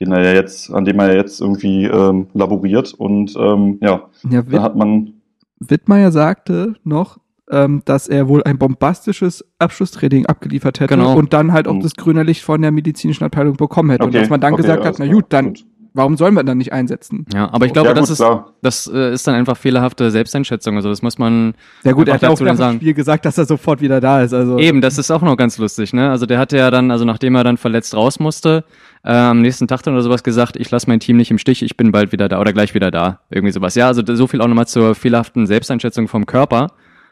den 0.00 0.12
er 0.12 0.22
ja 0.22 0.32
jetzt, 0.34 0.72
an 0.72 0.84
dem 0.84 0.98
er 1.00 1.08
ja 1.08 1.14
jetzt 1.16 1.40
irgendwie 1.40 1.84
ähm, 1.86 2.28
laboriert 2.34 2.94
und 2.94 3.34
ähm, 3.36 3.78
ja, 3.82 4.02
Ja, 4.30 4.42
da 4.42 4.62
hat 4.62 4.76
man 4.76 5.14
Wittmeier 5.58 6.10
sagte 6.12 6.74
noch, 6.84 7.18
ähm, 7.50 7.82
dass 7.84 8.08
er 8.08 8.28
wohl 8.28 8.42
ein 8.44 8.58
bombastisches 8.58 9.44
Abschlusstraining 9.58 10.26
abgeliefert 10.26 10.80
hätte 10.80 10.94
Genau. 10.96 11.14
und 11.16 11.32
dann 11.32 11.52
halt 11.52 11.68
auch 11.68 11.74
Mhm. 11.74 11.80
das 11.80 11.94
grüne 11.94 12.22
Licht 12.22 12.42
von 12.42 12.62
der 12.62 12.70
medizinischen 12.70 13.24
Abteilung 13.24 13.56
bekommen 13.56 13.90
hätte. 13.90 14.04
und 14.04 14.10
Okay, 14.10 14.20
dass 14.20 14.30
man 14.30 14.40
dann 14.40 14.54
okay, 14.54 14.62
gesagt 14.62 14.84
hat, 14.84 14.96
na 14.98 15.06
gut, 15.06 15.26
dann, 15.28 15.46
gut. 15.48 15.64
Warum 15.94 16.16
sollen 16.16 16.34
wir 16.34 16.44
dann 16.44 16.58
nicht 16.58 16.72
einsetzen? 16.72 17.26
Ja, 17.32 17.52
aber 17.52 17.66
ich 17.66 17.72
glaube, 17.72 17.88
ja, 17.88 17.94
das 17.94 18.04
gut, 18.04 18.10
ist, 18.12 18.18
klar. 18.18 18.52
das 18.62 18.90
äh, 18.92 19.12
ist 19.12 19.26
dann 19.26 19.34
einfach 19.34 19.56
fehlerhafte 19.56 20.10
Selbsteinschätzung. 20.10 20.76
Also 20.76 20.88
das 20.88 21.02
muss 21.02 21.18
man 21.18 21.54
Ja 21.84 21.92
gut, 21.92 22.08
er 22.08 22.14
hat 22.14 22.22
ja 22.22 22.28
auch 22.30 22.40
nach 22.40 22.46
dann 22.46 22.56
dem 22.56 22.58
sagen. 22.58 22.76
Spiel 22.76 22.94
gesagt, 22.94 23.24
dass 23.24 23.38
er 23.38 23.44
sofort 23.44 23.80
wieder 23.80 24.00
da 24.00 24.22
ist. 24.22 24.32
Also 24.32 24.58
Eben, 24.58 24.80
das 24.80 24.98
ist 24.98 25.10
auch 25.10 25.22
noch 25.22 25.36
ganz 25.36 25.58
lustig, 25.58 25.92
ne? 25.92 26.10
Also 26.10 26.26
der 26.26 26.38
hatte 26.38 26.56
ja 26.56 26.70
dann, 26.70 26.90
also 26.90 27.04
nachdem 27.04 27.34
er 27.34 27.44
dann 27.44 27.56
verletzt 27.56 27.94
raus 27.94 28.20
musste, 28.20 28.64
äh, 29.04 29.12
am 29.12 29.40
nächsten 29.40 29.68
Tag 29.68 29.82
dann 29.82 29.94
oder 29.94 30.02
sowas 30.02 30.22
gesagt, 30.22 30.56
ich 30.56 30.70
lasse 30.70 30.88
mein 30.88 31.00
Team 31.00 31.16
nicht 31.16 31.30
im 31.30 31.38
Stich, 31.38 31.62
ich 31.62 31.76
bin 31.76 31.92
bald 31.92 32.12
wieder 32.12 32.28
da 32.28 32.40
oder 32.40 32.52
gleich 32.52 32.74
wieder 32.74 32.90
da. 32.90 33.20
Irgendwie 33.30 33.52
sowas. 33.52 33.74
Ja, 33.74 33.88
also 33.88 34.02
so 34.04 34.26
viel 34.26 34.40
auch 34.40 34.48
nochmal 34.48 34.66
zur 34.66 34.94
fehlerhaften 34.94 35.46
Selbsteinschätzung 35.46 36.08
vom 36.08 36.26
Körper. 36.26 36.68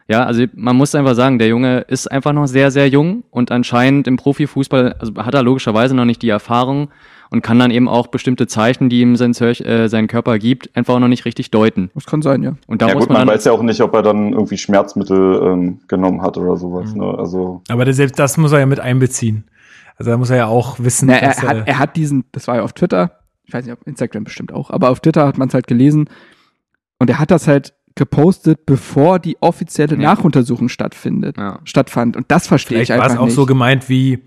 Ja, 0.09 0.25
also 0.25 0.45
man 0.55 0.75
muss 0.75 0.95
einfach 0.97 1.15
sagen, 1.15 1.39
der 1.39 1.47
Junge 1.47 1.83
ist 1.87 2.11
einfach 2.11 2.33
noch 2.33 2.47
sehr, 2.47 2.73
sehr 2.73 2.89
jung 2.89 3.23
und 3.31 3.53
anscheinend 3.53 4.09
im 4.09 4.17
Profifußball, 4.17 4.97
also 4.99 5.15
hat 5.17 5.35
er 5.35 5.45
logischerweise 5.45 5.95
noch 5.95 6.05
nicht 6.05 6.23
die 6.23 6.31
Erfahrung 6.31 6.91
und 7.31 7.43
kann 7.43 7.59
dann 7.59 7.71
eben 7.71 7.89
auch 7.89 8.09
bestimmte 8.09 8.47
Zeichen, 8.47 8.89
die 8.89 9.01
ihm 9.01 9.15
sein, 9.17 9.33
Zörch- 9.33 9.65
äh, 9.65 9.89
sein 9.89 10.07
Körper 10.09 10.39
gibt, 10.39 10.75
einfach 10.77 10.95
auch 10.95 10.99
noch 11.01 11.09
nicht 11.09 11.25
richtig 11.25 11.51
deuten. 11.51 11.91
das 11.95 12.07
kann 12.07 12.23
sein, 12.23 12.43
ja. 12.43 12.55
Und 12.67 12.83
da 12.83 12.89
ja 12.89 12.95
muss 12.95 13.05
gut, 13.07 13.13
man, 13.17 13.27
man 13.27 13.35
weiß 13.35 13.45
ja 13.45 13.53
auch 13.53 13.63
nicht, 13.63 13.81
ob 13.81 13.95
er 13.95 14.03
dann 14.03 14.33
irgendwie 14.33 14.59
Schmerzmittel 14.59 15.41
ähm, 15.45 15.81
genommen 15.89 16.23
hat 16.23 16.37
oder 16.37 16.57
sowas. 16.57 16.93
Mhm. 16.95 17.01
Ne? 17.03 17.15
Also 17.19 17.63
Aber 17.69 17.85
das, 17.85 17.97
selbst 17.97 18.19
das 18.19 18.37
muss 18.37 18.53
er 18.53 18.59
ja 18.61 18.67
mit 18.67 18.81
einbeziehen. 18.81 19.45
Also 19.97 20.11
da 20.11 20.17
muss 20.17 20.31
er 20.31 20.37
ja 20.39 20.47
auch 20.47 20.79
wissen, 20.81 21.07
Na, 21.09 21.15
er, 21.17 21.29
dass 21.29 21.43
er, 21.43 21.49
hat, 21.49 21.69
er 21.69 21.79
hat 21.79 21.97
diesen, 21.97 22.25
das 22.33 22.49
war 22.49 22.57
ja 22.57 22.63
auf 22.63 22.73
Twitter, 22.73 23.13
ich 23.45 23.53
weiß 23.55 23.65
nicht, 23.65 23.73
auf 23.75 23.87
Instagram 23.87 24.25
bestimmt 24.25 24.53
auch, 24.53 24.71
aber 24.71 24.91
auf 24.91 25.01
Twitter 25.01 25.27
hat 25.27 25.37
man 25.39 25.49
es 25.49 25.55
halt 25.55 25.67
gelesen 25.67 26.09
und 26.99 27.11
er 27.11 27.19
hat 27.19 27.31
das 27.31 27.47
halt 27.47 27.75
gepostet, 27.97 28.65
bevor 28.67 29.19
die 29.19 29.37
offizielle 29.41 29.97
Ja. 29.97 30.01
Nachuntersuchung 30.15 30.69
stattfindet, 30.69 31.37
Ja. 31.37 31.59
stattfand. 31.65 32.17
Und 32.17 32.31
das 32.31 32.47
verstehe 32.47 32.79
Vielleicht 32.79 32.91
ich 32.91 32.97
war 32.97 33.03
einfach 33.05 33.17
es 33.17 33.21
auch 33.21 33.27
nicht. 33.27 33.35
so 33.35 33.47
gemeint 33.47 33.89
wie, 33.89 34.21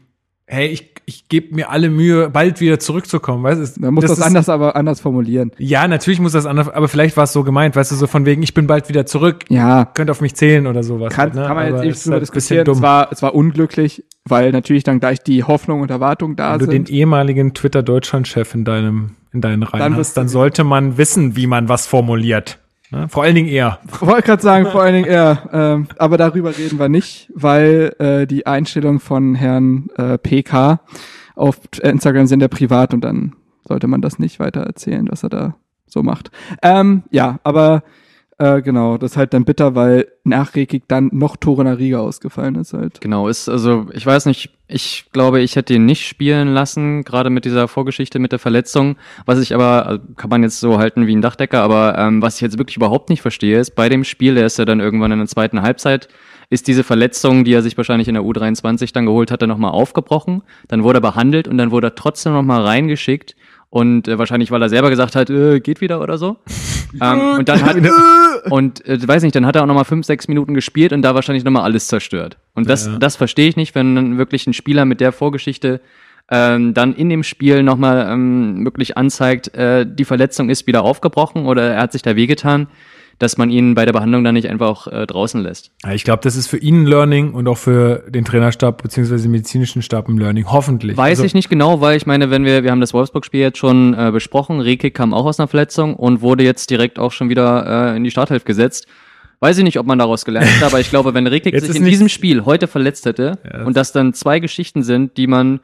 hey, 0.54 0.68
ich, 0.68 0.91
ich 1.06 1.28
gebe 1.28 1.54
mir 1.56 1.70
alle 1.70 1.89
Mühe, 1.89 2.30
bald 2.30 2.62
wieder 2.62 2.80
zurückzukommen. 2.80 3.43
Weißt, 3.43 3.76
du? 3.78 3.82
Man 3.82 3.95
muss 3.95 4.04
das, 4.06 4.18
ist- 4.20 4.24
anders, 4.24 4.47
aber 4.47 4.76
anders 4.78 5.01
formulieren. 5.01 5.51
Ja, 5.58 5.88
natürlich 5.88 6.20
muss 6.22 6.32
das 6.32 6.45
anders, 6.45 6.70
aber 6.70 6.88
vielleicht 6.88 7.18
war 7.18 7.26
es 7.26 7.34
so 7.34 7.43
gemeint, 7.43 7.76
weißt 7.76 7.91
du, 7.91 7.95
so 7.95 8.08
von 8.08 8.26
wegen, 8.26 8.41
ich 8.43 8.54
bin 8.54 8.68
bald 8.68 8.88
wieder 8.88 9.06
zurück, 9.06 9.43
Ja, 9.49 9.86
könnt 9.86 10.10
auf 10.10 10.22
mich 10.22 10.36
zählen 10.36 10.66
oder 10.68 10.84
sowas. 10.84 11.12
kann, 11.12 11.26
halt, 11.32 11.36
ne? 11.36 11.45
kann 11.45 11.56
man 11.56 11.66
jetzt 11.66 11.74
Aber 11.76 11.86
ist 11.86 12.06
drüber 12.06 12.14
halt 12.14 12.22
diskutieren. 12.22 12.70
Es 12.70 12.82
war, 12.82 13.12
es 13.12 13.22
war 13.22 13.36
unglücklich, 13.36 14.04
weil 14.26 14.51
natürlich 14.51 14.84
dann 14.84 14.99
gleich 15.01 15.20
die 15.22 15.43
Hoffnung 15.43 15.82
und 15.82 15.91
Erwartung 15.91 16.36
da 16.38 16.54
Wenn 16.54 16.60
du 16.60 16.66
den 16.68 16.86
sind. 16.86 16.89
ehemaligen 16.95 17.54
Twitter-Deutschland-Chef 17.54 18.56
in 18.56 18.64
deinem, 18.64 19.12
in 19.34 19.41
deinen 19.41 19.64
Reihen 19.64 19.80
Dann 19.80 19.95
hast, 19.97 20.16
dann 20.16 20.28
sollte 20.30 20.64
man 20.64 20.97
wissen, 20.97 21.36
wie 21.36 21.47
man 21.47 21.68
was 21.68 21.86
formuliert. 21.88 22.60
Ne? 22.93 23.09
Vor 23.09 23.23
allen 23.23 23.35
Dingen 23.35 23.49
er. 23.49 23.79
Wollte 23.99 24.21
gerade 24.21 24.41
sagen, 24.41 24.67
vor 24.67 24.83
allen 24.83 24.93
Dingen 24.93 25.07
er. 25.07 25.49
Ähm, 25.51 25.87
aber 25.97 26.17
darüber 26.17 26.55
reden 26.55 26.77
wir 26.77 26.89
nicht, 26.89 27.31
weil 27.33 27.95
äh, 27.97 28.27
die 28.27 28.45
Einstellungen 28.45 28.99
von 28.99 29.33
Herrn 29.33 29.89
äh, 29.97 30.17
PK 30.17 30.79
auf 31.35 31.59
Instagram 31.81 32.27
sind 32.27 32.41
ja 32.41 32.47
privat 32.47 32.93
und 32.93 33.01
dann 33.01 33.35
sollte 33.67 33.87
man 33.87 34.01
das 34.01 34.19
nicht 34.19 34.39
weiter 34.39 34.61
erzählen, 34.61 35.07
was 35.09 35.23
er 35.23 35.29
da 35.29 35.55
so 35.87 36.03
macht. 36.03 36.29
Ähm, 36.61 37.03
ja, 37.09 37.39
aber 37.43 37.83
äh, 38.39 38.61
genau, 38.61 38.97
das 38.97 39.11
ist 39.11 39.17
halt 39.17 39.34
dann 39.34 39.45
bitter, 39.45 39.75
weil 39.75 40.07
nachregig 40.23 40.84
dann 40.88 41.09
noch 41.13 41.38
Tore 41.38 41.63
nach 41.63 41.77
Riga 41.77 41.99
ausgefallen 41.99 42.55
ist 42.55 42.73
halt. 42.73 42.99
Genau, 43.01 43.27
ist 43.27 43.47
also, 43.47 43.88
ich 43.93 44.05
weiß 44.05 44.25
nicht, 44.25 44.49
ich 44.67 45.05
glaube, 45.11 45.41
ich 45.41 45.55
hätte 45.55 45.75
ihn 45.75 45.86
nicht 45.86 46.07
spielen 46.07 46.53
lassen, 46.53 47.03
gerade 47.03 47.29
mit 47.29 47.45
dieser 47.45 47.67
Vorgeschichte 47.67 48.17
mit 48.17 48.31
der 48.31 48.39
Verletzung. 48.39 48.95
Was 49.25 49.39
ich 49.39 49.53
aber, 49.53 49.86
also 49.86 50.03
kann 50.15 50.29
man 50.29 50.41
jetzt 50.41 50.59
so 50.59 50.79
halten 50.79 51.05
wie 51.05 51.15
ein 51.15 51.21
Dachdecker, 51.21 51.61
aber 51.61 51.97
ähm, 51.97 52.21
was 52.21 52.36
ich 52.36 52.41
jetzt 52.41 52.57
wirklich 52.57 52.77
überhaupt 52.77 53.09
nicht 53.09 53.21
verstehe, 53.21 53.59
ist, 53.59 53.75
bei 53.75 53.88
dem 53.88 54.03
Spiel, 54.03 54.36
der 54.36 54.47
ist 54.47 54.57
ja 54.57 54.65
dann 54.65 54.79
irgendwann 54.79 55.11
in 55.11 55.19
der 55.19 55.27
zweiten 55.27 55.61
Halbzeit, 55.61 56.09
ist 56.49 56.67
diese 56.67 56.84
Verletzung, 56.84 57.43
die 57.43 57.53
er 57.53 57.61
sich 57.61 57.77
wahrscheinlich 57.77 58.07
in 58.07 58.15
der 58.15 58.23
U23 58.23 58.93
dann 58.93 59.05
geholt 59.05 59.31
hatte, 59.31 59.47
nochmal 59.47 59.71
aufgebrochen. 59.71 60.43
Dann 60.67 60.84
wurde 60.84 60.99
er 60.99 61.01
behandelt 61.01 61.47
und 61.47 61.57
dann 61.57 61.71
wurde 61.71 61.88
er 61.88 61.95
trotzdem 61.95 62.34
nochmal 62.34 62.63
reingeschickt. 62.63 63.36
Und 63.74 64.07
äh, 64.07 64.19
wahrscheinlich, 64.19 64.51
weil 64.51 64.61
er 64.61 64.69
selber 64.69 64.91
gesagt 64.91 65.15
hat, 65.15 65.32
äh, 65.32 65.59
geht 65.59 65.82
wieder 65.82 65.99
oder 65.99 66.19
so. 66.19 66.38
ähm, 67.01 67.39
und 67.39 67.49
dann 67.49 67.63
hat, 67.63 67.76
und 68.51 68.86
äh, 68.86 68.99
weiß 69.07 69.24
nicht, 69.24 69.36
dann 69.36 69.47
hat 69.47 69.55
er 69.55 69.63
auch 69.63 69.65
nochmal 69.65 69.84
fünf, 69.84 70.05
sechs 70.05 70.28
Minuten 70.28 70.53
gespielt 70.53 70.93
und 70.93 71.01
da 71.01 71.15
wahrscheinlich 71.15 71.43
nochmal 71.43 71.63
alles 71.63 71.88
zerstört. 71.88 72.38
Und 72.53 72.69
das, 72.69 72.86
Ja. 72.86 72.99
das 72.99 73.15
verstehe 73.15 73.49
ich 73.49 73.55
nicht, 73.55 73.74
wenn 73.74 73.95
dann 73.95 74.17
wirklich 74.19 74.45
ein 74.45 74.53
Spieler 74.53 74.86
mit 74.86 75.01
der 75.01 75.11
Vorgeschichte 75.11 75.82
ähm, 76.30 76.76
dann 76.76 76.93
in 76.93 77.09
dem 77.09 77.24
Spiel 77.24 77.63
nochmal 77.63 78.07
ähm, 78.11 78.63
wirklich 78.63 78.95
anzeigt, 78.95 79.55
äh, 79.55 79.88
die 79.89 80.05
Verletzung 80.05 80.51
ist 80.51 80.67
wieder 80.67 80.84
aufgebrochen 80.84 81.47
oder 81.47 81.63
er 81.74 81.82
hat 81.82 81.93
sich 81.93 82.03
da 82.03 82.15
wehgetan, 82.15 82.67
dass 83.20 83.38
man 83.38 83.49
ihn 83.49 83.76
bei 83.76 83.86
der 83.86 83.93
Behandlung 83.93 84.24
dann 84.24 84.34
nicht 84.34 84.49
einfach 84.49 84.68
auch 84.68 84.88
äh, 84.88 85.05
draußen 85.05 85.41
lässt. 85.41 85.72
Ja, 85.86 85.93
ich 85.93 86.03
glaube, 86.03 86.22
das 86.24 86.36
ist 86.36 86.47
für 86.47 86.57
ihn 86.57 86.82
ein 86.84 86.86
Learning 86.88 87.34
und 87.34 87.47
auch 87.47 87.57
für 87.57 88.03
den 88.09 88.26
Trainerstab 88.26 88.82
beziehungsweise 88.82 89.24
den 89.24 89.32
medizinischen 89.32 89.82
Stab 89.82 90.07
ein 90.09 90.18
Learning. 90.18 90.45
Hoffentlich. 90.51 90.97
Weiß 90.97 91.20
Also, 91.20 91.26
ich 91.26 91.34
nicht 91.34 91.49
genau, 91.49 91.80
weil 91.82 91.95
ich 91.97 92.05
meine, 92.05 92.30
wenn 92.32 92.43
wir, 92.45 92.64
wir 92.64 92.72
haben 92.72 92.82
das 92.82 92.93
Wolfsburg-Spiel 92.93 93.39
jetzt 93.41 93.57
schon 93.59 93.93
äh, 93.93 94.11
besprochen, 94.11 94.59
Reke 94.59 94.91
kam 94.91 95.14
auch 95.14 95.26
aus 95.26 95.39
einer 95.39 95.47
Verletzung 95.47 95.95
und 95.95 96.22
wurde 96.22 96.43
jetzt 96.43 96.70
direkt 96.70 96.99
auch 96.99 97.11
schon 97.11 97.30
wieder 97.30 97.93
äh, 97.93 97.97
in 97.97 98.03
die 98.03 98.11
Starthilfe 98.11 98.45
gesetzt. 98.45 98.88
Weiß 99.39 99.57
ich 99.57 99.64
nicht, 99.66 99.78
ob 99.78 99.86
man 99.86 99.99
daraus 99.99 100.24
gelernt 100.26 100.49
hat, 100.55 100.64
aber 100.64 100.80
ich 100.80 100.89
glaube, 100.89 101.14
wenn 101.14 101.28
Rekik 101.28 101.59
sich 101.59 101.76
in 101.76 101.86
diesem 101.86 102.07
Spiel 102.09 102.45
heute 102.45 102.68
verletzt 102.68 103.05
hätte 103.05 103.38
Ja. 103.43 103.64
und 103.66 103.76
das 103.78 103.91
dann 103.91 104.14
zwei 104.14 104.39
Geschichten 104.39 104.84
sind, 104.84 105.18
die 105.18 105.28
man 105.28 105.59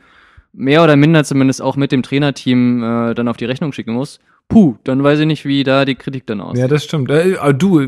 mehr 0.52 0.84
oder 0.84 0.96
minder 0.96 1.24
zumindest 1.24 1.62
auch 1.62 1.76
mit 1.76 1.92
dem 1.92 2.04
Trainerteam 2.04 2.84
äh, 2.84 3.14
dann 3.14 3.28
auf 3.28 3.38
die 3.38 3.46
Rechnung 3.46 3.72
schicken 3.72 3.94
muss, 3.94 4.20
puh, 4.50 4.76
dann 4.84 5.02
weiß 5.02 5.20
ich 5.20 5.26
nicht, 5.28 5.46
wie 5.46 5.64
da 5.64 5.86
die 5.86 5.96
Kritik 5.96 6.26
dann 6.26 6.42
aussieht. 6.42 6.60
Ja, 6.60 6.68
das 6.68 6.84
stimmt. 6.84 7.10
Äh, 7.10 7.38
aber 7.40 7.54
du, 7.54 7.88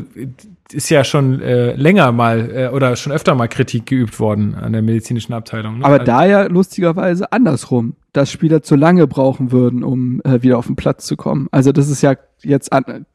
ist 0.72 0.88
ja 0.88 1.04
schon 1.04 1.40
äh, 1.42 1.74
länger 1.74 2.12
mal 2.12 2.50
äh, 2.50 2.68
oder 2.68 2.96
schon 2.96 3.12
öfter 3.12 3.34
mal 3.34 3.48
Kritik 3.48 3.86
geübt 3.86 4.18
worden 4.18 4.54
an 4.54 4.72
der 4.72 4.80
medizinischen 4.80 5.34
Abteilung. 5.34 5.78
Ne? 5.80 5.84
Aber 5.84 6.00
Also- 6.00 6.06
da 6.06 6.24
ja 6.24 6.44
lustigerweise 6.44 7.30
andersrum, 7.32 7.94
dass 8.12 8.30
Spieler 8.30 8.62
zu 8.62 8.76
lange 8.76 9.06
brauchen 9.06 9.52
würden, 9.52 9.82
um 9.84 10.22
äh, 10.24 10.42
wieder 10.42 10.58
auf 10.58 10.66
den 10.66 10.76
Platz 10.76 11.04
zu 11.04 11.16
kommen. 11.16 11.48
Also 11.50 11.72
das 11.72 11.88
ist 11.88 12.02
ja 12.02 12.14
jetzt 12.42 12.72
an, 12.72 13.06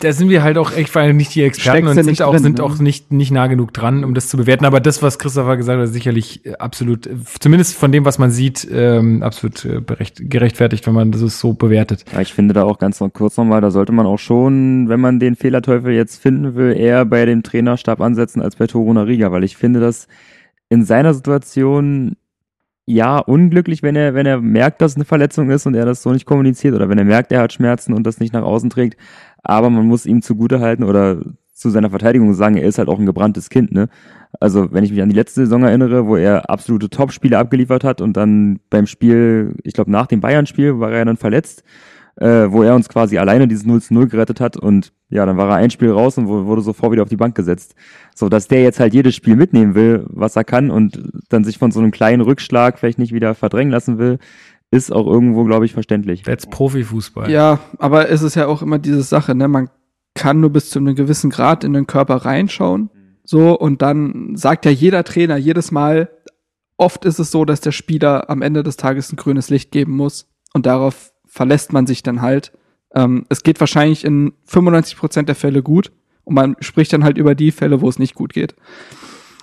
da 0.00 0.12
sind 0.12 0.28
wir 0.28 0.44
halt 0.44 0.58
auch 0.58 0.72
echt, 0.72 0.94
weil 0.94 1.12
nicht 1.12 1.34
die 1.34 1.42
Experten 1.42 1.78
Steckst 1.78 1.90
und 1.90 1.94
sind 1.96 2.06
nicht 2.06 2.22
auch, 2.22 2.32
drin, 2.32 2.42
sind 2.42 2.58
ne? 2.58 2.64
auch 2.64 2.78
nicht, 2.78 3.12
nicht 3.12 3.32
nah 3.32 3.48
genug 3.48 3.74
dran, 3.74 4.04
um 4.04 4.14
das 4.14 4.28
zu 4.28 4.36
bewerten. 4.36 4.64
Aber 4.64 4.78
das, 4.78 5.02
was 5.02 5.18
Christopher 5.18 5.56
gesagt 5.56 5.78
hat, 5.78 5.86
ist 5.86 5.92
sicherlich 5.92 6.46
äh, 6.46 6.54
absolut, 6.54 7.06
äh, 7.06 7.16
zumindest 7.40 7.74
von 7.74 7.90
dem, 7.90 8.04
was 8.04 8.18
man 8.18 8.30
sieht, 8.30 8.66
ähm, 8.70 9.24
absolut 9.24 9.64
äh, 9.64 9.80
berecht, 9.80 10.30
gerechtfertigt, 10.30 10.86
wenn 10.86 10.94
man 10.94 11.10
das 11.10 11.40
so 11.40 11.52
bewertet. 11.52 12.04
Ja, 12.12 12.20
ich 12.20 12.32
finde 12.32 12.54
da 12.54 12.62
auch 12.62 12.78
ganz 12.78 13.00
noch 13.00 13.12
kurz 13.12 13.36
nochmal, 13.36 13.60
da 13.60 13.72
sollte 13.72 13.92
man 13.92 14.06
auch 14.06 14.18
schon, 14.18 14.88
wenn 14.88 15.00
man 15.00 15.18
den 15.18 15.34
Fehlerteufel 15.34 15.92
jetzt 15.92 16.22
finden 16.22 16.54
will, 16.54 16.76
eher 16.76 17.04
bei 17.04 17.24
dem 17.24 17.42
Trainerstab 17.42 18.00
ansetzen 18.00 18.42
als 18.42 18.56
bei 18.56 18.68
Toruna 18.68 19.02
Riga, 19.02 19.32
weil 19.32 19.42
ich 19.42 19.56
finde 19.56 19.80
das 19.80 20.06
in 20.68 20.84
seiner 20.84 21.12
Situation 21.12 22.16
ja 22.86 23.18
unglücklich, 23.18 23.82
wenn 23.82 23.96
er, 23.96 24.14
wenn 24.14 24.26
er 24.26 24.40
merkt, 24.40 24.80
dass 24.80 24.94
eine 24.96 25.04
Verletzung 25.04 25.50
ist 25.50 25.66
und 25.66 25.74
er 25.74 25.84
das 25.86 26.02
so 26.02 26.12
nicht 26.12 26.24
kommuniziert 26.26 26.74
oder 26.74 26.88
wenn 26.88 26.98
er 26.98 27.04
merkt, 27.04 27.32
er 27.32 27.40
hat 27.42 27.52
Schmerzen 27.52 27.92
und 27.92 28.06
das 28.06 28.20
nicht 28.20 28.32
nach 28.32 28.42
außen 28.44 28.70
trägt. 28.70 28.96
Aber 29.42 29.70
man 29.70 29.86
muss 29.86 30.06
ihm 30.06 30.22
zugutehalten 30.22 30.84
oder 30.84 31.20
zu 31.52 31.70
seiner 31.70 31.90
Verteidigung 31.90 32.34
sagen, 32.34 32.56
er 32.56 32.68
ist 32.68 32.78
halt 32.78 32.88
auch 32.88 32.98
ein 32.98 33.06
gebranntes 33.06 33.48
Kind, 33.48 33.72
ne? 33.72 33.88
Also, 34.38 34.70
wenn 34.72 34.84
ich 34.84 34.90
mich 34.90 35.00
an 35.00 35.08
die 35.08 35.14
letzte 35.14 35.40
Saison 35.42 35.62
erinnere, 35.62 36.06
wo 36.06 36.16
er 36.16 36.50
absolute 36.50 36.90
Top-Spiele 36.90 37.38
abgeliefert 37.38 37.84
hat 37.84 38.02
und 38.02 38.16
dann 38.18 38.58
beim 38.68 38.86
Spiel, 38.86 39.54
ich 39.64 39.72
glaube 39.72 39.90
nach 39.90 40.06
dem 40.06 40.20
Bayern-Spiel 40.20 40.78
war 40.78 40.92
er 40.92 41.06
dann 41.06 41.16
verletzt, 41.16 41.62
äh, 42.16 42.46
wo 42.50 42.62
er 42.62 42.74
uns 42.74 42.88
quasi 42.90 43.16
alleine 43.16 43.48
dieses 43.48 43.64
0 43.64 43.80
zu 43.80 43.94
0 43.94 44.08
gerettet 44.08 44.40
hat 44.40 44.56
und 44.58 44.92
ja, 45.08 45.24
dann 45.24 45.36
war 45.38 45.48
er 45.48 45.56
ein 45.56 45.70
Spiel 45.70 45.90
raus 45.90 46.18
und 46.18 46.28
wu- 46.28 46.44
wurde 46.44 46.60
sofort 46.60 46.92
wieder 46.92 47.02
auf 47.02 47.08
die 47.08 47.16
Bank 47.16 47.34
gesetzt. 47.34 47.74
So, 48.18 48.30
dass 48.30 48.48
der 48.48 48.62
jetzt 48.62 48.80
halt 48.80 48.94
jedes 48.94 49.14
Spiel 49.14 49.36
mitnehmen 49.36 49.74
will, 49.74 50.06
was 50.08 50.36
er 50.36 50.44
kann 50.44 50.70
und 50.70 50.98
dann 51.28 51.44
sich 51.44 51.58
von 51.58 51.70
so 51.70 51.80
einem 51.80 51.90
kleinen 51.90 52.22
Rückschlag 52.22 52.78
vielleicht 52.78 52.98
nicht 52.98 53.12
wieder 53.12 53.34
verdrängen 53.34 53.70
lassen 53.70 53.98
will, 53.98 54.18
ist 54.70 54.90
auch 54.90 55.06
irgendwo, 55.06 55.44
glaube 55.44 55.66
ich, 55.66 55.74
verständlich. 55.74 56.22
That's 56.22 56.46
Profifußball. 56.46 57.30
Ja, 57.30 57.60
aber 57.78 58.08
es 58.08 58.22
ist 58.22 58.34
ja 58.34 58.46
auch 58.46 58.62
immer 58.62 58.78
diese 58.78 59.02
Sache, 59.02 59.34
ne? 59.34 59.48
Man 59.48 59.68
kann 60.14 60.40
nur 60.40 60.48
bis 60.48 60.70
zu 60.70 60.78
einem 60.78 60.94
gewissen 60.94 61.28
Grad 61.28 61.62
in 61.62 61.74
den 61.74 61.86
Körper 61.86 62.16
reinschauen. 62.16 62.88
So, 63.22 63.58
und 63.58 63.82
dann 63.82 64.34
sagt 64.34 64.64
ja 64.64 64.70
jeder 64.70 65.04
Trainer 65.04 65.36
jedes 65.36 65.70
Mal, 65.70 66.08
oft 66.78 67.04
ist 67.04 67.18
es 67.18 67.30
so, 67.30 67.44
dass 67.44 67.60
der 67.60 67.72
Spieler 67.72 68.30
am 68.30 68.40
Ende 68.40 68.62
des 68.62 68.78
Tages 68.78 69.12
ein 69.12 69.16
grünes 69.16 69.50
Licht 69.50 69.72
geben 69.72 69.94
muss. 69.94 70.26
Und 70.54 70.64
darauf 70.64 71.12
verlässt 71.26 71.74
man 71.74 71.86
sich 71.86 72.02
dann 72.02 72.22
halt. 72.22 72.52
Ähm, 72.94 73.26
es 73.28 73.42
geht 73.42 73.60
wahrscheinlich 73.60 74.06
in 74.06 74.32
95 74.46 74.96
Prozent 74.96 75.28
der 75.28 75.36
Fälle 75.36 75.62
gut. 75.62 75.92
Und 76.26 76.34
man 76.34 76.56
spricht 76.60 76.92
dann 76.92 77.04
halt 77.04 77.16
über 77.16 77.34
die 77.34 77.50
Fälle, 77.52 77.80
wo 77.80 77.88
es 77.88 77.98
nicht 77.98 78.14
gut 78.14 78.34
geht. 78.34 78.54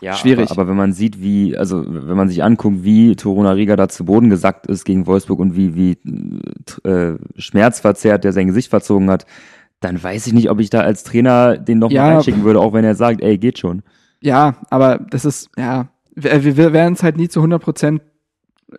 Ja, 0.02 0.14
Schwierig. 0.16 0.52
Aber, 0.52 0.62
aber 0.64 0.70
wenn 0.72 0.76
man 0.78 0.92
sieht, 0.92 1.22
wie, 1.22 1.58
also 1.58 1.82
wenn 1.88 2.18
man 2.18 2.28
sich 2.28 2.44
anguckt, 2.44 2.84
wie 2.84 3.16
Toruna 3.16 3.52
Riga 3.54 3.78
da 3.78 3.88
zu 3.88 4.04
Boden 4.04 4.30
gesackt 4.30 4.68
ist 4.68 4.84
gegen 4.84 5.08
Wolfsburg 5.08 5.40
und 5.40 5.56
wie, 5.56 5.76
wie 5.76 5.98
äh, 6.88 7.14
schmerzverzerrt 7.38 8.26
der 8.26 8.34
sein 8.34 8.48
Gesicht 8.48 8.70
verzogen 8.70 9.10
hat, 9.10 9.26
dann 9.80 10.02
weiß 10.04 10.28
ich 10.28 10.34
nicht, 10.34 10.50
ob 10.50 10.60
ich 10.60 10.70
da 10.70 10.82
als 10.82 11.04
Trainer 11.04 11.58
den 11.58 11.80
noch 11.80 11.90
Ja. 11.90 12.04
mal 12.04 12.14
reinschicken 12.16 12.44
würde, 12.44 12.60
auch 12.60 12.74
wenn 12.74 12.84
er 12.84 12.96
sagt, 12.96 13.22
ey, 13.22 13.38
geht 13.38 13.60
schon. 13.60 13.82
Ja, 14.22 14.56
aber 14.70 14.98
das 15.10 15.24
ist, 15.24 15.50
ja, 15.58 15.88
wir, 16.16 16.44
wir 16.58 16.74
werden 16.74 16.94
es 16.96 17.04
halt 17.04 17.16
nie 17.16 17.30
zu 17.30 17.40
100 17.40 17.62
Prozent 17.62 18.02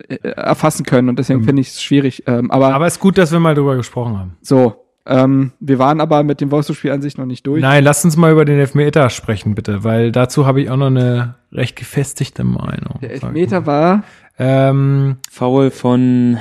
äh, 0.07 0.15
erfassen 0.29 0.85
können 0.85 1.09
und 1.09 1.17
deswegen 1.17 1.39
Mhm. 1.41 1.45
finde 1.45 1.61
ich 1.63 1.69
es 1.69 1.81
schwierig. 1.81 2.23
Ähm, 2.27 2.51
aber, 2.51 2.73
Aber 2.75 2.85
ist 2.85 2.99
gut, 2.99 3.17
dass 3.17 3.31
wir 3.31 3.39
mal 3.39 3.55
drüber 3.55 3.75
gesprochen 3.75 4.17
haben. 4.19 4.37
so, 4.41 4.84
ähm, 5.05 5.51
wir 5.59 5.77
waren 5.79 6.01
aber 6.01 6.23
mit 6.23 6.41
dem 6.41 6.51
Wolfsburg-Spiel 6.51 6.91
an 6.91 7.01
sich 7.01 7.17
noch 7.17 7.25
nicht 7.25 7.45
durch. 7.47 7.61
Nein, 7.61 7.83
lasst 7.83 8.05
uns 8.05 8.17
mal 8.17 8.31
über 8.31 8.45
den 8.45 8.59
Elfmeter 8.59 9.09
sprechen, 9.09 9.55
bitte, 9.55 9.83
weil 9.83 10.11
dazu 10.11 10.45
habe 10.47 10.61
ich 10.61 10.69
auch 10.69 10.77
noch 10.77 10.87
eine 10.87 11.35
recht 11.51 11.75
gefestigte 11.75 12.43
Meinung. 12.43 12.99
Der 13.01 13.11
Elfmeter 13.11 13.65
war, 13.65 14.03
Ähm, 14.37 15.15
Foul 15.31 15.71
von 15.71 16.37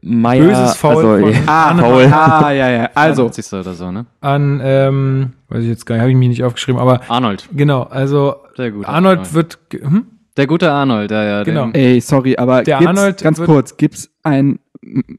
Meier. 0.00 0.46
Böses 0.46 0.76
Foul 0.76 0.96
also, 1.04 1.26
von- 1.26 1.34
ah, 1.48 1.74
Foul. 1.76 2.04
ah, 2.10 2.50
ja, 2.52 2.70
ja, 2.70 2.90
also, 2.94 3.24
50. 3.24 3.52
oder 3.60 3.74
so, 3.74 3.90
ne? 3.92 4.06
an, 4.22 4.60
ähm, 4.64 5.32
weiß 5.50 5.62
ich 5.62 5.68
jetzt 5.68 5.84
gar 5.84 5.96
nicht, 5.96 6.00
habe 6.02 6.10
ich 6.10 6.16
mich 6.16 6.28
nicht 6.30 6.42
aufgeschrieben, 6.42 6.80
aber 6.80 7.02
Arnold. 7.08 7.46
genau, 7.54 7.82
also 7.82 8.36
Sehr 8.56 8.70
gut. 8.70 8.86
Arnold 8.86 9.34
wird, 9.34 9.58
ge- 9.68 9.82
hm? 9.82 10.06
Der 10.38 10.46
gute 10.46 10.72
Arnold, 10.72 11.10
ja, 11.10 11.22
ja. 11.22 11.42
Genau. 11.44 11.66
Den, 11.66 11.74
ey, 11.74 12.00
sorry, 12.00 12.36
aber 12.38 12.62
Der 12.62 12.78
gibt's, 12.78 12.88
Arnold 12.98 13.22
ganz 13.22 13.38
wird- 13.38 13.46
kurz, 13.48 13.76
gibt's 13.76 14.10
ein, 14.22 14.58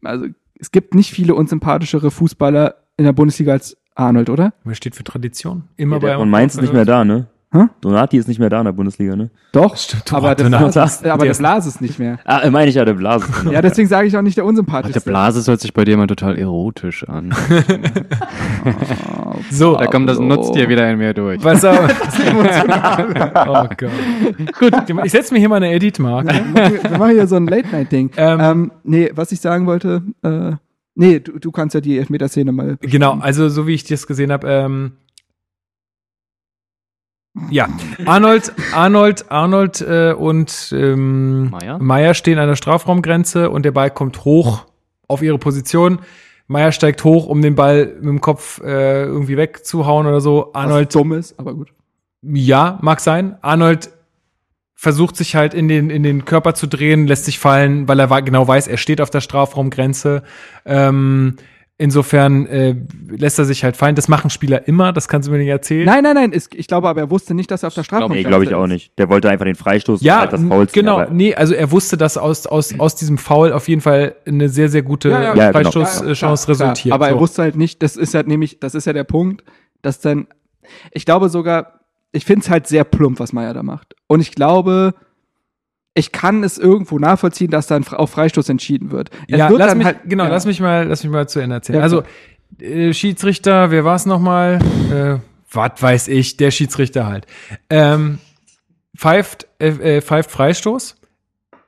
also, 0.04 0.26
es 0.60 0.72
gibt 0.72 0.96
nicht 0.96 1.12
viele 1.12 1.36
unsympathischere 1.36 2.10
Fußballer 2.10 2.74
in 2.98 3.06
der 3.06 3.14
Bundesliga 3.14 3.54
als 3.54 3.78
Arnold, 3.96 4.30
oder? 4.30 4.54
Wer 4.64 4.76
steht 4.76 4.96
für 4.96 5.04
Tradition? 5.04 5.64
Immer 5.78 5.98
Ja, 5.98 6.00
der 6.00 6.08
bei 6.14 6.18
von 6.20 6.30
Mainz 6.30 6.56
ist 6.56 6.62
nicht 6.62 6.74
mehr 6.74 6.86
da, 6.86 7.04
ne? 7.06 7.28
Hä? 7.54 7.68
Donati 7.80 8.18
ist 8.18 8.28
nicht 8.28 8.40
mehr 8.40 8.50
da 8.50 8.60
in 8.60 8.66
der 8.66 8.74
Bundesliga, 8.74 9.16
ne? 9.16 9.30
Doch, 9.54 9.78
Stimmt, 9.78 10.12
aber 10.12 10.36
der 10.36 10.46
Blas, 10.46 10.76
ist, 10.76 11.06
aber 11.06 11.10
der 11.10 11.18
der 11.18 11.32
ist- 11.32 11.38
Blas 11.38 11.66
ist 11.66 11.80
nicht 11.80 12.00
mehr. 12.00 12.20
Ah, 12.26 12.50
meine 12.50 12.68
ich 12.68 12.76
ja, 12.76 12.84
der 12.84 12.96
Blase. 12.96 13.28
Ja, 13.50 13.62
deswegen 13.62 13.88
sage 13.88 14.08
ich 14.08 14.18
auch 14.18 14.22
nicht 14.22 14.36
der 14.36 14.44
Ach, 14.44 14.50
unsympathischste. 14.50 15.00
der 15.00 15.10
Blase 15.10 15.50
hört 15.50 15.62
sich 15.62 15.74
bei 15.74 15.86
dir 15.86 15.96
mal 15.96 16.08
total 16.08 16.38
erotisch 16.38 17.08
an. 17.08 17.34
Oh, 18.66 19.36
So, 19.52 19.76
Da 19.76 19.86
kommt 19.88 20.10
das. 20.10 20.20
Nutztier 20.20 20.68
wieder 20.70 20.90
in 20.90 20.98
mir 20.98 21.14
durch. 21.14 21.44
was 21.44 21.64
auch. 21.66 21.78
oh 23.48 23.68
Gott. 23.78 24.60
Gut, 24.60 24.74
ich 25.06 25.12
setze 25.12 25.34
mir 25.34 25.40
hier 25.40 25.50
mal 25.50 25.58
eine 25.58 25.72
Edit-Marke. 25.72 26.34
wir 26.34 26.44
machen- 26.64 26.80
wir 26.92 26.98
machen 26.98 27.12
hier 27.12 27.28
so 27.28 27.36
ein 27.36 27.48
Late-Night-Ding. 27.48 28.12
Ähm, 28.18 28.40
Ähm, 28.42 28.72
nee, 28.84 29.12
was 29.14 29.32
ich 29.32 29.40
sagen 29.42 29.66
wollte, 29.68 30.02
äh, 30.24 30.54
nee, 30.96 31.20
du, 31.20 31.40
du 31.40 31.52
kannst 31.52 31.76
ja 31.76 31.82
die 31.82 31.98
Elfmeterszene 31.98 32.52
mal. 32.52 32.78
Genau, 32.82 33.20
also 33.20 33.50
so 33.50 33.68
wie 33.68 33.74
ich 33.74 33.84
das 33.84 34.08
gesehen 34.08 34.32
habe, 34.32 34.48
ähm, 34.48 34.94
ja, 37.50 37.68
Arnold, 38.06 38.54
Arnold, 38.74 39.30
Arnold 39.30 39.82
äh, 39.82 40.14
und 40.14 40.74
ähm, 40.74 41.50
Meier? 41.50 41.80
Meier 41.80 42.14
stehen 42.14 42.40
an 42.40 42.48
der 42.48 42.56
Strafraumgrenze 42.56 43.50
und 43.50 43.66
der 43.66 43.72
Ball 43.72 43.92
kommt 43.92 44.24
hoch 44.24 44.66
auf 45.08 45.22
ihre 45.22 45.38
Position. 45.38 46.00
Meier 46.48 46.72
steigt 46.72 47.04
hoch, 47.04 47.26
um 47.26 47.42
den 47.42 47.56
Ball 47.56 47.88
mit 47.96 48.06
dem 48.06 48.22
Kopf 48.22 48.62
äh, 48.62 49.04
irgendwie 49.04 49.36
wegzuhauen 49.36 50.08
oder 50.08 50.22
so. 50.22 50.52
Was 50.54 50.64
Arnold, 50.64 50.96
dumm 50.96 51.12
ist, 51.12 51.38
aber 51.38 51.56
gut. 51.56 51.74
ja, 52.22 52.80
mag 52.82 53.02
sein. 53.02 53.38
Arnold 53.42 53.90
versucht 54.76 55.16
sich 55.16 55.36
halt 55.36 55.54
in 55.54 55.68
den, 55.68 55.90
in 55.90 56.04
den 56.04 56.26
Körper 56.26 56.54
zu 56.54 56.68
drehen, 56.68 57.08
lässt 57.08 57.26
sich 57.26 57.40
fallen, 57.40 57.88
weil 57.88 58.00
er 58.00 58.22
genau 58.22 58.48
weiß, 58.48 58.68
er 58.68 58.78
steht 58.78 59.02
auf 59.02 59.10
der 59.10 59.22
Strafraumgrenze. 59.22 60.22
Ähm, 60.66 61.38
insofern 61.78 62.46
äh, 62.48 62.76
lässt 63.10 63.38
er 63.40 63.46
sich 63.46 63.64
halt 63.64 63.76
fallen. 63.76 63.96
Das 63.96 64.08
machen 64.08 64.30
Spieler 64.30 64.68
immer, 64.68 64.94
das 64.94 65.08
kannst 65.08 65.28
du 65.28 65.32
mir 65.32 65.38
nicht 65.40 65.48
erzählen. 65.50 65.86
Nein, 65.86 66.04
nein, 66.04 66.16
nein, 66.16 66.32
ist, 66.32 66.54
ich 66.56 66.68
glaube 66.68 66.88
aber, 66.88 67.02
er 67.02 67.10
wusste 67.10 67.34
nicht, 67.34 67.52
dass 67.52 67.64
er 67.64 67.68
auf 67.68 67.74
der 67.74 67.84
Straße 67.84 68.12
Nee, 68.14 68.24
glaube 68.24 68.44
ich 68.46 68.54
auch 68.54 68.68
nicht. 68.68 68.98
Der 68.98 69.10
wollte 69.10 69.30
einfach 69.30 69.46
den 69.46 69.56
Freistoß 69.56 70.02
und 70.02 70.06
Ja, 70.06 70.20
halt 70.20 70.34
das 70.34 70.42
Foul 70.42 70.68
ziehen, 70.68 70.82
genau. 70.82 71.06
Nee, 71.10 71.36
also 71.36 71.54
er 71.54 71.72
wusste, 71.72 71.98
dass 71.98 72.18
aus, 72.18 72.46
aus, 72.48 72.80
aus 72.80 72.96
diesem 72.96 73.18
Foul 73.18 73.52
auf 73.54 73.68
jeden 73.68 73.82
Fall 73.82 74.16
eine 74.26 74.50
sehr, 74.50 74.70
sehr 74.70 74.84
gute 74.84 75.10
Ja, 75.10 75.22
ja, 75.22 75.36
Ja, 75.36 75.52
genau. 75.52 75.72
Freistoßchance 75.72 76.16
Klar, 76.20 76.36
klar. 76.38 76.48
resultiert. 76.70 76.94
Aber 76.94 77.08
er 77.08 77.14
So. 77.16 77.20
wusste 77.20 77.42
halt 77.42 77.56
nicht, 77.56 77.84
das 77.84 77.98
ist 77.98 78.14
halt 78.14 78.28
nämlich, 78.28 78.60
das 78.60 78.76
ist 78.76 78.86
ja 78.86 78.94
der 78.94 79.04
Punkt, 79.04 79.44
dass 79.82 80.00
dann, 80.00 80.28
ich 80.92 81.06
glaube 81.06 81.30
sogar, 81.30 81.82
ich 82.16 82.26
finde 82.26 82.42
es 82.42 82.50
halt 82.50 82.68
sehr 82.68 82.84
plump, 82.84 83.20
was 83.20 83.34
Meier 83.34 83.54
da 83.54 83.64
macht. 83.64 83.96
Und 84.08 84.22
ich 84.22 84.32
glaube, 84.32 84.94
ich 85.94 86.12
kann 86.12 86.44
es 86.44 86.58
irgendwo 86.58 87.00
nachvollziehen, 87.00 87.52
dass 87.52 87.68
dann 87.68 87.86
auf 87.88 88.12
Freistoß 88.12 88.50
entschieden 88.50 88.92
wird. 88.92 89.10
Es 89.28 89.38
ja, 89.38 89.50
wird 89.50 89.60
lass 89.60 89.76
mich, 89.76 89.86
halt, 89.86 90.00
genau, 90.06 90.26
ja. 90.26 90.30
lass 90.30 90.46
mich 90.46 90.60
mal, 90.60 90.88
lass 90.88 91.04
mich 91.04 91.12
mal 91.12 91.28
zu 91.28 91.40
Ende 91.40 91.56
erzählen. 91.56 91.80
Ja, 91.80 91.84
also, 91.84 92.04
äh, 92.60 92.94
Schiedsrichter, 92.94 93.72
wer 93.72 93.86
war 93.86 93.96
es 93.96 94.06
nochmal? 94.06 94.60
Äh, 94.92 95.20
was 95.52 95.72
weiß 95.82 96.08
ich, 96.10 96.38
der 96.38 96.52
Schiedsrichter 96.52 97.06
halt. 97.06 97.26
Ähm, 97.70 98.20
pfeift, 98.96 99.48
äh, 99.60 99.98
äh, 99.98 100.02
pfeift 100.02 100.32
Freistoß. 100.32 100.98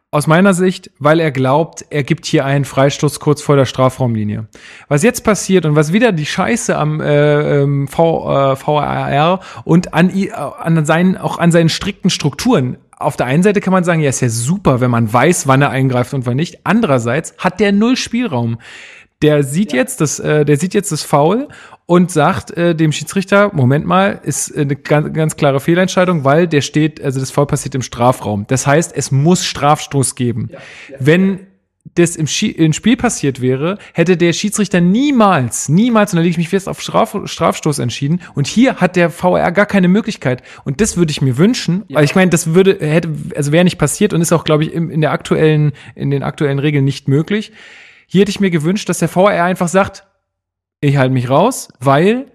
Aus 0.10 0.26
meiner 0.26 0.53
Sicht, 0.53 0.89
weil 0.99 1.20
er 1.20 1.32
glaubt, 1.32 1.86
er 1.89 2.01
gibt 2.01 2.26
hier 2.26 2.45
einen 2.45 2.64
Freistoß 2.64 3.20
kurz 3.20 3.41
vor 3.41 3.58
der 3.58 3.66
Strafraumlinie. 3.66 4.47
Was 4.88 5.03
jetzt 5.03 5.26
passiert 5.26 5.66
und 5.66 5.76
was 5.76 5.91
wieder 5.91 6.14
die 6.14 6.26
Scheiße 6.26 6.78
am 6.78 7.01
äh, 7.01 7.62
ähm, 7.62 7.89
v, 7.89 8.24
äh, 8.24 8.55
VAR 8.55 9.41
und 9.66 9.93
an, 9.93 10.10
äh, 10.10 10.32
an 10.32 10.86
seinen, 10.86 11.18
auch 11.18 11.39
an 11.39 11.51
seinen 11.51 11.68
strikten 11.68 12.10
Strukturen. 12.10 12.78
Auf 12.97 13.18
der 13.18 13.26
einen 13.26 13.43
Seite 13.43 13.60
kann 13.60 13.74
man 13.74 13.84
sagen, 13.84 13.99
ja, 13.99 14.08
ist 14.08 14.22
ja 14.22 14.30
super, 14.30 14.80
wenn 14.80 14.91
man 14.91 15.12
weiß, 15.12 15.45
wann 15.45 15.62
er 15.62 15.72
eingreift 15.72 16.14
und 16.14 16.26
wann 16.26 16.38
nicht. 16.38 16.62
Andererseits 16.64 17.36
hat 17.38 17.60
der 17.60 17.74
null 17.74 17.97
Spielraum. 17.97 18.60
Der 19.22 19.43
sieht 19.43 19.74
jetzt 19.74 19.99
das, 19.99 20.20
äh, 20.20 20.45
der 20.45 20.55
sieht 20.55 20.74
jetzt 20.74 20.93
das 20.93 21.03
Foul 21.03 21.49
und 21.88 22.12
sagt 22.12 22.52
äh, 22.52 22.76
dem 22.76 22.92
Schiedsrichter, 22.92 23.52
Moment 23.54 23.88
mal, 23.88 24.20
ist 24.22 24.52
äh, 24.52 24.62
eine 24.62 24.76
ganz, 24.76 25.14
ganz 25.14 25.36
klare 25.38 25.60
Fehlentscheidung, 25.60 26.26
weil 26.26 26.48
der 26.48 26.62
steht, 26.62 27.02
also 27.02 27.20
das 27.20 27.32
Foul 27.32 27.48
passiert 27.48 27.74
im 27.76 27.82
Strafraum. 27.82 28.46
Das 28.48 28.68
heißt, 28.68 28.96
es 28.96 29.10
muss 29.10 29.46
Strafstoß 29.46 30.16
geben. 30.16 30.52
Wenn 31.00 31.48
das 31.96 32.18
im, 32.18 32.28
im 32.56 32.74
Spiel 32.74 32.98
passiert 32.98 33.42
wäre, 33.42 33.78
hätte 33.94 34.18
der 34.18 34.34
Schiedsrichter 34.34 34.82
niemals, 34.82 35.70
niemals, 35.70 36.12
und 36.12 36.18
da 36.18 36.22
lege 36.22 36.32
ich 36.32 36.38
mich 36.38 36.50
fest, 36.50 36.68
auf 36.68 36.82
Straf 36.82 37.16
Strafstoß 37.24 37.80
entschieden. 37.80 38.20
Und 38.36 38.48
hier 38.48 38.76
hat 38.76 38.98
der 38.98 39.10
VR 39.10 39.54
gar 39.54 39.66
keine 39.66 39.88
Möglichkeit. 39.88 40.44
Und 40.66 40.82
das 40.82 40.98
würde 40.98 41.12
ich 41.12 41.22
mir 41.22 41.38
wünschen, 41.38 41.86
weil 41.88 42.04
ich 42.04 42.16
meine, 42.16 42.30
das 42.30 42.54
würde, 42.54 42.78
hätte, 42.82 43.10
also 43.34 43.54
wäre 43.54 43.64
nicht 43.64 43.78
passiert 43.78 44.12
und 44.12 44.20
ist 44.20 44.34
auch, 44.34 44.44
glaube 44.44 44.64
ich, 44.64 44.74
im, 44.74 44.92
in 44.92 45.00
der 45.00 45.14
aktuellen, 45.14 45.72
in 45.96 46.12
den 46.12 46.22
aktuellen 46.22 46.60
Regeln 46.60 46.84
nicht 46.84 47.08
möglich. 47.08 47.54
Hier 48.08 48.22
hätte 48.22 48.32
ich 48.32 48.42
mir 48.42 48.52
gewünscht, 48.52 48.90
dass 48.90 49.00
der 49.00 49.08
VR 49.08 49.46
einfach 49.46 49.70
sagt, 49.70 50.04
ich 50.82 50.98
halte 50.98 51.14
mich 51.14 51.30
raus, 51.30 51.70
weil 51.80 52.28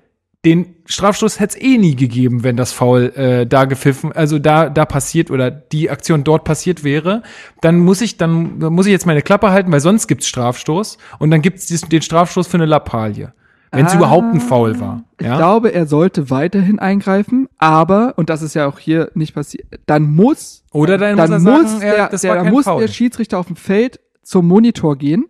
den 0.45 0.75
Strafstoß 0.87 1.39
hätte 1.39 1.57
es 1.57 1.63
eh 1.63 1.79
nie 1.79 1.95
gegeben, 1.95 2.43
wenn 2.43 2.57
das 2.57 2.73
Foul 2.73 3.13
äh, 3.15 3.47
da 3.47 3.65
gepfiffen, 3.65 4.11
also 4.11 4.41
da 4.41 4.69
da 4.71 4.85
passiert 4.85 5.31
oder 5.31 5.53
die 5.53 5.89
Aktion 5.89 6.25
dort 6.25 6.43
passiert 6.43 6.83
wäre, 6.83 7.23
dann 7.61 7.79
muss 7.79 8.01
ich 8.01 8.17
dann, 8.17 8.59
muss 8.59 8.87
ich 8.87 8.93
jetzt 8.93 9.07
meine 9.07 9.23
Klappe 9.23 9.51
halten, 9.53 9.71
weil 9.71 9.79
sonst 9.79 10.09
gibt's 10.09 10.27
Strafstoß 10.27 10.99
und 11.21 11.31
dann 11.31 11.43
gibt's 11.43 11.67
den 11.69 12.03
Strafstoß 12.03 12.49
für 12.49 12.57
eine 12.57 12.67
Lappalie, 12.67 13.33
wenn 13.71 13.87
es 13.87 13.93
Ah. 13.93 13.97
überhaupt 13.99 14.35
ein 14.35 14.41
Foul 14.41 14.81
war. 14.81 15.05
Ich 15.21 15.27
Ja? 15.29 15.37
glaube, 15.37 15.73
er 15.73 15.87
sollte 15.87 16.29
weiterhin 16.29 16.81
eingreifen, 16.81 17.49
aber, 17.59 18.15
und 18.17 18.29
das 18.29 18.43
ist 18.43 18.55
ja 18.55 18.67
auch 18.67 18.81
hier 18.81 19.13
nicht 19.15 19.37
passiert, 19.37 19.67
dann 19.87 20.03
muss, 20.13 20.65
Oder 20.73 20.99
dann, 20.99 21.17
dann 21.17 21.31
muss, 21.31 21.43
muss, 21.45 21.63
er 21.63 21.69
sagen, 21.69 21.81
der, 21.83 21.97
er, 21.99 22.09
das 22.09 22.21
der, 22.23 22.35
dann 22.35 22.45
kein 22.47 22.53
muss 22.53 22.65
Foul. 22.65 22.81
der 22.81 22.89
Schiedsrichter 22.89 23.39
auf 23.39 23.47
dem 23.47 23.55
Feld 23.57 24.01
zum 24.25 24.49
Monitor 24.49 24.97
gehen, 24.99 25.27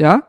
ja, 0.00 0.24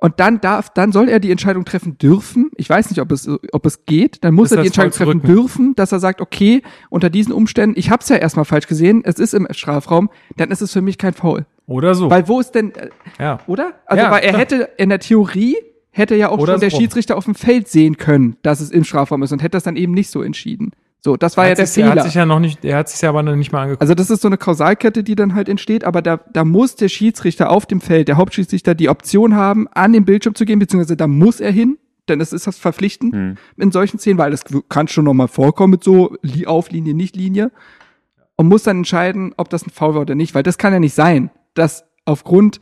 und 0.00 0.20
dann 0.20 0.40
darf, 0.40 0.70
dann 0.70 0.92
soll 0.92 1.08
er 1.08 1.18
die 1.20 1.30
Entscheidung 1.32 1.64
treffen 1.64 1.98
dürfen. 1.98 2.50
Ich 2.56 2.70
weiß 2.70 2.88
nicht, 2.90 3.00
ob 3.00 3.10
es, 3.12 3.28
ob 3.52 3.66
es 3.66 3.84
geht. 3.84 4.22
Dann 4.24 4.34
muss 4.34 4.52
Ist 4.52 4.56
er 4.56 4.62
die 4.62 4.68
das 4.68 4.78
Entscheidung 4.78 4.92
treffen 4.92 5.20
zurück? 5.20 5.36
dürfen, 5.36 5.74
dass 5.76 5.90
er 5.92 5.98
sagt, 5.98 6.20
okay, 6.20 6.62
unter 6.88 7.10
diesen 7.10 7.32
Umständen, 7.32 7.78
ich 7.78 7.90
habe 7.90 8.02
es 8.02 8.08
ja 8.08 8.16
erstmal 8.16 8.44
falsch 8.44 8.68
gesehen, 8.68 9.02
es 9.04 9.18
ist 9.18 9.34
im 9.34 9.46
Strafraum, 9.50 10.08
dann 10.36 10.50
ist 10.50 10.62
es 10.62 10.72
für 10.72 10.82
mich 10.82 10.98
kein 10.98 11.14
Foul. 11.14 11.46
Oder 11.66 11.94
so. 11.94 12.08
Weil 12.10 12.28
wo 12.28 12.38
ist 12.40 12.52
denn, 12.52 12.74
äh, 12.74 12.88
ja. 13.18 13.40
oder? 13.46 13.74
Also, 13.86 14.04
Ja, 14.04 14.10
weil 14.10 14.22
er 14.22 14.28
klar. 14.30 14.40
hätte 14.40 14.68
in 14.78 14.88
der 14.88 15.00
Theorie 15.00 15.56
hätte 15.90 16.14
ja 16.14 16.28
auch 16.28 16.38
Oder 16.38 16.52
schon 16.54 16.60
der. 16.60 16.70
Schiedsrichter 16.70 17.16
auf 17.16 17.24
dem 17.24 17.34
Feld 17.34 17.66
sehen 17.68 17.96
können, 17.96 18.36
dass 18.42 18.60
es 18.60 18.70
im 18.70 18.84
Strafraum 18.84 19.22
ist 19.24 19.32
und 19.32 19.42
hätte 19.42 19.56
das 19.56 19.64
dann 19.64 19.74
eben 19.76 19.92
nicht 19.94 20.10
so 20.10 20.22
entschieden. 20.22 20.70
So, 21.00 21.16
das 21.16 21.36
war 21.36 21.44
Er 21.44 21.50
ja 21.50 21.54
der 21.54 21.66
sich- 21.66 21.82
Er 21.84 21.90
Fehler. 21.90 22.00
hat 22.02 22.06
sich 22.08 22.14
ja 22.14 22.26
noch 22.26 22.40
nicht, 22.40 22.64
er 22.64 22.78
hat 22.78 22.88
sich 22.88 23.00
ja 23.00 23.08
aber 23.10 23.22
noch 23.22 23.36
nicht 23.36 23.52
mal 23.52 23.62
angeguckt. 23.62 23.82
Also 23.82 23.94
das 23.94 24.10
ist 24.10 24.20
so 24.20 24.28
eine 24.28 24.36
Kausalkette, 24.36 25.04
die 25.04 25.14
dann 25.14 25.34
halt 25.34 25.48
entsteht, 25.48 25.84
aber 25.84 26.02
da, 26.02 26.18
da 26.32 26.44
muss 26.44 26.74
der 26.74 26.88
Schiedsrichter 26.88 27.50
auf 27.50 27.66
dem 27.66 27.80
Feld, 27.80 28.08
der 28.08 28.16
Hauptschiedsrichter, 28.16 28.74
die 28.74 28.88
Option 28.88 29.36
haben, 29.36 29.68
an 29.68 29.92
den 29.92 30.04
Bildschirm 30.04 30.34
zu 30.34 30.44
gehen, 30.44 30.58
beziehungsweise 30.58 30.96
da 30.96 31.06
muss 31.06 31.38
er 31.40 31.52
hin, 31.52 31.78
denn 32.08 32.20
es 32.20 32.32
ist 32.32 32.46
das 32.48 32.58
verpflichtend 32.58 33.14
Hm. 33.14 33.34
in 33.58 33.70
solchen 33.70 33.98
Szenen, 33.98 34.18
weil 34.18 34.30
das 34.32 34.42
kann 34.68 34.88
schon 34.88 35.04
nochmal 35.04 35.28
vorkommen 35.28 35.70
mit 35.72 35.84
so 35.84 36.16
Li- 36.22 36.46
Auflinie, 36.46 36.94
Nicht-Linie 36.94 37.52
und 38.36 38.48
muss 38.48 38.64
dann 38.64 38.78
entscheiden, 38.78 39.34
ob 39.36 39.50
das 39.50 39.64
ein 39.66 39.70
Foul 39.70 39.94
war 39.94 40.00
oder 40.02 40.14
nicht, 40.16 40.34
weil 40.34 40.42
das 40.42 40.58
kann 40.58 40.72
ja 40.72 40.80
nicht 40.80 40.94
sein, 40.94 41.30
dass 41.54 41.84
aufgrund 42.06 42.60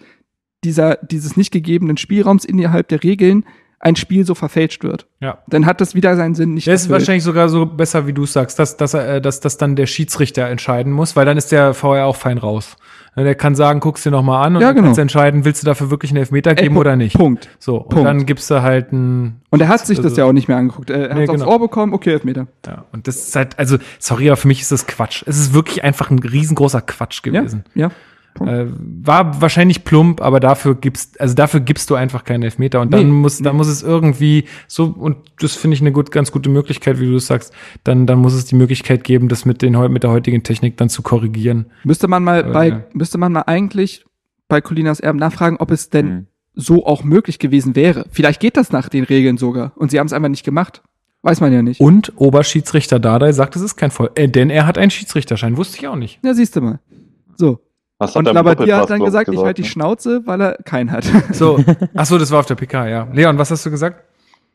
dieser, 0.65 0.97
dieses 0.97 1.37
nicht 1.39 1.53
gegebenen 1.53 1.97
Spielraums 1.97 2.45
innerhalb 2.45 2.89
der 2.89 3.03
Regeln 3.03 3.45
ein 3.79 3.95
Spiel 3.97 4.25
so 4.25 4.35
verfälscht 4.35 4.83
wird. 4.85 5.07
Ja. 5.21 5.39
Dann 5.49 5.67
hat 5.67 5.81
das 5.81 5.95
wieder 5.95 6.17
seinen 6.17 6.35
Sinn 6.35 6.55
nicht 6.55 6.67
Das 6.67 6.83
ist 6.83 6.91
wahrscheinlich 6.91 7.23
sogar 7.25 7.49
so 7.49 7.67
besser, 7.67 8.07
wie 8.07 8.13
du 8.13 8.25
sagst, 8.27 8.59
dass, 8.59 8.77
dass, 8.77 8.95
äh, 8.95 9.21
dass, 9.21 9.41
dass 9.41 9.59
dann 9.59 9.77
der 9.77 9.87
Schiedsrichter 9.87 10.47
entscheiden 10.49 10.93
muss, 10.93 11.15
weil 11.15 11.27
dann 11.27 11.37
ist 11.37 11.53
der 11.53 11.75
VR 11.75 12.07
auch 12.07 12.17
fein 12.17 12.39
raus. 12.39 12.77
Der 13.19 13.35
kann 13.35 13.55
sagen, 13.55 13.81
guck's 13.81 14.03
dir 14.03 14.11
noch 14.11 14.23
mal 14.23 14.43
an 14.43 14.57
und 14.57 14.63
Ja, 14.63 14.73
genau. 14.73 14.87
kannst 14.89 14.99
entscheiden, 15.01 15.45
willst 15.47 15.63
du 15.63 15.67
dafür 15.67 15.91
wirklich 15.91 16.11
einen 16.11 16.19
Elfmeter 16.19 16.51
Ey, 16.51 16.57
geben 16.57 16.77
Pu- 16.77 16.81
oder 16.81 16.97
nicht. 16.97 17.17
Punkt. 17.17 17.49
So, 17.59 17.77
und 17.79 17.89
Punkt. 17.89 18.07
dann 18.07 18.27
gibst 18.27 18.51
du 18.51 18.61
halt 18.63 18.93
ein, 18.93 19.41
Und 19.51 19.61
er 19.63 19.69
hat 19.69 19.87
sich 19.87 19.97
das 19.99 20.07
Also- 20.07 20.19
ja 20.21 20.25
auch 20.27 20.33
nicht 20.33 20.49
mehr 20.49 20.57
angeguckt. 20.59 20.91
Er 20.91 21.09
hat 21.11 21.15
Nee, 21.17 21.25
es 21.25 21.31
aufs 21.31 21.41
genau. 21.41 21.51
Ohr 21.53 21.59
bekommen, 21.61 21.95
okay, 21.95 22.13
Elfmeter. 22.13 22.47
ja, 22.67 22.85
und 22.93 23.07
das 23.09 23.17
ist 23.17 23.37
halt, 23.37 23.59
also, 23.59 23.79
sorry, 23.99 24.29
aber 24.29 24.37
für 24.37 24.49
mich 24.49 24.61
ist 24.61 24.71
das 24.73 24.87
Quatsch. 24.87 25.23
Es 25.27 25.39
ist 25.39 25.55
wirklich 25.55 25.83
einfach 25.85 26.11
ein 26.11 26.19
riesengroßer 26.19 26.83
Quatsch 26.83 27.21
Ja, 27.25 27.33
gewesen. 27.41 27.65
ja. 27.75 27.91
Äh, 28.41 28.67
war 29.03 29.41
wahrscheinlich 29.41 29.85
plump, 29.85 30.21
aber 30.21 30.41
dafür 30.41 30.75
gibst, 30.75 31.21
also 31.21 31.35
dafür 31.35 31.61
gibst 31.61 31.91
du 31.91 31.95
einfach 31.95 32.25
keinen 32.25 32.43
Elfmeter 32.43 32.81
und 32.81 32.93
dann 32.93 33.07
Nee, 33.07 33.13
muss, 33.13 33.39
dann 33.39 33.57
muss 33.57 33.69
es 33.69 33.83
irgendwie 33.83 34.45
so, 34.69 34.87
und 34.87 35.17
das 35.41 35.55
finde 35.55 35.75
ich 35.75 35.81
eine 35.81 35.93
gut, 35.93 36.11
ganz 36.11 36.33
gute 36.33 36.51
Möglichkeit, 36.51 37.01
wie 37.01 37.07
du 37.07 37.17
es 37.17 37.27
sagst, 37.27 37.53
dann, 37.85 38.07
dann 38.07 38.19
muss 38.19 38.35
es 38.35 38.45
die 38.45 38.55
Möglichkeit 38.57 39.05
geben, 39.05 39.29
das 39.29 39.45
mit 39.45 39.63
den, 39.63 39.73
mit 39.93 40.03
der 40.03 40.11
heutigen 40.11 40.43
Technik 40.43 40.77
dann 40.77 40.89
zu 40.89 41.03
korrigieren. 41.03 41.67
Müsste 41.85 42.09
man 42.09 42.23
mal 42.25 42.41
Äh, 42.49 42.53
bei, 42.53 42.69
ja. 42.69 42.85
müsste 42.93 43.19
man 43.19 43.33
mal 43.33 43.43
eigentlich 43.47 44.05
bei 44.49 44.61
Colinas 44.61 45.01
Erben 45.01 45.19
nachfragen, 45.19 45.57
ob 45.59 45.71
es 45.71 45.91
denn 45.91 46.07
Mhm. 46.09 46.27
so 46.55 46.87
auch 46.87 47.05
möglich 47.05 47.39
gewesen 47.39 47.75
wäre. 47.77 48.07
Vielleicht 48.11 48.41
geht 48.41 48.57
das 48.57 48.71
nach 48.73 48.89
den 48.89 49.05
Regeln 49.05 49.37
sogar. 49.39 49.73
Und 49.77 49.91
sie 49.91 49.99
haben 49.99 50.07
es 50.07 50.13
einfach 50.13 50.29
nicht 50.29 50.45
gemacht. 50.45 50.83
Weiß 51.23 51.41
man 51.41 51.53
ja 51.53 51.61
nicht. 51.61 51.81
Und 51.81 52.13
Oberschiedsrichter 52.17 53.01
Dardai 53.01 53.33
sagt, 53.33 53.57
es 53.57 53.63
ist 53.63 53.77
kein 53.77 53.91
Voll, 53.91 54.11
äh, 54.15 54.29
denn 54.29 54.49
er 54.49 54.67
hat 54.67 54.79
einen 54.79 54.93
Schiedsrichterschein, 54.93 55.57
wusste 55.57 55.79
ich 55.79 55.89
auch 55.89 55.97
nicht. 55.97 56.21
Ja, 56.23 56.33
siehst 56.35 56.55
du 56.55 56.61
mal. 56.61 56.79
So. 57.37 57.59
Was 57.99 58.15
Und 58.15 58.27
er 58.27 58.35
Labbadia 58.35 58.77
hat 58.79 58.91
dann 58.91 58.99
glaub 58.99 59.07
gesagt, 59.07 59.29
ich 59.33 59.39
halte 59.39 59.63
die 59.63 59.63
ne? 59.63 59.69
Schnauze, 59.69 60.23
weil 60.27 60.41
er 60.41 60.59
keinen 60.65 60.93
hat. 60.93 61.05
So, 61.33 61.59
ach 61.95 62.05
so, 62.07 62.19
das 62.19 62.31
war 62.31 62.41
auf 62.41 62.47
der 62.47 62.55
PK, 62.57 62.89
ja. 62.89 63.09
Leon, 63.13 63.39
was 63.39 63.51
hast 63.51 63.65
du 63.65 63.71
gesagt? 63.71 64.03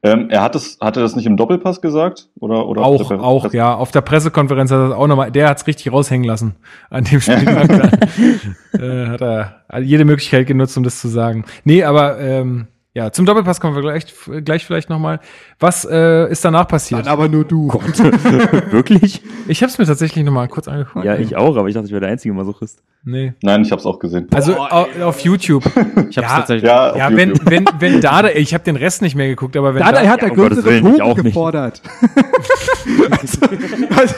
Ähm, 0.04 0.30
er 0.30 0.42
hat 0.42 0.56
es, 0.56 0.78
hat 0.82 0.98
er 0.98 1.04
das 1.04 1.16
nicht 1.16 1.28
im 1.28 1.38
Doppelpass 1.38 1.80
gesagt? 1.82 2.28
Oder, 2.39 2.68
oder 2.68 2.82
auf 2.82 3.02
Auch, 3.02 3.08
der- 3.10 3.22
auch, 3.22 3.54
ja. 3.54 3.76
Auf 3.76 3.92
der 3.92 4.02
Pressekonferenz 4.02 4.72
hat 4.72 4.78
er 4.80 4.89
das 4.89 4.98
auch 4.98 5.08
nochmal, 5.08 5.32
der 5.32 5.50
hat's 5.50 5.66
richtig 5.68 5.92
raushängen 5.92 6.26
lassen. 6.28 6.56
An 6.89 7.04
dem 7.04 7.22
Spieltag 7.22 7.68
da, 8.74 8.80
äh, 8.80 9.08
hat 9.10 9.22
er 9.22 9.80
jede 9.82 10.06
Möglichkeit 10.06 10.48
genutzt, 10.48 10.76
um 10.78 10.84
das 10.84 11.00
zu 11.00 11.08
sagen. 11.08 11.46
Nee, 11.66 11.84
aber 11.84 12.20
ähm, 12.20 12.68
ja, 12.94 13.12
zum 13.12 13.26
Doppelpass 13.26 13.62
kommen 13.62 13.74
wir 13.76 13.82
gleich, 13.82 14.06
gleich 14.44 14.66
vielleicht 14.66 14.89
nochmal. 14.89 15.20
Was 15.60 15.86
äh, 15.89 16.30
ist 16.30 16.44
danach 16.44 16.68
passiert? 16.68 17.08
aber 17.08 17.30
nur 17.30 17.46
du. 17.46 17.68
Wirklich? 18.72 19.22
Ich 19.48 19.62
habe 19.64 19.72
es 19.72 19.78
mir 19.78 19.86
tatsächlich 19.86 20.26
nochmal 20.26 20.48
kurz 20.50 20.68
angeguckt. 20.68 21.06
Ja, 21.06 21.16
ich 21.16 21.36
auch, 21.36 21.56
aber 21.58 21.68
ich 21.70 21.74
dachte, 21.74 21.86
ich 21.88 21.92
wäre 21.92 22.02
der 22.02 22.10
einzige 22.10 22.34
Masochist. 22.34 22.84
Nee. 23.04 23.34
Nein, 23.42 23.62
ich 23.64 23.72
habe 23.72 23.80
es 23.80 23.86
auch 23.86 23.98
gesehen. 23.98 24.28
Also 24.34 24.58
au- 24.58 24.88
auf 25.04 25.20
YouTube. 25.22 25.66
Ich 25.66 25.74
hab's 25.76 26.16
Ja, 26.16 26.22
tatsächlich. 26.38 26.68
Ja, 26.70 26.92
auf 26.92 26.98
Ja, 26.98 27.16
wenn, 27.16 27.30
YouTube. 27.30 27.50
wenn, 27.50 27.66
wenn 27.80 28.02
Dada, 28.02 28.30
ich 28.30 28.54
habe 28.54 28.64
den 28.64 28.76
Rest 28.76 29.02
nicht 29.02 29.16
mehr 29.16 29.28
geguckt, 29.28 29.56
aber 29.58 29.74
wenn 29.74 29.82
Da, 29.82 29.89
er 29.92 30.10
hat 30.10 30.22
Ja, 30.22 30.30
der 30.30 30.32
um 30.38 30.50
größere 30.50 30.82
nicht. 30.82 31.24
gefordert. 31.24 31.82
also, 33.10 33.39
also, 33.98 34.16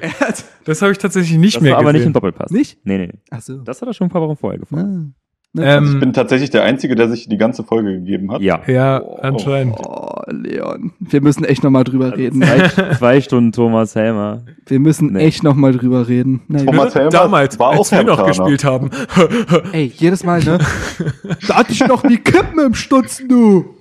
er 0.00 0.20
hat, 0.20 0.44
das 0.64 0.80
habe 0.80 0.92
ich 0.92 0.98
tatsächlich 0.98 1.38
nicht 1.38 1.56
Das 1.56 1.62
mehr 1.62 1.72
war 1.72 1.80
aber 1.80 1.92
nicht 1.92 2.00
gesehen. 2.00 2.08
im 2.10 2.12
Doppelpass. 2.14 2.50
Nicht? 2.50 2.78
Nee, 2.84 2.98
nee. 2.98 3.12
ach 3.30 3.40
so. 3.42 3.58
Das 3.58 3.80
hat 3.82 3.88
er 3.88 3.94
schon 3.94 4.06
ein 4.06 4.10
paar 4.10 4.22
Wochen 4.22 4.36
vorher 4.36 4.58
gefunden. 4.60 5.14
Ah. 5.14 5.18
Ähm, 5.58 5.84
ich 5.94 6.00
bin 6.00 6.12
tatsächlich 6.14 6.48
der 6.48 6.62
Einzige, 6.64 6.94
der 6.94 7.10
sich 7.10 7.28
die 7.28 7.36
ganze 7.36 7.62
Folge 7.62 7.92
gegeben 7.92 8.32
hat. 8.32 8.40
Ja. 8.40 8.62
ja, 8.66 9.02
anscheinend. 9.20 9.76
Oh, 9.84 10.22
Leon. 10.30 10.92
Wir 10.98 11.20
müssen 11.20 11.44
echt 11.44 11.62
noch 11.62 11.70
mal 11.70 11.84
drüber 11.84 12.16
reden. 12.16 12.42
Also 12.42 12.68
zwei, 12.74 12.94
zwei 12.98 13.20
Stunden 13.20 13.52
Thomas 13.52 13.94
Helmer. 13.94 14.44
Wir 14.66 14.80
müssen 14.80 15.12
Nee. 15.12 15.24
echt 15.26 15.42
noch 15.42 15.54
mal 15.54 15.72
drüber 15.72 16.08
reden. 16.08 16.40
Na, 16.48 16.64
Thomas 16.64 16.94
Helmer 16.94 17.10
Damals, 17.10 17.58
war 17.58 17.68
auch 17.68 17.78
als 17.80 17.92
wir 17.92 18.02
noch 18.02 18.26
gespielt 18.26 18.64
haben. 18.64 18.88
Ey, 19.72 19.92
jedes 19.94 20.24
Mal, 20.24 20.42
ne? 20.42 20.58
da 21.48 21.56
hatte 21.56 21.72
ich 21.72 21.86
noch 21.86 22.00
die 22.02 22.16
Kippen 22.18 22.58
im 22.58 22.72
Stutzen, 22.74 23.28
du. 23.28 23.76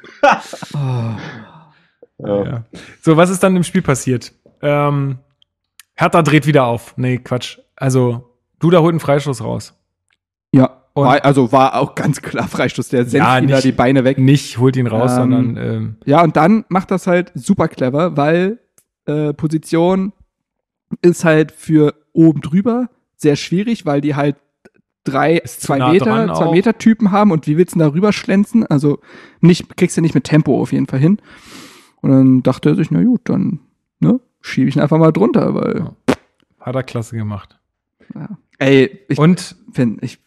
Oh. 0.73 2.25
Äh, 2.25 2.49
Ja. 2.49 2.63
So, 3.01 3.15
was 3.15 3.29
ist 3.29 3.41
dann 3.43 3.55
im 3.55 3.63
Spiel 3.63 3.81
passiert? 3.81 4.33
Ähm, 4.61 5.19
Hertha 5.95 6.21
dreht 6.21 6.45
wieder 6.47 6.65
auf. 6.65 6.95
Nee, 6.97 7.17
Quatsch. 7.19 7.59
Also, 7.77 8.35
Duda 8.59 8.79
holt 8.79 8.91
einen 8.91 8.99
Freistoß 8.99 9.41
raus. 9.43 9.73
Ja, 10.51 10.80
Und- 10.93 11.05
war, 11.05 11.23
also 11.23 11.51
war 11.51 11.75
auch 11.75 11.95
ganz 11.95 12.21
klar 12.21 12.47
Freistoß. 12.47 12.89
Der 12.89 13.03
senzt 13.03 13.15
Ja, 13.15 13.39
nicht- 13.39 13.63
die 13.63 13.71
Beine 13.71 14.03
weg. 14.03 14.17
Nicht 14.17 14.57
holt 14.57 14.75
ihn 14.75 14.87
raus, 14.87 15.11
Ähm, 15.11 15.17
sondern 15.17 15.57
ähm, 15.57 15.95
Ja, 16.05 16.21
und 16.23 16.35
dann 16.35 16.65
macht 16.69 16.91
das 16.91 17.07
halt 17.07 17.31
super 17.33 17.67
clever, 17.67 18.17
weil 18.17 18.59
äh, 19.05 19.33
Position 19.33 20.13
ist 21.01 21.23
halt 21.25 21.51
für 21.53 21.93
oben 22.13 22.41
drüber 22.41 22.89
sehr 23.15 23.35
schwierig, 23.35 23.85
weil 23.85 24.01
die 24.01 24.15
halt 24.15 24.35
drei, 25.03 25.41
zwei 25.45 25.77
nah 25.79 25.91
Meter, 25.91 26.05
zwei 26.05 26.45
auch. 26.45 26.51
Meter 26.51 26.77
Typen 26.77 27.11
haben 27.11 27.31
und 27.31 27.47
wie 27.47 27.57
willst 27.57 27.73
du 27.75 27.79
denn 27.79 27.87
da 27.87 27.93
rüber 27.93 28.11
schlänzen? 28.13 28.65
Also 28.67 28.99
nicht, 29.39 29.75
kriegst 29.77 29.97
du 29.97 30.01
nicht 30.01 30.13
mit 30.13 30.25
Tempo 30.25 30.61
auf 30.61 30.71
jeden 30.73 30.87
Fall 30.87 30.99
hin. 30.99 31.17
Und 32.01 32.11
dann 32.11 32.43
dachte 32.43 32.69
er 32.69 32.75
sich, 32.75 32.91
na 32.91 33.01
gut, 33.03 33.21
dann 33.25 33.59
ne, 33.99 34.19
schiebe 34.41 34.67
ich 34.69 34.75
ihn 34.75 34.81
einfach 34.81 34.97
mal 34.99 35.11
drunter, 35.11 35.55
weil 35.55 35.79
Ja. 35.79 36.15
hat 36.59 36.75
er 36.75 36.83
klasse 36.83 37.15
gemacht. 37.15 37.57
ey, 38.59 38.99
ich 39.07 39.17
Und 39.17 39.55
ich 40.01 40.19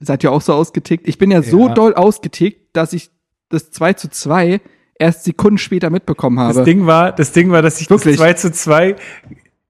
seid 0.00 0.24
ihr 0.24 0.32
auch 0.32 0.40
so 0.42 0.52
ausgetickt? 0.54 1.08
Ich 1.08 1.18
bin 1.18 1.30
ja, 1.30 1.42
so 1.42 1.68
Ja. 1.68 1.74
doll 1.74 1.94
ausgetickt, 1.94 2.76
dass 2.76 2.92
ich 2.92 3.10
das 3.48 3.70
2 3.70 3.94
zu 3.94 4.10
2 4.10 4.60
erst 4.98 5.24
Sekunden 5.24 5.58
später 5.58 5.90
mitbekommen 5.90 6.38
habe. 6.40 6.54
das 6.54 6.64
Ding 6.64 6.86
war, 6.86 7.12
das 7.12 7.32
Ding 7.32 7.50
war, 7.50 7.62
dass 7.62 7.80
ich 7.80 7.88
Wirklich? 7.88 8.16
das 8.16 8.24
2 8.24 8.32
zu 8.34 8.52
2 8.52 8.96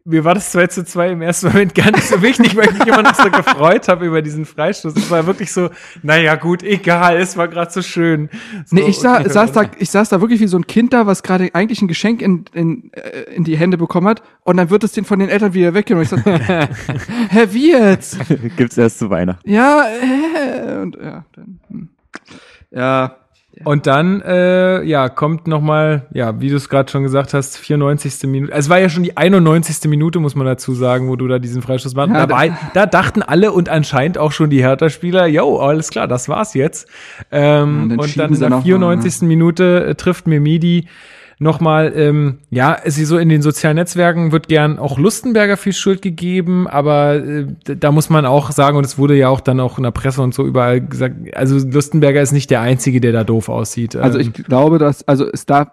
mir 0.08 0.24
war 0.24 0.34
das 0.34 0.52
2 0.52 0.66
zu 0.68 0.84
2 0.84 1.10
im 1.10 1.22
ersten 1.22 1.48
Moment 1.48 1.74
gar 1.74 1.90
nicht 1.90 2.04
so 2.04 2.22
wichtig, 2.22 2.56
weil 2.56 2.70
ich 2.70 2.78
mich 2.78 2.86
immer 2.86 3.02
noch 3.02 3.14
so 3.14 3.30
gefreut 3.30 3.88
habe 3.88 4.06
über 4.06 4.22
diesen 4.22 4.46
Freistoß. 4.46 4.94
Es 4.96 5.10
war 5.10 5.26
wirklich 5.26 5.52
so, 5.52 5.68
naja, 6.02 6.34
gut, 6.36 6.62
egal, 6.62 7.18
es 7.18 7.36
war 7.36 7.46
gerade 7.46 7.70
so 7.70 7.82
schön. 7.82 8.30
So, 8.64 8.76
Nee, 8.76 8.82
ich, 8.88 8.98
sa 8.98 9.20
okay, 9.20 9.28
saß 9.28 9.52
da, 9.52 9.64
ich 9.78 9.90
saß 9.90 10.08
da 10.08 10.20
wirklich 10.22 10.40
wie 10.40 10.46
so 10.46 10.56
ein 10.56 10.66
Kind 10.66 10.94
da, 10.94 11.06
was 11.06 11.22
gerade 11.22 11.50
eigentlich 11.52 11.82
ein 11.82 11.88
Geschenk 11.88 12.22
in, 12.22 12.46
in, 12.54 12.90
äh, 12.94 13.34
in 13.34 13.44
die 13.44 13.58
Hände 13.58 13.76
bekommen 13.76 14.08
hat 14.08 14.22
und 14.44 14.56
dann 14.56 14.70
wird 14.70 14.82
es 14.82 14.92
den 14.92 15.04
von 15.04 15.18
den 15.18 15.28
Eltern 15.28 15.52
wieder 15.52 15.74
weggenommen. 15.74 16.04
Ich 16.04 16.08
sag, 16.08 16.24
hä, 16.24 17.46
wie 17.50 17.72
jetzt? 17.72 18.18
Gibt's 18.56 18.78
erst 18.78 19.00
zu 19.00 19.10
Weihnachten. 19.10 19.48
Ja, 19.48 19.84
äh, 19.84 20.78
und 20.78 20.96
ja, 20.96 21.24
dann, 21.32 21.60
hm. 21.68 21.88
ja, 22.70 23.16
Und 23.64 23.86
dann, 23.86 24.20
äh, 24.22 24.82
ja, 24.82 25.08
kommt 25.08 25.46
noch 25.46 25.60
mal, 25.60 26.06
ja, 26.12 26.40
wie 26.40 26.48
du 26.48 26.56
es 26.56 26.68
gerade 26.68 26.90
schon 26.90 27.02
gesagt 27.02 27.34
hast, 27.34 27.58
94. 27.58 28.28
Minute. 28.28 28.52
Also 28.52 28.66
es 28.66 28.70
war 28.70 28.78
ja 28.78 28.88
schon 28.88 29.02
die 29.02 29.16
91. 29.16 29.88
Minute, 29.88 30.20
muss 30.20 30.34
man 30.34 30.46
dazu 30.46 30.74
sagen, 30.74 31.08
wo 31.08 31.16
du 31.16 31.26
da 31.28 31.38
diesen 31.38 31.62
Freistoß 31.62 31.94
machst. 31.94 32.12
Ja, 32.12 32.26
da, 32.26 32.58
da 32.74 32.86
dachten 32.86 33.22
alle 33.22 33.52
und 33.52 33.68
anscheinend 33.68 34.18
auch 34.18 34.32
schon 34.32 34.50
die 34.50 34.62
Hertha-Spieler, 34.62 35.26
yo, 35.26 35.58
alles 35.58 35.90
klar, 35.90 36.08
das 36.08 36.28
war's 36.28 36.54
jetzt. 36.54 36.88
Ähm, 37.30 37.82
und 37.82 37.88
dann 37.90 37.98
und 37.98 38.18
dann 38.18 38.34
in 38.34 38.40
der 38.40 38.50
noch 38.50 38.58
mal, 38.58 38.64
94. 38.64 39.22
Minute 39.22 39.86
äh, 39.86 39.94
trifft 39.94 40.26
Memidi 40.26 40.86
nochmal, 41.38 41.92
ähm, 41.94 42.38
ja, 42.50 42.76
es 42.82 42.98
ist 42.98 43.08
so 43.08 43.18
in 43.18 43.28
den 43.28 43.42
sozialen 43.42 43.76
Netzwerken 43.76 44.32
wird 44.32 44.48
gern 44.48 44.78
auch 44.78 44.98
Lustenberger 44.98 45.56
viel 45.56 45.72
Schuld 45.72 46.02
gegeben, 46.02 46.66
aber 46.66 47.16
äh, 47.16 47.46
da 47.62 47.92
muss 47.92 48.10
man 48.10 48.26
auch 48.26 48.50
sagen, 48.50 48.76
und 48.76 48.84
es 48.84 48.98
wurde 48.98 49.14
ja 49.16 49.28
auch 49.28 49.40
dann 49.40 49.60
auch 49.60 49.78
in 49.78 49.84
der 49.84 49.90
Presse 49.90 50.22
und 50.22 50.34
so 50.34 50.44
überall 50.46 50.80
gesagt, 50.80 51.14
also 51.34 51.56
Lustenberger 51.58 52.20
ist 52.20 52.32
nicht 52.32 52.50
der 52.50 52.60
Einzige, 52.60 53.00
der 53.00 53.12
da 53.12 53.24
doof 53.24 53.48
aussieht. 53.48 53.96
also 53.96 54.18
Ähm, 54.18 54.32
ich 54.36 54.44
glaube, 54.44 54.78
dass, 54.78 55.06
also 55.06 55.26
es 55.30 55.46
darf, 55.46 55.68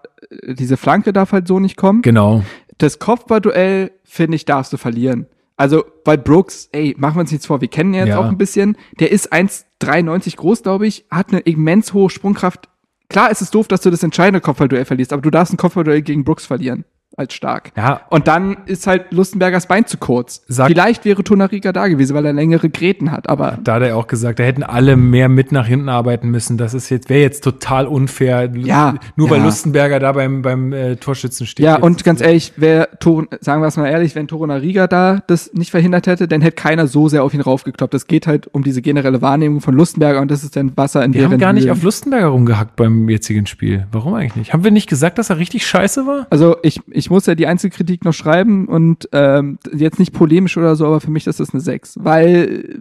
diese 0.47 0.77
Flanke 0.77 1.13
darf 1.13 1.31
halt 1.31 1.47
so 1.47 1.59
nicht 1.59 1.77
kommen. 1.77 2.01
Genau. 2.01 2.43
das 2.77 2.99
Kopfballduell, 2.99 3.91
finde 4.03 4.35
ich, 4.35 4.45
darfst 4.45 4.73
du 4.73 4.77
verlieren. 4.77 5.27
Also, 5.57 5.85
weil 6.03 6.17
Brooks, 6.17 6.67
ey, 6.73 6.93
machen 6.97 7.15
wir 7.15 7.21
uns 7.21 7.31
nichts 7.31 7.45
vor, 7.45 7.61
wir 7.61 7.69
kennen 7.69 7.93
ihn 7.93 7.99
jetzt 8.01 8.09
Ja. 8.09 8.19
auch 8.19 8.25
ein 8.25 8.37
bisschen. 8.37 8.77
Der 8.99 9.11
ist 9.13 9.31
1,93 9.31 10.35
groß, 10.35 10.63
glaube 10.63 10.85
ich, 10.87 11.05
hat 11.09 11.31
eine 11.31 11.39
immens 11.39 11.93
hohe 11.93 12.09
Sprungkraft. 12.09 12.67
Klar 13.09 13.31
ist 13.31 13.41
es 13.41 13.51
doof, 13.51 13.67
dass 13.67 13.81
du 13.81 13.89
das 13.89 14.03
entscheidende 14.03 14.41
Kopfballduell 14.41 14.85
verlierst, 14.85 15.13
aber 15.13 15.21
du 15.21 15.29
darfst 15.29 15.53
ein 15.53 15.57
Kopfballduell 15.57 16.01
gegen 16.01 16.23
Brooks 16.23 16.45
verlieren. 16.45 16.85
Als 17.17 17.33
stark. 17.33 17.71
Ja, 17.77 18.01
Und 18.09 18.27
dann 18.27 18.57
ist 18.65 18.87
halt 18.87 19.13
Lustenbergers 19.13 19.67
Bein 19.67 19.85
zu 19.85 19.97
kurz. 19.97 20.41
Sag- 20.49 20.67
Vielleicht 20.67 21.05
wäre 21.05 21.23
Tonariga 21.23 21.71
da 21.71 21.87
gewesen, 21.87 22.13
weil 22.13 22.25
er 22.25 22.33
längere 22.33 22.69
Gräten 22.69 23.09
hat, 23.11 23.29
aber 23.29 23.57
da 23.63 23.75
hat 23.75 23.83
er 23.83 23.95
auch 23.95 24.07
gesagt, 24.07 24.39
da 24.39 24.43
hätten 24.43 24.63
alle 24.63 24.97
mehr 24.97 25.29
mit 25.29 25.53
nach 25.53 25.65
hinten 25.65 25.87
arbeiten 25.87 26.29
müssen. 26.29 26.57
Das 26.57 26.73
ist 26.73 26.89
jetzt, 26.89 27.09
wäre 27.09 27.21
jetzt 27.21 27.41
total 27.43 27.87
unfair. 27.87 28.51
Ja, 28.55 28.95
Nur 29.15 29.29
weil 29.29 29.37
ja. 29.39 29.45
Lustenberger 29.45 29.99
da 29.99 30.11
beim, 30.11 30.41
beim 30.41 30.73
äh, 30.73 30.97
Torschützen 30.97 31.47
steht. 31.47 31.65
Ja, 31.65 31.77
und 31.77 32.03
ganz 32.03 32.19
ehrlich, 32.19 32.51
wer 32.57 32.89
Tor, 32.99 33.25
sagen 33.39 33.61
wir 33.61 33.67
es 33.67 33.77
mal 33.77 33.87
ehrlich, 33.87 34.13
wenn 34.15 34.27
Toruna 34.27 34.55
Riga 34.55 34.87
da 34.87 35.21
das 35.27 35.53
nicht 35.53 35.71
verhindert 35.71 36.07
hätte, 36.07 36.27
dann 36.27 36.41
hätte 36.41 36.55
keiner 36.57 36.87
so 36.87 37.07
sehr 37.07 37.23
auf 37.23 37.33
ihn 37.33 37.41
raufgekloppt. 37.41 37.93
Es 37.93 38.07
geht 38.07 38.27
halt 38.27 38.47
um 38.53 38.63
diese 38.63 38.81
generelle 38.81 39.21
Wahrnehmung 39.21 39.61
von 39.61 39.73
Lustenberger 39.73 40.19
und 40.19 40.29
das 40.31 40.43
ist 40.43 40.57
dann 40.57 40.75
Wasser 40.75 41.03
in 41.05 41.13
Wir 41.13 41.23
haben 41.23 41.29
deren 41.31 41.39
gar 41.39 41.53
nicht 41.53 41.63
Mühlen. 41.63 41.77
auf 41.77 41.83
Lustenberger 41.83 42.27
rumgehackt 42.27 42.75
beim 42.75 43.07
jetzigen 43.07 43.45
Spiel. 43.45 43.87
Warum 43.93 44.13
eigentlich 44.15 44.35
nicht? 44.35 44.53
Haben 44.53 44.65
wir 44.65 44.71
nicht 44.71 44.89
gesagt, 44.89 45.17
dass 45.17 45.29
er 45.29 45.37
richtig 45.37 45.65
scheiße 45.65 46.05
war? 46.05 46.27
Also 46.29 46.57
ich, 46.61 46.81
ich 46.91 47.04
muss 47.09 47.25
ja 47.25 47.35
die 47.35 47.47
Einzelkritik 47.47 48.05
noch 48.05 48.13
schreiben 48.13 48.67
und 48.67 49.09
ähm, 49.11 49.59
jetzt 49.73 49.99
nicht 49.99 50.13
polemisch 50.13 50.57
oder 50.57 50.75
so, 50.75 50.85
aber 50.85 51.01
für 51.01 51.11
mich 51.11 51.27
ist 51.27 51.39
das 51.39 51.51
eine 51.51 51.61
6, 51.61 51.99
weil 52.03 52.79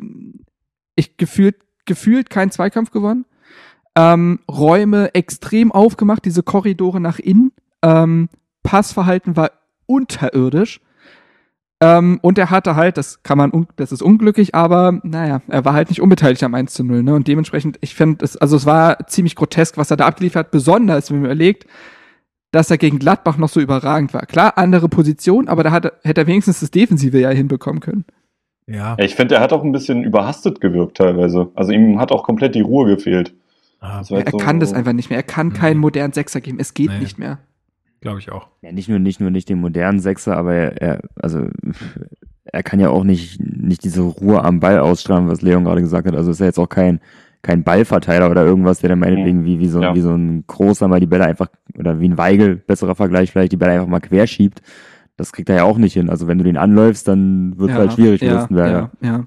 ich 0.96 1.16
gefühlt, 1.16 1.56
gefühlt 1.84 2.30
keinen 2.30 2.51
Zweikampf 2.51 2.90
gewonnen. 2.90 3.24
Ähm, 3.96 4.40
Räume 4.51 5.14
extrem 5.14 5.72
aufgemacht, 5.72 6.24
diese 6.24 6.42
Korridore 6.42 7.01
nach 7.01 7.18
innen. 7.18 7.52
Ähm, 7.82 8.28
Passverhalten 8.62 9.36
war 9.36 9.52
unterirdisch. 9.86 10.80
Ähm, 11.80 12.18
und 12.22 12.38
er 12.38 12.51
hatte 12.51 12.76
halt, 12.76 12.96
das 12.96 13.22
kann 13.22 13.36
man, 13.36 13.66
das 13.76 13.92
ist 13.92 14.02
unglücklich, 14.02 14.55
aber 14.55 15.01
naja, 15.02 15.42
er 15.48 15.64
war 15.64 15.74
halt 15.74 15.90
nicht 15.90 16.01
unbeteiligt 16.01 16.42
am 16.42 16.55
1 16.55 16.72
zu 16.72 16.84
0. 16.84 17.02
Ne? 17.02 17.14
Und 17.14 17.28
dementsprechend, 17.28 17.78
ich 17.80 17.94
finde, 17.94 18.24
also 18.40 18.56
es 18.56 18.64
war 18.64 19.06
ziemlich 19.06 19.36
grotesk, 19.36 19.76
was 19.76 19.90
er 19.90 19.96
da 19.96 20.06
abgeliefert 20.06 20.46
hat, 20.46 20.51
besonders 20.51 21.10
wenn 21.10 21.18
man 21.18 21.26
überlegt, 21.26 21.66
dass 22.55 22.70
er 22.70 22.78
gegen 22.78 22.98
Gladbach 22.98 23.36
noch 23.36 23.48
so 23.48 23.60
überragend 23.60 24.14
war. 24.14 24.26
Klar, 24.26 24.56
andere 24.59 24.89
Position, 24.89 25.48
aber 25.48 25.62
da 25.64 25.70
hat, 25.72 25.85
er- 25.86 25.93
hätte 26.05 26.20
er 26.22 26.26
wenigstens 26.26 26.60
das 26.60 26.70
Defensive 26.70 27.18
ja 27.18 27.31
hinbekommen 27.31 27.81
können. 27.81 28.05
Ja. 28.66 28.97
Ich 28.98 29.14
finde, 29.14 29.35
er 29.35 29.40
hat 29.40 29.52
auch 29.52 29.62
ein 29.64 29.72
bisschen 29.72 30.05
überhastet 30.05 30.60
gewirkt 30.60 30.97
teilweise. 30.97 31.51
Also 31.55 31.72
ihm 31.72 32.01
hat 32.01 32.12
auch 32.12 32.22
komplett 32.24 32.55
die 32.55 32.60
Ruhe 32.62 32.86
gefehlt. 32.94 33.35
Ah, 33.81 33.98
Er 33.98 34.05
so- 34.05 34.16
kann 34.39 34.60
das 34.60 34.72
einfach 34.72 34.93
nicht 34.94 35.10
mehr. 35.10 35.18
Er 35.18 35.22
kann 35.24 35.52
keinen 35.52 35.74
Nee. 35.76 35.81
modernen 35.81 36.12
Sechser 36.14 36.40
geben. 36.40 36.59
Es 36.59 36.72
geht 36.72 36.90
Nee. 36.90 36.98
nicht 37.01 37.18
mehr. 37.18 37.39
Glaube 38.01 38.20
ich 38.20 38.31
auch. 38.32 38.48
Ja, 38.62 38.72
nicht 38.72 38.89
nur, 38.89 38.98
nicht 38.98 39.20
nur 39.20 39.31
nicht 39.31 39.48
den 39.48 39.60
modernen 39.60 39.98
Sechser, 40.01 40.36
aber 40.36 40.55
er, 40.55 40.81
er, 40.81 41.01
also, 41.16 41.48
er 42.44 42.62
kann 42.62 42.81
ja 42.81 42.89
auch 42.90 43.05
nicht, 43.05 43.40
nicht 43.40 43.85
diese 43.85 44.02
Ruhe 44.02 44.43
am 44.44 44.60
Ball 44.60 44.78
ausstrahlen, 44.78 45.28
was 45.28 45.43
Leon 45.43 45.64
gerade 45.64 45.81
gesagt 45.81 46.06
hat. 46.06 46.14
Also 46.14 46.31
ist 46.31 46.40
er 46.40 46.47
jetzt 46.47 46.59
auch 46.59 46.68
kein, 46.68 47.01
kein 47.44 47.62
Ballverteiler 47.62 48.30
oder 48.30 48.44
irgendwas, 48.44 48.80
der 48.80 48.88
dann 48.88 48.98
meinetwegen 48.98 49.44
wie, 49.44 49.60
wie 49.60 49.68
so, 49.68 49.80
Ja. 49.80 49.94
wie 49.94 50.00
so 50.00 50.12
ein 50.12 50.44
Großer 50.48 50.88
mal 50.88 50.98
die 50.98 51.06
Bälle 51.06 51.24
einfach, 51.26 51.46
oder 51.78 52.00
wie 52.00 52.08
ein 52.08 52.18
Weigel, 52.18 52.56
besserer 52.56 52.94
Vergleich 52.96 53.30
vielleicht, 53.30 53.52
die 53.52 53.56
Bälle 53.56 53.72
einfach 53.72 53.86
mal 53.86 54.00
querschiebt. 54.00 54.62
Das 55.16 55.32
kriegt 55.32 55.48
er 55.48 55.56
ja 55.56 55.64
auch 55.64 55.78
nicht 55.78 55.92
hin. 55.92 56.10
Also 56.10 56.26
wenn 56.26 56.38
du 56.38 56.44
den 56.44 56.56
anläufst, 56.56 57.06
dann 57.06 57.56
wird 57.56 57.70
es 57.70 57.76
halt 57.76 57.92
schwierig 57.92 58.20
ja, 58.22 58.34
Listenberger. 58.34 58.90
ja, 59.00 59.08
ja. 59.08 59.24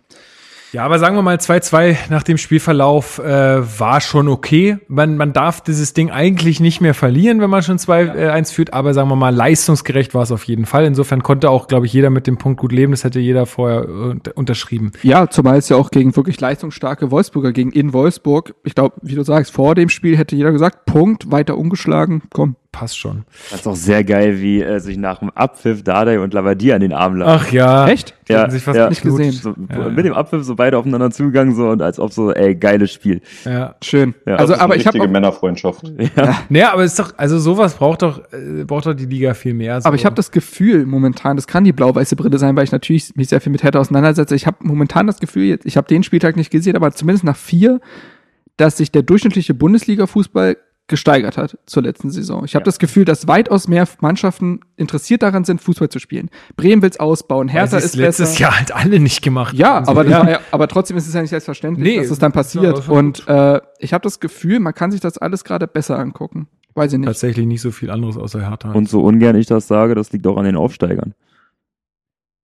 Ja, 0.73 0.83
aber 0.83 0.99
sagen 0.99 1.15
wir 1.15 1.21
mal 1.21 1.37
2-2 1.37 1.95
nach 2.09 2.23
dem 2.23 2.37
Spielverlauf 2.37 3.19
äh, 3.19 3.79
war 3.79 4.01
schon 4.01 4.27
okay. 4.27 4.77
Man, 4.89 5.15
man 5.15 5.31
darf 5.31 5.61
dieses 5.61 5.93
Ding 5.93 6.11
eigentlich 6.11 6.59
nicht 6.59 6.81
mehr 6.81 6.93
verlieren, 6.93 7.39
wenn 7.39 7.49
man 7.49 7.63
schon 7.63 7.77
2-1 7.77 8.53
führt, 8.53 8.73
aber 8.73 8.93
sagen 8.93 9.09
wir 9.09 9.15
mal, 9.15 9.33
leistungsgerecht 9.33 10.13
war 10.13 10.23
es 10.23 10.31
auf 10.31 10.43
jeden 10.43 10.65
Fall. 10.65 10.85
Insofern 10.85 11.23
konnte 11.23 11.49
auch, 11.49 11.67
glaube 11.67 11.85
ich, 11.85 11.93
jeder 11.93 12.09
mit 12.09 12.27
dem 12.27 12.37
Punkt 12.37 12.59
gut 12.59 12.73
leben. 12.73 12.91
Das 12.91 13.05
hätte 13.05 13.19
jeder 13.21 13.45
vorher 13.45 13.83
äh, 13.83 13.87
unter- 13.91 14.35
unterschrieben. 14.37 14.91
Ja, 15.03 15.29
zumal 15.29 15.57
es 15.57 15.69
ja 15.69 15.77
auch 15.77 15.89
gegen 15.89 16.15
wirklich 16.15 16.39
leistungsstarke 16.41 17.11
Wolfsburger 17.11 17.53
gegen 17.53 17.71
in 17.71 17.93
Wolfsburg. 17.93 18.53
Ich 18.65 18.75
glaube, 18.75 18.95
wie 19.01 19.15
du 19.15 19.23
sagst, 19.23 19.53
vor 19.53 19.73
dem 19.73 19.87
Spiel 19.87 20.17
hätte 20.17 20.35
jeder 20.35 20.51
gesagt, 20.51 20.85
Punkt, 20.85 21.31
weiter 21.31 21.57
ungeschlagen, 21.57 22.23
komm. 22.33 22.55
Passt 22.77 22.99
schon. 22.99 23.25
Das 23.49 23.61
ist 23.61 23.67
auch 23.67 23.75
sehr 23.75 24.03
geil, 24.03 24.39
wie 24.39 24.61
äh, 24.61 24.77
sich 24.79 24.97
nach 24.97 25.17
dem 25.17 25.31
Abpfiff 25.31 25.81
Dardai 25.83 26.19
und 26.19 26.31
Lavadier 26.31 26.75
an 26.75 26.81
den 26.81 26.93
Arm 26.93 27.15
lagen. 27.15 27.31
Ach 27.43 27.51
ja. 27.51 27.87
Echt? 27.87 28.13
Die 28.29 28.35
hatten 28.35 28.51
sich 28.51 28.61
fast 28.61 28.77
nicht 28.89 29.01
geknutscht. 29.01 29.41
gesehen. 29.41 29.55
So, 29.67 29.73
Ja, 29.73 29.89
mit 29.89 30.05
dem 30.05 30.13
Abpfiff 30.13 30.43
so 30.43 30.55
beide 30.55 30.77
aufeinander 30.77 31.09
zugegangen, 31.09 31.55
so 31.55 31.69
und 31.69 31.81
als 31.81 31.99
ob 31.99 32.13
so, 32.13 32.31
ey, 32.31 32.53
geiles 32.53 32.93
Spiel. 32.93 33.21
Ja. 33.45 33.73
Schön. 33.83 34.13
Ja, 34.27 34.35
also, 34.35 34.53
Das 34.53 34.57
ist 34.57 34.63
aber 34.63 34.73
eine 34.73 34.81
ich 34.81 34.85
habe 34.85 34.95
richtige 34.95 35.11
Männerfreundschaft. 35.11 35.83
Naja, 36.49 36.73
aber 36.73 36.83
ist 36.83 36.99
doch, 36.99 37.13
also 37.17 37.39
sowas 37.39 37.73
braucht 37.73 38.03
doch, 38.03 38.19
äh, 38.31 38.63
braucht 38.63 38.85
doch 38.85 38.93
die 38.93 39.05
Liga 39.05 39.33
viel 39.33 39.55
mehr. 39.55 39.81
So. 39.81 39.87
Aber 39.87 39.95
ich 39.95 40.05
habe 40.05 40.15
das 40.15 40.29
Gefühl 40.29 40.85
momentan, 40.85 41.35
das 41.35 41.47
kann 41.47 41.63
die 41.63 41.73
blau-weiße 41.73 42.15
Brille 42.15 42.37
sein, 42.37 42.55
weil 42.55 42.63
ich 42.65 42.71
natürlich 42.71 43.15
mich 43.15 43.29
sehr 43.29 43.41
viel 43.41 43.51
mit 43.51 43.63
Hertha 43.63 43.79
auseinandersetze. 43.79 44.35
Ich 44.35 44.45
habe 44.45 44.57
momentan 44.61 45.07
das 45.07 45.19
Gefühl, 45.19 45.57
ich 45.63 45.77
habe 45.77 45.87
den 45.87 46.03
Spieltag 46.03 46.35
nicht 46.35 46.51
gesehen, 46.51 46.75
aber 46.75 46.91
zumindest 46.91 47.23
nach 47.23 47.37
vier, 47.37 47.79
dass 48.57 48.77
sich 48.77 48.91
der 48.91 49.03
durchschnittliche 49.03 49.53
Bundesliga-Fußball 49.53 50.57
gesteigert 50.87 51.37
hat 51.37 51.57
zur 51.65 51.83
letzten 51.83 52.09
Saison. 52.11 52.45
Ich 52.45 52.55
habe 52.55 52.61
Ja. 52.63 52.65
das 52.65 52.79
Gefühl, 52.79 53.03
dass 53.05 53.27
weitaus 53.27 53.67
mehr 53.67 53.87
Mannschaften 53.99 54.61
interessiert 54.77 55.21
daran 55.21 55.43
sind, 55.43 55.61
Fußball 55.61 55.89
zu 55.89 55.99
spielen. 55.99 56.29
Bremen 56.55 56.81
will's 56.81 56.97
ausbauen, 56.99 57.49
Hertha 57.49 57.67
sie 57.71 57.77
es 57.77 57.85
ist 57.85 57.95
letztes 57.95 58.29
besser. 58.31 58.41
Jahr 58.41 58.57
halt 58.57 58.73
alle 58.73 58.99
nicht 58.99 59.21
gemacht. 59.21 59.53
Ja, 59.55 59.85
aber, 59.87 60.03
das 60.03 60.11
ja. 60.11 60.19
war 60.21 60.29
ja, 60.31 60.39
aber 60.51 60.67
trotzdem 60.67 60.95
ist 60.97 61.07
es 61.07 61.13
ja 61.13 61.21
nicht 61.21 61.29
selbstverständlich, 61.31 61.85
Nee, 61.85 62.01
dass 62.01 62.09
es 62.11 62.19
dann 62.19 62.31
passiert. 62.31 62.83
schon 62.83 62.97
Und 62.97 63.27
äh, 63.27 63.59
ich 63.79 63.93
habe 63.93 64.03
das 64.03 64.19
Gefühl, 64.19 64.59
man 64.59 64.73
kann 64.73 64.91
sich 64.91 65.01
das 65.01 65.17
alles 65.17 65.43
gerade 65.43 65.67
besser 65.67 65.99
angucken. 65.99 66.47
Weiß 66.73 66.93
ich 66.93 66.99
nicht. 66.99 67.07
tatsächlich 67.07 67.45
nicht 67.47 67.61
so 67.61 67.71
viel 67.71 67.89
anderes 67.89 68.17
außer 68.17 68.39
Hertha. 68.47 68.71
Und 68.71 68.87
so 68.87 69.01
ungern 69.01 69.35
ich 69.35 69.47
das 69.47 69.67
sage, 69.67 69.95
das 69.95 70.11
liegt 70.13 70.25
auch 70.27 70.37
an 70.37 70.45
den 70.45 70.55
Aufsteigern. 70.55 71.15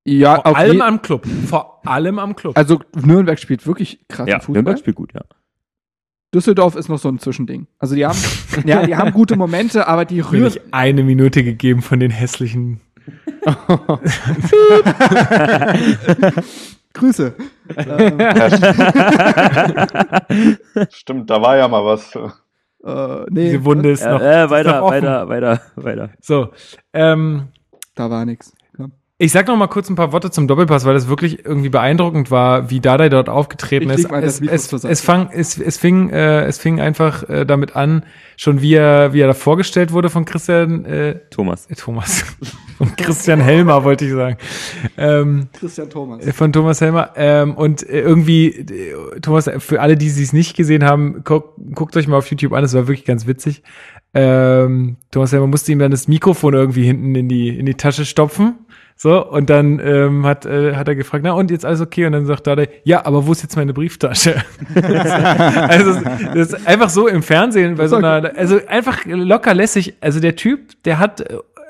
ja, 0.05 0.36
vor 0.36 0.47
auf 0.47 0.56
allem 0.56 0.81
am 0.81 1.01
Club. 1.02 1.27
Vor 1.47 1.81
allem 1.86 2.19
am 2.19 2.35
Club. 2.35 2.56
also 2.56 2.81
Nürnberg 3.01 3.39
spielt 3.39 3.66
wirklich 3.66 4.01
krassen 4.09 4.31
Ja, 4.31 4.39
Fußball. 4.40 4.55
Nürnberg 4.55 4.78
spielt 4.78 4.97
gut, 4.97 5.12
ja. 5.14 5.20
Düsseldorf 6.34 6.76
ist 6.76 6.88
noch 6.88 6.98
so 6.98 7.09
ein 7.09 7.18
Zwischending. 7.18 7.66
Also 7.78 7.94
die 7.94 8.06
haben, 8.06 8.18
ja, 8.64 8.86
die 8.86 8.96
haben 8.96 9.12
gute 9.12 9.36
Momente, 9.36 9.86
aber 9.86 10.04
die 10.04 10.20
rühren. 10.20 10.44
nicht 10.44 10.60
eine 10.72 11.02
Minute 11.02 11.44
gegeben 11.44 11.82
von 11.82 12.00
den 12.00 12.10
hässlichen. 12.10 12.80
Grüße. 16.94 17.34
ähm, 17.76 18.18
Stimmt, 20.90 21.30
da 21.30 21.40
war 21.40 21.56
ja 21.56 21.66
mal 21.68 21.84
was. 21.84 22.14
äh, 22.14 23.24
nee, 23.30 23.46
Diese 23.46 23.64
Wunde 23.64 23.90
ist 23.92 24.02
Ja, 24.02 24.12
noch. 24.12 24.20
äh, 24.20 24.44
ist 24.44 24.50
weiter, 24.50 24.80
noch 24.80 24.86
offen. 24.88 24.96
weiter, 25.02 25.28
weiter, 25.28 25.60
weiter. 25.76 26.10
So. 26.20 26.48
Ähm, 26.92 27.48
da 27.94 28.10
war 28.10 28.24
nix. 28.24 28.52
Ich 29.22 29.30
sag 29.30 29.46
noch 29.46 29.56
mal 29.56 29.68
kurz 29.68 29.88
ein 29.88 29.94
paar 29.94 30.10
Worte 30.10 30.32
zum 30.32 30.48
Doppelpass, 30.48 30.84
weil 30.84 30.94
das 30.94 31.06
wirklich 31.06 31.44
irgendwie 31.44 31.68
beeindruckend 31.68 32.32
war, 32.32 32.70
wie 32.70 32.80
Dardai 32.80 33.08
dort 33.08 33.28
aufgetreten 33.28 33.88
Ich 33.88 33.98
ist. 33.98 34.10
Es, 34.10 34.40
es, 34.40 34.72
es, 34.82 35.00
fang, 35.00 35.30
es, 35.30 35.60
es, 35.60 35.78
fing, 35.78 36.10
äh, 36.10 36.44
es 36.46 36.58
fing 36.58 36.80
einfach 36.80 37.28
äh, 37.28 37.46
damit 37.46 37.76
an, 37.76 38.04
schon 38.36 38.62
wie 38.62 38.74
er, 38.74 39.12
wie 39.12 39.20
er 39.20 39.28
da 39.28 39.34
vorgestellt 39.34 39.92
wurde 39.92 40.10
von 40.10 40.24
Christian 40.24 40.84
äh, 40.86 41.20
Thomas. 41.30 41.66
äh, 41.70 41.76
Thomas. 41.76 42.24
von 42.78 42.96
Christian 42.96 43.40
Helmer, 43.40 43.84
wollte 43.84 44.06
ich 44.06 44.10
sagen. 44.12 44.38
Ähm, 44.98 45.46
Christian 45.52 45.88
Thomas. 45.88 46.26
Äh, 46.26 46.32
Von 46.32 46.52
Thomas 46.52 46.80
Helmer. 46.80 47.10
Ähm, 47.14 47.54
und 47.54 47.88
äh, 47.88 48.00
irgendwie, 48.00 48.48
äh, 48.48 49.20
Thomas, 49.20 49.48
für 49.58 49.80
alle, 49.80 49.96
die 49.96 50.08
es 50.08 50.32
nicht 50.32 50.56
gesehen 50.56 50.82
haben, 50.82 51.22
guck, 51.22 51.54
guckt 51.76 51.96
euch 51.96 52.08
mal 52.08 52.16
auf 52.16 52.28
YouTube 52.28 52.54
an, 52.54 52.64
es 52.64 52.74
war 52.74 52.88
wirklich 52.88 53.04
ganz 53.04 53.28
witzig. 53.28 53.62
Ähm, 54.14 54.96
Thomas 55.12 55.30
Helmer 55.30 55.46
musste 55.46 55.70
ihm 55.70 55.78
dann 55.78 55.92
das 55.92 56.08
Mikrofon 56.08 56.54
irgendwie 56.54 56.82
hinten 56.82 57.14
in 57.14 57.28
die, 57.28 57.56
in 57.56 57.66
die 57.66 57.74
Tasche 57.74 58.04
stopfen. 58.04 58.56
So, 59.02 59.26
und 59.28 59.50
dann 59.50 59.80
ähm, 59.80 60.24
hat, 60.24 60.46
äh, 60.46 60.76
hat 60.76 60.86
er 60.86 60.94
gefragt, 60.94 61.24
na 61.24 61.32
und 61.32 61.50
jetzt 61.50 61.64
alles 61.64 61.80
okay? 61.80 62.06
Und 62.06 62.12
dann 62.12 62.24
sagt 62.24 62.46
er, 62.46 62.68
ja, 62.84 63.04
aber 63.04 63.26
wo 63.26 63.32
ist 63.32 63.42
jetzt 63.42 63.56
meine 63.56 63.72
Brieftasche? 63.72 64.36
also 64.76 66.00
das 66.32 66.52
ist 66.52 66.68
einfach 66.68 66.88
so 66.88 67.08
im 67.08 67.24
Fernsehen 67.24 67.74
bei 67.74 67.88
so 67.88 67.96
einer, 67.96 68.30
also 68.36 68.60
einfach 68.68 69.04
locker 69.04 69.54
lässig. 69.54 69.94
Also 70.00 70.20
der 70.20 70.36
Typ, 70.36 70.80
der 70.84 71.00
hat, 71.00 71.24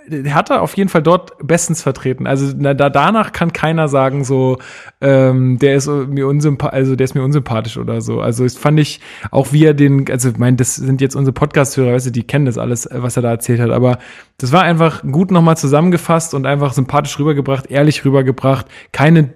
der 0.07 0.35
hat 0.35 0.51
er 0.51 0.63
auf 0.63 0.77
jeden 0.77 0.89
Fall 0.89 1.03
dort 1.03 1.33
bestens 1.43 1.83
vertreten. 1.83 2.27
Also 2.27 2.53
na, 2.57 2.75
da, 2.75 2.91
danach 2.91 3.33
kann 3.33 3.53
keiner 3.53 3.89
sagen 3.89 4.25
so, 4.25 4.59
ähm, 5.01 5.59
der 5.59 5.77
ist 5.77 5.87
mir 5.89 6.27
unsympathisch, 6.27 6.75
also 6.75 6.97
der 6.97 7.05
ist 7.05 7.15
mir 7.15 7.23
unsympathisch 7.23 7.77
oder 7.77 8.01
so. 8.01 8.21
Also 8.21 8.45
das 8.45 8.57
fand 8.57 8.81
ich 8.81 9.01
auch 9.31 9.53
wie 9.53 9.65
er 9.65 9.75
den, 9.75 10.11
also 10.11 10.31
ich 10.31 10.39
meine, 10.39 10.57
das 10.57 10.77
sind 10.77 11.01
jetzt 11.01 11.15
unsere 11.15 11.33
Podcast-Hörer, 11.33 11.93
weißt 11.93 12.07
du, 12.07 12.11
die 12.11 12.25
kennen 12.25 12.47
das 12.47 12.59
alles, 12.59 12.89
was 12.91 13.17
er 13.17 13.23
da 13.23 13.31
erzählt 13.31 13.61
hat. 13.61 13.71
Aber 13.71 13.99
das 14.39 14.53
war 14.53 14.63
einfach 14.63 15.03
gut 15.03 15.31
nochmal 15.31 15.57
zusammengefasst 15.57 16.35
und 16.35 16.47
einfach 16.47 16.73
sympathisch 16.73 17.19
rübergebracht, 17.19 17.71
ehrlich 17.71 18.05
rübergebracht. 18.05 18.67
Keine, 18.93 19.31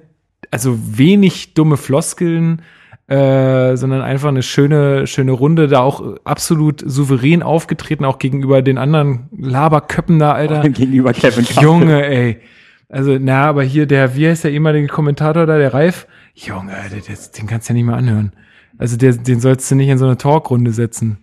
also 0.51 0.79
wenig 0.79 1.55
dumme 1.55 1.77
Floskeln 1.77 2.63
äh, 3.09 3.77
sondern 3.77 4.03
einfach 4.03 4.29
eine 4.29 4.43
schöne, 4.43 5.07
schöne 5.07 5.33
Runde, 5.33 5.69
da 5.69 5.81
auch 5.81 6.17
absolut 6.25 6.83
souverän 6.85 7.43
aufgetreten, 7.43 8.05
auch 8.05 8.19
gegenüber 8.19 8.63
den 8.63 8.79
anderen 8.79 9.29
Laberköppen 9.37 10.19
da, 10.19 10.33
Alter. 10.33 10.61
Gegenüber 10.69 11.13
Kevin 11.13 11.45
Campbell. 11.45 11.63
Junge, 11.63 12.07
ey. 12.07 12.41
Also, 12.89 13.17
na, 13.21 13.45
aber 13.45 13.63
hier 13.63 13.87
der, 13.87 14.17
wie 14.17 14.29
heißt 14.29 14.45
der 14.45 14.53
ehemalige 14.53 14.89
Kommentator 14.89 15.47
da, 15.47 15.59
der 15.59 15.73
Reif? 15.73 16.07
Junge, 16.35 16.75
Alter, 16.75 16.97
den 16.97 17.47
kannst 17.47 17.69
du 17.69 17.73
ja 17.73 17.75
nicht 17.75 17.87
mehr 17.87 17.97
anhören. 17.97 18.33
Also, 18.79 18.97
der, 18.97 19.13
den 19.13 19.41
sollst 19.41 19.71
du 19.71 19.77
nicht 19.77 19.89
in 19.89 19.99
so 19.99 20.07
eine 20.07 20.17
Talkrunde 20.17 20.73
setzen. 20.73 21.19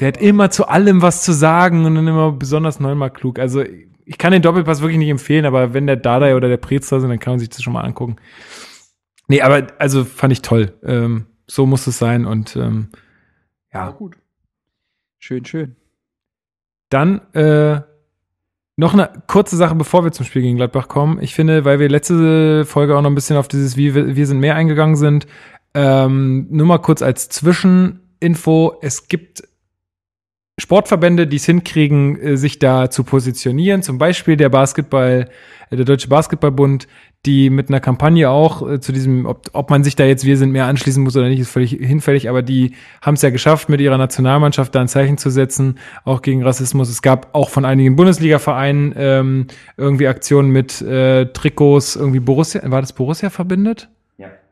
Der 0.00 0.08
hat 0.08 0.16
immer 0.16 0.50
zu 0.50 0.68
allem 0.68 1.02
was 1.02 1.22
zu 1.22 1.32
sagen 1.32 1.84
und 1.84 1.94
dann 1.94 2.08
immer 2.08 2.32
besonders 2.32 2.80
neunmal 2.80 3.10
klug. 3.10 3.38
Also, 3.38 3.62
ich 4.06 4.18
kann 4.18 4.32
den 4.32 4.42
Doppelpass 4.42 4.80
wirklich 4.80 4.98
nicht 4.98 5.10
empfehlen, 5.10 5.44
aber 5.44 5.74
wenn 5.74 5.86
der 5.86 5.96
Dardai 5.96 6.34
oder 6.34 6.48
der 6.48 6.56
Prez 6.56 6.88
da 6.88 7.00
sind, 7.00 7.10
dann 7.10 7.18
kann 7.18 7.34
man 7.34 7.40
sich 7.40 7.48
das 7.50 7.62
schon 7.62 7.72
mal 7.72 7.82
angucken. 7.82 8.16
Nee, 9.28 9.42
aber 9.42 9.68
also 9.78 10.04
fand 10.04 10.32
ich 10.32 10.42
toll. 10.42 10.74
Ähm, 10.84 11.26
so 11.46 11.66
muss 11.66 11.86
es 11.86 11.98
sein 11.98 12.26
und 12.26 12.56
ähm, 12.56 12.88
Ja, 13.72 13.86
ja. 13.86 13.90
gut. 13.90 14.16
Schön, 15.18 15.44
schön. 15.44 15.76
Dann 16.90 17.20
äh, 17.34 17.80
noch 18.76 18.92
eine 18.92 19.22
kurze 19.26 19.56
Sache, 19.56 19.74
bevor 19.74 20.04
wir 20.04 20.12
zum 20.12 20.26
Spiel 20.26 20.42
gegen 20.42 20.56
Gladbach 20.56 20.88
kommen. 20.88 21.20
Ich 21.22 21.34
finde, 21.34 21.64
weil 21.64 21.78
wir 21.78 21.88
letzte 21.88 22.64
Folge 22.64 22.96
auch 22.96 23.02
noch 23.02 23.10
ein 23.10 23.14
bisschen 23.14 23.36
auf 23.36 23.48
dieses 23.48 23.76
Wir, 23.76 24.16
wir 24.16 24.26
sind 24.26 24.40
mehr 24.40 24.56
eingegangen 24.56 24.96
sind, 24.96 25.26
ähm, 25.74 26.46
nur 26.50 26.66
mal 26.66 26.78
kurz 26.78 27.02
als 27.02 27.28
Zwischeninfo. 27.28 28.78
Es 28.82 29.08
gibt 29.08 29.44
Sportverbände, 30.60 31.26
die 31.26 31.36
es 31.36 31.46
hinkriegen, 31.46 32.20
äh, 32.20 32.36
sich 32.36 32.58
da 32.58 32.88
zu 32.88 33.02
positionieren. 33.02 33.82
Zum 33.82 33.98
Beispiel 33.98 34.36
der 34.36 34.50
Basketball, 34.50 35.28
äh, 35.70 35.76
der 35.76 35.84
Deutsche 35.84 36.08
Basketballbund, 36.08 36.86
die 37.26 37.50
mit 37.50 37.70
einer 37.70 37.80
Kampagne 37.80 38.30
auch 38.30 38.68
äh, 38.68 38.80
zu 38.80 38.92
diesem, 38.92 39.26
ob, 39.26 39.48
ob 39.52 39.70
man 39.70 39.82
sich 39.82 39.96
da 39.96 40.04
jetzt 40.04 40.24
Wir 40.24 40.36
sind 40.36 40.52
mehr 40.52 40.66
anschließen 40.66 41.02
muss 41.02 41.16
oder 41.16 41.28
nicht, 41.28 41.40
ist 41.40 41.50
völlig 41.50 41.72
hinfällig, 41.72 42.28
aber 42.28 42.42
die 42.42 42.74
haben 43.02 43.14
es 43.14 43.22
ja 43.22 43.30
geschafft, 43.30 43.68
mit 43.68 43.80
ihrer 43.80 43.98
Nationalmannschaft 43.98 44.72
da 44.74 44.80
ein 44.80 44.88
Zeichen 44.88 45.18
zu 45.18 45.30
setzen, 45.30 45.78
auch 46.04 46.22
gegen 46.22 46.44
Rassismus. 46.44 46.88
Es 46.88 47.02
gab 47.02 47.34
auch 47.34 47.48
von 47.48 47.64
einigen 47.64 47.96
Bundesliga-Vereinen 47.96 48.94
ähm, 48.96 49.46
irgendwie 49.76 50.06
Aktionen 50.06 50.50
mit 50.50 50.80
äh, 50.82 51.26
Trikots, 51.32 51.96
irgendwie 51.96 52.20
Borussia, 52.20 52.60
war 52.70 52.80
das 52.80 52.92
Borussia 52.92 53.28
verbindet? 53.30 53.88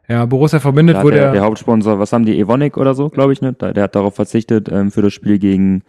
Ja. 0.08 0.24
Borussia 0.26 0.60
verbindet, 0.60 0.96
Da 0.96 1.02
wo 1.04 1.10
der, 1.10 1.32
der, 1.32 1.42
Hauptsponsor, 1.42 1.98
was 1.98 2.12
haben 2.12 2.24
die, 2.26 2.38
Evonik 2.38 2.76
oder 2.76 2.94
so, 2.94 3.08
glaube 3.08 3.32
ich, 3.32 3.40
ne? 3.40 3.54
Da, 3.56 3.72
der 3.72 3.84
hat 3.84 3.94
darauf 3.94 4.14
verzichtet, 4.14 4.68
ähm, 4.70 4.90
für 4.90 5.02
das 5.02 5.12
Spiel 5.12 5.38
gegen 5.38 5.82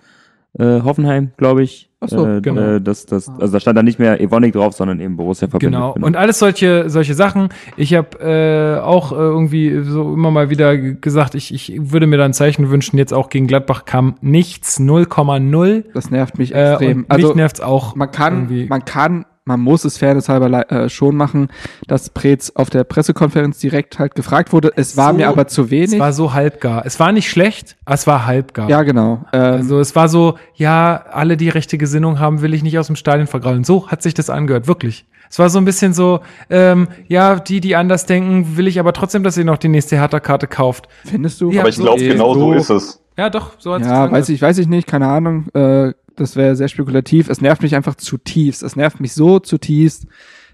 äh, 0.59 0.81
Hoffenheim, 0.81 1.31
glaube 1.37 1.63
ich. 1.63 1.89
Ach 1.99 2.09
so, 2.09 2.27
äh, 2.27 2.41
genau. 2.41 2.75
Äh, 2.75 2.81
das, 2.81 3.05
das, 3.05 3.27
also 3.29 3.53
da 3.53 3.59
stand 3.59 3.77
dann 3.77 3.85
nicht 3.85 3.97
mehr 3.97 4.19
Evonik 4.21 4.53
drauf, 4.53 4.73
sondern 4.73 4.99
eben 4.99 5.15
Borussia 5.17 5.47
verbindet. 5.47 5.79
Genau. 5.79 5.95
Und 5.99 6.15
alles 6.15 6.37
solche, 6.37 6.89
solche 6.89 7.13
Sachen. 7.13 7.49
Ich 7.77 7.93
habe 7.95 8.19
äh, 8.19 8.81
auch 8.81 9.13
äh, 9.13 9.15
irgendwie 9.15 9.81
so 9.83 10.13
immer 10.13 10.29
mal 10.29 10.49
wieder 10.49 10.77
gesagt, 10.77 11.33
ich, 11.33 11.53
ich 11.53 11.91
würde 11.91 12.05
mir 12.07 12.17
da 12.17 12.25
ein 12.25 12.33
Zeichen 12.33 12.69
wünschen. 12.69 12.97
Jetzt 12.97 13.13
auch 13.13 13.29
gegen 13.29 13.47
Gladbach 13.47 13.85
kam 13.85 14.15
nichts, 14.21 14.79
0,0. 14.79 15.85
Das 15.93 16.11
nervt 16.11 16.37
mich 16.37 16.53
Äh, 16.53 16.71
extrem. 16.73 16.99
und 17.03 17.11
also 17.11 17.27
mich 17.29 17.35
nervt's 17.37 17.61
auch. 17.61 17.95
man 17.95 18.11
kann, 18.11 18.33
irgendwie. 18.33 18.65
man 18.67 18.85
kann, 18.85 19.25
man 19.45 19.59
muss 19.59 19.83
es 19.83 19.97
fairnesshalber 19.97 20.71
äh, 20.71 20.89
schon 20.89 21.15
machen, 21.15 21.49
dass 21.87 22.09
Preetz 22.09 22.51
auf 22.55 22.69
der 22.69 22.83
Pressekonferenz 22.85 23.59
direkt 23.59 23.99
halt 23.99 24.15
gefragt 24.15 24.53
wurde. 24.53 24.71
Es 24.75 24.95
war 24.95 25.11
So, 25.11 25.17
mir 25.17 25.27
aber 25.27 25.47
zu 25.47 25.63
Es 25.63 25.71
wenig. 25.71 25.99
war 25.99 26.13
so 26.13 26.33
halbgar. 26.33 26.85
Es 26.85 26.99
war 26.99 27.11
nicht 27.11 27.29
schlecht, 27.29 27.75
aber 27.85 27.95
es 27.95 28.07
war 28.07 28.25
halbgar. 28.25 28.69
ja, 28.69 28.83
genau. 28.83 29.25
Ähm, 29.33 29.41
Also 29.41 29.79
es 29.79 29.95
war 29.95 30.07
so, 30.07 30.37
ja, 30.55 31.03
alle, 31.11 31.35
die 31.35 31.49
rechte 31.49 31.77
Gesinnung 31.77 32.19
haben, 32.19 32.41
will 32.41 32.53
ich 32.53 32.63
nicht 32.63 32.79
aus 32.79 32.87
dem 32.87 32.95
Stadion 32.95 33.27
vergraulen. 33.27 33.63
So 33.65 33.87
hat 33.89 34.01
sich 34.01 34.13
das 34.13 34.29
angehört, 34.29 34.67
wirklich. 34.67 35.05
Es 35.29 35.39
war 35.39 35.49
so 35.49 35.57
ein 35.57 35.65
bisschen 35.65 35.93
so, 35.93 36.19
ähm, 36.49 36.87
ja, 37.07 37.35
die, 37.39 37.59
die 37.59 37.75
anders 37.75 38.05
denken, 38.05 38.55
will 38.55 38.67
ich 38.67 38.79
aber 38.79 38.93
trotzdem, 38.93 39.23
dass 39.23 39.35
ihr 39.35 39.45
noch 39.45 39.57
die 39.57 39.67
nächste 39.67 39.97
Hertha-Karte 39.97 40.47
kauft. 40.47 40.87
findest 41.03 41.41
du? 41.41 41.51
Ja, 41.51 41.61
Aber 41.61 41.69
ich 41.69 41.75
so- 41.75 41.83
glaube, 41.83 42.03
genau 42.07 42.33
so 42.35 42.39
so- 42.39 42.53
ist 42.53 42.69
es. 42.69 42.99
Ja, 43.17 43.29
doch, 43.29 43.51
so 43.59 43.73
hat 43.75 43.81
Ja, 43.81 44.11
weiß 44.11 44.29
ich, 44.29 44.41
weiß 44.41 44.57
ich 44.57 44.67
nicht, 44.67 44.87
keine 44.87 45.07
Ahnung. 45.07 45.45
Äh, 45.53 45.93
das 46.15 46.35
wäre 46.35 46.55
sehr 46.55 46.67
spekulativ. 46.67 47.29
Es 47.29 47.41
nervt 47.41 47.61
mich 47.61 47.75
einfach 47.75 47.95
zutiefst. 47.95 48.63
Es 48.63 48.75
nervt 48.75 48.99
mich 48.99 49.13
so 49.13 49.39
zutiefst, 49.39 50.07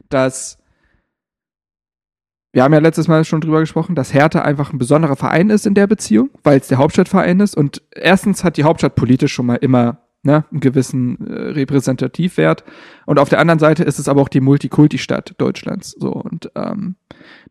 dass 0.10 0.58
wir 2.52 2.64
haben 2.64 2.74
ja 2.74 2.80
letztes 2.80 3.08
Mal 3.08 3.24
schon 3.26 3.42
drüber 3.42 3.60
gesprochen, 3.60 3.94
dass 3.94 4.14
Hertha 4.14 4.42
einfach 4.42 4.74
ein 4.74 4.80
besonderer 4.80 5.16
Verein 5.16 5.52
ist 5.52 5.68
in 5.68 5.76
der 5.76 5.86
Beziehung, 5.86 6.32
weil 6.44 6.60
es 6.60 6.68
der 6.68 6.80
Hauptstadtverein 6.80 7.40
ist. 7.42 7.56
Und 7.56 7.84
erstens 7.92 8.44
hat 8.44 8.58
die 8.58 8.64
Hauptstadt 8.64 8.96
politisch 8.96 9.34
schon 9.34 9.46
mal 9.46 9.56
immer 9.56 10.00
ne, 10.24 10.46
einen 10.50 10.60
gewissen 10.60 11.28
äh, 11.28 11.52
Repräsentativwert. 11.52 12.64
Und 13.06 13.20
auf 13.20 13.30
der 13.30 13.40
anderen 13.40 13.60
Seite 13.60 13.84
ist 13.84 14.00
es 14.00 14.08
aber 14.08 14.22
auch 14.22 14.30
die 14.30 14.42
Multikulti-Stadt 14.42 15.36
Deutschlands. 15.38 15.92
So 15.92 16.12
und 16.12 16.52
ähm, 16.56 16.96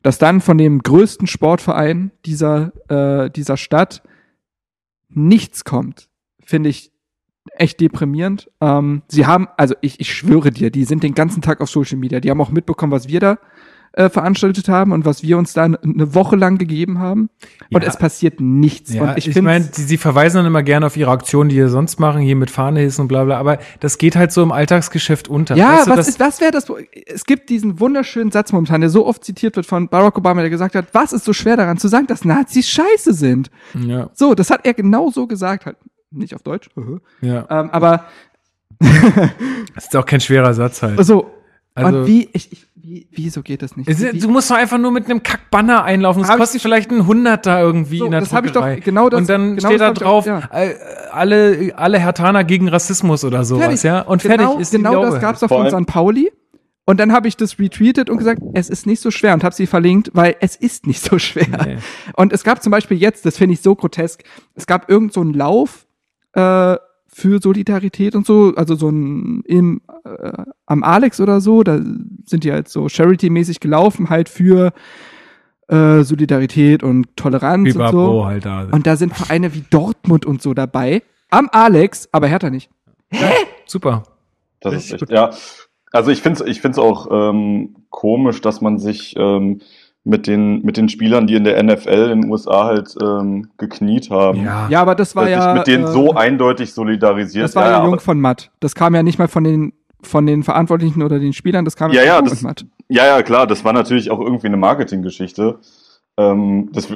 dass 0.03 0.19
dann 0.19 0.41
von 0.41 0.59
dem 0.59 0.83
größten 0.83 1.27
Sportverein 1.27 2.11
dieser 2.25 2.73
äh, 2.89 3.31
dieser 3.31 3.57
Stadt 3.57 4.03
nichts 5.09 5.65
kommt, 5.65 6.09
finde 6.45 6.71
ich 6.71 6.93
echt 7.57 7.81
deprimierend. 7.81 8.51
Ähm, 8.61 9.03
sie 9.09 9.27
haben, 9.27 9.49
also 9.57 9.75
ich, 9.81 10.01
ich 10.01 10.13
schwöre 10.15 10.51
dir, 10.51 10.71
die 10.71 10.85
sind 10.85 11.03
den 11.03 11.15
ganzen 11.15 11.43
Tag 11.43 11.61
auf 11.61 11.71
Social 11.71 11.99
Media. 11.99 12.21
Die 12.21 12.31
haben 12.31 12.41
auch 12.41 12.51
mitbekommen, 12.51 12.93
was 12.93 13.09
wir 13.09 13.21
da 13.21 13.39
äh, 13.95 14.11
veranstaltet 14.11 14.69
haben 14.69 14.93
und 14.93 15.07
was 15.07 15.23
wir 15.23 15.39
uns 15.39 15.55
da 15.55 15.65
eine 15.65 16.15
Woche 16.15 16.37
lang 16.37 16.59
gegeben 16.59 16.99
haben. 16.99 17.31
Und 17.73 17.83
Ja. 17.83 17.89
es 17.89 17.97
passiert 17.97 18.39
nichts. 18.39 18.93
Ja, 18.93 19.03
und 19.03 19.19
ich, 19.19 19.29
ich, 19.29 19.41
meine, 19.43 19.65
sie, 19.73 19.83
sie 19.83 19.97
verweisen 19.97 20.37
dann 20.37 20.47
immer 20.47 20.63
gerne 20.63 20.87
auf 20.87 20.97
ihre 20.97 21.11
Aktionen, 21.11 21.49
die 21.49 21.57
sie 21.57 21.69
sonst 21.71 21.99
machen, 21.99 22.21
hier 22.21 22.37
mit 22.37 22.51
Fahne 22.51 22.81
hissen 22.81 23.03
und 23.03 23.09
bla 23.09 23.25
bla, 23.25 23.39
aber 23.39 23.59
das 23.81 23.97
geht 23.97 24.15
halt 24.15 24.31
so 24.31 24.43
im 24.43 24.53
Alltagsgeschäft 24.53 25.29
unter. 25.29 25.57
ja, 25.57 25.79
Weißt 25.79 25.87
du, 25.87 25.91
was, 25.91 25.97
das, 25.97 26.09
ist, 26.09 26.21
was 26.21 26.41
wäre 26.41 26.53
das? 26.53 26.71
Es 27.07 27.25
gibt 27.25 27.49
diesen 27.49 27.81
wunderschönen 27.81 28.31
Satz 28.31 28.53
momentan, 28.53 28.83
der 28.83 28.91
so 28.91 29.07
oft 29.07 29.25
zitiert 29.25 29.57
wird 29.57 29.65
von 29.67 29.89
Barack 29.89 30.19
Obama, 30.19 30.43
der 30.43 30.51
gesagt 30.51 30.75
hat, 30.75 30.89
was 30.93 31.15
ist 31.15 31.25
so 31.25 31.33
schwer 31.33 31.57
daran 31.57 31.79
zu 31.79 31.89
sagen, 31.89 32.07
dass 32.07 32.25
Nazis 32.27 32.69
scheiße 32.69 33.15
sind? 33.15 33.51
ja, 33.75 34.11
So, 34.13 34.35
das 34.35 34.51
hat 34.51 34.67
er 34.67 34.75
genau 34.75 35.11
so 35.11 35.27
gesagt, 35.27 35.65
halt 35.67 35.77
nicht 36.11 36.35
auf 36.35 36.43
Deutsch, 36.43 36.69
ja. 37.21 37.47
ähm, 37.51 37.71
aber 37.71 38.05
Das 39.75 39.85
ist 39.87 39.97
auch 39.97 40.07
kein 40.07 40.21
schwerer 40.21 40.55
Satz 40.55 40.83
halt. 40.83 41.05
so. 41.05 41.31
Also- 41.75 41.99
und 42.01 42.07
wie, 42.09 42.29
ich, 42.33 42.51
ich, 42.51 42.67
wie, 42.75 43.07
wieso 43.13 43.43
geht 43.43 43.63
das 43.63 43.77
nicht? 43.77 43.89
Es 43.89 44.01
Wie- 44.01 44.07
ist, 44.07 44.25
du 44.25 44.29
musst 44.29 44.51
doch 44.51 44.57
einfach 44.57 44.79
nur 44.79 44.91
mit 44.91 45.05
einem 45.05 45.23
Kack-Banner 45.23 45.85
einlaufen. 45.85 46.23
Das 46.23 46.31
Hab 46.31 46.37
ich- 46.39 46.41
kostet 46.41 46.61
vielleicht 46.63 46.91
ein 46.91 47.07
Hunderter 47.07 47.61
irgendwie 47.61 47.99
So, 47.99 48.07
in 48.07 48.11
der 48.11 48.21
das 48.21 48.33
hab 48.33 48.45
ich 48.47 48.51
doch- 48.53 48.67
genau 48.83 49.09
das- 49.09 49.21
Und 49.21 49.29
dann 49.29 49.57
genau 49.57 49.69
steht 49.69 49.81
da 49.81 49.93
drauf, 49.93 50.25
auch- 50.25 50.27
ja. 50.27 50.49
alle, 51.13 51.73
alle 51.77 52.01
Hertaner 52.01 52.43
gegen 52.43 52.69
Rassismus 52.69 53.25
oder 53.25 53.45
sowas, 53.45 53.65
Fertig. 53.67 53.83
ja? 53.85 54.01
Und 54.01 54.23
genau, 54.23 54.37
fertig 54.37 54.61
ist 54.61 54.73
die 54.73 54.77
Genau 54.79 55.03
das 55.05 55.21
gab's 55.21 55.39
doch 55.41 55.49
Vor 55.49 55.71
von 55.71 55.85
St. 55.85 55.89
Pauli. 55.89 56.33
Und 56.85 56.99
dann 56.99 57.13
habe 57.13 57.29
ich 57.29 57.37
das 57.37 57.59
retweetet 57.61 58.09
und 58.11 58.17
gesagt, 58.17 58.41
es 58.55 58.71
ist 58.71 58.87
nicht 58.87 59.01
so 59.01 59.11
schwer 59.13 59.35
und 59.35 59.45
habe 59.45 59.55
sie 59.55 59.67
verlinkt, 59.67 60.11
weil 60.15 60.35
es 60.41 60.57
ist 60.57 60.87
nicht 60.87 61.03
so 61.05 61.19
schwer. 61.21 61.47
Nee. 61.65 61.77
Und 62.17 62.33
es 62.33 62.43
gab 62.43 62.61
zum 62.63 62.71
Beispiel 62.73 62.97
jetzt, 62.97 63.25
das 63.27 63.37
finde 63.37 63.53
ich 63.55 63.61
so 63.61 63.75
grotesk, 63.77 64.25
es 64.55 64.67
gab 64.67 64.89
irgend 64.91 65.13
so 65.13 65.21
einen 65.21 65.35
Lauf 65.35 65.87
äh, 66.39 66.79
für 67.09 67.41
Solidarität 67.41 68.15
und 68.15 68.27
so, 68.27 68.53
also 68.57 68.77
so 68.77 68.91
ein 68.91 69.43
im, 69.45 69.81
äh, 70.05 70.45
am 70.67 70.85
Alex 70.85 71.21
oder 71.21 71.41
so, 71.41 71.63
da 71.65 71.81
sind 72.25 72.45
die 72.45 72.53
halt 72.53 72.69
so 72.69 72.89
Charity-mäßig 72.89 73.61
gelaufen, 73.61 74.09
halt 74.09 74.29
für 74.29 74.73
äh, 75.69 76.03
Solidarität 76.03 76.83
und 76.83 77.17
Toleranz 77.17 77.67
und 77.67 77.73
Bibapo 77.73 77.91
so. 77.91 78.27
halt 78.27 78.45
da. 78.45 78.69
Und 78.71 78.87
da 78.87 78.97
sind 78.97 79.17
Vereine 79.17 79.53
wie 79.55 79.65
Dortmund 79.69 80.27
und 80.27 80.43
so 80.43 80.55
dabei. 80.55 81.03
Am 81.31 81.49
Alex, 81.51 82.09
aber 82.13 82.29
Hertha 82.29 82.51
nicht. 82.51 82.71
Super. 83.67 84.05
Das 84.61 84.75
Richtig 84.75 84.95
ist 84.95 85.03
echt, 85.03 85.11
ja. 85.11 85.31
Also 85.91 86.11
ich 86.11 86.23
finde 86.23 86.45
es 86.45 86.49
ich 86.49 86.61
find's 86.61 86.79
auch 86.79 87.09
ähm, 87.11 87.77
komisch, 87.91 88.41
dass 88.41 88.61
man 88.61 88.79
sich 88.79 89.15
ähm, 89.17 89.61
mit, 90.05 90.27
den, 90.27 90.63
mit 90.63 90.77
den 90.77 90.89
Spielern, 90.89 91.27
die 91.27 91.35
in 91.35 91.45
der 91.45 91.63
NFL 91.63 92.11
in 92.13 92.23
den 92.23 92.31
USA 92.31 92.65
halt 92.65 92.95
ähm, 93.03 93.49
gekniet 93.59 94.11
haben, 94.11 94.43
Ja. 94.43 94.69
Ja, 94.71 94.81
aber 94.81 94.95
das 94.95 95.15
war 95.15 95.25
sich 95.25 95.33
ja. 95.33 95.55
mit 95.55 95.67
denen 95.67 95.85
äh, 95.85 95.89
so 95.89 96.15
eindeutig 96.15 96.73
solidarisiert. 96.73 97.45
Das 97.45 97.57
war 97.57 97.69
ja, 97.71 97.79
aber- 97.79 97.89
Jung 97.89 98.01
von 98.01 98.21
Matt. 98.21 98.51
Das 98.61 98.75
kam 98.75 98.95
ja 98.95 99.03
nicht 99.03 99.19
mal 99.19 99.29
von 99.29 99.45
den, 99.45 99.73
von 100.03 100.25
den 100.27 100.43
Verantwortlichen 100.45 101.03
oder 101.03 101.19
den 101.19 101.33
Spielern, 101.33 101.65
das 101.65 101.77
kam 101.77 101.93
Ja, 101.93 102.05
ja, 102.05 102.17
von 102.17 102.25
das- 102.25 102.35
und 102.39 102.43
Matt. 102.45 102.67
Ja, 102.89 103.05
ja, 103.07 103.23
klar, 103.23 103.47
das 103.47 103.65
war 103.65 103.75
natürlich 103.75 104.11
auch 104.11 104.21
irgendwie 104.21 104.47
eine 104.47 104.57
Marketinggeschichte. 104.57 105.59
Ähm, 106.17 106.71
das, 106.73 106.89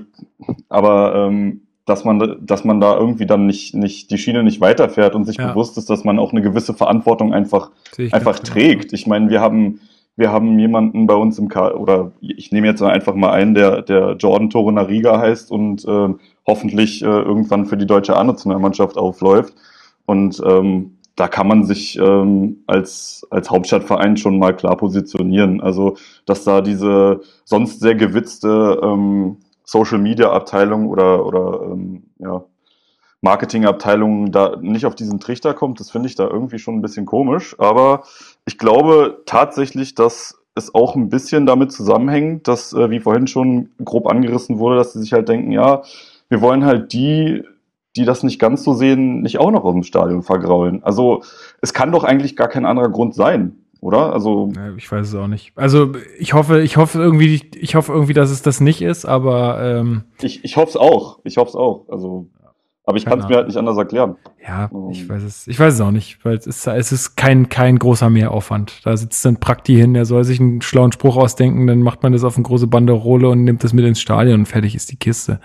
aber 0.70 1.14
ähm, 1.28 1.62
dass 1.84 2.04
man, 2.04 2.38
dass 2.40 2.64
man 2.64 2.80
da 2.80 2.96
irgendwie 2.96 3.26
dann 3.26 3.44
nicht, 3.46 3.74
nicht 3.74 4.10
die 4.10 4.16
Schiene 4.18 4.42
nicht 4.42 4.60
weiterfährt 4.60 5.14
und 5.14 5.24
sich 5.24 5.36
Ja. 5.36 5.48
bewusst 5.48 5.76
ist, 5.78 5.90
dass 5.90 6.04
man 6.04 6.18
auch 6.18 6.32
eine 6.32 6.40
gewisse 6.40 6.74
Verantwortung 6.74 7.34
einfach, 7.34 7.72
einfach 8.12 8.40
genau. 8.40 8.52
trägt. 8.54 8.92
Ich 8.92 9.06
meine, 9.06 9.28
wir 9.30 9.40
haben, 9.40 9.80
wir 10.16 10.30
haben 10.30 10.58
jemanden 10.58 11.06
bei 11.06 11.14
uns 11.14 11.38
im 11.38 11.48
K 11.48 11.72
oder 11.72 12.12
ich 12.20 12.52
nehme 12.52 12.66
jetzt 12.66 12.82
einfach 12.82 13.14
mal 13.14 13.30
einen, 13.32 13.54
der, 13.54 13.82
der 13.82 14.16
Jordan 14.18 14.50
Torunariga 14.50 15.18
heißt 15.18 15.50
und 15.50 15.84
ähm, 15.88 16.20
hoffentlich 16.46 17.02
äh, 17.02 17.06
irgendwann 17.06 17.66
für 17.66 17.76
die 17.76 17.86
deutsche 17.86 18.16
A-Nationalmannschaft 18.16 18.96
aufläuft. 18.98 19.54
Und 20.04 20.42
ähm, 20.44 20.98
da 21.16 21.28
kann 21.28 21.46
man 21.46 21.64
sich 21.64 21.98
ähm, 21.98 22.62
als, 22.66 23.26
als 23.30 23.50
Hauptstadtverein 23.50 24.16
schon 24.16 24.38
mal 24.38 24.54
klar 24.54 24.76
positionieren. 24.76 25.60
Also, 25.60 25.96
dass 26.26 26.44
da 26.44 26.60
diese 26.60 27.20
sonst 27.44 27.80
sehr 27.80 27.94
gewitzte 27.94 28.80
ähm, 28.82 29.38
Social 29.64 29.98
Media 29.98 30.30
Abteilung 30.30 30.88
oder, 30.88 31.24
oder 31.24 31.62
ähm, 31.70 32.04
ja, 32.18 32.44
Marketingabteilung 33.22 34.32
da 34.32 34.56
nicht 34.60 34.84
auf 34.84 34.96
diesen 34.96 35.20
Trichter 35.20 35.54
kommt, 35.54 35.78
das 35.78 35.90
finde 35.90 36.08
ich 36.08 36.16
da 36.16 36.26
irgendwie 36.26 36.58
schon 36.58 36.76
ein 36.76 36.82
bisschen 36.82 37.06
komisch. 37.06 37.54
Aber 37.58 38.02
ich 38.44 38.58
glaube 38.58 39.22
tatsächlich, 39.26 39.94
dass 39.94 40.38
es 40.54 40.74
auch 40.74 40.96
ein 40.96 41.08
bisschen 41.08 41.46
damit 41.46 41.72
zusammenhängt, 41.72 42.46
dass, 42.48 42.72
äh, 42.72 42.90
wie 42.90 43.00
vorhin 43.00 43.26
schon 43.26 43.70
grob 43.84 44.06
angerissen 44.06 44.58
wurde, 44.58 44.76
dass 44.76 44.92
sie 44.92 45.00
sich 45.00 45.12
halt 45.12 45.28
denken, 45.28 45.52
ja, 45.52 45.82
wir 46.28 46.40
wollen 46.40 46.64
halt 46.64 46.92
die, 46.92 47.42
die 47.96 48.04
das 48.04 48.22
nicht 48.22 48.38
ganz 48.38 48.64
so 48.64 48.74
sehen, 48.74 49.22
nicht 49.22 49.38
auch 49.38 49.50
noch 49.50 49.64
aus 49.64 49.72
dem 49.72 49.82
Stadion 49.82 50.22
vergraulen. 50.22 50.82
Also 50.82 51.22
es 51.60 51.72
kann 51.72 51.92
doch 51.92 52.04
eigentlich 52.04 52.36
gar 52.36 52.48
kein 52.48 52.66
anderer 52.66 52.90
Grund 52.90 53.14
sein, 53.14 53.56
oder? 53.80 54.12
Also 54.12 54.52
ich 54.76 54.90
weiß 54.90 55.08
es 55.08 55.14
auch 55.14 55.26
nicht. 55.26 55.52
Also 55.56 55.92
ich 56.18 56.34
hoffe, 56.34 56.62
ich 56.62 56.76
hoffe 56.76 56.98
irgendwie, 56.98 57.42
ich 57.54 57.74
hoffe 57.74 57.92
irgendwie, 57.92 58.14
dass 58.14 58.30
es 58.30 58.42
das 58.42 58.60
nicht 58.60 58.82
ist, 58.82 59.04
aber 59.04 59.62
ähm, 59.62 60.04
ich, 60.20 60.44
ich 60.44 60.56
hoffe 60.56 60.70
es 60.70 60.76
auch. 60.76 61.18
Ich 61.24 61.36
hoffe 61.36 61.50
es 61.50 61.56
auch. 61.56 61.86
Also, 61.88 62.26
aber 62.92 62.98
ich 62.98 63.04
kann 63.06 63.18
es 63.20 63.28
mir 63.28 63.36
halt 63.36 63.46
nicht 63.48 63.56
anders 63.56 63.76
erklären. 63.76 64.16
ja, 64.46 64.66
Um. 64.66 64.90
ich 64.90 65.08
weiß 65.08 65.22
es, 65.22 65.46
ich 65.48 65.58
weiß 65.58 65.74
es 65.74 65.80
auch 65.80 65.90
nicht, 65.90 66.24
weil 66.24 66.36
es 66.36 66.46
ist, 66.46 66.66
es 66.66 66.92
ist 66.92 67.16
kein, 67.16 67.48
kein 67.48 67.78
großer 67.78 68.10
Mehraufwand. 68.10 68.80
Da 68.84 68.96
sitzt 68.96 69.24
dann 69.24 69.38
Prakti 69.38 69.74
hin, 69.74 69.94
der 69.94 70.04
soll 70.04 70.24
sich 70.24 70.38
einen 70.40 70.60
schlauen 70.62 70.92
Spruch 70.92 71.16
ausdenken, 71.16 71.66
dann 71.66 71.80
macht 71.80 72.02
man 72.02 72.12
das 72.12 72.24
auf 72.24 72.36
eine 72.36 72.44
große 72.44 72.66
Banderole 72.66 73.28
und 73.28 73.44
nimmt 73.44 73.64
das 73.64 73.72
mit 73.72 73.84
ins 73.84 74.00
Stadion 74.00 74.40
und 74.40 74.46
fertig 74.46 74.74
ist 74.74 74.90
die 74.92 74.96
Kiste. 74.96 75.40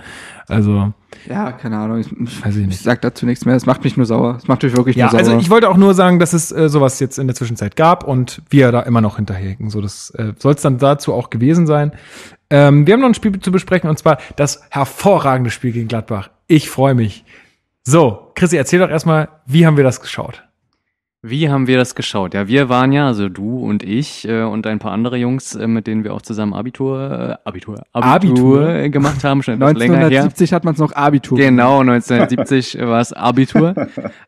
Also, 0.50 0.94
Ja, 1.30 1.52
keine 1.52 1.78
Ahnung. 1.78 2.00
Ich, 2.00 2.12
ich, 2.12 2.46
Weiß 2.46 2.56
ich 2.56 2.62
ich 2.62 2.68
nicht. 2.68 2.82
sag 2.84 3.02
dazu 3.02 3.26
nichts 3.26 3.44
mehr. 3.46 3.56
Es 3.56 3.66
macht 3.66 3.84
mich 3.84 3.98
nur 3.98 4.06
sauer. 4.06 4.36
Es 4.38 4.48
macht 4.48 4.64
mich 4.64 4.76
wirklich 4.76 4.96
ja, 4.96 5.06
nur 5.06 5.12
sauer. 5.12 5.20
also 5.20 5.38
ich 5.38 5.50
wollte 5.50 5.70
auch 5.70 5.78
nur 5.78 5.94
sagen, 5.94 6.20
dass 6.20 6.34
es 6.34 6.52
äh, 6.52 6.70
sowas 6.70 7.00
jetzt 7.00 7.18
in 7.20 7.28
der 7.28 7.36
Zwischenzeit 7.36 7.76
gab 7.76 8.04
und 8.06 8.42
wir 8.50 8.72
da 8.72 8.82
immer 8.82 9.02
noch 9.02 9.18
hinterherhinken. 9.18 9.70
So, 9.70 9.82
das 9.82 10.10
äh, 10.12 10.34
soll 10.38 10.54
es 10.54 10.62
dann 10.62 10.78
dazu 10.78 11.14
auch 11.14 11.30
gewesen 11.30 11.68
sein. 11.68 11.92
Ähm, 12.50 12.88
wir 12.88 12.94
haben 12.94 13.02
noch 13.02 13.10
ein 13.10 13.14
Spiel 13.14 13.38
zu 13.42 13.52
besprechen 13.52 13.90
und 13.90 14.00
zwar 14.00 14.20
das 14.38 14.62
hervorragende 14.70 15.50
Spiel 15.52 15.74
gegen 15.74 15.90
Gladbach. 15.90 16.30
Ich 16.48 16.70
freue 16.70 16.94
mich. 16.94 17.26
So, 17.84 18.32
Chrissy, 18.36 18.58
erzähl 18.58 18.80
doch 18.80 18.90
erstmal, 18.90 19.30
wie 19.46 19.66
haben 19.66 19.78
wir 19.78 19.84
das 19.84 20.02
geschaut? 20.02 20.47
Wie 21.24 21.50
haben 21.50 21.66
wir 21.66 21.78
das 21.78 21.96
geschaut? 21.96 22.36
Ja, 22.36 22.48
wir 22.48 22.70
waren 22.70 22.92
ja, 22.92 23.08
also 23.08 23.28
du 23.28 23.58
und 23.58 23.82
ich 23.82 24.28
äh, 24.28 24.44
und 24.44 24.68
ein 24.68 24.78
paar 24.78 24.92
andere 24.92 25.18
Jungs, 25.18 25.56
äh, 25.56 25.66
mit 25.66 25.88
denen 25.88 26.04
wir 26.04 26.14
auch 26.14 26.22
zusammen 26.22 26.54
Abitur, 26.54 27.40
äh, 27.44 27.48
Abitur, 27.50 27.82
Abitur? 27.92 28.70
äh, 28.70 28.90
gemacht 28.92 29.24
haben, 29.24 29.42
schon 29.42 29.56
etwas 29.56 29.74
länger 29.74 29.98
her. 29.98 30.06
1970 30.06 30.54
hat 30.54 30.64
man 30.64 30.76
es 30.76 30.80
noch 30.80 30.94
Abitur. 30.94 31.40
Genau, 31.40 31.80
1970 31.80 32.78
war 32.82 33.02
es 33.02 33.14
Abitur. 33.14 33.74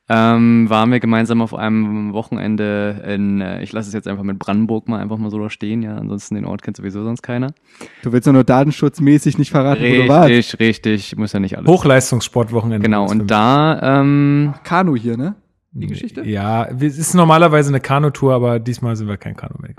ähm, 0.10 0.68
waren 0.68 0.92
wir 0.92 1.00
gemeinsam 1.00 1.44
auf 1.44 1.54
einem 1.54 2.12
Wochenende 2.14 3.04
in, 3.08 3.40
äh, 3.40 3.62
ich 3.62 3.72
lasse 3.72 3.90
es 3.90 3.94
jetzt 3.94 4.08
einfach 4.08 4.24
mit 4.24 4.40
Brandenburg 4.40 4.88
mal 4.90 5.00
einfach 5.00 5.18
mal 5.18 5.30
so 5.30 5.38
da 5.38 5.52
stehen, 5.52 5.84
ja, 5.84 5.96
ansonsten 5.96 6.34
den 6.34 6.46
Ort 6.46 6.64
kennt 6.64 6.76
sowieso 6.76 7.04
sonst 7.04 7.22
keiner. 7.22 7.54
Du 8.02 8.12
willst 8.12 8.26
ja 8.26 8.34
nur 8.34 8.44
datenschutzmäßig 8.44 9.38
nicht 9.38 9.52
verraten, 9.52 9.84
wo 9.84 10.02
du 10.02 10.08
warst. 10.08 10.30
Richtig, 10.30 10.60
richtig, 10.60 11.16
muss 11.18 11.34
ja 11.34 11.40
nicht 11.40 11.56
alles. 11.56 11.70
Hochleistungssportwochenende. 11.70 12.84
Genau, 12.84 13.06
und 13.08 13.30
da, 13.30 14.00
ähm, 14.02 14.56
Kanu 14.64 14.96
hier, 14.96 15.16
ne? 15.16 15.36
Die 15.72 15.88
Geschichte? 15.88 16.22
Ja, 16.26 16.66
es 16.66 16.98
ist 16.98 17.14
normalerweise 17.14 17.70
eine 17.70 17.80
Kanutour, 17.80 18.34
aber 18.34 18.60
diesmal 18.60 18.96
sind 18.96 19.08
wir 19.08 19.18
kein 19.18 19.36
Kanu 19.36 19.56
mehr. 19.60 19.74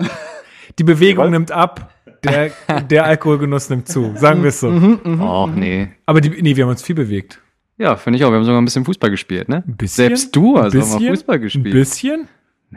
Die 0.79 0.83
Bewegung 0.83 1.25
Was? 1.25 1.31
nimmt 1.31 1.51
ab, 1.51 1.93
der, 2.23 2.51
der 2.89 3.05
Alkoholgenuss 3.05 3.69
nimmt 3.69 3.87
zu, 3.87 4.13
sagen 4.15 4.41
wir 4.41 4.49
es 4.49 4.59
so. 4.61 4.69
Mhm, 4.69 5.21
Och, 5.21 5.49
nee. 5.53 5.89
Aber 6.05 6.21
die, 6.21 6.29
nee, 6.41 6.55
wir 6.55 6.63
haben 6.63 6.71
uns 6.71 6.81
viel 6.81 6.95
bewegt. 6.95 7.39
Ja, 7.77 7.95
finde 7.95 8.17
ich 8.19 8.25
auch. 8.25 8.29
Wir 8.29 8.37
haben 8.37 8.45
sogar 8.45 8.61
ein 8.61 8.65
bisschen 8.65 8.85
Fußball 8.85 9.09
gespielt, 9.09 9.49
ne? 9.49 9.63
Ein 9.67 9.75
bisschen? 9.75 10.07
Selbst 10.07 10.35
du 10.35 10.57
hast 10.59 10.73
Ein 10.73 10.81
auch 10.81 10.87
mal 10.87 10.97
bisschen? 10.97 11.09
Fußball 11.15 11.35
Ein 11.35 11.41
gespielt. 11.41 11.71
bisschen? 11.73 12.27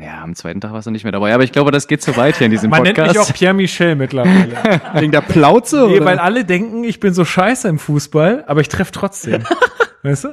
Ja, 0.01 0.23
am 0.25 0.35
zweiten 0.35 0.61
Tag 0.61 0.73
warst 0.73 0.87
du 0.89 0.91
nicht 0.91 1.05
mehr 1.05 1.13
dabei. 1.13 1.35
Aber 1.35 1.45
ich 1.45 1.53
glaube, 1.53 1.71
das 1.71 1.87
geht 1.87 2.03
zu 2.03 2.17
weit 2.17 2.37
hier 2.37 2.47
in 2.47 2.51
diesem 2.51 2.71
Man 2.71 2.83
nennt 2.83 2.97
Podcast. 2.97 3.17
mich 3.19 3.29
auch 3.29 3.33
Pierre 3.33 3.55
Michel 3.55 3.95
mittlerweile. 3.95 4.81
Wegen 4.95 5.13
der 5.13 5.21
Plauze? 5.21 5.87
nee, 5.87 5.97
oder? 5.99 6.07
weil 6.07 6.19
alle 6.19 6.45
denken, 6.45 6.83
ich 6.83 6.99
bin 6.99 7.15
so 7.15 7.25
scheiße 7.25 7.69
im 7.69 7.79
Fußball, 7.79 8.45
aber 8.49 8.61
ich 8.61 8.69
treffe 8.69 8.91
trotzdem. 8.91 9.45
weißt 10.03 10.25
du? 10.25 10.29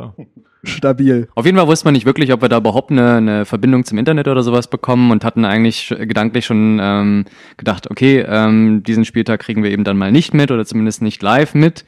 So. 0.00 0.26
Stabil. 0.62 1.28
Auf 1.34 1.46
jeden 1.46 1.58
Fall 1.58 1.66
wusste 1.66 1.86
man 1.86 1.94
nicht 1.94 2.06
wirklich, 2.06 2.32
ob 2.32 2.42
wir 2.42 2.48
da 2.48 2.58
überhaupt 2.58 2.90
eine, 2.90 3.16
eine 3.16 3.44
Verbindung 3.44 3.84
zum 3.84 3.98
Internet 3.98 4.28
oder 4.28 4.42
sowas 4.42 4.68
bekommen 4.68 5.10
und 5.10 5.24
hatten 5.24 5.44
eigentlich 5.44 5.88
gedanklich 5.88 6.46
schon 6.46 6.78
ähm, 6.80 7.24
gedacht, 7.56 7.90
okay, 7.90 8.24
ähm, 8.26 8.82
diesen 8.82 9.04
Spieltag 9.04 9.40
kriegen 9.40 9.62
wir 9.62 9.70
eben 9.70 9.84
dann 9.84 9.96
mal 9.96 10.12
nicht 10.12 10.34
mit 10.34 10.50
oder 10.50 10.64
zumindest 10.64 11.02
nicht 11.02 11.22
live 11.22 11.54
mit. 11.54 11.84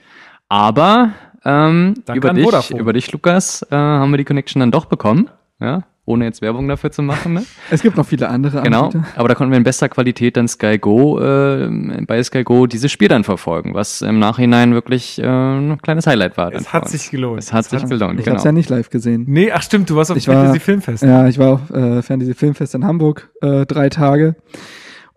Aber 0.49 1.13
ähm, 1.45 1.95
über 2.15 2.33
dich, 2.33 2.45
Vodafone. 2.45 2.81
über 2.81 2.93
dich, 2.93 3.11
Lukas, 3.13 3.63
äh, 3.71 3.75
haben 3.75 4.11
wir 4.11 4.19
die 4.19 4.25
Connection 4.25 4.61
dann 4.61 4.71
doch 4.71 4.87
bekommen. 4.87 5.29
Ja, 5.61 5.85
ohne 6.05 6.25
jetzt 6.25 6.43
Werbung 6.43 6.67
dafür 6.67 6.91
zu 6.91 7.01
machen. 7.03 7.35
Ne? 7.35 7.45
Es 7.71 7.81
gibt 7.83 7.97
noch 7.97 8.07
viele 8.07 8.29
andere 8.29 8.63
Genau, 8.63 8.87
Anbieter. 8.87 9.05
aber 9.17 9.29
da 9.29 9.35
konnten 9.35 9.53
wir 9.53 9.57
in 9.59 9.63
bester 9.63 9.89
Qualität 9.89 10.37
dann 10.37 10.49
Sky 10.49 10.79
Go, 10.79 11.21
äh, 11.21 12.05
bei 12.07 12.21
Sky 12.23 12.43
Go 12.43 12.67
dieses 12.67 12.91
Spiel 12.91 13.09
dann 13.09 13.23
verfolgen, 13.25 13.73
was 13.75 14.03
im 14.03 14.19
Nachhinein 14.19 14.75
wirklich 14.75 15.21
äh, 15.21 15.27
ein 15.27 15.79
kleines 15.81 16.07
Highlight 16.07 16.37
war. 16.37 16.53
Es 16.53 16.73
hat 16.73 16.89
sich 16.89 17.11
gelohnt. 17.11 17.39
Es 17.39 17.53
hat 17.53 17.67
sich 17.67 17.87
gelohnt, 17.87 18.19
Ich 18.19 18.25
genau. 18.25 18.35
hab's 18.37 18.45
ja 18.45 18.53
nicht 18.53 18.69
live 18.69 18.91
gesehen. 18.91 19.25
Nee, 19.29 19.53
ach 19.53 19.63
stimmt, 19.63 19.89
du 19.91 19.97
warst 19.97 20.11
auf 20.11 20.17
Ich 20.17 20.25
dem 20.25 20.35
war- 20.35 20.41
Fantasy 20.43 20.61
Filmfest. 20.61 21.03
Ja, 21.05 21.29
ich 21.29 21.39
war 21.39 21.53
auf 21.55 21.71
äh, 21.71 22.03
Fantasy 22.03 22.35
Filmfest 22.35 22.75
in 22.75 22.85
Hamburg 22.85 23.31
äh, 23.41 23.65
drei 23.67 23.89
Tage. 23.89 24.35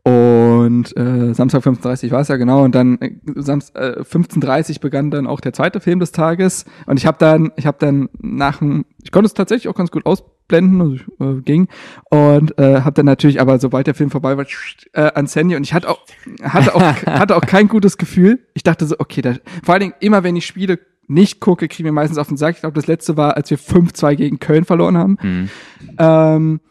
Und 0.04 0.96
äh, 0.96 1.34
Samstag 1.34 1.64
15.30 1.64 2.12
war 2.12 2.22
es 2.22 2.28
ja 2.28 2.36
genau. 2.36 2.64
Und 2.64 2.76
dann 2.76 3.00
äh, 3.02 3.12
Samst, 3.38 3.76
äh, 3.76 4.02
15.30 4.02 4.80
begann 4.80 5.10
dann 5.10 5.26
auch 5.26 5.40
der 5.40 5.52
zweite 5.52 5.80
Film 5.80 6.00
des 6.00 6.12
Tages. 6.12 6.66
Und 6.86 6.98
ich 7.00 7.08
habe 7.08 7.18
dann, 7.20 7.52
ich 7.56 7.66
habe 7.66 7.78
dann 7.80 8.10
nach 8.22 8.60
dem, 8.60 8.86
ich 9.04 9.12
konnte 9.12 9.26
es 9.26 9.34
tatsächlich 9.34 9.68
auch 9.68 9.74
ganz 9.76 9.90
gut 9.90 10.06
ausblenden, 10.46 10.82
also 10.82 10.96
ich, 10.96 11.02
äh, 11.20 11.42
ging. 11.42 11.68
Und 12.10 12.58
äh, 12.58 12.82
habe 12.82 12.94
dann 12.94 13.06
natürlich, 13.06 13.42
aber 13.42 13.60
sobald 13.60 13.88
der 13.88 13.96
Film 13.96 14.10
vorbei 14.10 14.38
war, 14.38 14.46
äh, 14.94 15.02
ans 15.16 15.36
Handy. 15.36 15.56
Und 15.56 15.64
ich 15.64 15.74
hatte 15.74 15.90
auch, 15.90 16.06
hatte 16.42 16.76
auch, 16.76 16.82
hatte 17.06 17.36
auch 17.36 17.42
kein 17.42 17.68
gutes 17.68 17.98
Gefühl. 17.98 18.40
Ich 18.54 18.64
dachte 18.64 18.86
so, 18.86 18.96
okay, 19.00 19.22
da, 19.22 19.36
vor 19.64 19.74
allen 19.74 19.82
Dingen 19.82 19.94
immer, 20.00 20.24
wenn 20.24 20.36
ich 20.36 20.46
Spiele 20.46 20.80
nicht 21.08 21.40
gucke, 21.40 21.68
kriegen 21.68 21.86
wir 21.86 21.92
meistens 21.92 22.18
auf 22.18 22.28
den 22.28 22.38
Sack. 22.38 22.56
Ich 22.56 22.62
glaube, 22.62 22.76
das 22.76 22.88
letzte 22.88 23.16
war, 23.18 23.38
als 23.38 23.50
wir 23.50 23.60
5-2 23.60 24.16
gegen 24.16 24.40
Köln 24.40 24.66
verloren 24.66 24.98
haben. 24.98 25.18
Hm. 25.20 25.50
Ähm, 26.00 26.62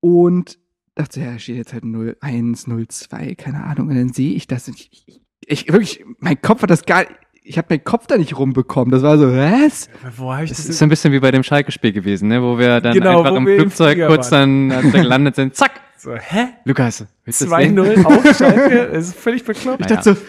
und 0.00 0.58
dachte, 0.94 1.20
ja, 1.20 1.38
steht 1.38 1.56
jetzt 1.56 1.72
halt 1.72 1.84
0-1, 1.84 2.68
0-2, 2.68 3.36
keine 3.36 3.64
Ahnung. 3.64 3.88
Und 3.88 3.96
dann 3.96 4.12
sehe 4.12 4.34
ich 4.34 4.46
das. 4.46 4.68
Und 4.68 4.78
ich, 4.78 4.90
ich, 5.06 5.20
ich 5.46 5.72
wirklich, 5.72 6.04
mein 6.18 6.40
Kopf 6.42 6.62
hat 6.62 6.70
das 6.70 6.84
gar 6.84 7.06
ich 7.48 7.56
habe 7.56 7.66
meinen 7.70 7.84
Kopf 7.84 8.06
da 8.06 8.18
nicht 8.18 8.38
rumbekommen. 8.38 8.90
Das 8.92 9.02
war 9.02 9.16
so, 9.18 9.32
was? 9.34 9.88
Wo 10.16 10.32
hab 10.32 10.42
ich 10.42 10.50
Das 10.50 10.58
das? 10.58 10.68
ist 10.68 10.78
so 10.78 10.84
ein 10.84 10.88
bisschen 10.90 11.12
wie 11.12 11.20
bei 11.20 11.30
dem 11.30 11.42
Schalke-Spiel 11.42 11.92
gewesen, 11.92 12.28
ne? 12.28 12.42
wo 12.42 12.58
wir 12.58 12.80
dann 12.80 12.92
Genau, 12.92 13.22
einfach 13.22 13.36
im 13.36 13.46
Flugzeug 13.46 14.06
kurz 14.06 14.28
dann, 14.30 14.70
als 14.70 14.84
wir 14.92 15.00
gelandet 15.00 15.34
sind, 15.36 15.54
zack, 15.56 15.72
So, 16.00 16.14
hä? 16.14 16.46
Lukas, 16.64 17.04
willst 17.24 17.40
du 17.40 17.46
das 17.46 17.58
sehen? 17.58 17.76
2-0 17.76 18.04
auf 18.04 18.36
Schalke? 18.38 18.88
Das 18.92 19.08
ist 19.08 19.16
völlig 19.18 19.44
bekloppt. 19.44 19.80
Ich 19.80 19.86
dachte 19.88 20.14
so, 20.14 20.20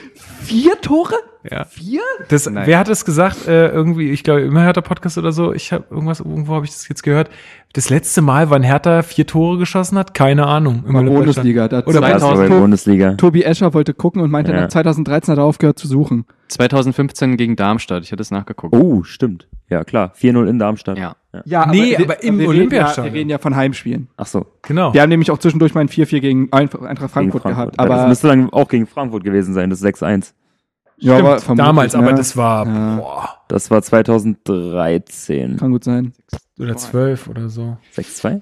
vier 0.42 0.82
Tore? 0.82 1.14
Ja. 1.50 1.64
Vier? 1.66 2.02
Das, 2.28 2.50
Nein. 2.50 2.66
wer 2.66 2.80
hat 2.80 2.90
es 2.90 3.06
gesagt? 3.06 3.48
Äh, 3.48 3.68
irgendwie, 3.68 4.10
ich 4.10 4.24
glaube, 4.24 4.42
immer 4.42 4.64
Hertha 4.64 4.82
Podcast 4.82 5.20
oder 5.20 5.32
so. 5.32 5.54
Ich 5.54 5.72
habe 5.72 5.86
irgendwas, 5.92 6.22
irgendwo 6.22 6.56
habe 6.56 6.66
ich 6.66 6.72
das 6.72 6.90
jetzt 6.90 7.04
gehört. 7.04 7.30
Das 7.74 7.90
letzte 7.92 8.22
Mal, 8.24 8.50
wann 8.50 8.64
Hertha 8.64 9.04
vier 9.04 9.28
Tore 9.28 9.60
geschossen 9.60 9.98
hat, 10.00 10.16
keine 10.16 10.48
Ahnung. 10.48 10.84
Im 10.88 10.94
War 10.96 11.02
Olympiastadion. 11.02 11.56
Bundesliga. 11.56 11.68
Da 11.68 11.78
Oder 11.86 11.98
hat 12.08 12.16
Das 12.16 12.22
war 12.24 12.30
2000 12.32 12.50
bei 12.50 12.60
Bundesliga. 12.60 13.14
Tobi 13.14 13.44
Escher 13.44 13.74
wollte 13.76 13.94
gucken 13.94 14.22
und 14.24 14.32
meinte, 14.32 14.52
Ja. 14.52 14.62
nach 14.62 14.70
2013 14.70 15.32
hat 15.34 15.38
er 15.38 15.44
aufgehört 15.46 15.78
zu 15.78 15.88
suchen. 15.88 16.26
2015 16.48 17.38
gegen 17.38 17.56
Darmstadt, 17.56 18.04
ich 18.04 18.12
hatte 18.12 18.22
es 18.24 18.32
nachgeguckt. 18.32 18.74
Oh, 18.76 19.04
stimmt. 19.04 19.48
Ja, 19.70 19.84
klar. 19.84 20.14
4-0 20.16 20.48
in 20.48 20.60
Darmstadt. 20.60 20.98
Ja. 20.98 21.16
Ja, 21.46 21.68
Nee, 21.68 21.96
wir- 21.98 22.06
aber 22.06 22.24
im 22.24 22.40
wir 22.40 22.50
Olympiastadion. 22.50 23.04
Reden 23.04 23.06
ja, 23.06 23.14
wir 23.14 23.20
reden 23.20 23.30
ja 23.30 23.38
von 23.38 23.56
Heimspielen. 23.56 24.08
Ach 24.18 24.26
so. 24.26 24.46
Genau. 24.64 24.94
Wir 24.94 25.02
haben 25.04 25.10
nämlich 25.10 25.30
auch 25.30 25.38
zwischendurch 25.38 25.76
mal 25.76 25.82
ein 25.82 25.88
4-4 25.90 26.20
gegen 26.22 26.52
Eintracht 26.52 26.82
gegen 26.98 27.08
Frankfurt, 27.10 27.44
gehabt. 27.44 27.76
Ja, 27.80 27.86
das 27.86 28.00
Aber 28.00 28.08
müsste 28.08 28.28
dann 28.30 28.50
auch 28.52 28.68
gegen 28.68 28.88
Frankfurt 28.88 29.24
gewesen 29.24 29.54
sein, 29.54 29.70
das 29.70 29.82
6-1. 29.84 30.34
ja, 30.98 31.14
Stimmt, 31.18 31.30
aber 31.48 31.56
damals, 31.56 31.94
aber 31.94 32.10
ja. 32.10 32.16
das 32.16 32.36
war, 32.36 32.66
Ja. 32.66 32.96
boah, 32.98 33.30
Das 33.48 33.70
war 33.70 33.82
2013. 33.84 35.58
kann 35.58 35.72
gut 35.72 35.84
sein. 35.84 36.14
oder 36.60 36.76
zwölf 36.78 37.28
oder 37.28 37.48
so. 37.50 37.78
6-2? 37.96 38.42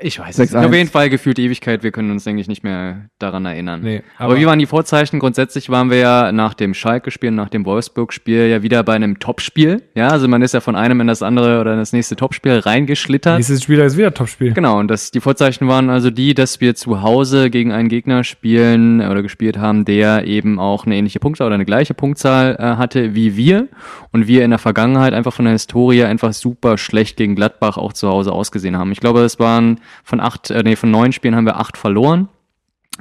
Ich 0.00 0.18
weiß 0.18 0.38
es 0.38 0.52
6-1. 0.52 0.56
nicht. 0.56 0.66
Auf 0.66 0.74
jeden 0.74 0.90
Fall 0.90 1.10
gefühlt 1.10 1.38
Ewigkeit, 1.38 1.82
wir 1.82 1.92
können 1.92 2.10
uns, 2.10 2.24
denke 2.24 2.40
ich, 2.40 2.48
nicht 2.48 2.64
mehr 2.64 3.08
daran 3.18 3.44
erinnern. 3.44 3.80
Nee, 3.82 4.02
Aber, 4.18 4.36
wie 4.36 4.46
waren 4.46 4.58
die 4.58 4.66
Vorzeichen? 4.66 5.18
Grundsätzlich 5.18 5.70
waren 5.70 5.90
wir 5.90 5.98
ja 5.98 6.32
nach 6.32 6.54
dem 6.54 6.74
Schalke-Spiel, 6.74 7.30
nach 7.30 7.48
dem 7.48 7.64
Wolfsburg-Spiel 7.64 8.46
ja 8.46 8.62
wieder 8.62 8.82
bei 8.82 8.94
einem 8.94 9.18
Topspiel. 9.18 9.82
Ja, 9.94 10.08
also 10.08 10.28
man 10.28 10.42
ist 10.42 10.54
ja 10.54 10.60
von 10.60 10.76
einem 10.76 11.00
in 11.00 11.06
das 11.06 11.22
andere 11.22 11.60
oder 11.60 11.72
in 11.72 11.78
das 11.78 11.92
nächste 11.92 12.16
Topspiel 12.16 12.58
reingeschlittert. 12.58 13.36
Nächstes 13.36 13.62
Spiel 13.62 13.78
ist 13.80 13.96
wieder 13.96 14.12
Topspiel. 14.12 14.52
Genau, 14.52 14.78
und 14.78 14.88
das, 14.88 15.10
die 15.10 15.20
Vorzeichen 15.20 15.68
waren 15.68 15.90
also 15.90 16.10
die, 16.10 16.34
dass 16.34 16.60
wir 16.60 16.74
zu 16.74 17.02
Hause 17.02 17.50
gegen 17.50 17.72
einen 17.72 17.88
Gegner 17.88 18.24
spielen 18.24 19.00
oder 19.00 19.22
gespielt 19.22 19.58
haben, 19.58 19.84
der 19.84 20.26
eben 20.26 20.58
auch 20.58 20.86
eine 20.86 20.96
ähnliche 20.96 21.20
Punktzahl 21.20 21.46
oder 21.46 21.54
eine 21.54 21.64
gleiche 21.64 21.94
Punktzahl 21.94 22.56
äh, 22.58 22.62
hatte 22.76 23.14
wie 23.14 23.36
wir. 23.36 23.68
Und 24.10 24.26
wir 24.26 24.44
in 24.44 24.50
der 24.50 24.58
Vergangenheit 24.58 25.14
einfach 25.14 25.32
von 25.32 25.44
der 25.44 25.52
Historie 25.52 26.04
einfach 26.04 26.32
super 26.32 26.78
schlecht 26.78 27.16
gegen 27.16 27.34
Gladbach 27.34 27.76
auch 27.78 27.92
zu 27.92 28.08
Hause 28.08 28.32
ausgesehen 28.32 28.76
haben. 28.76 28.92
Ich 28.92 29.00
glaube, 29.00 29.20
es 29.20 29.38
waren 29.38 29.61
von 30.04 30.20
acht, 30.20 30.50
äh, 30.50 30.62
nee, 30.62 30.76
von 30.76 30.90
neun 30.90 31.12
Spielen 31.12 31.36
haben 31.36 31.46
wir 31.46 31.58
acht 31.58 31.76
verloren. 31.76 32.28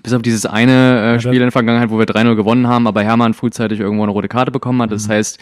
Bis 0.03 0.13
auf 0.13 0.21
dieses 0.21 0.45
eine 0.45 1.15
äh, 1.15 1.19
Spiel 1.19 1.33
in 1.33 1.41
der 1.41 1.51
Vergangenheit, 1.51 1.89
wo 1.89 1.99
wir 1.99 2.05
3-0 2.05 2.35
gewonnen 2.35 2.67
haben, 2.67 2.87
aber 2.87 3.03
Hermann 3.03 3.33
frühzeitig 3.33 3.81
irgendwo 3.81 4.03
eine 4.03 4.13
rote 4.13 4.29
Karte 4.29 4.49
bekommen 4.49 4.81
hat. 4.81 4.91
Das 4.91 5.09
heißt, 5.09 5.37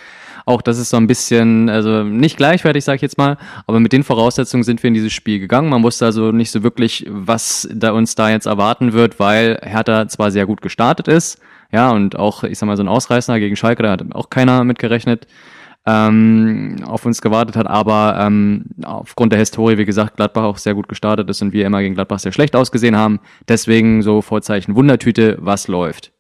auch 0.46 0.64
das 0.64 0.80
ist 0.80 0.90
so 0.90 0.98
ein 0.98 1.06
bisschen, 1.06 1.70
also 1.70 2.04
nicht 2.04 2.36
gleichwertig, 2.36 2.84
sage 2.84 2.96
ich 2.98 3.02
jetzt 3.04 3.20
mal, 3.20 3.38
aber 3.68 3.80
mit 3.80 3.94
den 3.94 4.04
Voraussetzungen 4.04 4.64
sind 4.64 4.82
wir 4.82 4.88
in 4.88 4.96
dieses 4.96 5.14
Spiel 5.14 5.40
gegangen. 5.40 5.70
Man 5.70 5.84
wusste 5.84 6.06
also 6.06 6.32
nicht 6.32 6.50
so 6.50 6.64
wirklich, 6.64 7.06
was 7.08 7.70
da 7.72 7.91
uns 7.91 8.16
da 8.16 8.32
jetzt 8.32 8.48
erwarten 8.48 8.94
wird, 8.94 9.20
weil 9.20 9.60
Hertha 9.62 10.08
zwar 10.08 10.32
sehr 10.32 10.48
gut 10.48 10.62
gestartet 10.62 11.08
ist, 11.08 11.40
ja, 11.72 11.91
und 11.91 12.18
auch, 12.18 12.44
ich 12.44 12.58
sag 12.58 12.66
mal, 12.66 12.78
so 12.78 12.84
ein 12.84 12.88
Ausreißer 12.88 13.40
gegen 13.40 13.56
Schalke, 13.56 13.84
da 13.84 13.91
hat 13.91 14.04
auch 14.16 14.32
keiner 14.32 14.64
mit 14.64 14.80
gerechnet, 14.80 15.28
ähm, 15.90 16.76
auf 16.86 17.06
uns 17.06 17.22
gewartet 17.22 17.56
hat, 17.56 17.68
aber 17.68 18.18
ähm, 18.20 18.66
aufgrund 18.84 19.32
der 19.32 19.40
Historie, 19.40 19.78
wie 19.78 19.86
gesagt, 19.86 20.18
Gladbach 20.18 20.44
auch 20.44 20.57
sehr 20.57 20.76
gut 20.76 20.88
gestartet 20.88 21.30
ist 21.30 21.41
und 21.41 21.53
wir 21.53 21.66
immer 21.66 21.82
gegen 21.82 21.95
Gladbach 21.95 22.20
sehr 22.20 22.32
schlecht 22.32 22.56
ausgesehen 22.56 22.95
haben. 22.95 23.20
Deswegen 23.48 24.02
so 24.02 24.22
Vorzeichen 24.22 24.76
Wundertüte, 24.76 25.38
was 25.40 25.68
läuft. 25.68 26.11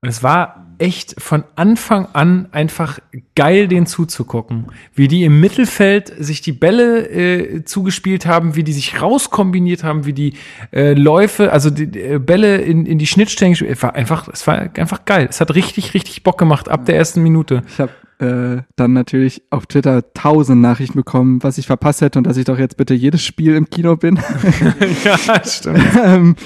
Und 0.00 0.08
es 0.08 0.22
war 0.22 0.68
echt 0.78 1.20
von 1.20 1.42
Anfang 1.56 2.06
an 2.12 2.46
einfach 2.52 3.00
geil, 3.34 3.66
den 3.66 3.86
zuzugucken. 3.86 4.66
Wie 4.94 5.08
die 5.08 5.24
im 5.24 5.40
Mittelfeld 5.40 6.12
sich 6.18 6.40
die 6.40 6.52
Bälle 6.52 7.08
äh, 7.08 7.64
zugespielt 7.64 8.24
haben, 8.24 8.54
wie 8.54 8.62
die 8.62 8.72
sich 8.72 9.02
rauskombiniert 9.02 9.82
haben, 9.82 10.06
wie 10.06 10.12
die 10.12 10.34
äh, 10.72 10.92
Läufe, 10.94 11.52
also 11.52 11.70
die 11.70 11.98
äh, 11.98 12.20
Bälle 12.20 12.58
in, 12.58 12.86
in 12.86 12.98
die 12.98 13.08
Schnittstellen 13.08 13.52
gespielt. 13.52 13.72
Es 13.72 13.82
war 13.82 13.96
einfach, 13.96 14.28
es 14.28 14.46
war 14.46 14.70
einfach 14.76 15.04
geil. 15.04 15.26
Es 15.28 15.40
hat 15.40 15.52
richtig, 15.56 15.94
richtig 15.94 16.22
Bock 16.22 16.38
gemacht 16.38 16.68
ab 16.68 16.86
der 16.86 16.94
ersten 16.94 17.20
Minute. 17.20 17.62
Ich 17.68 17.80
habe 17.80 17.90
äh, 18.18 18.62
dann 18.76 18.92
natürlich 18.92 19.42
auf 19.50 19.66
Twitter 19.66 20.12
tausend 20.12 20.60
Nachrichten 20.60 20.96
bekommen, 20.96 21.42
was 21.42 21.58
ich 21.58 21.66
verpasst 21.66 22.00
hätte 22.00 22.18
und 22.18 22.26
dass 22.26 22.36
ich 22.36 22.44
doch 22.44 22.58
jetzt 22.58 22.76
bitte 22.76 22.94
jedes 22.94 23.22
Spiel 23.22 23.54
im 23.54 23.70
Kino 23.70 23.96
bin. 23.96 24.16
ja, 25.04 25.44
stimmt. 25.44 25.78
Ähm, 26.02 26.36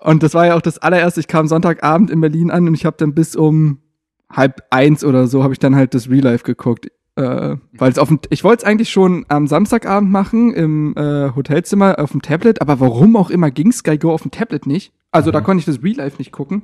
und 0.00 0.22
das 0.22 0.34
war 0.34 0.46
ja 0.46 0.56
auch 0.56 0.62
das 0.62 0.78
allererste. 0.78 1.20
Ich 1.20 1.28
kam 1.28 1.46
Sonntagabend 1.46 2.10
in 2.10 2.20
Berlin 2.20 2.50
an 2.50 2.66
und 2.66 2.74
ich 2.74 2.86
habe 2.86 2.96
dann 2.98 3.14
bis 3.14 3.36
um 3.36 3.78
halb 4.30 4.62
eins 4.70 5.04
oder 5.04 5.26
so 5.26 5.42
habe 5.42 5.52
ich 5.52 5.58
dann 5.58 5.76
halt 5.76 5.94
das 5.94 6.08
Real 6.08 6.24
Life 6.24 6.44
geguckt. 6.44 6.88
Äh, 7.16 7.56
weil 7.72 7.90
es 7.90 7.98
auf 7.98 8.08
dem, 8.08 8.20
ich 8.30 8.44
wollte 8.44 8.62
es 8.62 8.64
eigentlich 8.64 8.90
schon 8.90 9.26
am 9.28 9.46
Samstagabend 9.46 10.10
machen 10.10 10.52
im 10.54 10.94
äh, 10.96 11.30
Hotelzimmer 11.34 11.98
auf 11.98 12.12
dem 12.12 12.22
Tablet, 12.22 12.62
aber 12.62 12.80
warum 12.80 13.16
auch 13.16 13.30
immer 13.30 13.50
ging 13.50 13.72
Sky 13.72 13.98
Go 13.98 14.12
auf 14.12 14.22
dem 14.22 14.30
Tablet 14.30 14.66
nicht. 14.66 14.92
Also 15.12 15.30
da 15.32 15.40
konnte 15.40 15.60
ich 15.60 15.66
das 15.66 15.82
Real 15.82 15.96
Life 15.96 16.18
nicht 16.18 16.30
gucken. 16.32 16.62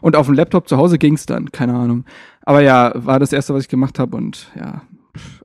Und 0.00 0.16
auf 0.16 0.26
dem 0.26 0.34
Laptop 0.34 0.68
zu 0.68 0.76
Hause 0.78 0.96
ging's 0.98 1.26
dann, 1.26 1.52
keine 1.52 1.74
Ahnung. 1.74 2.04
Aber 2.42 2.62
ja, 2.62 2.92
war 2.94 3.18
das 3.18 3.32
erste, 3.32 3.52
was 3.54 3.64
ich 3.64 3.68
gemacht 3.68 3.98
habe 3.98 4.16
und 4.16 4.50
ja. 4.58 4.82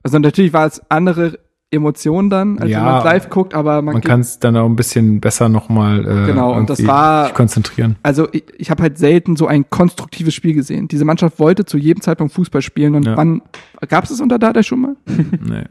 Also 0.02 0.18
natürlich 0.18 0.52
war 0.52 0.66
es 0.66 0.80
andere 0.88 1.38
Emotionen 1.70 2.30
dann, 2.30 2.58
als 2.60 2.70
Ja, 2.70 2.78
wenn 2.78 2.84
man 2.92 3.04
live 3.04 3.28
guckt, 3.28 3.52
aber 3.52 3.82
man, 3.82 3.94
Man 3.94 4.02
kann 4.02 4.20
es 4.20 4.38
dann 4.38 4.56
auch 4.56 4.64
ein 4.66 4.76
bisschen 4.76 5.20
besser 5.20 5.48
nochmal 5.48 6.00
äh, 6.06 6.26
Genau, 6.26 6.54
und 6.54 6.70
das 6.70 6.86
war- 6.86 7.30
konzentrieren. 7.34 7.96
also 8.04 8.28
ich, 8.32 8.44
ich 8.56 8.70
habe 8.70 8.82
halt 8.84 8.96
selten 8.98 9.34
so 9.36 9.48
ein 9.48 9.68
konstruktives 9.68 10.32
Spiel 10.32 10.54
gesehen. 10.54 10.86
Diese 10.88 11.04
Mannschaft 11.04 11.38
wollte 11.40 11.64
zu 11.64 11.76
jedem 11.76 12.00
Zeitpunkt 12.02 12.32
Fußball 12.32 12.62
spielen 12.62 12.94
und 12.94 13.04
Ja. 13.04 13.16
wann 13.16 13.42
gab 13.88 14.04
es 14.04 14.10
das 14.10 14.20
unter 14.20 14.38
Dada 14.38 14.62
schon 14.62 14.80
mal? 14.80 14.96
Nee. 15.44 15.64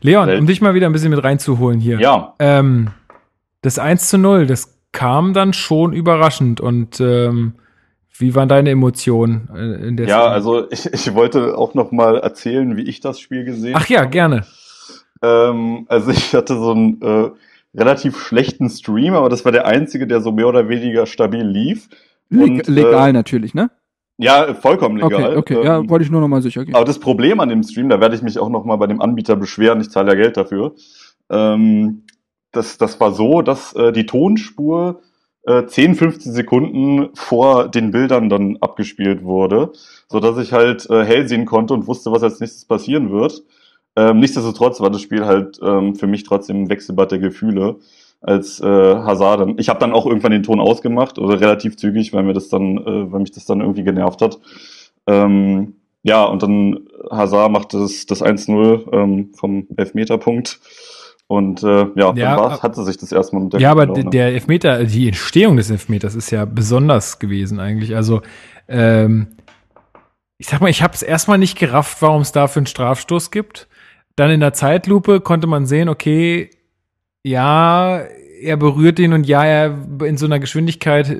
Leon, 0.00 0.30
um 0.38 0.46
dich 0.46 0.62
mal 0.62 0.74
wieder 0.74 0.86
ein 0.86 0.92
bisschen 0.92 1.10
mit 1.10 1.22
reinzuholen 1.22 1.78
hier. 1.78 2.00
Ja, 2.00 2.34
Ähm, 2.38 2.88
das 3.60 3.78
1 3.78 4.08
zu 4.08 4.16
0, 4.18 4.46
das 4.46 4.74
kam 4.92 5.32
dann 5.32 5.52
schon 5.52 5.92
überraschend. 5.92 6.60
Und 6.60 7.00
ähm, 7.00 7.54
wie 8.18 8.34
waren 8.34 8.48
deine 8.48 8.70
Emotionen 8.70 9.48
äh, 9.54 9.88
in 9.88 9.96
der 9.96 10.06
ja, 10.06 10.20
Szene? 10.20 10.30
also 10.32 10.70
ich, 10.70 10.86
ich 10.92 11.14
wollte 11.14 11.56
auch 11.56 11.74
noch 11.74 11.90
mal 11.92 12.18
erzählen, 12.18 12.76
wie 12.76 12.82
ich 12.82 13.00
das 13.00 13.18
Spiel 13.18 13.44
gesehen 13.44 13.74
Ach 13.76 13.88
ja, 13.88 14.04
gerne. 14.04 14.46
Ähm, 15.22 15.86
also 15.88 16.10
ich 16.10 16.34
hatte 16.34 16.56
so 16.56 16.72
einen 16.72 17.00
äh, 17.02 17.30
relativ 17.74 18.18
schlechten 18.18 18.68
Stream, 18.68 19.14
aber 19.14 19.28
das 19.28 19.44
war 19.44 19.52
der 19.52 19.66
einzige, 19.66 20.06
der 20.06 20.20
so 20.20 20.32
mehr 20.32 20.48
oder 20.48 20.68
weniger 20.68 21.06
stabil 21.06 21.44
lief. 21.44 21.88
Und, 22.30 22.66
legal 22.66 23.10
äh, 23.10 23.12
natürlich, 23.12 23.54
ne? 23.54 23.70
Ja, 24.18 24.54
vollkommen 24.54 24.96
legal. 24.96 25.36
Okay, 25.36 25.56
okay, 25.56 25.64
ja, 25.64 25.78
Ähm, 25.78 25.90
wollte 25.90 26.04
ich 26.04 26.10
nur 26.10 26.20
noch 26.20 26.28
mal 26.28 26.42
sicher 26.42 26.64
gehen. 26.64 26.74
aber 26.74 26.84
das 26.84 26.98
Problem 26.98 27.40
an 27.40 27.48
dem 27.48 27.62
Stream, 27.62 27.88
da 27.88 28.00
werde 28.00 28.14
ich 28.14 28.22
mich 28.22 28.38
auch 28.38 28.50
noch 28.50 28.64
mal 28.64 28.76
bei 28.76 28.86
dem 28.86 29.00
Anbieter 29.00 29.36
beschweren, 29.36 29.80
ich 29.80 29.90
zahle 29.90 30.12
ja 30.12 30.14
Geld 30.14 30.36
dafür. 30.36 30.74
Ähm, 31.30 32.04
das, 32.52 32.78
das 32.78 33.00
war 33.00 33.12
so, 33.12 33.42
dass 33.42 33.74
äh, 33.74 33.92
die 33.92 34.06
Tonspur 34.06 35.00
äh, 35.46 35.66
10, 35.66 35.94
15 35.96 36.32
Sekunden 36.32 37.10
vor 37.14 37.68
den 37.68 37.90
Bildern 37.90 38.28
dann 38.28 38.58
abgespielt 38.60 39.24
wurde, 39.24 39.72
so 40.08 40.20
dass 40.20 40.38
ich 40.38 40.52
halt 40.52 40.88
äh, 40.90 41.04
hell 41.04 41.26
sehen 41.28 41.46
konnte 41.46 41.74
und 41.74 41.86
wusste, 41.86 42.12
was 42.12 42.22
als 42.22 42.40
nächstes 42.40 42.64
passieren 42.64 43.10
wird. 43.10 43.42
Ähm, 43.96 44.20
nichtsdestotrotz 44.20 44.80
war 44.80 44.90
das 44.90 45.02
Spiel 45.02 45.26
halt 45.26 45.58
ähm, 45.62 45.94
für 45.96 46.06
mich 46.06 46.24
trotzdem 46.24 46.62
ein 46.62 46.70
Wechselbad 46.70 47.10
der 47.12 47.18
Gefühle 47.18 47.76
als 48.20 48.60
äh, 48.60 48.64
Hazard. 48.66 49.40
Dann, 49.40 49.58
ich 49.58 49.68
habe 49.68 49.80
dann 49.80 49.92
auch 49.92 50.06
irgendwann 50.06 50.32
den 50.32 50.44
Ton 50.44 50.60
ausgemacht 50.60 51.18
oder 51.18 51.40
relativ 51.40 51.76
zügig, 51.76 52.12
weil 52.12 52.22
mir 52.22 52.32
das 52.32 52.48
dann, 52.48 52.78
äh, 52.78 53.12
weil 53.12 53.20
mich 53.20 53.32
das 53.32 53.44
dann 53.44 53.60
irgendwie 53.60 53.82
genervt 53.84 54.22
hat. 54.22 54.38
Ähm, 55.06 55.74
ja, 56.04 56.24
und 56.24 56.42
dann 56.42 56.88
Hazard 57.10 57.52
macht 57.52 57.74
das, 57.74 58.06
das 58.06 58.22
1-0 58.22 58.92
ähm, 58.92 59.30
vom 59.34 59.66
Elfmeterpunkt. 59.76 60.60
Und 61.28 61.62
äh, 61.62 61.86
ja, 61.94 62.12
Ja, 62.14 62.36
dann 62.36 62.52
ab- 62.52 62.62
hatte 62.62 62.84
sich 62.84 62.98
das 62.98 63.10
erstmal 63.12 63.42
mit 63.42 63.54
der 63.54 63.60
Ja, 63.60 63.70
aber 63.70 63.86
Laune. 63.86 64.10
der 64.10 64.26
Elfmeter, 64.28 64.84
die 64.84 65.08
Entstehung 65.08 65.56
des 65.56 65.70
Elfmeters 65.70 66.14
ist 66.14 66.30
ja 66.30 66.44
besonders 66.44 67.18
gewesen 67.18 67.58
eigentlich. 67.58 67.96
Also, 67.96 68.20
ähm, 68.68 69.28
ich 70.38 70.46
sag 70.48 70.60
mal, 70.60 70.68
ich 70.68 70.82
habe 70.82 70.92
es 70.94 71.02
erstmal 71.02 71.38
nicht 71.38 71.58
gerafft, 71.58 72.02
warum 72.02 72.20
es 72.22 72.32
dafür 72.32 72.60
einen 72.60 72.66
Strafstoß 72.66 73.30
gibt. 73.30 73.68
Dann 74.16 74.30
in 74.30 74.40
der 74.40 74.52
Zeitlupe 74.52 75.20
konnte 75.20 75.46
man 75.46 75.64
sehen, 75.66 75.88
okay, 75.88 76.50
ja, 77.22 78.00
er 78.42 78.56
berührt 78.56 78.98
ihn 78.98 79.12
und 79.12 79.26
ja, 79.26 79.44
er 79.44 79.78
in 80.04 80.16
so 80.18 80.26
einer 80.26 80.40
Geschwindigkeit 80.40 81.08
äh, 81.08 81.16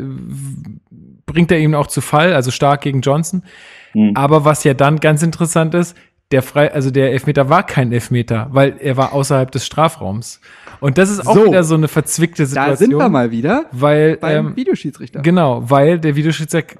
bringt 1.24 1.50
er 1.52 1.58
ihn 1.60 1.74
auch 1.74 1.86
zu 1.86 2.00
Fall, 2.00 2.34
also 2.34 2.50
stark 2.50 2.82
gegen 2.82 3.00
Johnson. 3.00 3.44
Hm. 3.92 4.12
Aber 4.14 4.44
was 4.44 4.64
ja 4.64 4.74
dann 4.74 4.98
ganz 5.00 5.22
interessant 5.22 5.72
ist, 5.74 5.96
der 6.32 6.42
frei, 6.42 6.72
also 6.72 6.90
der 6.90 7.12
Elfmeter 7.12 7.48
war 7.48 7.64
kein 7.64 7.92
Elfmeter, 7.92 8.48
weil 8.52 8.76
er 8.80 8.96
war 8.96 9.12
außerhalb 9.12 9.50
des 9.50 9.64
Strafraums. 9.66 10.40
Und 10.80 10.98
das 10.98 11.10
ist 11.10 11.26
auch 11.26 11.34
So. 11.36 11.46
wieder 11.46 11.62
so 11.62 11.74
eine 11.76 11.86
verzwickte 11.86 12.44
Situation. 12.46 12.72
Da 12.72 12.76
sind 12.76 12.98
wir 12.98 13.08
mal 13.08 13.30
wieder 13.30 13.66
Weil, 13.70 14.16
beim 14.16 14.48
ähm, 14.48 14.56
Videoschiedsrichter. 14.56 15.20
genau, 15.20 15.70
weil 15.70 16.00
der 16.00 16.16
Videoschiedsrichter 16.16 16.74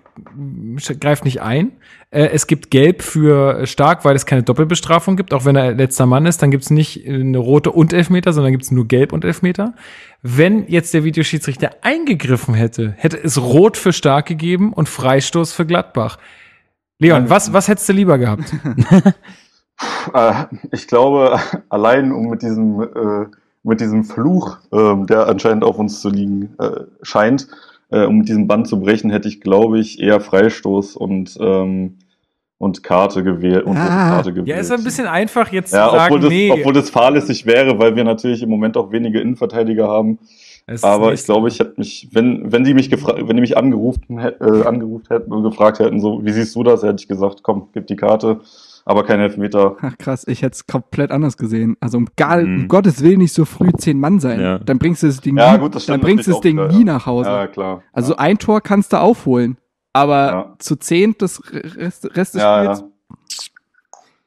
greift 0.99 1.24
nicht 1.24 1.41
ein. 1.41 1.73
Äh, 2.11 2.31
es 2.33 2.47
gibt 2.49 2.70
Gelb 2.70 3.03
für 3.03 3.65
stark, 3.66 4.05
weil 4.05 4.16
es 4.16 4.27
keine 4.27 4.43
Doppelbestrafung 4.43 5.16
gibt. 5.16 5.33
Auch 5.33 5.45
wenn 5.45 5.55
er 5.55 5.73
letzter 5.74 6.07
Mann 6.07 6.27
ist, 6.27 6.43
dann 6.43 6.51
gibt 6.51 6.65
es 6.65 6.70
nicht 6.70 7.07
eine 7.07 7.39
rote 7.39 7.70
und 7.70 7.93
Elfmeter, 7.93 8.33
sondern 8.33 8.53
gibt 8.53 8.65
es 8.65 8.73
nur 8.73 8.89
Gelb 8.89 9.12
und 9.12 9.24
Elfmeter. 9.24 9.74
Wenn 10.23 10.66
jetzt 10.66 10.95
der 10.95 11.05
Videoschiedsrichter 11.05 11.70
eingegriffen 11.83 12.55
hätte, 12.55 12.95
hätte 12.97 13.19
es 13.23 13.41
rot 13.41 13.77
für 13.77 13.93
stark 13.93 14.27
gegeben 14.27 14.73
und 14.73 14.89
Freistoß 14.89 15.53
für 15.53 15.65
Gladbach. 15.66 16.19
Leon, 16.99 17.31
was, 17.31 17.53
was 17.53 17.66
hättest 17.69 17.89
du 17.89 17.93
lieber 17.93 18.19
gehabt? 18.19 18.45
Äh, 20.15 20.45
ich 20.71 20.87
glaube, 20.87 21.39
allein 21.69 22.13
um 22.13 22.29
mit 22.29 22.43
diesem, 22.43 22.83
äh, 22.83 23.27
mit 23.63 23.81
diesem 23.81 24.05
Fluch, 24.05 24.59
ähm, 24.73 25.07
der 25.07 25.29
anscheinend 25.29 25.65
auf 25.65 25.79
uns 25.79 26.01
zu 26.01 26.11
liegen 26.11 26.55
äh, 26.59 26.81
scheint, 27.03 27.49
äh, 27.91 28.05
um 28.05 28.19
mit 28.19 28.29
diesem 28.29 28.47
Band 28.47 28.67
zu 28.67 28.81
brechen, 28.81 29.11
hätte 29.11 29.29
ich, 29.29 29.41
glaube 29.41 29.79
ich, 29.79 30.01
eher 30.01 30.21
Freistoß 30.21 30.97
und, 30.97 31.37
ähm, 31.41 31.99
und 32.59 32.83
Karte 32.83 33.23
gewählt. 33.23 33.65
Und 33.65 33.77
Ah. 33.77 34.11
Karte 34.11 34.33
gewählt. 34.33 34.49
Ja, 34.49 34.57
ist 34.57 34.73
ein 34.73 34.85
bisschen 34.85 35.07
einfach 35.07 35.53
jetzt 35.53 35.73
ja, 35.73 35.89
zu 35.89 35.97
sagen, 35.97 36.15
obwohl 36.15 36.21
das, 36.21 36.31
nee. 36.31 36.51
obwohl 36.53 36.73
das 36.73 36.91
fahrlässig 36.91 37.47
wäre, 37.47 37.79
weil 37.79 37.97
wir 37.97 38.05
natürlich 38.05 38.43
im 38.43 38.51
Moment 38.51 38.77
auch 38.77 38.93
wenige 38.93 39.21
Innenverteidiger 39.21 39.89
haben. 39.89 40.19
es 40.67 40.83
Aber 40.83 41.13
ich 41.13 41.25
glaube, 41.25 41.49
ich 41.49 41.59
hätte 41.59 41.75
mich, 41.77 42.09
wenn, 42.13 42.51
wenn 42.51 42.65
die 42.65 42.75
mich 42.75 42.89
gefragt, 42.89 43.19
wenn 43.21 43.37
die 43.37 43.41
mich 43.43 43.57
angerufen, 43.57 44.19
äh, 44.19 44.65
angerufen 44.65 45.07
hätten 45.09 45.33
und 45.33 45.43
gefragt 45.43 45.79
hätten, 45.81 46.01
so, 46.01 46.25
wie 46.25 46.33
siehst 46.33 46.55
du 46.57 46.63
das, 46.63 46.83
hätte 46.83 47.01
ich 47.01 47.09
gesagt, 47.09 47.43
komm, 47.43 47.69
gib 47.73 47.87
die 47.89 47.97
Karte, 47.97 48.41
aber 48.85 49.05
kein 49.05 49.21
Elfmeter. 49.21 49.77
Ach 49.81 49.97
krass, 49.99 50.27
ich 50.27 50.43
hätte 50.43 50.55
es 50.55 50.67
komplett 50.67 51.11
anders 51.11 51.37
gesehen. 51.37 51.77
Also 51.81 51.99
um, 51.99 52.09
gar, 52.17 52.39
Mhm. 52.43 52.63
um 52.63 52.69
Gottes 52.69 53.03
Willen 53.03 53.19
nicht 53.19 53.33
so 53.35 53.45
früh 53.45 53.71
zehn 53.79 53.99
Mann 54.01 54.19
sein. 54.21 54.41
Ja. 54.41 54.59
Dann 54.59 54.79
bringst 54.79 55.03
du 55.03 55.07
das 55.07 55.21
Ding, 55.21 55.37
Ja, 55.37 55.53
nie, 55.55 55.59
gut, 55.61 55.75
das 55.75 55.87
dann 55.87 56.01
bringst 56.01 56.27
du 56.27 56.33
das 56.33 56.41
Ding 56.41 56.59
auch 56.59 56.69
nie 56.69 56.81
wieder, 56.81 56.95
nach 56.95 57.07
Hause. 57.07 57.31
Ja, 57.31 57.47
klar. 57.47 57.83
Also 57.93 58.13
ja. 58.15 58.19
ein 58.19 58.39
Tor 58.39 58.61
kannst 58.61 58.93
du 58.93 58.97
aufholen, 59.01 59.57
aber 59.93 60.27
Ja. 60.31 60.55
zu 60.59 60.77
zehn 60.77 61.15
das 61.19 61.43
Rest, 61.53 62.17
Rest 62.17 62.35
des 62.35 62.43
ja, 62.43 62.63
Spiels, 62.65 62.81
ja. 62.81 62.87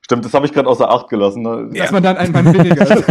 Stimmt, 0.02 0.24
das 0.24 0.36
habe 0.36 0.46
ich 0.46 0.54
gerade 0.54 0.70
außer 0.70 0.88
Acht 0.88 1.10
gelassen. 1.10 1.42
Ne? 1.42 1.68
dass 1.74 1.92
man 1.92 2.04
dann 2.04 2.16
ein 2.16 2.32
Mann 2.32 2.54
weniger 2.54 2.80
ist. 2.96 3.08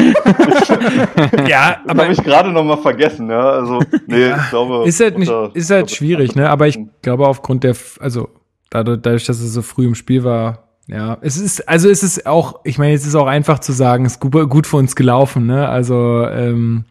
ja, 1.49 1.77
Das 1.85 1.91
aber 1.91 2.03
habe 2.05 2.13
ich 2.13 2.23
gerade 2.23 2.53
noch 2.53 2.63
mal 2.65 2.77
vergessen. 2.77 3.29
Ja, 3.31 3.51
also 3.51 3.81
nee, 4.07 4.31
ich 4.31 4.51
glaube. 4.51 4.87
ist 4.89 5.01
halt 5.01 5.19
nicht, 5.19 5.29
unter- 5.29 5.55
ist 5.57 5.71
halt 5.71 5.91
schwierig, 5.91 6.37
ne? 6.37 6.49
Aber 6.49 6.69
ich 6.69 6.79
glaube 7.03 7.27
aufgrund 7.27 7.65
der, 7.65 7.75
also 8.01 8.29
dadurch, 8.71 9.25
dass 9.27 9.41
es 9.41 9.53
so 9.53 9.63
früh 9.63 9.87
im 9.87 9.95
Spiel 9.97 10.23
war, 10.25 10.69
ja, 10.87 11.19
es 11.23 11.37
ist, 11.39 11.69
also 11.69 11.89
es 11.89 12.03
ist 12.03 12.27
auch, 12.27 12.61
ich 12.65 12.79
meine, 12.79 12.95
es 12.95 13.07
ist 13.07 13.15
auch 13.15 13.27
einfach 13.27 13.59
zu 13.59 13.73
sagen, 13.73 14.05
es 14.05 14.13
ist 14.15 14.21
gut, 14.21 14.33
gut 14.51 14.67
für 14.67 14.77
uns 14.77 14.95
gelaufen, 14.97 15.47
ne? 15.47 15.69
Also 15.69 16.27
ähm, 16.27 16.85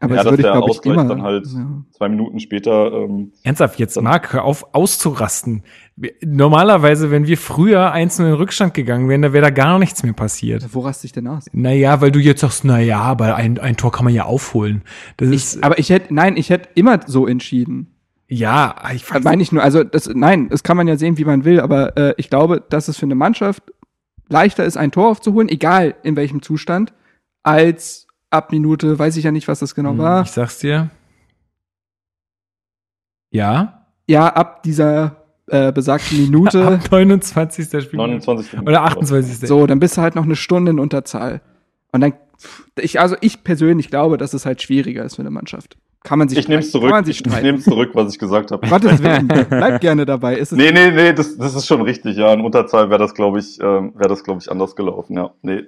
Aber 0.00 0.14
Ja, 0.16 0.22
das 0.22 0.32
würde 0.32 0.42
ich, 0.42 0.52
glaube 0.52 0.70
ich, 0.70 0.84
immer. 0.84 1.04
dann 1.04 1.22
halt 1.22 1.46
ja. 1.46 1.66
zwei 1.96 2.08
Minuten 2.08 2.40
später. 2.40 2.92
Ähm, 2.92 3.32
ernsthaft 3.42 3.78
jetzt, 3.78 4.00
Marc, 4.00 4.32
hör 4.32 4.44
auf 4.44 4.74
auszurasten. 4.74 5.62
Normalerweise, 6.24 7.10
wenn 7.10 7.26
wir 7.26 7.36
früher 7.36 7.92
einzeln 7.92 8.26
in 8.26 8.32
den 8.32 8.38
Rückstand 8.38 8.74
gegangen 8.74 9.08
wären, 9.08 9.22
da 9.22 9.32
wäre 9.32 9.44
da 9.44 9.50
gar 9.50 9.78
nichts 9.78 10.02
mehr 10.02 10.12
passiert. 10.14 10.66
Wo 10.72 10.80
rast 10.80 11.04
ich 11.04 11.12
denn 11.12 11.26
aus? 11.26 11.46
Naja, 11.52 12.00
weil 12.00 12.10
du 12.10 12.18
jetzt 12.18 12.40
sagst, 12.40 12.64
naja, 12.64 13.00
aber 13.00 13.36
ein, 13.36 13.58
ein 13.58 13.76
Tor 13.76 13.92
kann 13.92 14.04
man 14.04 14.14
ja 14.14 14.24
aufholen. 14.24 14.82
Das 15.18 15.28
ist, 15.28 15.56
Ich, 15.56 15.64
aber 15.64 15.78
ich 15.78 15.90
hätte, 15.90 16.14
nein, 16.14 16.36
ich 16.36 16.50
hätte 16.50 16.70
immer 16.74 17.00
so 17.06 17.26
entschieden. 17.26 17.88
Ja, 18.32 18.74
ich 18.94 19.04
Das 19.04 19.22
meine 19.22 19.42
ich 19.42 19.52
nur, 19.52 19.62
also 19.62 19.84
das, 19.84 20.08
nein, 20.08 20.48
das 20.48 20.62
kann 20.62 20.76
man 20.78 20.88
ja 20.88 20.96
sehen, 20.96 21.18
wie 21.18 21.24
man 21.24 21.44
will, 21.44 21.60
aber 21.60 21.96
äh, 21.98 22.14
ich 22.16 22.30
glaube, 22.30 22.62
dass 22.66 22.88
es 22.88 22.96
für 22.96 23.04
eine 23.04 23.14
Mannschaft 23.14 23.62
leichter 24.28 24.64
ist, 24.64 24.78
ein 24.78 24.90
Tor 24.90 25.10
aufzuholen, 25.10 25.50
egal 25.50 25.94
in 26.02 26.16
welchem 26.16 26.40
Zustand, 26.40 26.94
als 27.42 28.06
ab 28.30 28.50
Minute, 28.50 28.98
weiß 28.98 29.18
ich 29.18 29.24
ja 29.24 29.32
nicht, 29.32 29.48
was 29.48 29.58
das 29.58 29.74
genau 29.74 29.98
war. 29.98 30.20
Hm, 30.20 30.24
Ich 30.24 30.30
sag's 30.30 30.58
dir. 30.60 30.88
Ja. 33.30 33.86
Ja, 34.08 34.28
ab 34.28 34.62
dieser 34.62 35.16
äh, 35.46 35.70
besagten 35.70 36.18
Minute, 36.18 36.66
Ab 36.84 36.90
29. 36.90 37.84
Spiel. 37.84 37.98
29. 37.98 38.60
Oder 38.60 38.82
28. 38.84 39.46
so, 39.46 39.66
dann 39.66 39.78
bist 39.78 39.98
du 39.98 40.00
halt 40.00 40.14
noch 40.14 40.24
eine 40.24 40.36
Stunde 40.36 40.70
in 40.70 40.78
Unterzahl. 40.78 41.42
Und 41.92 42.00
dann, 42.00 42.14
ich, 42.80 42.98
also 42.98 43.16
ich 43.20 43.44
persönlich 43.44 43.90
glaube, 43.90 44.16
dass 44.16 44.32
es 44.32 44.46
halt 44.46 44.62
schwieriger 44.62 45.04
ist 45.04 45.16
für 45.16 45.22
eine 45.22 45.30
Mannschaft. 45.30 45.76
Kann 46.04 46.18
man 46.18 46.28
sich 46.28 46.38
Ich 46.38 46.48
nehme 46.48 46.62
zurück. 46.62 46.90
Kann 46.90 46.98
man 46.98 47.04
sich 47.04 47.24
Ich, 47.24 47.42
nehme 47.42 47.58
es 47.58 47.64
zurück, 47.64 47.90
was 47.94 48.12
ich 48.12 48.18
gesagt 48.18 48.50
habe. 48.50 48.66
Gottes 48.66 49.02
Willen, 49.02 49.28
bleib 49.28 49.80
gerne 49.80 50.04
dabei. 50.04 50.36
Ist 50.36 50.52
es 50.52 50.58
Nee, 50.58 50.72
nee, 50.72 50.90
nee, 50.90 51.12
das, 51.12 51.36
das 51.36 51.54
ist 51.54 51.66
schon 51.66 51.82
richtig. 51.82 52.16
Ja, 52.16 52.32
in 52.32 52.40
Unterzahl 52.40 52.90
wäre 52.90 52.98
das, 52.98 53.14
glaube 53.14 53.38
ich, 53.38 53.60
ähm, 53.60 53.92
wäre 53.96 54.08
das, 54.08 54.24
glaube 54.24 54.40
ich, 54.42 54.50
anders 54.50 54.74
gelaufen. 54.74 55.16
Ja, 55.16 55.32
nee. 55.42 55.62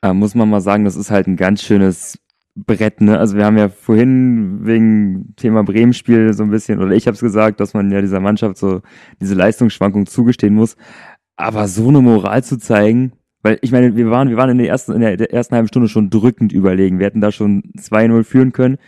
Da 0.00 0.14
muss 0.14 0.34
man 0.34 0.48
mal 0.48 0.60
sagen, 0.60 0.84
das 0.84 0.96
ist 0.96 1.10
halt 1.10 1.26
ein 1.26 1.36
ganz 1.36 1.62
schönes 1.62 2.18
Brett, 2.54 3.00
ne? 3.00 3.18
Also 3.18 3.36
wir 3.36 3.44
haben 3.44 3.58
ja 3.58 3.68
vorhin 3.68 4.60
wegen 4.64 5.34
Thema 5.36 5.62
Bremen-Spiel 5.62 6.32
so 6.32 6.42
ein 6.44 6.50
bisschen, 6.50 6.80
oder 6.80 6.92
ich 6.92 7.06
habe 7.06 7.14
es 7.14 7.20
gesagt, 7.20 7.60
dass 7.60 7.74
man 7.74 7.90
ja 7.90 8.00
dieser 8.00 8.20
Mannschaft 8.20 8.56
so 8.56 8.80
diese 9.20 9.34
Leistungsschwankung 9.34 10.06
zugestehen 10.06 10.54
muss. 10.54 10.76
Aber 11.36 11.68
so 11.68 11.88
eine 11.88 12.00
Moral 12.00 12.42
zu 12.42 12.58
zeigen, 12.58 13.12
weil 13.42 13.58
ich 13.62 13.70
meine, 13.70 13.96
wir 13.96 14.10
waren, 14.10 14.28
wir 14.28 14.36
waren 14.36 14.50
in 14.50 14.58
der 14.58 14.68
ersten, 14.68 14.92
in 14.92 15.00
der 15.00 15.32
ersten 15.32 15.54
halben 15.54 15.68
Stunde 15.68 15.88
schon 15.88 16.10
drückend 16.10 16.52
überlegen. 16.52 16.98
Wir 16.98 17.06
hätten 17.06 17.20
da 17.20 17.30
schon 17.30 17.62
2-0 17.78 18.24
führen 18.24 18.52
können. 18.52 18.78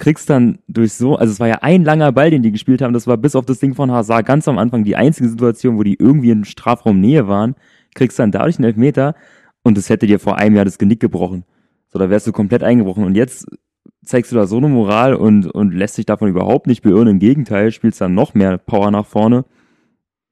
Kriegst 0.00 0.28
dann 0.30 0.58
durch 0.66 0.94
so, 0.94 1.16
also 1.16 1.30
es 1.30 1.38
war 1.40 1.46
ja 1.48 1.58
ein 1.60 1.84
langer 1.84 2.10
Ball, 2.10 2.30
den 2.30 2.42
die 2.42 2.50
gespielt 2.50 2.82
haben. 2.82 2.92
Das 2.94 3.06
war 3.06 3.16
bis 3.16 3.36
auf 3.36 3.44
das 3.44 3.58
Ding 3.60 3.74
von 3.74 3.90
Hazard 3.92 4.26
ganz 4.26 4.48
am 4.48 4.58
Anfang 4.58 4.82
die 4.82 4.96
einzige 4.96 5.28
Situation, 5.28 5.76
wo 5.78 5.82
die 5.82 5.94
irgendwie 5.98 6.30
in 6.30 6.44
Strafraumnähe 6.44 7.28
waren. 7.28 7.54
Kriegst 7.94 8.18
dann 8.18 8.32
dadurch 8.32 8.56
einen 8.58 8.64
Elfmeter 8.64 9.14
und 9.62 9.76
das 9.76 9.88
hätte 9.90 10.06
dir 10.06 10.18
vor 10.18 10.38
einem 10.38 10.56
Jahr 10.56 10.64
das 10.64 10.78
Genick 10.78 11.00
gebrochen. 11.00 11.44
So, 11.92 11.98
da 11.98 12.08
wärst 12.08 12.26
du 12.26 12.32
komplett 12.32 12.62
eingebrochen. 12.62 13.04
Und 13.04 13.14
jetzt 13.14 13.46
zeigst 14.04 14.32
du 14.32 14.36
da 14.36 14.46
so 14.46 14.56
eine 14.56 14.68
Moral 14.68 15.14
und, 15.14 15.46
und 15.46 15.72
lässt 15.74 15.98
dich 15.98 16.06
davon 16.06 16.28
überhaupt 16.28 16.66
nicht 16.66 16.82
beirren. 16.82 17.06
Im 17.08 17.18
Gegenteil, 17.18 17.70
spielst 17.70 18.00
dann 18.00 18.14
noch 18.14 18.32
mehr 18.34 18.58
Power 18.58 18.90
nach 18.90 19.06
vorne. 19.06 19.44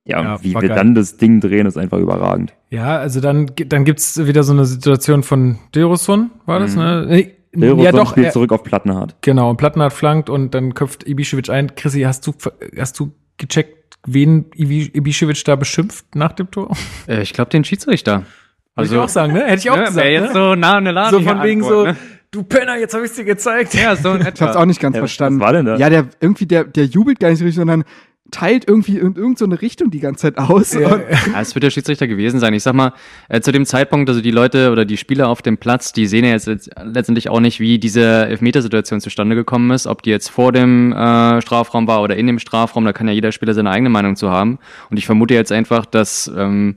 Ja, 0.07 0.23
Ja, 0.23 0.35
und 0.37 0.45
wie 0.45 0.55
wir 0.55 0.61
geil. 0.69 0.77
dann 0.77 0.95
das 0.95 1.19
Ding 1.19 1.41
drehen, 1.41 1.67
ist 1.67 1.77
einfach 1.77 1.99
überragend. 1.99 2.55
Ja, 2.71 2.97
also 2.99 3.21
dann, 3.21 3.51
dann 3.67 3.85
gibt's 3.85 4.25
wieder 4.27 4.43
so 4.43 4.55
eine 4.55 4.65
Situation 4.65 5.23
von 5.23 5.59
Derosun, 5.75 6.31
war 6.47 6.59
das, 6.61 6.75
Mhm. 6.77 6.83
ne? 6.83 7.33
Dilrosun 7.55 7.85
ja, 7.85 7.93
doch, 7.93 8.11
spielt 8.11 8.27
er, 8.27 8.33
zurück 8.33 8.53
auf 8.53 8.63
Plattenhardt. 8.63 9.17
genau, 9.23 9.51
und 9.51 9.57
Plattenhardt 9.57 9.93
flankt 9.93 10.29
und 10.31 10.55
dann 10.55 10.75
köpft 10.75 11.07
Ibišević 11.07 11.51
ein. 11.51 11.75
Chrissy, 11.75 12.03
hast 12.03 12.27
du, 12.27 12.33
hast 12.79 12.99
du 13.01 13.13
gecheckt, 13.39 13.97
wen 14.07 14.45
Ibi- 14.53 14.93
Ibišević 14.95 15.45
da 15.45 15.57
beschimpft 15.57 16.15
nach 16.15 16.33
dem 16.33 16.51
Tor? 16.51 16.77
Äh, 17.09 17.23
ich 17.23 17.33
glaube, 17.33 17.51
den 17.51 17.65
Schiedsrichter. 17.65 18.25
Würde 18.77 18.95
ich 18.95 18.99
auch 19.01 19.09
sagen, 19.09 19.33
ne? 19.33 19.45
Hätte 19.45 19.59
ich 19.63 19.71
auch 19.71 19.77
ja, 19.77 19.87
gesagt, 19.87 20.07
jetzt 20.07 20.29
ne? 20.29 20.33
so 20.35 20.55
nah 20.55 20.77
an 20.77 20.85
der 20.85 20.93
Lade. 20.93 21.17
So 21.17 21.23
von 21.23 21.43
wegen 21.43 21.65
so, 21.65 21.85
Ne? 21.85 21.97
du 22.31 22.43
Penner, 22.45 22.77
jetzt 22.79 22.95
habe 22.95 23.07
ich 23.07 23.13
dir 23.13 23.25
gezeigt. 23.25 23.75
Ja, 23.75 23.97
so 23.97 24.13
in 24.13 24.21
Ich 24.35 24.41
hab's 24.41 24.55
auch 24.55 24.67
nicht 24.67 24.79
ganz 24.81 24.95
Ja, 24.95 25.01
verstanden. 25.01 25.41
was 25.41 25.47
war 25.47 25.53
denn 25.55 25.65
da? 25.67 25.77
Ja, 25.77 25.91
der 25.91 26.07
irgendwie, 26.21 26.47
der, 26.47 26.65
der 26.65 26.85
jubelt 26.85 27.19
gar 27.19 27.31
nicht 27.31 27.39
so 27.41 27.45
richtig, 27.45 27.57
sondern 27.59 27.83
teilt 28.31 28.69
irgendwie 28.69 28.99
in 28.99 29.15
irgendeine 29.17 29.61
Richtung 29.63 29.91
die 29.91 30.01
ganze 30.01 30.23
Zeit 30.33 30.39
aus. 30.39 30.75
Ja, 30.75 30.95
Und 30.95 31.03
Ja, 31.33 31.41
es 31.41 31.55
wird 31.55 31.63
der 31.63 31.71
Schiedsrichter 31.71 32.07
gewesen 32.07 32.41
sein. 32.41 32.53
Ich 32.55 32.63
sag 32.63 32.75
mal, 32.75 32.93
äh, 33.29 33.41
zu 33.41 33.53
dem 33.53 33.65
Zeitpunkt, 33.65 34.09
also 34.11 34.21
die 34.21 34.31
Leute 34.31 34.71
oder 34.71 34.85
die 34.85 34.97
Spieler 34.97 35.29
auf 35.29 35.41
dem 35.43 35.57
Platz, 35.59 35.93
die 35.93 36.07
sehen 36.07 36.25
ja 36.25 36.33
jetzt 36.33 36.47
letzt- 36.49 36.71
letztendlich 36.85 37.29
auch 37.31 37.41
nicht, 37.41 37.59
wie 37.61 37.79
diese 37.79 38.27
Elfmetersituation 38.27 39.01
zustande 39.01 39.35
gekommen 39.35 39.71
ist, 39.71 39.87
ob 39.87 40.03
die 40.03 40.11
jetzt 40.11 40.29
vor 40.29 40.53
dem 40.53 40.93
äh, 40.93 41.41
Strafraum 41.41 41.87
war 41.87 42.03
oder 42.03 42.17
in 42.17 42.27
dem 42.27 42.39
Strafraum, 42.39 42.85
da 42.85 42.93
kann 42.93 43.09
ja 43.09 43.15
jeder 43.15 43.33
Spieler 43.33 43.55
seine 43.55 43.71
eigene 43.71 43.89
Meinung 43.91 44.15
zu 44.17 44.31
haben. 44.31 44.59
Und 44.91 44.99
ich 44.99 45.07
vermute 45.07 45.35
jetzt 45.35 45.51
einfach, 45.53 45.87
dass 45.87 46.31
ähm, 46.37 46.77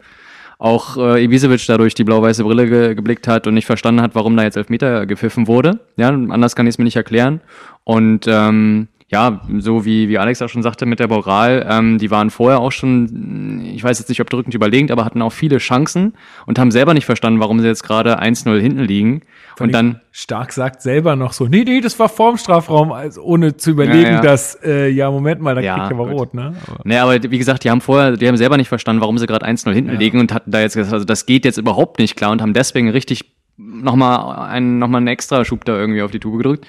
auch 0.58 0.96
äh, 0.98 1.24
Ibisevic 1.24 1.66
dadurch 1.68 1.96
die 1.96 2.04
blau-weiße 2.04 2.44
Brille 2.44 2.68
ge 2.68 2.96
geblickt 2.96 3.28
hat 3.28 3.48
und 3.48 3.56
nicht 3.56 3.66
verstanden 3.66 4.02
hat, 4.02 4.16
warum 4.16 4.38
da 4.38 4.44
jetzt 4.44 4.58
Elfmeter 4.58 5.06
gepfiffen 5.06 5.48
wurde. 5.48 5.80
Ja, 5.98 6.10
anders 6.10 6.56
kann 6.56 6.68
ich 6.68 6.76
es 6.76 6.78
mir 6.78 6.84
nicht 6.86 6.96
erklären. 6.96 7.42
Und 7.84 8.26
ähm, 8.28 8.88
ja, 9.12 9.42
so 9.60 9.84
wie, 9.84 10.08
wie 10.08 10.18
Alex 10.18 10.42
auch 10.42 10.48
schon 10.48 10.64
sagte 10.64 10.86
mit 10.86 11.00
der 11.00 11.10
Moral, 11.10 11.68
ähm, 11.70 11.98
die 11.98 12.10
waren 12.12 12.30
vorher 12.30 12.62
auch 12.62 12.72
schon, 12.72 13.62
ich 13.76 13.84
weiß 13.84 14.00
jetzt 14.00 14.08
nicht, 14.08 14.22
ob 14.22 14.30
drückend 14.30 14.56
überlegend, 14.56 14.90
aber 14.90 15.04
hatten 15.04 15.22
auch 15.22 15.34
viele 15.34 15.58
Chancen 15.58 16.14
und 16.46 16.58
haben 16.58 16.72
selber 16.72 16.94
nicht 16.94 17.06
verstanden, 17.06 17.42
warum 17.42 17.60
sie 17.60 17.68
jetzt 17.68 17.84
gerade 17.84 18.22
1-0 18.22 18.58
hinten 18.60 18.80
liegen. 18.86 19.22
Vor 19.58 19.66
Und 19.68 19.74
dann, 19.74 20.00
Stark 20.12 20.54
sagt 20.54 20.82
selber 20.82 21.18
noch 21.18 21.34
so, 21.34 21.48
nee, 21.48 21.64
nee, 21.66 21.82
das 21.82 22.00
war 22.00 22.08
vorm 22.08 22.38
Strafraum, 22.38 22.94
also 22.94 23.22
ohne 23.22 23.58
zu 23.58 23.72
überlegen, 23.72 24.02
Ja, 24.04 24.12
ja. 24.14 24.22
dass, 24.22 24.58
äh, 24.64 24.88
ja, 24.88 25.12
Moment 25.12 25.42
mal, 25.42 25.56
da 25.56 25.62
Ja, 25.62 25.76
kriegt 25.76 25.92
er 25.92 26.00
aber 26.00 26.10
rot, 26.10 26.34
ne? 26.34 26.54
Aber, 26.66 26.80
ne, 26.86 27.02
aber 27.02 27.22
wie 27.32 27.38
gesagt, 27.38 27.66
die 27.66 27.70
haben 27.70 27.82
vorher, 27.82 28.16
die 28.16 28.28
haben 28.30 28.38
selber 28.38 28.56
nicht 28.56 28.70
verstanden, 28.70 29.02
warum 29.02 29.18
sie 29.18 29.28
gerade 29.28 29.46
1-0 29.46 29.74
hinten 29.74 29.92
Ja. 29.92 30.00
liegen 30.00 30.20
und 30.20 30.34
hatten 30.34 30.52
da 30.52 30.62
jetzt 30.62 30.76
gesagt, 30.76 30.94
also 30.94 31.06
das 31.06 31.26
geht 31.26 31.44
jetzt 31.44 31.58
überhaupt 31.58 32.00
nicht 32.00 32.16
klar 32.16 32.32
und 32.32 32.42
haben 32.42 32.54
deswegen 32.54 32.90
richtig 32.90 33.26
nochmal 33.58 34.48
einen, 34.50 34.80
noch 34.80 34.88
mal 34.88 35.00
einen 35.00 35.08
extra 35.08 35.44
Schub 35.44 35.66
da 35.66 35.78
irgendwie 35.78 36.02
auf 36.02 36.12
die 36.12 36.20
Tube 36.20 36.38
gedrückt. 36.38 36.66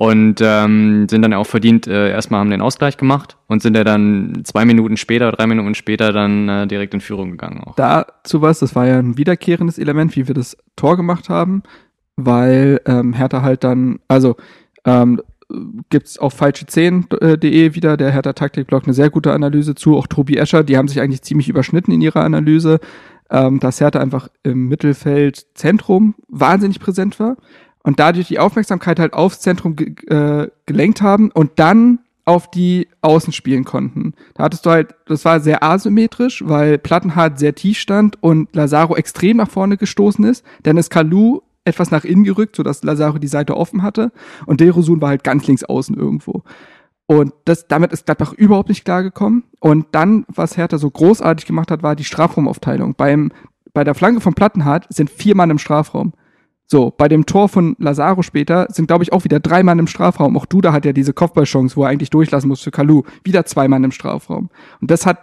Und 0.00 0.40
ähm, 0.40 1.06
sind 1.10 1.20
dann 1.20 1.34
auch 1.34 1.46
verdient, 1.46 1.86
äh, 1.86 2.08
erstmal 2.08 2.40
haben 2.40 2.48
den 2.48 2.62
Ausgleich 2.62 2.96
gemacht 2.96 3.36
und 3.48 3.60
sind 3.60 3.76
ja 3.76 3.84
dann 3.84 4.40
zwei 4.44 4.64
Minuten 4.64 4.96
später, 4.96 5.30
drei 5.30 5.46
Minuten 5.46 5.74
später 5.74 6.10
dann 6.10 6.48
äh, 6.48 6.66
direkt 6.66 6.94
in 6.94 7.02
Führung 7.02 7.32
gegangen 7.32 7.62
auch. 7.62 7.76
dazu 7.76 8.40
was, 8.40 8.60
das 8.60 8.74
war 8.74 8.86
ja 8.86 8.98
ein 8.98 9.18
wiederkehrendes 9.18 9.76
Element, 9.76 10.16
wie 10.16 10.26
wir 10.26 10.34
das 10.34 10.56
Tor 10.74 10.96
gemacht 10.96 11.28
haben, 11.28 11.64
weil 12.16 12.80
ähm, 12.86 13.12
Hertha 13.12 13.42
halt 13.42 13.62
dann, 13.62 13.98
also 14.08 14.36
ähm, 14.86 15.20
gibt's 15.90 16.16
auf 16.16 16.40
falsche10.de 16.40 17.74
wieder, 17.74 17.98
der 17.98 18.10
Hertha 18.10 18.32
Taktikblog, 18.32 18.84
eine 18.84 18.94
sehr 18.94 19.10
gute 19.10 19.34
Analyse 19.34 19.74
zu, 19.74 19.98
auch 19.98 20.06
Tobi 20.06 20.38
Escher, 20.38 20.64
die 20.64 20.78
haben 20.78 20.88
sich 20.88 21.02
eigentlich 21.02 21.20
ziemlich 21.20 21.50
überschnitten 21.50 21.92
in 21.92 22.00
ihrer 22.00 22.24
Analyse, 22.24 22.80
ähm, 23.28 23.60
dass 23.60 23.82
Hertha 23.82 24.00
einfach 24.00 24.28
im 24.44 24.66
Mittelfeld 24.66 25.44
Zentrum 25.52 26.14
wahnsinnig 26.28 26.80
präsent 26.80 27.20
war 27.20 27.36
und 27.82 27.98
dadurch 28.00 28.28
die 28.28 28.38
Aufmerksamkeit 28.38 28.98
halt 28.98 29.14
aufs 29.14 29.40
Zentrum 29.40 29.76
ge 29.76 29.94
äh, 30.06 30.48
gelenkt 30.66 31.02
haben 31.02 31.30
und 31.30 31.52
dann 31.56 32.00
auf 32.24 32.50
die 32.50 32.88
Außen 33.00 33.32
spielen 33.32 33.64
konnten. 33.64 34.14
Da 34.34 34.44
hattest 34.44 34.64
du 34.66 34.70
halt, 34.70 34.94
das 35.06 35.24
war 35.24 35.40
sehr 35.40 35.64
asymmetrisch, 35.64 36.44
weil 36.46 36.78
Plattenhardt 36.78 37.38
sehr 37.38 37.54
tief 37.54 37.78
stand 37.78 38.22
und 38.22 38.54
Lazaro 38.54 38.94
extrem 38.94 39.38
nach 39.38 39.50
vorne 39.50 39.76
gestoßen 39.76 40.24
ist. 40.24 40.44
Dann 40.62 40.76
ist 40.76 40.90
Kalu 40.90 41.40
etwas 41.64 41.90
nach 41.90 42.04
innen 42.04 42.24
gerückt, 42.24 42.56
sodass 42.56 42.84
Lazaro 42.84 43.18
die 43.18 43.26
Seite 43.26 43.56
offen 43.56 43.82
hatte 43.82 44.12
und 44.46 44.60
Derosun 44.60 45.00
war 45.00 45.10
halt 45.10 45.24
ganz 45.24 45.46
links 45.46 45.64
außen 45.64 45.96
irgendwo. 45.96 46.42
Und 47.06 47.32
das, 47.44 47.66
damit 47.66 47.92
ist 47.92 48.06
Gladbach 48.06 48.32
überhaupt 48.34 48.68
nicht 48.68 48.84
klargekommen. 48.84 49.42
Und 49.58 49.86
dann, 49.90 50.24
was 50.28 50.56
Hertha 50.56 50.78
so 50.78 50.88
großartig 50.88 51.44
gemacht 51.44 51.72
hat, 51.72 51.82
war 51.82 51.96
die 51.96 52.04
Strafraumaufteilung. 52.04 52.94
Beim, 52.94 53.32
bei 53.72 53.82
der 53.82 53.96
Flanke 53.96 54.20
von 54.20 54.34
Plattenhardt 54.34 54.86
sind 54.90 55.10
vier 55.10 55.34
Mann 55.34 55.50
im 55.50 55.58
Strafraum. 55.58 56.12
So, 56.70 56.94
bei 56.96 57.08
dem 57.08 57.26
Tor 57.26 57.48
von 57.48 57.74
Lazaro 57.80 58.22
später 58.22 58.68
sind, 58.70 58.86
glaube 58.86 59.02
ich, 59.02 59.12
auch 59.12 59.24
wieder 59.24 59.40
drei 59.40 59.64
Mann 59.64 59.80
im 59.80 59.88
Strafraum. 59.88 60.36
Auch 60.36 60.46
Duda 60.46 60.72
hat 60.72 60.84
ja 60.84 60.92
diese 60.92 61.12
Kopfballchance, 61.12 61.74
wo 61.74 61.82
er 61.82 61.88
eigentlich 61.88 62.10
durchlassen 62.10 62.46
muss 62.46 62.62
für 62.62 62.70
Kalu. 62.70 63.02
Wieder 63.24 63.44
zwei 63.44 63.66
Mann 63.66 63.82
im 63.82 63.90
Strafraum. 63.90 64.50
Und 64.80 64.88
das 64.88 65.04
hat, 65.04 65.18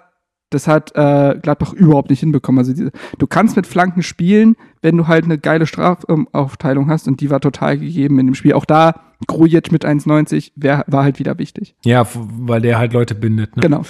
das 0.50 0.68
hat 0.68 0.92
äh, 0.96 1.40
Gladbach 1.42 1.72
überhaupt 1.72 2.10
nicht 2.10 2.20
hinbekommen. 2.20 2.60
Also 2.60 2.74
diese, 2.74 2.92
du 3.18 3.28
kannst 3.28 3.56
mit 3.56 3.66
Flanken 3.66 4.04
spielen, 4.04 4.58
wenn 4.82 4.98
du 4.98 5.08
halt 5.08 5.24
eine 5.24 5.38
geile 5.38 5.68
Strafaufteilung 5.68 6.90
hast 6.90 7.08
und 7.08 7.22
die 7.22 7.30
war 7.30 7.40
total 7.40 7.78
gegeben 7.78 8.20
in 8.20 8.26
dem 8.26 8.36
Spiel. 8.36 8.52
Auch 8.52 8.66
da 8.66 8.96
Grujic 9.26 9.72
mit 9.72 9.86
1,90 9.86 10.52
wär, 10.58 10.84
war 10.88 11.06
halt 11.06 11.18
wieder 11.18 11.40
wichtig. 11.40 11.76
ja, 11.86 12.06
weil 12.14 12.60
der 12.60 12.78
halt 12.78 12.92
Leute 12.92 13.16
bindet, 13.16 13.56
ne? 13.56 13.62
Genau. 13.62 13.84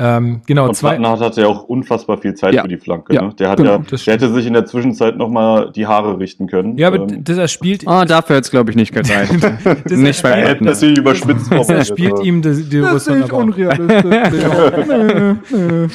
Ähm, 0.00 0.42
genau, 0.46 0.68
Und 0.68 0.76
zwei, 0.76 0.90
Plattenhardt 0.90 1.20
hatte 1.20 1.40
ja 1.40 1.48
auch 1.48 1.64
unfassbar 1.64 2.18
viel 2.18 2.34
Zeit 2.34 2.54
Ja. 2.54 2.62
für 2.62 2.68
die 2.68 2.76
Flanke. 2.78 3.12
Ja, 3.14 3.22
Ne? 3.22 3.34
Der, 3.38 3.50
hat 3.50 3.56
genau, 3.58 3.72
ja, 3.72 3.78
das 3.90 4.04
der 4.04 4.14
hätte 4.14 4.32
sich 4.32 4.46
in 4.46 4.52
der 4.52 4.64
Zwischenzeit 4.64 5.16
noch 5.16 5.28
mal 5.28 5.72
die 5.74 5.86
Haare 5.88 6.18
richten 6.20 6.46
können. 6.46 6.76
ja, 6.78 6.86
aber 6.88 6.98
Ähm, 6.98 7.24
das 7.24 7.36
erspielt, 7.38 7.82
Ah, 7.86 8.04
dafür 8.04 8.36
jetzt 8.36 8.50
glaube 8.50 8.70
ich 8.70 8.76
nicht 8.76 8.92
gereicht. 8.94 9.32
das 9.84 9.92
nicht 9.98 10.22
bei 10.22 10.30
er 10.30 10.36
hätte 10.36 10.46
Platten. 10.46 10.64
natürlich 10.66 10.98
überspitzt 10.98 11.50
das 11.58 11.68
erspielt 11.68 12.12
aber- 12.12 12.22
ihm 12.24 12.40
aber 12.40 13.32
auch. 13.32 13.48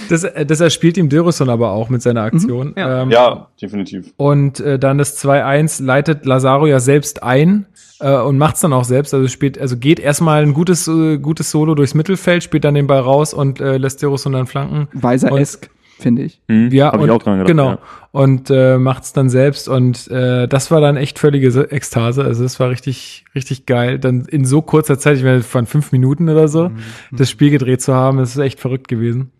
Das, 0.09 0.23
äh, 0.23 0.45
das 0.45 0.59
erspielt 0.59 0.97
ihm 0.97 1.09
Dilrosun 1.09 1.49
aber 1.49 1.71
auch 1.71 1.89
mit 1.89 2.01
seiner 2.01 2.21
Aktion. 2.23 2.73
Ja. 2.77 3.01
Ähm, 3.03 3.11
Ja, 3.11 3.47
definitiv. 3.61 4.13
Und 4.17 4.59
äh, 4.59 4.79
dann 4.79 4.97
das 4.97 5.23
2-1 5.23 5.83
leitet 5.83 6.25
Lazaro 6.25 6.67
ja 6.67 6.79
selbst 6.79 7.23
ein 7.23 7.65
äh, 8.03 8.21
und 8.21 8.37
macht's 8.37 8.59
dann 8.59 8.73
auch 8.73 8.83
selbst. 8.83 9.13
Also 9.13 9.27
spielt, 9.27 9.57
also 9.59 9.77
geht 9.77 9.99
erstmal 9.99 10.43
ein 10.43 10.53
gutes, 10.53 10.87
äh, 10.87 11.17
gutes 11.17 11.49
Solo 11.49 11.73
durchs 11.75 11.93
Mittelfeld, 11.93 12.43
spielt 12.43 12.63
dann 12.65 12.75
den 12.75 12.87
Ball 12.87 12.99
raus 13.01 13.33
und 13.33 13.59
äh, 13.61 13.77
lässt 13.77 14.01
Dilrosun 14.01 14.33
dann 14.33 14.45
flanken. 14.47 14.87
Weiser-esk, 14.93 15.69
finde 15.99 16.23
ich. 16.23 16.41
Hm, 16.49 16.69
Ja, 16.71 16.87
hab 16.91 16.99
und, 16.99 17.05
ich 17.05 17.11
auch 17.11 17.23
dran 17.23 17.35
gedacht. 17.39 17.47
Genau. 17.47 17.69
Ja. 17.71 17.79
Und 18.11 18.49
äh, 18.51 18.77
macht's 18.77 19.13
dann 19.13 19.29
selbst 19.29 19.67
und 19.67 20.07
äh, 20.11 20.47
das 20.47 20.69
war 20.69 20.81
dann 20.81 20.97
echt 20.97 21.17
völlige 21.17 21.49
Se- 21.51 21.71
Ekstase. 21.71 22.23
Also 22.23 22.43
das 22.43 22.59
war 22.59 22.69
richtig, 22.69 23.25
richtig 23.33 23.65
geil. 23.65 23.97
Dann 23.97 24.25
in 24.25 24.45
so 24.45 24.61
kurzer 24.61 24.99
Zeit, 24.99 25.17
ich 25.17 25.23
meine, 25.23 25.41
von 25.41 25.65
fünf 25.65 25.91
Minuten 25.91 26.29
oder 26.29 26.47
so, 26.47 26.69
Mhm. 26.69 26.77
das 27.11 27.29
Spiel 27.31 27.49
gedreht 27.49 27.81
zu 27.81 27.93
haben, 27.95 28.19
das 28.19 28.29
ist 28.35 28.37
echt 28.37 28.59
verrückt 28.59 28.87
gewesen. 28.87 29.31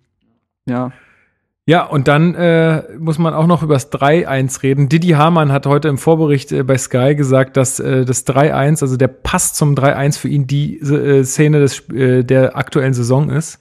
Ja. 0.66 0.92
Ja, 1.66 1.86
und 1.86 2.10
dann 2.10 2.36
äh, 2.36 2.84
muss 3.00 3.18
man 3.20 3.34
auch 3.34 3.48
noch 3.48 3.64
über 3.64 3.76
das 3.76 3.90
3-1 3.92 4.64
reden. 4.64 4.90
Didi 4.90 5.10
Hamann 5.10 5.54
hat 5.54 5.66
heute 5.66 5.88
im 5.88 5.98
Vorbericht 5.98 6.52
äh, 6.52 6.64
bei 6.64 6.78
Sky 6.78 7.16
gesagt, 7.16 7.56
dass 7.56 7.80
äh, 7.80 8.04
das 8.04 8.28
3-1, 8.28 8.82
also 8.82 8.98
der 8.98 9.08
Pass 9.08 9.54
zum 9.54 9.74
3-1 9.74 10.20
für 10.20 10.28
ihn 10.28 10.46
die 10.46 10.80
äh, 10.80 11.24
Szene 11.24 11.62
des, 11.62 11.88
äh, 11.90 12.24
der 12.24 12.58
aktuellen 12.58 12.94
Saison 12.94 13.30
ist. 13.30 13.60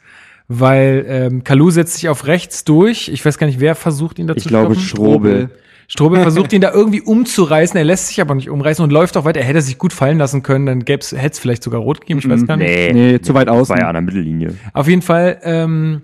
Weil 0.48 1.04
ähm, 1.06 1.44
Kalu 1.44 1.70
setzt 1.70 1.94
sich 1.94 2.08
auf 2.08 2.26
rechts 2.26 2.64
durch. 2.64 3.08
Ich 3.08 3.24
weiß 3.24 3.38
gar 3.38 3.46
nicht, 3.46 3.60
wer 3.60 3.76
versucht 3.76 4.18
ihn 4.18 4.26
dazu 4.26 4.38
Ich 4.38 4.48
glaube, 4.48 4.74
stoppen. 4.74 4.88
Strobel. 4.88 5.50
Strobel 5.86 6.20
versucht 6.22 6.52
ihn 6.52 6.60
da 6.60 6.72
irgendwie 6.72 7.02
umzureißen. 7.02 7.76
Er 7.78 7.84
lässt 7.84 8.08
sich 8.08 8.20
aber 8.20 8.34
nicht 8.34 8.50
umreißen 8.50 8.82
und 8.82 8.90
läuft 8.90 9.16
auch 9.16 9.24
weiter. 9.24 9.38
Er 9.40 9.46
hätte 9.46 9.62
sich 9.62 9.78
gut 9.78 9.92
fallen 9.92 10.18
lassen 10.18 10.42
können, 10.42 10.66
dann 10.66 10.84
gäb's, 10.84 11.12
hätte 11.12 11.34
es 11.34 11.38
vielleicht 11.38 11.62
sogar 11.62 11.80
rot 11.80 12.00
gegeben. 12.00 12.18
Ich 12.18 12.28
weiß 12.28 12.46
gar 12.46 12.56
nicht. 12.56 12.68
Nee, 12.68 12.92
Nee, 12.92 13.20
zu 13.20 13.32
weit 13.34 13.48
außen. 13.48 13.76
War 13.76 13.80
ja 13.80 13.88
an 13.88 13.94
der 13.94 14.02
Mittellinie. 14.02 14.54
Auf 14.72 14.88
jeden 14.88 15.02
Fall 15.02 15.38
ähm, 15.44 16.02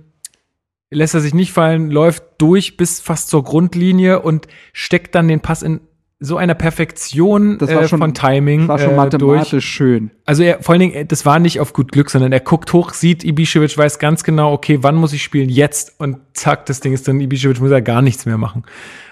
lässt 0.91 1.15
er 1.15 1.21
sich 1.21 1.35
nicht 1.35 1.53
fallen, 1.53 1.91
läuft 1.91 2.23
durch 2.39 2.77
bis 2.77 3.01
fast 3.01 3.29
zur 3.29 3.45
Grundlinie 3.45 4.21
und 4.21 4.47
steckt 4.73 5.15
dann 5.15 5.29
den 5.29 5.41
Pass 5.41 5.63
in 5.63 5.81
so 6.21 6.37
einer 6.37 6.55
Perfektion 6.55 7.59
Das 7.59 7.73
war 7.73 7.83
äh, 7.83 7.89
schon- 7.89 8.01
von 8.01 8.13
Timing 8.15 8.67
War 8.67 8.79
schon 8.81 8.91
äh, 8.93 8.97
mathematisch 8.97 9.51
durch. 9.51 9.65
schön. 9.65 10.11
Also 10.25 10.43
er, 10.43 10.61
vor 10.63 10.73
allen 10.73 10.81
Dingen, 10.81 10.95
äh, 10.95 11.05
das 11.07 11.25
war 11.25 11.39
nicht 11.39 11.61
auf 11.61 11.73
gut 11.73 11.93
Glück, 11.93 12.11
sondern 12.11 12.33
er 12.33 12.41
guckt 12.41 12.73
hoch, 12.73 12.93
sieht 12.93 13.23
Ibišević, 13.23 13.79
weiß 13.79 13.99
ganz 14.01 14.25
genau, 14.25 14.53
okay, 14.53 14.79
wann 14.83 14.97
muss 14.97 15.13
ich 15.13 15.23
spielen? 15.23 15.49
Jetzt. 15.49 15.95
Und 16.01 16.17
zack, 16.33 16.67
das 16.67 16.81
Ding 16.81 16.93
ist 16.93 17.07
dann, 17.07 17.21
Ibišević 17.21 17.61
muss 17.61 17.71
ja 17.71 17.79
gar 17.81 18.03
nichts 18.03 18.27
mehr 18.27 18.37
machen. 18.39 18.65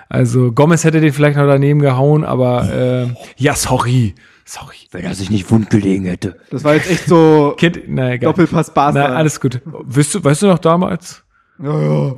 Also 0.09 0.51
Gomez 0.53 0.83
hätte 0.85 1.01
den 1.01 1.13
vielleicht 1.13 1.37
noch 1.37 1.47
daneben 1.47 1.81
gehauen, 1.81 2.25
aber 2.25 2.73
äh, 2.73 3.07
ja, 3.37 3.55
sorry. 3.55 4.15
Sorry. 4.45 4.77
Wenn 4.93 5.05
er 5.05 5.15
sich 5.15 5.29
nicht 5.31 5.51
wund 5.51 5.71
gelegen 5.71 6.05
hätte. 6.05 6.39
Das 6.51 6.63
war 6.65 6.75
jetzt 6.75 6.89
echt 6.91 7.07
so 7.07 7.55
Kind, 7.57 7.81
na 7.89 8.13
egal. 8.13 8.31
Doppelpass 8.33 8.73
Barca. 8.73 9.09
Na, 9.09 9.15
alles 9.15 9.41
gut. 9.41 9.61
Weißt 9.65 10.15
du, 10.15 10.23
weißt 10.25 10.43
du 10.43 10.47
noch 10.47 10.59
damals? 10.61 11.25
Ja, 11.63 11.81
ja. 11.81 12.15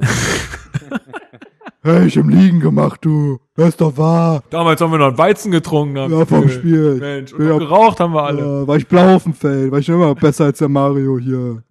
hey, 1.82 2.06
ich 2.06 2.19
hab 2.19 2.27
Liegen 2.27 2.60
gemacht, 2.60 3.05
du. 3.05 3.39
Das 3.55 3.69
ist 3.70 3.81
doch 3.81 3.97
wahr. 3.97 4.43
Damals 4.51 4.81
haben 4.81 4.90
wir 4.93 4.98
noch 4.98 5.09
einen 5.09 5.19
Weizen 5.19 5.51
getrunken. 5.51 5.98
haben 5.98 6.12
Ja, 6.12 6.19
wir 6.20 6.27
vom. 6.27 6.48
Spiel. 6.48 6.97
Mensch, 6.97 7.32
und 7.32 7.47
Ja. 7.47 7.59
geraucht 7.59 8.01
haben 8.01 8.15
wir 8.15 8.23
alle. 8.24 8.40
Ja, 8.40 8.66
war 8.66 8.77
ich 8.77 8.86
blau 8.89 9.16
auf 9.16 9.24
dem 9.24 9.35
Feld. 9.35 9.70
War 9.73 9.78
ich 9.78 9.89
immer 9.89 10.15
besser 10.15 10.44
als 10.47 10.59
der 10.59 10.69
Mario 10.69 11.19
hier. 11.19 11.62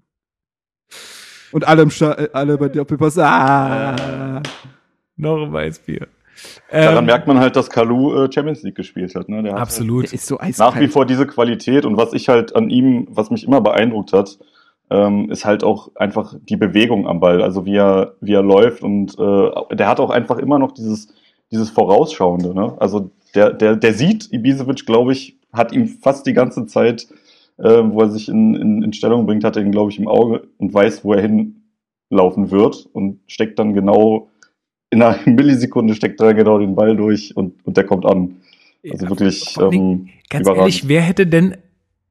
Und 1.51 1.67
alle, 1.67 1.81
im 1.83 1.89
Sta 1.89 2.13
äh, 2.13 2.29
alle 2.33 2.57
bei 2.57 2.69
Doppelpass. 2.69 3.17
Ah. 3.17 4.41
Noch 5.15 5.43
ein 5.43 5.51
Weißbier. 5.53 6.07
Daran 6.71 6.97
Ähm, 6.99 7.05
merkt 7.05 7.27
man 7.27 7.39
halt, 7.39 7.55
dass 7.55 7.69
Kalu 7.69 8.13
äh, 8.25 8.31
Champions 8.31 8.61
League 8.63 8.75
gespielt 8.75 9.15
hat. 9.15 9.27
Ne? 9.27 9.41
Der 9.41 9.53
hat 9.53 9.61
absolut. 9.61 10.05
Der 10.05 10.13
ist 10.13 10.27
so 10.27 10.35
nach 10.35 10.43
wie 10.43 10.47
eiskalt. 10.49 10.91
vor 10.91 11.05
diese 11.05 11.25
Qualität 11.25 11.85
und 11.85 11.97
was 11.97 12.13
ich 12.13 12.29
halt 12.29 12.55
an 12.55 12.69
ihm, 12.69 13.07
was 13.09 13.31
mich 13.31 13.43
immer 13.47 13.59
beeindruckt 13.61 14.13
hat, 14.13 14.37
ähm, 14.89 15.29
ist 15.29 15.45
halt 15.45 15.63
auch 15.63 15.91
einfach 15.95 16.35
die 16.41 16.55
Bewegung 16.57 17.07
am 17.07 17.19
Ball, 17.19 17.41
also 17.41 17.65
wie 17.65 17.75
er, 17.75 18.13
wie 18.21 18.33
er 18.33 18.43
läuft 18.43 18.83
und 18.83 19.17
äh, 19.19 19.75
der 19.75 19.87
hat 19.87 19.99
auch 19.99 20.09
einfach 20.09 20.37
immer 20.37 20.59
noch 20.59 20.71
dieses, 20.71 21.13
dieses 21.51 21.69
Vorausschauende. 21.69 22.53
Ne? 22.53 22.75
Also 22.79 23.11
der, 23.35 23.51
der, 23.53 23.75
der 23.75 23.93
sieht 23.93 24.31
Ibisevic, 24.31 24.85
glaube 24.85 25.11
ich, 25.11 25.37
hat 25.51 25.73
ihm 25.73 25.87
fast 25.87 26.25
die 26.25 26.33
ganze 26.33 26.65
Zeit, 26.65 27.07
äh, 27.57 27.83
wo 27.83 28.01
er 28.01 28.09
sich 28.09 28.29
in, 28.29 28.55
in, 28.55 28.83
in 28.83 28.93
Stellung 28.93 29.25
bringt, 29.25 29.43
hat 29.43 29.57
er 29.57 29.63
ihn, 29.63 29.71
glaube 29.71 29.91
ich, 29.91 29.99
im 29.99 30.07
Auge 30.07 30.47
und 30.57 30.73
weiß, 30.73 31.03
wo 31.03 31.13
er 31.13 31.21
hinlaufen 31.21 32.51
wird 32.51 32.87
und 32.93 33.19
steckt 33.27 33.59
dann 33.59 33.73
genau 33.73 34.29
in 34.89 35.01
einer 35.01 35.17
Millisekunde 35.25 35.95
steckt 35.95 36.21
er 36.21 36.33
genau 36.33 36.59
den 36.59 36.75
Ball 36.75 36.95
durch 36.95 37.35
und, 37.35 37.65
und 37.65 37.77
der 37.77 37.83
kommt 37.83 38.05
an. 38.05 38.37
Also 38.89 39.09
wirklich 39.09 39.57
ähm, 39.59 40.07
Ganz 40.29 40.43
überragend. 40.43 40.61
ehrlich, 40.61 40.87
wer 40.87 41.01
hätte 41.01 41.27
denn 41.27 41.57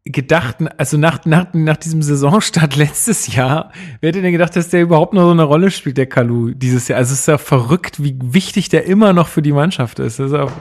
gedacht, 0.06 0.56
also 0.78 0.96
nach, 0.96 1.24
nach, 1.24 1.52
nach 1.52 1.76
diesem 1.76 2.00
Saisonstart 2.00 2.76
letztes 2.76 3.34
Jahr, 3.34 3.72
wer 4.00 4.08
hätte 4.08 4.22
denn 4.22 4.32
gedacht, 4.32 4.54
dass 4.54 4.68
der 4.68 4.82
überhaupt 4.82 5.12
noch 5.14 5.24
so 5.24 5.30
eine 5.30 5.42
Rolle 5.42 5.70
spielt, 5.70 5.98
der 5.98 6.06
Kalu, 6.06 6.52
dieses 6.54 6.86
Jahr? 6.88 6.98
Also 6.98 7.12
es 7.12 7.20
ist 7.20 7.26
ja 7.26 7.38
verrückt, 7.38 8.02
wie 8.02 8.16
wichtig 8.22 8.68
der 8.68 8.84
immer 8.86 9.12
noch 9.12 9.28
für 9.28 9.42
die 9.42 9.52
Mannschaft 9.52 9.98
ist. 9.98 10.18
Das 10.18 10.28
ist 10.30 10.38
auch 10.38 10.52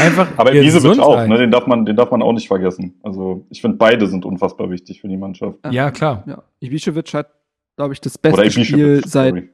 einfach 0.00 0.28
Aber 0.36 0.52
Ibisevic 0.52 0.98
auch, 0.98 1.14
Gesundheit. 1.14 1.28
ne? 1.28 1.38
den, 1.38 1.50
darf 1.50 1.66
man, 1.66 1.86
den 1.86 1.96
darf 1.96 2.10
man 2.10 2.22
auch 2.22 2.32
nicht 2.32 2.48
vergessen. 2.48 2.94
Also 3.02 3.46
ich 3.50 3.60
finde, 3.60 3.76
beide 3.76 4.06
sind 4.08 4.24
unfassbar 4.24 4.68
wichtig 4.70 5.00
für 5.00 5.08
die 5.08 5.16
Mannschaft. 5.16 5.58
Ja, 5.70 5.90
klar. 5.90 6.24
Ja. 6.26 6.42
Ibišević 6.60 7.14
hat, 7.14 7.28
glaube 7.76 7.92
ich, 7.94 8.00
das 8.00 8.18
beste 8.18 8.50
Spiel 8.64 9.02
seit 9.06 9.44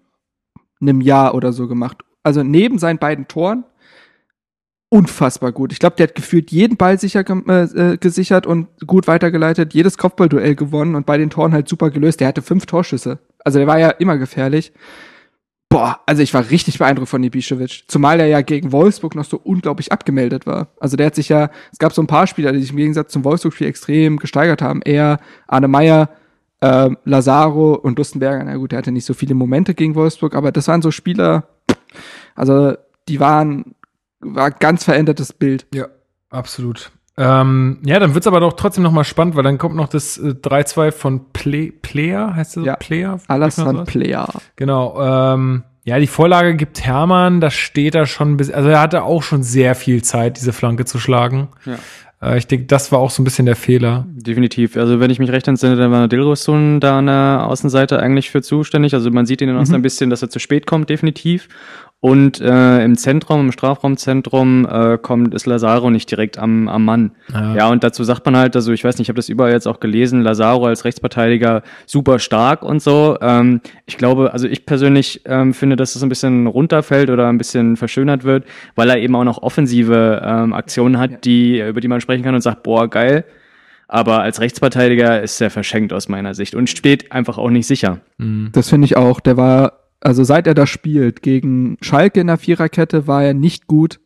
einem 0.80 1.00
Jahr 1.00 1.34
oder 1.34 1.52
so 1.52 1.68
gemacht. 1.68 1.98
Also 2.22 2.42
neben 2.42 2.78
seinen 2.78 2.98
beiden 2.98 3.28
Toren 3.28 3.64
unfassbar 4.94 5.50
gut. 5.50 5.72
Ich 5.72 5.80
glaube, 5.80 5.96
der 5.96 6.06
hat 6.06 6.14
gefühlt 6.14 6.52
jeden 6.52 6.76
Ball 6.76 7.00
sicher 7.00 7.24
äh, 7.28 7.62
äh, 7.62 7.96
gesichert 7.96 8.46
und 8.46 8.68
gut 8.86 9.08
weitergeleitet, 9.08 9.74
jedes 9.74 9.98
Kopfballduell 9.98 10.54
gewonnen 10.54 10.94
und 10.94 11.04
bei 11.04 11.18
den 11.18 11.30
Toren 11.30 11.52
halt 11.52 11.68
super 11.68 11.90
gelöst. 11.90 12.20
Der 12.20 12.28
hatte 12.28 12.42
fünf 12.42 12.64
Torschüsse. 12.66 13.18
Also 13.44 13.58
der 13.58 13.66
war 13.66 13.80
ja 13.80 13.90
immer 13.90 14.18
gefährlich. 14.18 14.72
Boah, 15.68 15.98
also 16.06 16.22
ich 16.22 16.32
war 16.32 16.48
richtig 16.48 16.78
beeindruckt 16.78 17.08
von 17.08 17.24
Ibišević. 17.24 17.88
Zumal 17.88 18.20
er 18.20 18.28
ja 18.28 18.42
gegen 18.42 18.70
Wolfsburg 18.70 19.16
noch 19.16 19.24
so 19.24 19.40
unglaublich 19.42 19.90
abgemeldet 19.90 20.46
war. 20.46 20.68
Also 20.78 20.96
der 20.96 21.06
hat 21.06 21.16
sich 21.16 21.28
ja, 21.28 21.50
es 21.72 21.78
gab 21.78 21.92
so 21.92 22.00
ein 22.00 22.06
paar 22.06 22.28
Spieler, 22.28 22.52
die 22.52 22.60
sich 22.60 22.70
im 22.70 22.76
Gegensatz 22.76 23.10
zum 23.10 23.24
Wolfsburg-Spiel 23.24 23.66
extrem 23.66 24.18
gesteigert 24.18 24.62
haben. 24.62 24.80
Er, 24.84 25.18
Arne 25.48 25.66
Meyer, 25.66 26.08
ähm, 26.62 26.98
Lazaro 27.04 27.74
und 27.74 27.98
Lustenberger, 27.98 28.44
na 28.44 28.56
gut, 28.58 28.70
der 28.70 28.78
hatte 28.78 28.92
nicht 28.92 29.06
so 29.06 29.12
viele 29.12 29.34
Momente 29.34 29.74
gegen 29.74 29.96
Wolfsburg, 29.96 30.36
aber 30.36 30.52
das 30.52 30.68
waren 30.68 30.82
so 30.82 30.92
Spieler, 30.92 31.48
also 32.36 32.74
die 33.08 33.18
waren, 33.18 33.74
war 34.24 34.50
ganz 34.50 34.84
verändertes 34.84 35.32
Bild. 35.32 35.66
Ja, 35.74 35.86
absolut. 36.30 36.90
Ähm, 37.16 37.78
ja, 37.84 38.00
dann 38.00 38.14
wird's 38.14 38.26
aber 38.26 38.40
doch 38.40 38.54
trotzdem 38.54 38.82
noch 38.82 38.90
mal 38.90 39.04
spannend, 39.04 39.36
weil 39.36 39.44
dann 39.44 39.58
kommt 39.58 39.76
noch 39.76 39.88
das 39.88 40.18
äh, 40.18 40.30
3-2 40.30 40.90
von 40.90 41.32
Ple 41.32 41.70
Player, 41.70 42.34
heißt 42.34 42.56
das? 42.56 42.64
Ja. 42.64 42.76
Player? 42.76 43.20
Alassane 43.28 43.84
Player. 43.84 44.28
Genau. 44.56 45.00
Ähm, 45.00 45.62
ja, 45.84 45.98
die 45.98 46.06
Vorlage 46.06 46.56
gibt 46.56 46.84
Hermann, 46.84 47.40
da 47.40 47.50
steht 47.50 47.94
er 47.94 48.06
schon, 48.06 48.36
bis, 48.36 48.50
also 48.50 48.70
er 48.70 48.80
hatte 48.80 49.04
auch 49.04 49.22
schon 49.22 49.42
sehr 49.42 49.74
viel 49.74 50.02
Zeit, 50.02 50.38
diese 50.38 50.52
Flanke 50.52 50.86
zu 50.86 50.98
schlagen. 50.98 51.48
Ja. 51.66 51.78
Äh, 52.24 52.38
ich 52.38 52.46
denke, 52.46 52.66
das 52.66 52.90
war 52.90 52.98
auch 52.98 53.10
so 53.10 53.22
ein 53.22 53.24
bisschen 53.24 53.46
der 53.46 53.54
Fehler. 53.56 54.06
Definitiv. 54.08 54.76
Also 54.76 54.98
wenn 54.98 55.10
ich 55.10 55.18
mich 55.18 55.30
recht 55.30 55.46
entsinne, 55.46 55.76
dann 55.76 55.92
war 55.92 56.08
Dilrosun 56.08 56.80
da 56.80 56.98
an 56.98 57.06
der 57.06 57.46
Außenseite 57.46 58.00
eigentlich 58.00 58.30
für 58.30 58.42
zuständig. 58.42 58.94
Also 58.94 59.10
man 59.10 59.26
sieht 59.26 59.40
ihn 59.40 59.48
dann 59.48 59.58
auch 59.58 59.66
so 59.66 59.74
ein 59.74 59.82
bisschen, 59.82 60.10
dass 60.10 60.22
er 60.22 60.30
zu 60.30 60.38
spät 60.38 60.66
kommt, 60.66 60.90
definitiv. 60.90 61.48
Und 62.00 62.38
äh, 62.38 62.84
im 62.84 62.98
Zentrum, 62.98 63.40
im 63.46 63.52
Strafraumzentrum, 63.52 64.68
äh, 64.70 64.98
kommt 64.98 65.32
ist 65.32 65.46
Lazaro 65.46 65.88
nicht 65.88 66.10
direkt 66.10 66.38
am, 66.38 66.68
am 66.68 66.84
Mann. 66.84 67.12
Ja. 67.32 67.54
Ja, 67.54 67.68
und 67.70 67.82
dazu 67.82 68.04
sagt 68.04 68.26
man 68.26 68.36
halt, 68.36 68.54
also 68.56 68.72
ich 68.72 68.84
weiß 68.84 68.98
nicht, 68.98 69.06
ich 69.06 69.08
habe 69.08 69.16
das 69.16 69.30
überall 69.30 69.52
jetzt 69.52 69.66
auch 69.66 69.80
gelesen, 69.80 70.20
Lazaro 70.20 70.66
als 70.66 70.84
Rechtsverteidiger 70.84 71.62
super 71.86 72.18
stark 72.18 72.62
und 72.62 72.82
so. 72.82 73.16
Ähm, 73.22 73.62
ich 73.86 73.96
glaube, 73.96 74.34
also 74.34 74.46
ich 74.46 74.66
persönlich 74.66 75.22
ähm, 75.24 75.54
finde, 75.54 75.76
dass 75.76 75.94
das 75.94 76.02
ein 76.02 76.10
bisschen 76.10 76.46
runterfällt 76.46 77.08
oder 77.08 77.26
ein 77.28 77.38
bisschen 77.38 77.78
verschönert 77.78 78.24
wird, 78.24 78.44
weil 78.74 78.90
er 78.90 78.98
eben 78.98 79.16
auch 79.16 79.24
noch 79.24 79.42
offensive 79.42 80.20
ähm, 80.22 80.52
Aktionen 80.52 80.98
hat, 80.98 81.10
Ja. 81.10 81.16
die, 81.24 81.58
über 81.60 81.80
die 81.80 81.88
man 81.88 82.02
sprechen 82.02 82.22
kann 82.22 82.34
und 82.34 82.42
sagt, 82.42 82.64
boah, 82.64 82.86
geil. 82.88 83.24
Aber 83.88 84.20
als 84.20 84.40
Rechtsverteidiger 84.40 85.22
ist 85.22 85.40
er 85.40 85.50
verschenkt 85.50 85.92
aus 85.94 86.08
meiner 86.10 86.34
Sicht 86.34 86.54
und 86.54 86.68
steht 86.68 87.12
einfach 87.12 87.38
auch 87.38 87.50
nicht 87.50 87.66
sicher. 87.66 88.00
Mhm. 88.18 88.50
Das 88.52 88.68
finde 88.68 88.84
ich 88.86 88.96
auch. 88.98 89.20
Der 89.20 89.36
war, 89.38 89.83
also 90.04 90.22
seit 90.22 90.46
er 90.46 90.54
da 90.54 90.66
spielt, 90.66 91.22
gegen 91.22 91.78
Schalke 91.80 92.20
in 92.20 92.26
der 92.26 92.36
Viererkette 92.36 93.06
war 93.06 93.24
er 93.24 93.34
nicht 93.34 93.66
gut. 93.66 94.00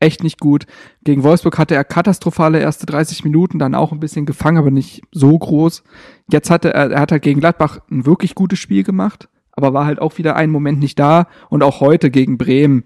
Echt 0.00 0.22
nicht 0.22 0.40
gut. 0.40 0.66
Gegen 1.04 1.22
Wolfsburg 1.22 1.56
hatte 1.56 1.74
er 1.74 1.84
katastrophale 1.84 2.60
erste 2.60 2.84
30 2.84 3.24
Minuten, 3.24 3.58
dann 3.58 3.74
auch 3.74 3.92
ein 3.92 4.00
bisschen 4.00 4.26
gefangen, 4.26 4.58
aber 4.58 4.70
nicht 4.70 5.02
so 5.12 5.38
groß. 5.38 5.84
Jetzt 6.30 6.50
hatte 6.50 6.74
er, 6.74 6.90
er 6.90 7.00
hat 7.00 7.12
halt 7.12 7.22
gegen 7.22 7.40
Gladbach 7.40 7.78
ein 7.90 8.04
wirklich 8.04 8.34
gutes 8.34 8.58
Spiel 8.58 8.82
gemacht, 8.82 9.28
aber 9.52 9.72
war 9.72 9.86
halt 9.86 10.00
auch 10.00 10.18
wieder 10.18 10.36
einen 10.36 10.52
Moment 10.52 10.80
nicht 10.80 10.98
da. 10.98 11.28
Und 11.48 11.62
auch 11.62 11.80
heute 11.80 12.10
gegen 12.10 12.36
Bremen. 12.36 12.84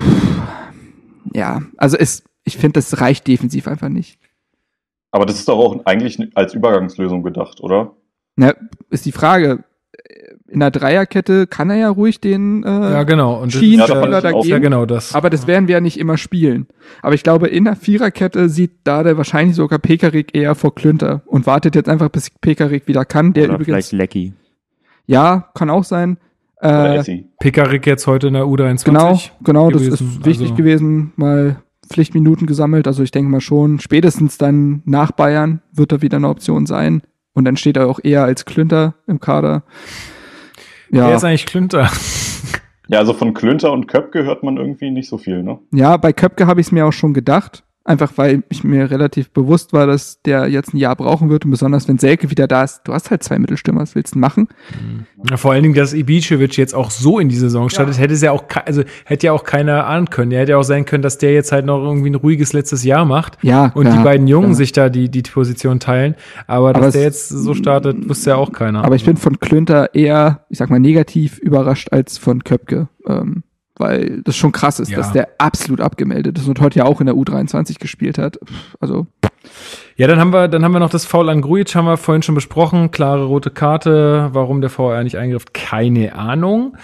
Pff, 0.00 0.32
ja, 1.34 1.62
also 1.76 1.96
es, 1.96 2.22
ich 2.44 2.56
finde, 2.56 2.74
das 2.74 3.00
reicht 3.00 3.26
defensiv 3.26 3.66
einfach 3.66 3.88
nicht. 3.88 4.18
Aber 5.10 5.26
das 5.26 5.40
ist 5.40 5.48
doch 5.48 5.58
auch 5.58 5.84
eigentlich 5.86 6.18
als 6.36 6.54
Übergangslösung 6.54 7.22
gedacht, 7.22 7.60
oder? 7.60 7.96
Na, 8.36 8.54
ist 8.88 9.04
die 9.04 9.12
Frage. 9.12 9.64
In 10.48 10.60
der 10.60 10.70
Dreierkette 10.70 11.46
kann 11.46 11.68
er 11.70 11.76
ja 11.76 11.88
ruhig 11.90 12.20
den 12.20 12.62
äh, 12.64 12.68
Ja, 12.68 13.02
genau. 13.02 13.40
Und 13.42 13.52
das 13.54 13.60
Schienen- 13.60 13.82
ist 13.82 13.88
Ja, 13.90 14.18
ist 14.18 14.24
auch- 14.26 14.44
ja 14.44 14.58
genau 14.58 14.86
das. 14.86 15.14
Aber 15.14 15.28
das 15.30 15.46
werden 15.46 15.68
wir 15.68 15.74
ja 15.74 15.80
nicht 15.80 15.98
immer 15.98 16.16
spielen. 16.16 16.66
Aber 17.02 17.14
ich 17.14 17.22
glaube, 17.22 17.48
in 17.48 17.64
der 17.64 17.76
Viererkette 17.76 18.48
sieht 18.48 18.72
da 18.84 19.02
der 19.02 19.16
wahrscheinlich 19.16 19.56
sogar 19.56 19.78
Pekarik 19.78 20.34
eher 20.34 20.54
vor 20.54 20.74
Klünter 20.74 21.22
und 21.26 21.46
wartet 21.46 21.74
jetzt 21.74 21.88
einfach, 21.88 22.08
bis 22.08 22.30
Pekarik 22.30 22.88
wieder 22.88 23.04
kann. 23.04 23.32
Der 23.34 23.44
Oder 23.44 23.54
übrigens, 23.54 23.88
vielleicht 23.88 23.92
Lecky. 23.92 24.32
ja, 25.06 25.48
kann 25.54 25.68
auch 25.70 25.84
sein. 25.84 26.16
Äh. 26.60 27.02
Pekarik 27.40 27.86
jetzt 27.86 28.06
heute 28.06 28.28
in 28.28 28.34
der 28.34 28.44
U23. 28.44 28.84
genau, 28.84 29.18
genau, 29.42 29.70
das 29.70 29.82
gewesen. 29.82 30.08
ist 30.18 30.24
wichtig 30.24 30.50
Also- 30.50 30.54
gewesen, 30.56 31.12
mal 31.16 31.56
Pflichtminuten 31.88 32.46
gesammelt. 32.46 32.86
Also 32.86 33.02
ich 33.02 33.10
denke 33.10 33.30
mal 33.30 33.40
schon, 33.40 33.78
spätestens 33.80 34.38
dann 34.38 34.80
nach 34.84 35.10
Bayern 35.12 35.60
wird 35.72 35.92
er 35.92 36.00
wieder 36.02 36.16
eine 36.18 36.28
Option 36.28 36.64
sein. 36.66 37.02
Und 37.34 37.44
dann 37.44 37.56
steht 37.56 37.76
er 37.76 37.88
auch 37.88 38.00
eher 38.02 38.24
als 38.24 38.44
Klünter 38.44 38.94
im 39.06 39.20
Kader. 39.20 39.64
Wer 40.90 41.08
Ja, 41.08 41.16
ist 41.16 41.24
eigentlich 41.24 41.46
Klünter? 41.46 41.90
Ja, 42.88 42.98
also 42.98 43.14
von 43.14 43.32
Klünter 43.32 43.72
und 43.72 43.86
Köpke 43.86 44.24
hört 44.24 44.42
man 44.42 44.58
irgendwie 44.58 44.90
nicht 44.90 45.08
so 45.08 45.16
viel, 45.16 45.42
ne? 45.42 45.58
ja, 45.72 45.96
bei 45.96 46.12
Köpke 46.12 46.46
habe 46.46 46.60
ich 46.60 46.66
es 46.66 46.72
mir 46.72 46.84
auch 46.84 46.92
schon 46.92 47.14
gedacht. 47.14 47.64
Einfach 47.84 48.12
weil 48.16 48.44
ich 48.48 48.62
mir 48.62 48.92
relativ 48.92 49.30
bewusst 49.30 49.72
war, 49.72 49.88
dass 49.88 50.22
der 50.22 50.46
jetzt 50.46 50.72
ein 50.72 50.76
Jahr 50.76 50.94
brauchen 50.94 51.30
wird 51.30 51.44
und 51.44 51.50
besonders 51.50 51.88
wenn 51.88 51.98
Selke 51.98 52.30
wieder 52.30 52.46
da 52.46 52.62
ist, 52.62 52.82
du 52.84 52.92
hast 52.92 53.10
halt 53.10 53.24
zwei 53.24 53.40
Mittelstürmer, 53.40 53.80
was 53.80 53.96
willst 53.96 54.14
du 54.14 54.20
machen? 54.20 54.46
Ja, 55.28 55.36
vor 55.36 55.50
allen 55.52 55.64
Dingen, 55.64 55.74
dass 55.74 55.92
Ibišević 55.92 56.56
jetzt 56.58 56.74
auch 56.76 56.92
so 56.92 57.18
in 57.18 57.28
die 57.28 57.34
Saison 57.34 57.68
startet, 57.68 57.98
hätte 57.98 58.14
es 58.14 58.20
ja 58.22 58.30
auch, 58.30 58.44
also 58.66 58.84
hätte 59.04 59.26
ja 59.26 59.32
auch 59.32 59.42
keiner 59.42 59.86
ahnen 59.86 60.10
können. 60.10 60.30
Ja, 60.30 60.38
hätte 60.38 60.52
ja 60.52 60.58
auch 60.58 60.62
sein 60.62 60.84
können, 60.84 61.02
dass 61.02 61.18
der 61.18 61.32
jetzt 61.32 61.50
halt 61.50 61.66
noch 61.66 61.82
irgendwie 61.82 62.10
ein 62.10 62.14
ruhiges 62.14 62.52
letztes 62.52 62.84
Jahr 62.84 63.04
macht 63.04 63.38
Ja, 63.42 63.72
und 63.74 63.86
klar, 63.86 63.96
die 63.98 64.04
beiden 64.04 64.28
Jungen 64.28 64.48
klar. 64.50 64.56
sich 64.56 64.72
da 64.72 64.88
die, 64.88 65.08
die 65.08 65.22
Position 65.22 65.80
teilen. 65.80 66.14
Aber 66.46 66.72
dass 66.72 66.82
Aber 66.82 66.92
der 66.92 67.02
jetzt 67.02 67.30
so 67.30 67.54
startet, 67.54 68.08
wusste 68.08 68.30
ja 68.30 68.36
auch 68.36 68.52
keiner. 68.52 68.84
Aber 68.84 68.94
ich 68.94 69.04
bin 69.04 69.16
von 69.16 69.40
Klünter 69.40 69.94
eher, 69.94 70.44
ich 70.50 70.58
sag 70.58 70.70
mal, 70.70 70.78
negativ 70.78 71.38
überrascht 71.38 71.88
als 71.92 72.16
von 72.18 72.44
Köpke. 72.44 72.88
Ähm, 73.06 73.42
weil 73.82 74.22
das 74.24 74.36
schon 74.36 74.52
krass 74.52 74.80
ist, 74.80 74.90
Ja. 74.90 74.96
dass 74.98 75.12
der 75.12 75.28
absolut 75.38 75.80
abgemeldet 75.82 76.38
ist 76.38 76.48
und 76.48 76.60
heute 76.60 76.78
ja 76.78 76.84
auch 76.86 77.00
in 77.00 77.06
der 77.06 77.14
U23 77.16 77.78
gespielt 77.78 78.16
hat. 78.16 78.38
Also, 78.80 79.06
Ja, 79.96 80.06
dann 80.06 80.18
haben 80.20 80.32
wir, 80.32 80.48
dann 80.48 80.64
haben 80.64 80.72
wir 80.72 80.78
noch 80.80 80.88
das 80.90 81.04
Foul 81.04 81.28
an 81.28 81.42
Grujic, 81.42 81.74
haben 81.74 81.84
wir 81.84 81.96
vorhin 81.98 82.22
schon 82.22 82.34
besprochen. 82.34 82.90
Klare 82.92 83.24
rote 83.24 83.50
Karte. 83.50 84.30
Warum 84.32 84.60
der 84.62 84.70
VR 84.70 85.02
nicht 85.04 85.18
eingriff, 85.18 85.46
keine 85.52 86.14
Ahnung. 86.14 86.76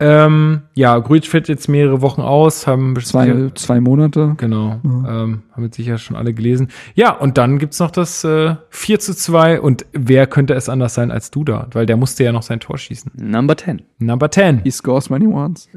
Ähm, 0.00 0.62
ja, 0.74 0.96
Grujic 0.98 1.26
fällt 1.26 1.48
jetzt 1.48 1.68
mehrere 1.68 2.00
Wochen 2.02 2.20
aus, 2.20 2.68
haben 2.68 2.94
zwei, 3.02 3.50
zwei 3.56 3.80
Monate. 3.80 4.34
Genau, 4.36 4.80
Ja. 4.84 5.22
ähm, 5.24 5.42
haben 5.52 5.62
wir 5.62 5.72
sicher 5.72 5.98
schon 5.98 6.14
alle 6.16 6.32
gelesen. 6.32 6.68
Ja, 6.94 7.10
und 7.16 7.36
dann 7.36 7.58
gibt's 7.58 7.80
noch 7.80 7.90
das 7.90 8.22
äh, 8.22 8.54
4 8.70 9.00
zu 9.00 9.12
2 9.16 9.60
und 9.60 9.86
wer 9.92 10.28
könnte 10.28 10.54
es 10.54 10.68
anders 10.68 10.94
sein 10.94 11.10
als 11.10 11.32
du 11.32 11.42
da? 11.42 11.66
Weil 11.72 11.84
der 11.86 11.96
musste 11.96 12.22
ja 12.22 12.30
noch 12.30 12.42
sein 12.42 12.60
Tor 12.60 12.78
schießen. 12.78 13.10
Number 13.16 13.56
10. 13.56 13.82
Number 13.98 14.30
10. 14.30 14.60
He 14.62 14.70
scores 14.70 15.10
when 15.10 15.20
he 15.22 15.26
wants. 15.28 15.68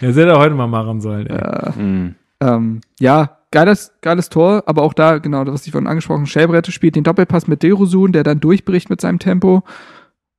Der 0.00 0.08
hätte 0.08 0.26
er 0.28 0.38
heute 0.38 0.54
mal 0.54 0.66
machen 0.66 1.00
sollen. 1.00 1.28
Ja, 1.30 1.72
Mhm. 1.76 2.14
ähm, 2.40 2.80
ja 3.00 3.38
geiles, 3.50 3.92
geiles 4.02 4.28
Tor, 4.28 4.64
aber 4.66 4.82
auch 4.82 4.92
da, 4.92 5.16
genau, 5.16 5.44
das, 5.44 5.54
was 5.54 5.66
ich 5.66 5.72
vorhin 5.72 5.88
angesprochen 5.88 6.20
habe, 6.20 6.26
Schellbrette 6.30 6.72
spielt 6.72 6.94
den 6.96 7.04
Doppelpass 7.04 7.46
mit 7.48 7.62
Derosun, 7.62 8.12
der 8.12 8.22
dann 8.22 8.40
durchbricht 8.40 8.90
mit 8.90 9.00
seinem 9.00 9.18
Tempo. 9.18 9.62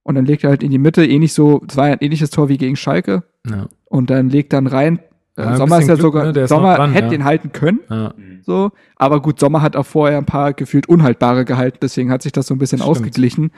Und 0.09 0.15
dann 0.15 0.25
legt 0.25 0.43
er 0.43 0.49
halt 0.49 0.63
in 0.63 0.71
die 0.71 0.79
Mitte, 0.79 1.05
ähnlich 1.05 1.33
so, 1.33 1.61
das 1.67 1.77
war 1.77 1.85
ja 1.85 1.93
ein 1.93 1.99
ähnliches 2.01 2.31
Tor 2.31 2.49
wie 2.49 2.57
gegen 2.57 2.75
Schalke. 2.75 3.21
Ja. 3.47 3.67
Und 3.85 4.09
dann 4.09 4.27
legt 4.31 4.53
dann 4.53 4.65
rein. 4.65 4.97
Äh, 5.37 5.43
Ja, 5.43 5.49
ein 5.49 5.57
Sommer 5.57 5.77
ist 5.77 5.87
ja 5.87 5.93
Glück, 5.93 6.01
sogar, 6.01 6.31
ne? 6.31 6.39
Ist 6.41 6.49
Sommer 6.49 6.77
dran, 6.77 6.93
hätte 6.93 7.05
ja. 7.05 7.11
den 7.11 7.25
halten 7.25 7.51
können, 7.51 7.81
Ja. 7.91 8.15
so. 8.41 8.71
Aber 8.95 9.21
gut, 9.21 9.39
Sommer 9.39 9.61
hat 9.61 9.75
auch 9.75 9.85
vorher 9.85 10.17
ein 10.17 10.25
paar 10.25 10.53
gefühlt 10.53 10.89
unhaltbare 10.89 11.45
gehalten, 11.45 11.77
deswegen 11.83 12.09
hat 12.11 12.23
sich 12.23 12.31
das 12.31 12.47
so 12.47 12.55
ein 12.55 12.57
bisschen 12.57 12.79
Stimmt. 12.79 12.89
ausgeglichen. 12.89 13.51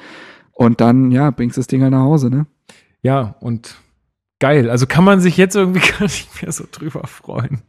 Und 0.51 0.81
dann, 0.81 1.11
ja, 1.11 1.31
bringst 1.31 1.57
das 1.57 1.67
Ding 1.67 1.81
halt 1.83 1.91
nach 1.91 2.03
Hause, 2.03 2.29
ne? 2.29 2.47
ja, 3.01 3.35
und 3.39 3.75
geil. 4.39 4.69
Also 4.69 4.87
kann 4.87 5.05
man 5.05 5.21
sich 5.21 5.37
jetzt 5.37 5.55
irgendwie 5.55 5.79
gar 5.97 6.01
nicht 6.01 6.41
mehr 6.41 6.51
so 6.51 6.65
drüber 6.69 7.07
freuen. 7.07 7.61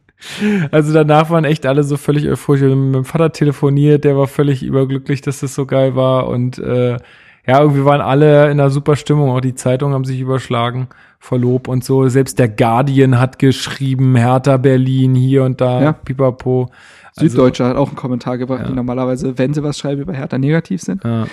Also 0.71 0.91
danach 0.91 1.29
waren 1.29 1.45
echt 1.45 1.65
alle 1.65 1.83
so 1.85 1.95
völlig 1.95 2.27
euphorisch. 2.27 2.61
Ich 2.63 2.67
mit 2.67 2.77
meinem 2.91 3.05
Vater 3.05 3.31
telefoniert, 3.31 4.03
der 4.03 4.17
war 4.17 4.27
völlig 4.27 4.61
überglücklich, 4.61 5.21
dass 5.21 5.39
das 5.39 5.55
so 5.55 5.65
geil 5.65 5.95
war. 5.95 6.27
Und 6.27 6.59
äh, 6.59 6.97
ja, 7.45 7.59
irgendwie 7.61 7.83
waren 7.85 8.01
alle 8.01 8.45
in 8.45 8.59
einer 8.59 8.69
super 8.69 8.95
Stimmung. 8.95 9.29
Auch 9.31 9.41
die 9.41 9.55
Zeitungen 9.55 9.93
haben 9.93 10.05
sich 10.05 10.19
überschlagen 10.19 10.87
vor 11.19 11.37
Lob 11.39 11.67
und 11.67 11.83
so. 11.83 12.07
Selbst 12.07 12.39
der 12.39 12.49
Guardian 12.49 13.19
hat 13.19 13.39
geschrieben, 13.39 14.15
Hertha 14.15 14.57
Berlin 14.57 15.15
hier 15.15 15.43
und 15.43 15.59
da, 15.61 15.81
Ja. 15.81 15.91
pipapo. 15.93 16.69
Also, 17.15 17.29
Süddeutscher 17.29 17.67
hat 17.67 17.75
auch 17.77 17.87
einen 17.89 17.95
Kommentar 17.97 18.37
gebracht, 18.37 18.61
Ja. 18.61 18.67
die 18.69 18.73
normalerweise, 18.73 19.37
wenn 19.37 19.53
sie 19.53 19.61
was 19.63 19.77
schreiben, 19.77 20.01
über 20.01 20.13
Hertha 20.13 20.37
negativ 20.37 20.81
sind. 20.81 21.03
Ja. 21.03 21.25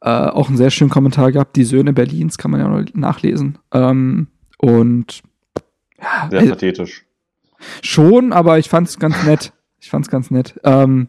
Äh, 0.00 0.30
auch 0.30 0.48
einen 0.48 0.56
sehr 0.56 0.70
schönen 0.70 0.90
Kommentar 0.90 1.30
gehabt, 1.32 1.54
die 1.56 1.64
Söhne 1.64 1.92
Berlins, 1.92 2.36
kann 2.38 2.50
man 2.50 2.60
ja 2.60 2.68
noch 2.68 2.84
nachlesen. 2.94 3.58
Ähm, 3.72 4.26
und 4.58 5.22
ja, 6.00 6.28
Sehr 6.30 6.42
äh, 6.42 6.48
pathetisch. 6.48 7.04
schon, 7.82 8.32
aber 8.32 8.58
ich 8.58 8.68
fand's 8.68 8.98
ganz 8.98 9.24
nett. 9.24 9.52
Ich 9.80 9.90
fand's 9.90 10.08
ganz 10.10 10.30
nett. 10.30 10.58
Ähm, 10.64 11.08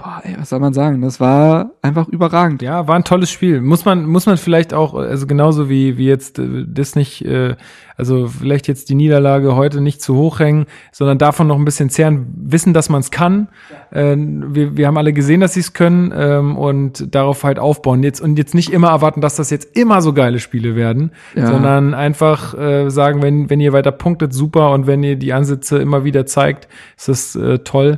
boah, 0.00 0.20
ey, 0.24 0.34
was 0.38 0.48
soll 0.48 0.60
man 0.60 0.72
sagen? 0.72 1.02
Das 1.02 1.20
war 1.20 1.72
einfach 1.82 2.08
überragend. 2.08 2.62
Ja, 2.62 2.88
war 2.88 2.96
ein 2.96 3.04
tolles 3.04 3.30
Spiel. 3.30 3.60
Muss 3.60 3.84
man, 3.84 4.06
muss 4.06 4.26
man 4.26 4.36
vielleicht 4.38 4.72
auch, 4.72 4.94
also 4.94 5.26
genauso 5.26 5.68
wie, 5.68 5.98
wie 5.98 6.06
jetzt 6.06 6.38
äh, 6.38 6.64
das 6.66 6.96
nicht, 6.96 7.24
äh, 7.24 7.54
also 7.96 8.28
vielleicht 8.28 8.66
jetzt 8.66 8.88
die 8.88 8.94
Niederlage 8.94 9.56
heute 9.56 9.80
nicht 9.82 10.00
zu 10.00 10.16
hoch 10.16 10.40
hängen, 10.40 10.64
sondern 10.90 11.18
davon 11.18 11.46
noch 11.46 11.56
ein 11.58 11.64
bisschen 11.66 11.90
zehren, 11.90 12.32
wissen, 12.34 12.72
dass 12.72 12.88
man 12.88 13.00
es 13.00 13.10
kann. 13.10 13.48
Äh, 13.90 14.16
wir, 14.16 14.76
wir 14.76 14.86
haben 14.86 14.96
alle 14.96 15.12
gesehen, 15.12 15.40
dass 15.40 15.54
sie 15.54 15.60
es 15.60 15.74
können 15.74 16.12
ähm, 16.16 16.56
und 16.56 17.14
darauf 17.14 17.44
halt 17.44 17.58
aufbauen. 17.58 18.02
Jetzt, 18.02 18.20
und 18.20 18.38
jetzt 18.38 18.54
nicht 18.54 18.72
immer 18.72 18.88
erwarten, 18.88 19.20
dass 19.20 19.36
das 19.36 19.50
jetzt 19.50 19.76
immer 19.76 20.00
so 20.00 20.14
geile 20.14 20.38
Spiele 20.38 20.76
werden, 20.76 21.10
Ja. 21.34 21.46
sondern 21.46 21.92
einfach 21.94 22.54
äh, 22.58 22.88
sagen, 22.90 23.22
wenn, 23.22 23.50
wenn 23.50 23.60
ihr 23.60 23.72
weiter 23.74 23.92
punktet, 23.92 24.32
super 24.32 24.70
und 24.72 24.86
wenn 24.86 25.02
ihr 25.02 25.16
die 25.16 25.32
Ansätze 25.34 25.78
immer 25.78 26.04
wieder 26.04 26.24
zeigt, 26.24 26.68
ist 26.96 27.08
das 27.08 27.36
äh, 27.36 27.58
toll. 27.58 27.96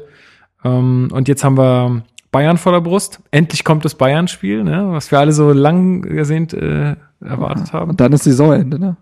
Ähm, 0.64 1.08
und 1.12 1.28
jetzt 1.28 1.44
haben 1.44 1.56
wir 1.56 2.02
Bayern 2.30 2.56
vor 2.56 2.72
der 2.72 2.80
Brust. 2.80 3.20
Endlich 3.30 3.64
kommt 3.64 3.84
das 3.84 3.94
Bayern-Spiel, 3.94 4.64
ne? 4.64 4.88
was 4.88 5.10
wir 5.10 5.18
alle 5.18 5.32
so 5.32 5.52
lang 5.52 6.02
gesehnt 6.02 6.54
äh, 6.54 6.96
erwartet 7.20 7.72
haben. 7.72 7.90
Und 7.90 8.00
dann 8.00 8.12
ist 8.12 8.24
Saisonende, 8.24 8.78
ne? 8.78 8.96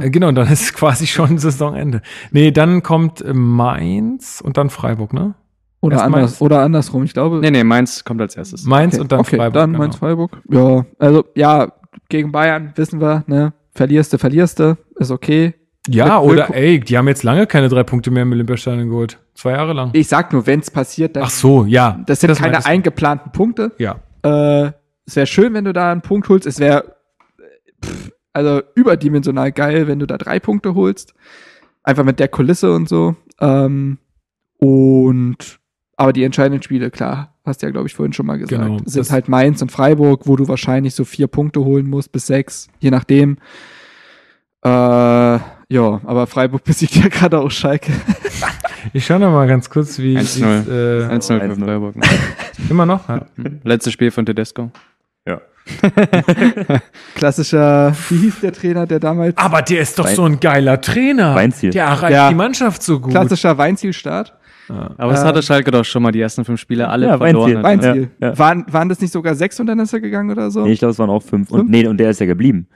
Äh, 0.00 0.10
genau, 0.10 0.28
und 0.28 0.36
dann 0.36 0.50
ist 0.50 0.72
quasi 0.74 1.06
schon 1.06 1.38
Saisonende. 1.38 2.02
Nee, 2.30 2.50
dann 2.52 2.82
kommt 2.82 3.20
äh, 3.22 3.34
Mainz 3.34 4.40
und 4.40 4.56
dann 4.56 4.70
Freiburg, 4.70 5.12
ne? 5.12 5.34
Oder, 5.80 5.96
Erst 5.96 6.04
anders, 6.04 6.20
Mainz. 6.20 6.40
oder 6.42 6.60
andersrum. 6.60 7.04
Ich 7.04 7.14
glaube, 7.14 7.40
Nee, 7.40 7.50
nee, 7.50 7.64
Mainz 7.64 8.04
kommt 8.04 8.20
als 8.20 8.36
erstes. 8.36 8.64
Mainz 8.64 8.94
okay, 8.94 9.02
und 9.02 9.12
dann 9.12 9.20
okay, 9.20 9.36
Freiburg. 9.36 9.54
Dann 9.54 9.70
genau. 9.70 9.78
Mainz, 9.78 9.96
Freiburg. 9.96 10.42
Ja, 10.50 10.84
also 10.98 11.24
ja, 11.34 11.72
gegen 12.08 12.30
Bayern 12.32 12.72
wissen 12.76 13.00
wir, 13.00 13.24
ne? 13.26 13.54
Verlierst 13.72 14.12
du, 14.12 14.18
verlierst 14.18 14.58
du, 14.58 14.76
ist 14.96 15.10
okay. 15.10 15.54
Ja, 15.94 16.20
oder 16.20 16.54
ey, 16.54 16.80
die 16.80 16.96
haben 16.98 17.08
jetzt 17.08 17.22
lange 17.22 17.46
keine 17.46 17.68
drei 17.68 17.82
Punkte 17.82 18.10
mehr 18.10 18.22
im 18.22 18.32
Olympiastadion 18.32 18.88
geholt. 18.88 19.18
Zwei 19.34 19.52
Jahre 19.52 19.72
lang. 19.72 19.90
Ich 19.92 20.08
sag 20.08 20.32
nur, 20.32 20.46
wenn 20.46 20.60
es 20.60 20.70
passiert, 20.70 21.16
dann. 21.16 21.24
Ach 21.24 21.30
so, 21.30 21.64
ja. 21.64 22.00
Das 22.06 22.20
sind 22.20 22.28
keine 22.34 22.42
meintest 22.52 22.66
du. 22.66 22.70
eingeplanten 22.70 23.32
Punkte. 23.32 23.72
Ja. 23.78 23.96
Äh, 24.22 24.72
es 25.06 25.16
wäre 25.16 25.26
schön, 25.26 25.54
wenn 25.54 25.64
du 25.64 25.72
da 25.72 25.90
einen 25.92 26.02
Punkt 26.02 26.28
holst. 26.28 26.46
Es 26.46 26.60
wäre 26.60 26.96
also 28.32 28.62
überdimensional 28.74 29.50
geil, 29.52 29.86
wenn 29.88 29.98
du 29.98 30.06
da 30.06 30.18
drei 30.18 30.38
Punkte 30.38 30.74
holst. 30.74 31.14
Einfach 31.82 32.04
mit 32.04 32.20
der 32.20 32.28
Kulisse 32.28 32.72
und 32.74 32.88
so. 32.88 33.16
Ähm, 33.40 33.98
und 34.58 35.58
aber 35.96 36.12
die 36.12 36.24
entscheidenden 36.24 36.62
Spiele, 36.62 36.90
klar, 36.90 37.34
hast 37.44 37.60
du 37.62 37.66
ja, 37.66 37.72
glaube 37.72 37.86
ich, 37.88 37.94
vorhin 37.94 38.12
schon 38.12 38.26
mal 38.26 38.38
gesagt, 38.38 38.62
Genau, 38.62 38.78
sind 38.84 38.96
das- 38.96 39.10
halt 39.10 39.28
Mainz 39.28 39.60
und 39.62 39.72
Freiburg, 39.72 40.26
wo 40.26 40.36
du 40.36 40.46
wahrscheinlich 40.48 40.94
so 40.94 41.04
vier 41.04 41.26
Punkte 41.26 41.64
holen 41.64 41.88
musst 41.88 42.12
bis 42.12 42.26
sechs, 42.26 42.68
je 42.78 42.90
nachdem. 42.90 43.38
Äh, 44.62 45.38
ja, 45.70 46.00
aber 46.04 46.26
Freiburg 46.26 46.62
besiegt 46.64 46.96
ja 46.96 47.08
gerade 47.08 47.38
auch 47.38 47.50
Schalke. 47.50 47.92
Ich 48.94 49.04
schau 49.04 49.18
noch 49.18 49.30
mal 49.30 49.46
ganz 49.46 49.68
kurz, 49.68 49.98
wie 49.98 50.16
1-0. 50.16 50.20
wie's, 50.20 50.40
äh, 50.40 51.14
1-0 51.14 51.38
für 51.38 51.52
1-0. 51.52 51.64
Freiburg. 51.64 51.94
immer 52.70 52.86
noch. 52.86 53.06
Ja. 53.10 53.26
Letztes 53.62 53.92
Spiel 53.92 54.10
von 54.10 54.24
Tedesco. 54.24 54.70
Klassischer, 57.14 57.94
wie 58.08 58.16
hieß 58.16 58.40
der 58.40 58.52
Trainer, 58.52 58.86
der 58.86 58.98
damals 59.00 59.36
Aber 59.36 59.62
der 59.62 59.80
ist 59.82 59.98
doch 59.98 60.06
Wein- 60.06 60.14
so 60.16 60.24
ein 60.24 60.40
geiler 60.40 60.80
Trainer. 60.80 61.34
Weinziel. 61.34 61.70
Der 61.70 61.84
erreicht 61.84 62.12
Ja. 62.14 62.28
die 62.30 62.34
Mannschaft 62.34 62.82
so 62.82 62.98
gut. 63.00 63.10
klassischer 63.10 63.56
Weinzielstart? 63.58 64.34
Aber 64.68 65.12
es 65.12 65.20
Ähm, 65.20 65.26
hatte 65.26 65.42
Schalke 65.42 65.70
doch 65.72 65.84
schon 65.84 66.02
mal 66.02 66.12
die 66.12 66.20
ersten 66.20 66.44
fünf 66.44 66.60
Spiele 66.60 66.88
alle 66.88 67.06
Ja, 67.06 67.18
verloren. 67.18 67.44
Weinziel. 67.44 67.56
hat. 67.58 67.64
Weinziel. 67.64 68.10
Ja, 68.20 68.28
ja. 68.28 68.38
Waren, 68.38 68.64
waren 68.70 68.88
das 68.88 69.00
nicht 69.00 69.12
sogar 69.12 69.34
sechs 69.34 69.58
und 69.58 69.66
dann 69.66 69.80
ist 69.80 69.92
er 69.92 70.00
gegangen 70.00 70.30
oder 70.30 70.50
so? 70.50 70.64
Nee, 70.64 70.72
ich 70.72 70.78
glaube, 70.78 70.92
es 70.92 70.98
waren 70.98 71.10
auch 71.10 71.22
fünf. 71.22 71.48
Fünf? 71.48 71.60
Und, 71.62 71.70
nee, 71.70 71.86
und 71.86 71.98
der 71.98 72.10
ist 72.10 72.20
ja 72.20 72.26
geblieben. 72.26 72.66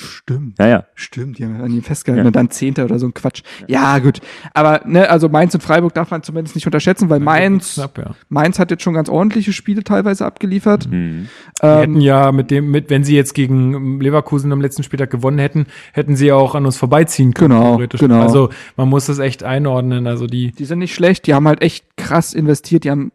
Stimmt. 0.00 0.58
Naja. 0.58 0.84
Stimmt, 0.94 1.38
die 1.38 1.44
haben 1.44 1.60
an 1.60 1.70
ihm 1.70 1.82
festgehalten 1.82 2.24
Ja. 2.24 2.26
und 2.28 2.36
dann 2.36 2.50
Zehnter 2.50 2.84
oder 2.84 2.98
so 2.98 3.06
ein 3.06 3.14
Quatsch. 3.14 3.42
Ja, 3.68 3.98
gut. 3.98 4.20
Aber, 4.54 4.80
ne, 4.86 5.08
also 5.10 5.28
Mainz 5.28 5.54
und 5.54 5.60
Freiburg 5.62 5.94
darf 5.94 6.10
man 6.10 6.22
zumindest 6.22 6.54
nicht 6.54 6.66
unterschätzen, 6.66 7.08
weil 7.10 7.20
Mainz, 7.20 7.74
Knapp, 7.74 7.98
ja. 7.98 8.10
Mainz 8.28 8.58
hat 8.58 8.70
jetzt 8.70 8.82
schon 8.82 8.94
ganz 8.94 9.08
ordentliche 9.08 9.52
Spiele 9.52 9.84
teilweise 9.84 10.24
abgeliefert. 10.26 10.84
Hm. 10.90 11.28
Die 11.62 11.66
hätten 11.66 11.94
Ähm, 11.96 12.00
ja 12.00 12.32
mit 12.32 12.50
dem, 12.50 12.70
mit, 12.70 12.90
wenn 12.90 13.04
sie 13.04 13.14
jetzt 13.14 13.34
gegen 13.34 14.00
Leverkusen 14.00 14.52
am 14.52 14.60
letzten 14.60 14.82
Spieltag 14.82 15.10
gewonnen 15.10 15.38
hätten, 15.38 15.66
hätten 15.92 16.16
sie 16.16 16.26
ja 16.28 16.34
auch 16.34 16.54
an 16.54 16.64
uns 16.66 16.76
vorbeiziehen 16.76 17.34
können. 17.34 17.50
Genau, 17.54 17.70
theoretisch. 17.76 18.00
genau. 18.00 18.22
Also 18.22 18.50
man 18.76 18.88
muss 18.88 19.06
das 19.06 19.18
echt 19.18 19.44
einordnen. 19.44 20.06
Also 20.06 20.26
die, 20.26 20.52
die 20.52 20.64
sind 20.64 20.78
nicht 20.78 20.94
schlecht, 20.94 21.26
die 21.26 21.34
haben 21.34 21.46
halt 21.46 21.62
echt 21.62 21.84
krass 21.96 22.32
investiert, 22.34 22.84
die 22.84 22.90
haben 22.90 23.12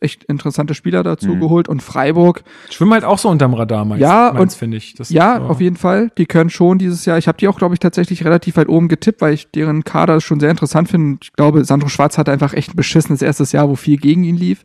echt 0.00 0.24
interessante 0.24 0.74
Spieler 0.74 1.02
dazu 1.02 1.28
Mhm. 1.34 1.40
geholt 1.40 1.68
und 1.68 1.82
Freiburg, 1.82 2.42
schwimmen 2.70 2.92
halt 2.94 3.04
auch 3.04 3.18
so 3.18 3.28
unterm 3.28 3.54
Radar, 3.54 3.84
meist, 3.84 4.00
Ja, 4.00 4.28
und- 4.30 4.52
finde 4.52 4.76
ich. 4.76 4.94
Das 4.94 5.10
ja, 5.10 5.38
so. 5.38 5.44
auf 5.46 5.60
jeden 5.60 5.76
Fall, 5.76 6.10
die 6.18 6.23
können 6.26 6.50
schon 6.50 6.78
dieses 6.78 7.04
Jahr, 7.04 7.18
ich 7.18 7.28
habe 7.28 7.38
die 7.38 7.48
auch, 7.48 7.58
glaube 7.58 7.74
ich, 7.74 7.80
tatsächlich 7.80 8.24
relativ 8.24 8.56
weit 8.56 8.68
oben 8.68 8.88
getippt, 8.88 9.20
weil 9.20 9.34
ich 9.34 9.50
deren 9.50 9.84
Kader 9.84 10.20
schon 10.20 10.40
sehr 10.40 10.50
interessant 10.50 10.88
finde. 10.88 11.18
Ich 11.22 11.32
glaube, 11.32 11.64
Sandro 11.64 11.88
Schwarz 11.88 12.18
hatte 12.18 12.32
einfach 12.32 12.52
echt 12.52 12.74
ein 12.74 12.76
beschissenes 12.76 13.22
erstes 13.22 13.52
Jahr, 13.52 13.68
wo 13.68 13.76
viel 13.76 13.96
gegen 13.96 14.24
ihn 14.24 14.36
lief. 14.36 14.64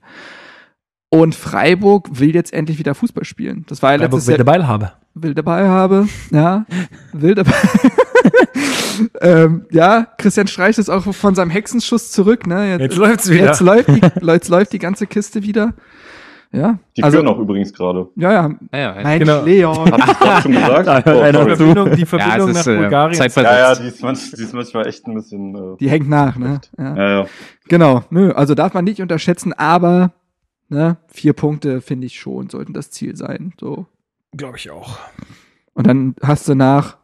Und 1.10 1.34
Freiburg 1.34 2.20
will 2.20 2.36
jetzt 2.36 2.54
endlich 2.54 2.78
wieder 2.78 2.94
Fußball 2.94 3.26
spielen. 3.26 3.66
Das 3.68 3.82
war 3.82 3.92
ja 3.94 3.98
Freiburg 3.98 4.14
letztes 4.14 4.28
will 4.28 4.38
Jahr, 4.38 4.46
Ball 4.46 4.68
habe. 4.68 4.92
will 5.16 5.34
dabei 5.34 5.68
habe, 5.68 6.08
ja, 6.32 6.66
will 7.14 7.34
dabei. 7.34 7.54
ähm, 9.22 9.66
ja, 9.72 10.08
Christian 10.18 10.48
Streich 10.48 10.78
ist 10.78 10.90
auch 10.90 11.14
von 11.14 11.34
seinem 11.34 11.50
Hexenschuss 11.50 12.12
zurück, 12.12 12.46
ne? 12.46 12.78
Jetzt 12.78 12.96
läuft's 12.96 13.30
wieder. 13.30 13.46
Jetzt 13.46 13.62
läuft 13.62 13.88
die, 13.88 14.02
jetzt 14.28 14.50
läuft 14.50 14.74
die 14.74 14.80
ganze 14.80 15.08
Kiste 15.08 15.42
wieder. 15.42 15.74
Ja, 16.52 16.80
Die 16.98 17.04
also, 17.04 17.18
führen 17.20 17.28
auch 17.28 17.38
übrigens 17.38 17.72
gerade. 17.72 18.08
ja, 18.16 18.32
ja, 18.32 18.50
Ja, 18.72 18.80
ja, 18.80 19.04
Mensch, 19.04 19.20
Genau. 19.20 19.44
Leon. 19.44 19.92
Hab 19.92 20.00
ich 20.00 20.20
gerade 20.20 20.42
schon 20.42 20.52
gesagt? 20.54 20.88
Da 20.88 20.94
hört 21.04 21.08
Oh, 21.08 21.20
einer 21.22 21.38
sorry. 21.40 21.52
zu. 21.52 21.58
Verbindung, 21.58 21.96
die 21.96 22.06
Verbindung 22.06 22.50
ist, 22.50 22.56
nach 22.56 22.68
äh, 22.74 22.78
Bulgarien. 22.78 23.22
Ja, 23.36 23.58
ja, 23.60 23.76
die 23.76 23.88
ist, 23.88 24.02
manch, 24.02 24.32
die 24.32 24.42
ist 24.44 24.54
manchmal 24.54 24.88
echt 24.88 25.06
ein 25.08 25.14
bisschen. 25.14 25.56
Äh, 25.56 25.78
Die 25.80 25.90
hängt 25.90 26.10
nach, 26.10 26.36
ne? 26.38 26.60
Ja. 26.78 26.96
ja, 26.96 27.10
ja. 27.22 27.26
Genau, 27.68 28.04
nö, 28.10 28.32
also 28.32 28.56
darf 28.56 28.74
man 28.74 28.84
nicht 28.84 29.00
unterschätzen, 29.00 29.54
aber 29.54 30.12
ne, 30.70 30.98
vier 31.08 31.34
Punkte 31.34 31.82
finde 31.82 32.08
ich 32.08 32.20
schon, 32.20 32.50
sollten 32.50 32.74
das 32.74 32.90
Ziel 32.90 33.16
sein. 33.16 33.54
So. 33.60 33.86
Glaube 34.36 34.58
ich 34.58 34.72
auch. 34.72 34.98
Und 35.76 35.86
dann 35.86 36.16
hast 36.24 36.48
du 36.48 36.56
nach 36.56 36.98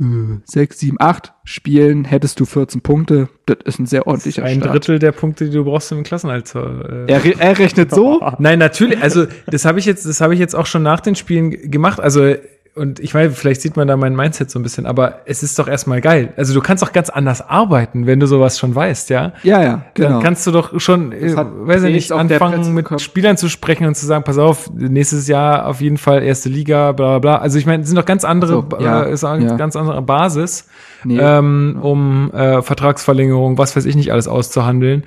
äh, 0.00 0.40
sechs, 0.44 0.78
sieben, 0.78 0.96
acht 0.98 1.32
Spielen 1.44 2.04
hättest 2.04 2.40
du 2.40 2.44
14 2.46 2.80
Punkte. 2.80 3.28
Das 3.46 3.58
ist 3.64 3.78
ein 3.78 3.86
sehr 3.86 4.06
ordentlicher 4.06 4.42
Ein 4.44 4.60
Start. 4.60 4.74
Drittel 4.74 4.98
der 4.98 5.12
Punkte, 5.12 5.44
die 5.46 5.50
du 5.52 5.64
brauchst 5.64 5.92
im 5.92 6.02
Klassenalter. 6.02 7.06
Äh. 7.08 7.12
Er, 7.12 7.24
re- 7.24 7.34
er 7.38 7.58
rechnet 7.58 7.90
so. 7.90 8.20
Nein, 8.38 8.58
natürlich. 8.58 9.02
Also 9.02 9.26
das 9.46 9.64
habe 9.64 9.78
ich 9.78 9.84
jetzt, 9.84 10.06
das 10.06 10.20
habe 10.20 10.34
ich 10.34 10.40
jetzt 10.40 10.54
auch 10.54 10.66
schon 10.66 10.82
nach 10.82 11.00
den 11.00 11.14
Spielen 11.14 11.50
gemacht. 11.70 12.00
Also 12.00 12.34
und 12.76 13.00
ich 13.00 13.12
weiß, 13.12 13.36
vielleicht 13.36 13.60
sieht 13.62 13.76
man 13.76 13.88
da 13.88 13.96
mein 13.96 14.14
Mindset 14.14 14.50
so 14.50 14.58
ein 14.58 14.62
bisschen, 14.62 14.86
aber 14.86 15.20
es 15.26 15.42
ist 15.42 15.58
doch 15.58 15.66
erstmal 15.66 16.00
geil. 16.00 16.32
Also 16.36 16.54
du 16.54 16.60
kannst 16.60 16.82
doch 16.82 16.92
ganz 16.92 17.10
anders 17.10 17.42
arbeiten, 17.42 18.06
wenn 18.06 18.20
du 18.20 18.26
sowas 18.26 18.58
schon 18.58 18.74
weißt, 18.74 19.10
ja. 19.10 19.32
Ja, 19.42 19.62
ja, 19.62 19.84
genau. 19.94 20.08
Dann 20.10 20.22
kannst 20.22 20.46
du 20.46 20.52
doch 20.52 20.78
schon, 20.80 21.12
äh, 21.12 21.34
weiß 21.36 21.82
ich 21.82 21.92
nicht, 21.92 22.12
anfangen 22.12 22.72
mit 22.72 23.00
Spielern 23.00 23.36
zu 23.36 23.48
sprechen 23.48 23.86
und 23.86 23.96
zu 23.96 24.06
sagen, 24.06 24.22
pass 24.24 24.38
auf, 24.38 24.70
nächstes 24.72 25.26
Jahr 25.26 25.66
auf 25.66 25.80
jeden 25.80 25.98
Fall 25.98 26.22
erste 26.22 26.48
Liga, 26.48 26.92
bla 26.92 27.18
bla 27.18 27.18
bla. 27.18 27.36
Also 27.38 27.58
ich 27.58 27.66
meine, 27.66 27.82
es 27.82 27.88
sind 27.88 27.96
doch 27.96 28.06
ganz 28.06 28.24
andere, 28.24 28.52
So, 28.52 28.68
ja, 28.78 29.02
äh, 29.02 29.12
ist 29.12 29.24
eine 29.24 29.46
ja. 29.46 29.56
ganz 29.56 29.74
andere 29.74 30.00
Basis, 30.02 30.68
Nee. 31.02 31.18
ähm, 31.20 31.78
um 31.80 32.30
äh, 32.32 32.62
Vertragsverlängerung, 32.62 33.58
was 33.58 33.74
weiß 33.74 33.84
ich 33.84 33.96
nicht 33.96 34.12
alles 34.12 34.28
auszuhandeln. 34.28 35.04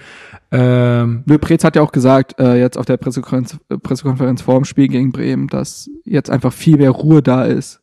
Ähm, 0.56 1.24
Nö, 1.26 1.40
Preetz 1.40 1.64
hat 1.64 1.76
ja 1.76 1.82
auch 1.82 1.92
gesagt, 1.92 2.40
äh, 2.40 2.60
jetzt 2.60 2.78
auf 2.78 2.86
der 2.86 2.98
Pressekonferenz, 2.98 3.58
Pressekonferenz 3.82 4.44
vor 4.44 4.56
dem 4.56 4.66
Spiel 4.66 4.88
gegen 4.88 5.12
Bremen, 5.12 5.48
dass 5.48 5.90
jetzt 6.06 6.30
einfach 6.30 6.54
viel 6.54 6.78
mehr 6.78 6.92
Ruhe 6.92 7.24
da 7.24 7.44
ist, 7.46 7.82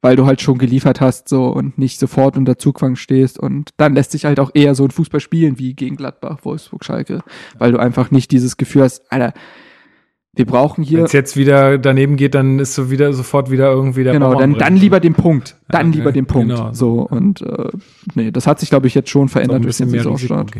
weil 0.00 0.14
du 0.14 0.24
halt 0.24 0.40
schon 0.40 0.58
geliefert 0.58 1.00
hast 1.00 1.28
so 1.28 1.48
und 1.48 1.76
nicht 1.76 1.98
sofort 1.98 2.36
unter 2.36 2.56
Zugfang 2.56 2.94
stehst 2.94 3.36
und 3.36 3.70
dann 3.78 3.94
lässt 3.94 4.12
sich 4.12 4.26
halt 4.26 4.38
auch 4.38 4.52
eher 4.54 4.76
so 4.76 4.84
ein 4.84 4.92
Fußball 4.92 5.18
spielen 5.18 5.58
wie 5.58 5.74
gegen 5.74 5.96
Gladbach, 5.96 6.38
Wolfsburg, 6.42 6.84
Schalke, 6.84 7.22
weil 7.58 7.72
du 7.72 7.78
einfach 7.78 8.12
nicht 8.12 8.30
dieses 8.30 8.56
Gefühl 8.56 8.82
hast, 8.82 9.10
Alter, 9.10 9.34
wir 10.36 10.46
brauchen 10.46 10.82
Wenn 10.82 10.88
hier 10.88 11.02
es 11.02 11.12
jetzt 11.12 11.36
wieder 11.36 11.78
daneben 11.78 12.16
geht, 12.16 12.36
dann 12.36 12.60
ist 12.60 12.74
so 12.74 12.92
wieder 12.92 13.12
sofort 13.12 13.50
wieder 13.50 13.72
irgendwie 13.72 14.04
der 14.04 14.12
genau, 14.12 14.30
Baum 14.30 14.40
dann, 14.40 14.54
dann 14.54 14.76
lieber 14.76 15.00
den 15.00 15.14
Punkt, 15.14 15.56
dann 15.68 15.92
Ja, 15.92 15.98
lieber 15.98 16.12
den 16.12 16.26
Punkt, 16.26 16.54
genau. 16.54 16.72
so 16.72 17.00
und 17.00 17.42
äh, 17.42 17.70
nee, 18.14 18.30
das 18.30 18.46
hat 18.46 18.60
sich 18.60 18.70
glaube 18.70 18.86
ich 18.86 18.94
jetzt 18.94 19.10
schon 19.10 19.28
verändert 19.28 19.64
durch 19.64 19.78
den 19.78 19.88
Saisonstart. 19.88 20.52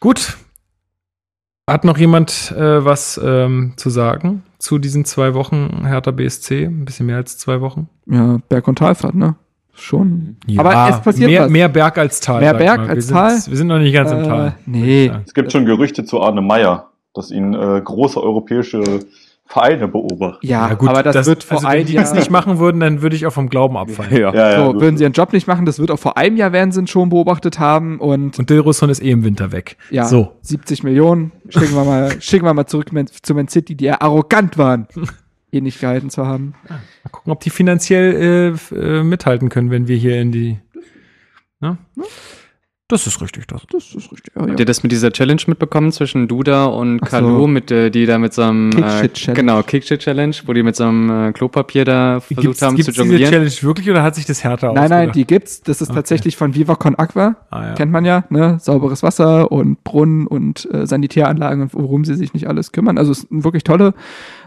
Gut. 0.00 0.36
Hat 1.68 1.84
noch 1.84 1.98
jemand 1.98 2.52
äh, 2.56 2.84
was 2.84 3.20
ähm, 3.22 3.74
zu 3.76 3.90
sagen 3.90 4.42
zu 4.58 4.78
diesen 4.78 5.04
zwei 5.04 5.34
Wochen 5.34 5.84
Hertha 5.86 6.10
BSC? 6.10 6.64
Ein 6.64 6.84
bisschen 6.86 7.06
mehr 7.06 7.16
als 7.16 7.36
zwei 7.38 7.60
Wochen. 7.60 7.88
Ja, 8.06 8.38
Berg- 8.48 8.68
und 8.68 8.78
Talfahrt, 8.78 9.14
ne? 9.14 9.36
Schon. 9.74 10.38
Ja, 10.46 10.60
Aber 10.64 10.88
es 10.90 11.00
passiert 11.02 11.30
mehr, 11.30 11.42
was. 11.44 11.50
Mehr 11.50 11.68
Berg 11.68 11.98
als 11.98 12.20
Tal. 12.20 12.40
Mehr 12.40 12.54
Berg 12.54 12.78
mal. 12.80 12.88
als 12.90 13.08
wir 13.08 13.14
Tal? 13.14 13.30
Sind, 13.38 13.50
wir 13.52 13.56
sind 13.58 13.66
noch 13.68 13.78
nicht 13.78 13.92
ganz 13.92 14.10
im 14.10 14.20
Äh, 14.20 14.26
Tal. 14.26 14.54
nee. 14.66 15.12
Es 15.26 15.34
gibt 15.34 15.52
schon 15.52 15.66
Gerüchte 15.66 16.04
zu 16.04 16.20
Arne 16.20 16.40
Meyer, 16.40 16.90
dass 17.14 17.30
ihn 17.30 17.52
äh, 17.54 17.80
große 17.84 18.20
europäische 18.20 18.82
Vereine 19.50 19.88
beobachten. 19.88 20.46
Ja, 20.46 20.66
aber 20.78 21.02
das, 21.02 21.26
wird 21.26 21.42
vor 21.42 21.56
also 21.56 21.68
einem 21.68 21.80
wenn 21.80 21.86
die 21.86 21.94
Jahr. 21.94 22.04
das 22.04 22.12
nicht 22.12 22.30
machen 22.30 22.58
würden, 22.58 22.80
dann 22.80 23.00
würde 23.00 23.16
ich 23.16 23.26
auch 23.26 23.32
vom 23.32 23.48
Glauben 23.48 23.76
abfallen. 23.78 24.12
Ja. 24.12 24.32
Ja, 24.34 24.50
ja, 24.52 24.64
so, 24.66 24.72
gut. 24.72 24.82
würden 24.82 24.98
sie 24.98 25.04
ihren 25.04 25.14
Job 25.14 25.32
nicht 25.32 25.46
machen, 25.46 25.64
das 25.64 25.78
wird 25.78 25.90
auch 25.90 25.98
vor 25.98 26.18
einem 26.18 26.36
Jahr 26.36 26.52
werden 26.52 26.70
sie 26.70 26.80
ihn 26.80 26.86
schon 26.86 27.08
beobachtet 27.08 27.58
haben 27.58 27.98
und 27.98 28.38
Und 28.38 28.50
Dilrosun 28.50 28.90
ist 28.90 29.02
eh 29.02 29.10
im 29.10 29.24
Winter 29.24 29.50
weg. 29.50 29.78
ja, 29.90 30.04
So. 30.04 30.32
70 30.42 30.82
Millionen 30.82 31.32
schicken 31.48 31.74
wir 31.74 31.84
mal, 31.84 32.12
schicken 32.20 32.44
wir 32.44 32.52
mal 32.52 32.66
zurück 32.66 32.90
zu 33.22 33.34
Man 33.34 33.48
City, 33.48 33.74
die 33.74 33.86
ja 33.86 34.02
arrogant 34.02 34.58
waren, 34.58 34.86
ihn 35.50 35.64
nicht 35.64 35.80
gehalten 35.80 36.10
zu 36.10 36.26
haben. 36.26 36.52
Mal 36.68 36.78
gucken, 37.10 37.32
ob 37.32 37.40
die 37.40 37.48
finanziell 37.50 38.54
äh, 38.72 38.76
äh, 38.76 39.02
mithalten 39.02 39.48
können, 39.48 39.70
wenn 39.70 39.88
wir 39.88 39.96
hier 39.96 40.20
in 40.20 40.30
die. 40.30 40.58
Ne? 41.60 41.78
Das 42.90 43.06
ist 43.06 43.20
richtig. 43.20 43.46
Das. 43.48 43.66
Das 43.70 43.94
ist 43.94 44.10
richtig. 44.10 44.34
Ja, 44.34 44.42
ja. 44.44 44.48
Habt 44.48 44.60
ihr 44.60 44.64
das 44.66 44.82
mit 44.82 44.90
dieser 44.92 45.12
Challenge 45.12 45.42
mitbekommen 45.46 45.92
zwischen 45.92 46.26
Duda 46.26 46.64
und 46.64 47.00
Ach 47.02 47.06
so. 47.08 47.10
Kalu, 47.10 47.46
mit 47.46 47.68
der, 47.68 47.90
die 47.90 48.06
da 48.06 48.16
mit 48.18 48.32
so 48.32 48.40
einem 48.42 48.70
äh, 48.70 48.76
Kick-Shit-Challenge. 48.76 49.40
genau 49.40 49.62
Kickshit-Challenge, 49.62 50.34
wo 50.46 50.52
die 50.54 50.62
mit 50.62 50.74
so 50.74 50.84
einem 50.84 51.28
äh, 51.28 51.32
Klopapier 51.32 51.84
da 51.84 52.20
versucht 52.20 52.42
Gibt's, 52.42 52.62
haben 52.62 52.76
gibt's 52.76 52.86
zu 52.86 52.92
diese 52.92 53.02
jonglieren? 53.04 53.30
Challenge 53.30 53.52
wirklich 53.60 53.90
oder 53.90 54.02
hat 54.02 54.14
sich 54.14 54.24
das 54.24 54.42
härter 54.42 54.72
Nein, 54.72 54.88
nein, 54.88 55.12
die 55.12 55.26
gibt's. 55.26 55.60
Das 55.62 55.82
ist 55.82 55.90
Okay. 55.90 55.96
tatsächlich 55.96 56.36
von 56.38 56.54
Viva 56.54 56.76
Con 56.76 56.94
Aqua. 56.94 57.36
Ah, 57.50 57.66
ja. 57.68 57.74
Kennt 57.74 57.92
man 57.92 58.06
ja, 58.06 58.24
ne? 58.30 58.56
Sauberes 58.58 59.02
Wasser 59.02 59.52
und 59.52 59.84
Brunnen 59.84 60.26
und 60.26 60.66
äh, 60.72 60.86
Sanitäranlagen 60.86 61.62
und 61.64 61.74
worum 61.74 62.06
sie 62.06 62.14
sich 62.14 62.32
nicht 62.32 62.48
alles 62.48 62.72
kümmern. 62.72 62.96
Also 62.96 63.12
es 63.12 63.24
ist 63.24 63.30
eine 63.32 63.44
wirklich 63.44 63.64
tolle 63.64 63.92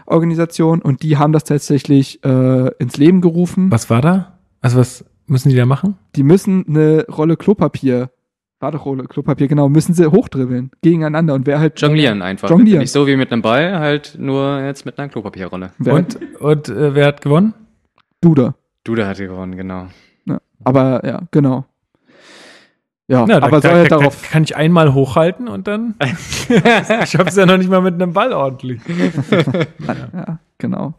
Organisation 0.06 0.82
und 0.82 1.02
die 1.02 1.16
haben 1.16 1.32
das 1.32 1.44
tatsächlich 1.44 2.22
äh, 2.24 2.70
ins 2.78 2.96
Leben 2.96 3.20
gerufen. 3.20 3.70
Was 3.70 3.88
war 3.90 4.00
da? 4.00 4.38
Also 4.60 4.78
was 4.78 5.04
müssen 5.26 5.48
die 5.50 5.56
da 5.56 5.66
machen? 5.66 5.96
Die 6.16 6.22
müssen 6.22 6.64
eine 6.68 7.06
Rolle 7.08 7.36
Klopapier, 7.36 8.10
Baderolle 8.62 9.08
Klopapier, 9.08 9.48
genau, 9.48 9.68
müssen 9.68 9.92
sie 9.92 10.08
hochdribbeln 10.08 10.70
gegeneinander 10.82 11.34
und 11.34 11.48
wer 11.48 11.58
halt 11.58 11.80
Jonglieren 11.80 12.22
einfach. 12.22 12.48
Jonglieren. 12.48 12.78
Nicht 12.78 12.92
so 12.92 13.08
wie 13.08 13.16
mit 13.16 13.32
einem 13.32 13.42
Ball, 13.42 13.80
halt 13.80 14.14
nur 14.16 14.60
jetzt 14.60 14.86
mit 14.86 15.00
einer 15.00 15.08
Klopapierrolle. 15.08 15.72
Wer 15.78 15.94
Und, 15.94 16.40
und 16.40 16.68
äh, 16.68 16.94
wer 16.94 17.06
hat 17.06 17.22
gewonnen? 17.22 17.54
Duda. 18.20 18.54
Duda 18.84 19.08
hat 19.08 19.18
gewonnen, 19.18 19.56
genau. 19.56 19.88
Ja. 20.26 20.38
Aber 20.62 21.04
ja, 21.04 21.22
genau. 21.32 21.64
Ja, 23.08 23.24
Na, 23.26 23.40
da, 23.40 23.46
aber 23.48 23.60
da, 23.60 23.68
soll 23.68 23.78
ja 23.78 23.82
da, 23.88 23.96
darauf. 23.98 24.30
kann 24.30 24.44
ich 24.44 24.54
einmal 24.54 24.94
hochhalten 24.94 25.48
und 25.48 25.66
dann. 25.66 25.96
ich 26.48 27.16
hab's 27.16 27.34
ja 27.34 27.46
noch 27.46 27.58
nicht 27.58 27.68
mal 27.68 27.82
mit 27.82 27.94
einem 27.94 28.12
Ball 28.12 28.32
ordentlich. 28.32 28.80
Ja, 30.14 30.38
genau. 30.58 30.94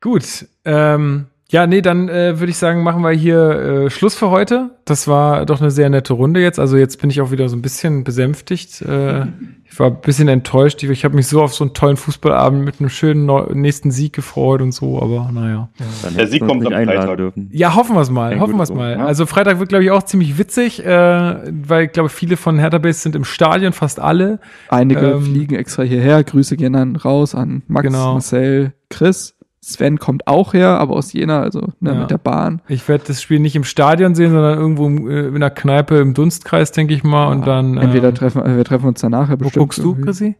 Gut. 0.00 0.46
Ähm, 0.64 1.26
ja, 1.52 1.66
nee, 1.66 1.82
dann 1.82 2.08
äh, 2.08 2.40
würde 2.40 2.48
ich 2.50 2.56
sagen, 2.56 2.82
machen 2.82 3.02
wir 3.02 3.10
hier 3.10 3.50
äh, 3.84 3.90
Schluss 3.90 4.14
für 4.14 4.30
heute. 4.30 4.70
Das 4.86 5.06
war 5.06 5.44
doch 5.44 5.60
eine 5.60 5.70
sehr 5.70 5.90
nette 5.90 6.14
Runde 6.14 6.40
jetzt. 6.40 6.58
Also 6.58 6.78
jetzt 6.78 6.98
bin 7.00 7.10
ich 7.10 7.20
auch 7.20 7.30
wieder 7.30 7.48
so 7.50 7.56
ein 7.56 7.60
bisschen 7.62 8.04
besänftigt. 8.04 8.80
Äh, 8.80 9.26
ich 9.70 9.78
war 9.78 9.88
ein 9.88 10.00
bisschen 10.00 10.28
enttäuscht. 10.28 10.82
Ich, 10.82 10.88
ich 10.88 11.04
habe 11.04 11.14
mich 11.14 11.26
so 11.26 11.42
auf 11.42 11.52
so 11.54 11.62
einen 11.64 11.74
tollen 11.74 11.98
Fußballabend 11.98 12.64
mit 12.64 12.80
einem 12.80 12.88
schönen 12.88 13.26
neu 13.26 13.44
nächsten 13.52 13.90
Sieg 13.90 14.14
gefreut 14.14 14.62
und 14.62 14.72
so, 14.72 15.00
aber 15.00 15.30
naja. 15.32 15.68
Dann 16.02 16.16
Der 16.16 16.26
Sieg 16.26 16.46
kommt 16.46 16.66
am 16.66 16.72
Freitag. 16.72 17.16
dürfen. 17.18 17.50
Ja, 17.52 17.74
hoffen 17.74 17.94
wir 17.96 18.00
es 18.00 18.10
mal, 18.10 18.32
Ein 18.32 18.40
hoffen 18.40 18.56
wir 18.56 18.62
es 18.62 18.72
mal. 18.72 18.92
Ja. 18.92 19.04
Also 19.04 19.26
Freitag 19.26 19.58
wird, 19.58 19.68
glaube 19.68 19.84
ich, 19.84 19.90
auch 19.90 20.02
ziemlich 20.04 20.38
witzig, 20.38 20.84
äh, 20.84 20.88
weil 20.88 21.84
ich 21.84 21.92
glaube, 21.92 22.08
viele 22.08 22.38
von 22.38 22.58
Hertha 22.58 22.78
Base 22.78 23.00
sind 23.00 23.14
im 23.14 23.24
Stadion, 23.24 23.74
fast 23.74 24.00
alle. 24.00 24.40
Einige 24.68 25.00
Ähm, 25.12 25.22
fliegen 25.22 25.54
extra 25.54 25.82
hierher. 25.82 26.24
Grüße 26.24 26.56
gehen 26.56 26.72
dann 26.72 26.96
raus 26.96 27.34
an 27.34 27.62
Max, 27.68 27.86
Genau. 27.86 28.14
Marcel, 28.14 28.72
Chris. 28.88 29.34
Sven 29.64 29.98
kommt 29.98 30.26
auch 30.26 30.54
her, 30.54 30.80
aber 30.80 30.96
aus 30.96 31.12
Jena, 31.12 31.40
also 31.40 31.60
ne, 31.78 31.92
Ja. 31.92 32.00
mit 32.00 32.10
der 32.10 32.18
Bahn. 32.18 32.60
Ich 32.66 32.88
werde 32.88 33.04
das 33.06 33.22
Spiel 33.22 33.38
nicht 33.38 33.54
im 33.54 33.62
Stadion 33.62 34.16
sehen, 34.16 34.32
sondern 34.32 34.58
irgendwo 34.58 34.86
im, 34.86 35.08
äh, 35.08 35.28
in 35.28 35.36
einer 35.36 35.50
Kneipe 35.50 35.98
im 35.98 36.14
Dunstkreis, 36.14 36.72
denke 36.72 36.94
ich 36.94 37.04
mal. 37.04 37.26
Und 37.28 37.46
dann. 37.46 37.78
Entweder 37.78 38.08
ähm, 38.08 38.14
treffen 38.16 38.42
äh, 38.44 38.56
wir 38.56 38.64
treffen 38.64 38.86
uns 38.86 39.00
danach. 39.00 39.28
ja 39.28 39.34
wo 39.34 39.44
bestimmt 39.44 39.62
guckst 39.62 39.78
du, 39.78 39.90
irgendwie. 39.90 40.04
Chrissy? 40.04 40.34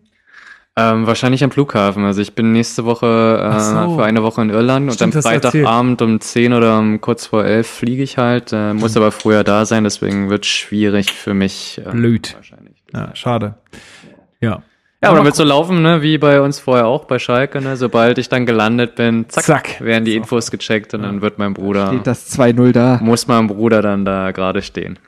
Ähm, 0.75 1.07
wahrscheinlich 1.07 1.45
am 1.45 1.51
Flughafen. 1.51 2.05
Also 2.05 2.21
ich 2.23 2.35
bin 2.35 2.51
nächste 2.53 2.85
Woche 2.87 3.07
äh, 3.07 3.61
so. 3.61 3.97
für 3.97 4.05
eine 4.05 4.23
Woche 4.23 4.41
in 4.43 4.51
Irland 4.51 4.89
und 4.89 4.95
Stimmt, 4.95 5.15
am 5.15 5.23
du 5.23 5.29
erzählt. 5.29 5.53
Freitagabend 5.53 6.03
um 6.03 6.19
10 6.21 6.53
oder 6.55 6.79
um 6.79 7.01
kurz 7.01 7.27
vor 7.27 7.45
11 7.45 7.67
fliege 7.69 8.03
ich 8.03 8.17
halt. 8.19 8.53
Äh, 8.53 8.73
muss 8.73 8.97
aber 8.97 9.13
früher 9.13 9.45
da 9.45 9.67
sein, 9.67 9.85
deswegen 9.85 10.31
wird 10.31 10.47
schwierig 10.47 11.13
für 11.13 11.35
mich. 11.35 11.81
ähm, 11.85 11.93
Blöd. 11.93 12.35
Wahrscheinlich. 12.35 12.83
Ja, 12.93 13.15
schade. 13.15 13.55
Ja. 14.41 14.63
Ja, 15.03 15.09
aber 15.09 15.17
dann 15.17 15.25
wird 15.25 15.35
so 15.35 15.43
laufen, 15.43 15.83
ne, 15.83 16.01
wie 16.03 16.17
bei 16.17 16.41
uns 16.41 16.61
vorher 16.61 16.87
auch 16.87 17.07
bei 17.07 17.19
Schalke, 17.19 17.61
ne? 17.61 17.77
Sobald 17.77 18.19
ich 18.19 18.29
dann 18.29 18.47
gelandet 18.47 18.95
bin, 18.95 19.29
zack, 19.29 19.45
Zack. 19.45 19.81
werden 19.81 20.05
die 20.05 20.15
Infos 20.15 20.51
gecheckt 20.53 20.95
und 20.95 21.03
dann 21.03 21.21
wird 21.23 21.39
mein 21.39 21.55
Bruder, 21.55 21.89
Steht 21.89 22.07
das 22.07 22.39
2-0 22.39 22.71
da. 22.73 23.01
muss 23.03 23.27
mein 23.27 23.49
Bruder 23.49 23.83
dann 23.83 24.05
da 24.05 24.31
gerade 24.31 24.63
stehen. 24.63 24.99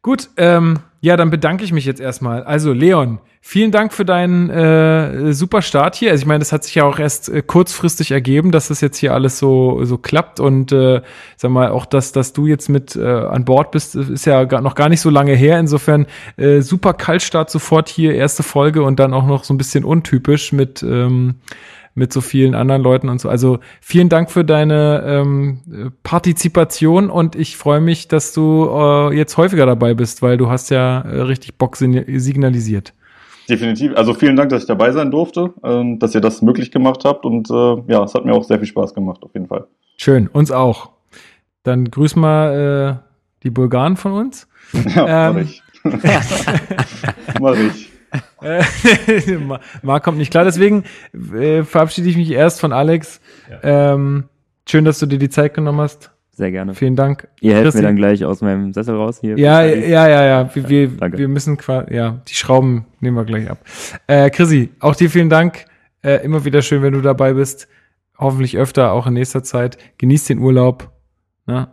Gut, 0.00 0.28
ähm, 0.38 0.78
ja, 1.04 1.18
dann 1.18 1.28
bedanke 1.28 1.64
ich 1.64 1.72
mich 1.72 1.84
jetzt 1.84 2.00
erstmal. 2.00 2.44
Also, 2.44 2.72
Leon, 2.72 3.18
vielen 3.42 3.70
Dank 3.70 3.92
für 3.92 4.06
deinen 4.06 4.48
äh, 4.48 5.34
super 5.34 5.60
Start 5.60 5.96
hier. 5.96 6.10
Also, 6.10 6.22
ich 6.22 6.26
meine, 6.26 6.38
das 6.38 6.50
hat 6.50 6.64
sich 6.64 6.76
ja 6.76 6.84
auch 6.84 6.98
erst 6.98 7.28
äh, 7.28 7.42
kurzfristig 7.42 8.10
ergeben, 8.10 8.52
dass 8.52 8.68
das 8.68 8.80
jetzt 8.80 8.96
hier 8.96 9.12
alles 9.12 9.38
so, 9.38 9.84
so 9.84 9.98
klappt. 9.98 10.40
Und 10.40 10.72
äh, 10.72 11.02
sag 11.36 11.50
mal, 11.50 11.68
auch 11.68 11.84
dass, 11.84 12.12
dass 12.12 12.32
du 12.32 12.46
jetzt 12.46 12.70
mit 12.70 12.96
äh, 12.96 13.04
an 13.04 13.44
Bord 13.44 13.70
bist, 13.70 13.96
ist 13.96 14.24
ja 14.24 14.44
gar, 14.44 14.62
noch 14.62 14.74
gar 14.74 14.88
nicht 14.88 15.02
so 15.02 15.10
lange 15.10 15.34
her. 15.34 15.60
Insofern 15.60 16.06
äh, 16.38 16.62
super 16.62 16.94
Kaltstart 16.94 17.50
sofort 17.50 17.90
hier, 17.90 18.14
erste 18.14 18.42
Folge 18.42 18.82
und 18.82 18.98
dann 18.98 19.12
auch 19.12 19.26
noch 19.26 19.44
so 19.44 19.52
ein 19.52 19.58
bisschen 19.58 19.84
untypisch 19.84 20.52
mit. 20.52 20.82
Ähm, 20.82 21.34
mit 21.94 22.12
so 22.12 22.20
vielen 22.20 22.54
anderen 22.54 22.82
Leuten 22.82 23.08
und 23.08 23.20
so. 23.20 23.28
Also 23.28 23.60
vielen 23.80 24.08
Dank 24.08 24.30
für 24.30 24.44
deine 24.44 25.02
ähm, 25.06 25.60
äh, 25.70 25.90
Partizipation 26.02 27.08
und 27.08 27.36
ich 27.36 27.56
freue 27.56 27.80
mich, 27.80 28.08
dass 28.08 28.32
du 28.32 28.68
äh, 28.68 29.16
jetzt 29.16 29.36
häufiger 29.36 29.66
dabei 29.66 29.94
bist, 29.94 30.20
weil 30.22 30.36
du 30.36 30.50
hast 30.50 30.70
ja 30.70 31.00
äh, 31.02 31.20
richtig 31.22 31.56
Bock 31.56 31.76
signalisiert. 31.76 32.92
Definitiv. 33.48 33.92
Also 33.96 34.14
vielen 34.14 34.36
Dank, 34.36 34.50
dass 34.50 34.62
ich 34.62 34.68
dabei 34.68 34.90
sein 34.92 35.10
durfte, 35.10 35.52
ähm, 35.62 35.98
dass 35.98 36.14
ihr 36.14 36.20
das 36.20 36.42
möglich 36.42 36.70
gemacht 36.70 37.04
habt 37.04 37.24
und 37.24 37.50
äh, 37.50 37.76
ja, 37.92 38.02
es 38.02 38.14
hat 38.14 38.24
mir 38.24 38.32
auch 38.32 38.44
sehr 38.44 38.58
viel 38.58 38.68
Spaß 38.68 38.94
gemacht, 38.94 39.22
auf 39.22 39.32
jeden 39.34 39.46
Fall. 39.46 39.66
Schön, 39.96 40.28
uns 40.28 40.50
auch. 40.50 40.90
Dann 41.62 41.90
grüß 41.90 42.16
mal 42.16 43.00
äh, 43.02 43.42
die 43.42 43.50
Bulgaren 43.50 43.96
von 43.96 44.12
uns. 44.12 44.48
Ja, 44.94 45.30
Ähm. 45.30 45.48
mach 45.84 45.92
ich. 45.94 47.40
mach 47.40 47.56
ich. 47.56 47.93
Ma- 49.40 49.60
Marc 49.82 50.04
kommt 50.04 50.18
nicht 50.18 50.30
klar, 50.30 50.44
deswegen 50.44 50.84
äh, 51.34 51.62
verabschiede 51.64 52.08
ich 52.08 52.16
mich 52.16 52.30
erst 52.30 52.60
von 52.60 52.72
Alex. 52.72 53.20
Ähm, 53.62 54.24
schön, 54.68 54.84
dass 54.84 54.98
du 54.98 55.06
dir 55.06 55.18
die 55.18 55.30
Zeit 55.30 55.54
genommen 55.54 55.80
hast. 55.80 56.10
Sehr 56.32 56.50
gerne. 56.50 56.74
Vielen 56.74 56.96
Dank. 56.96 57.28
Ihr 57.40 57.52
helft 57.54 57.66
Chrissy. 57.66 57.78
mir 57.78 57.82
dann 57.84 57.96
gleich 57.96 58.24
aus 58.24 58.40
meinem 58.40 58.72
Sessel 58.72 58.96
raus 58.96 59.18
hier. 59.20 59.38
Ja, 59.38 59.62
ja, 59.62 60.08
ja, 60.08 60.24
ja. 60.24 60.50
Wir, 60.54 60.68
wir, 60.68 60.88
danke. 60.88 61.18
wir 61.18 61.28
müssen 61.28 61.56
quasi, 61.56 61.94
ja, 61.94 62.20
die 62.28 62.34
Schrauben 62.34 62.86
nehmen 63.00 63.16
wir 63.16 63.24
gleich 63.24 63.48
ab. 63.48 63.58
Äh, 64.08 64.30
Chrissy, 64.30 64.70
auch 64.80 64.96
dir 64.96 65.10
vielen 65.10 65.30
Dank. 65.30 65.66
Äh, 66.02 66.24
immer 66.24 66.44
wieder 66.44 66.60
schön, 66.62 66.82
wenn 66.82 66.92
du 66.92 67.00
dabei 67.02 67.34
bist. 67.34 67.68
Hoffentlich 68.18 68.56
öfter, 68.58 68.92
auch 68.92 69.06
in 69.06 69.14
nächster 69.14 69.44
Zeit. 69.44 69.78
Genieß 69.98 70.24
den 70.24 70.38
Urlaub. 70.40 70.90
Ne? 71.46 71.68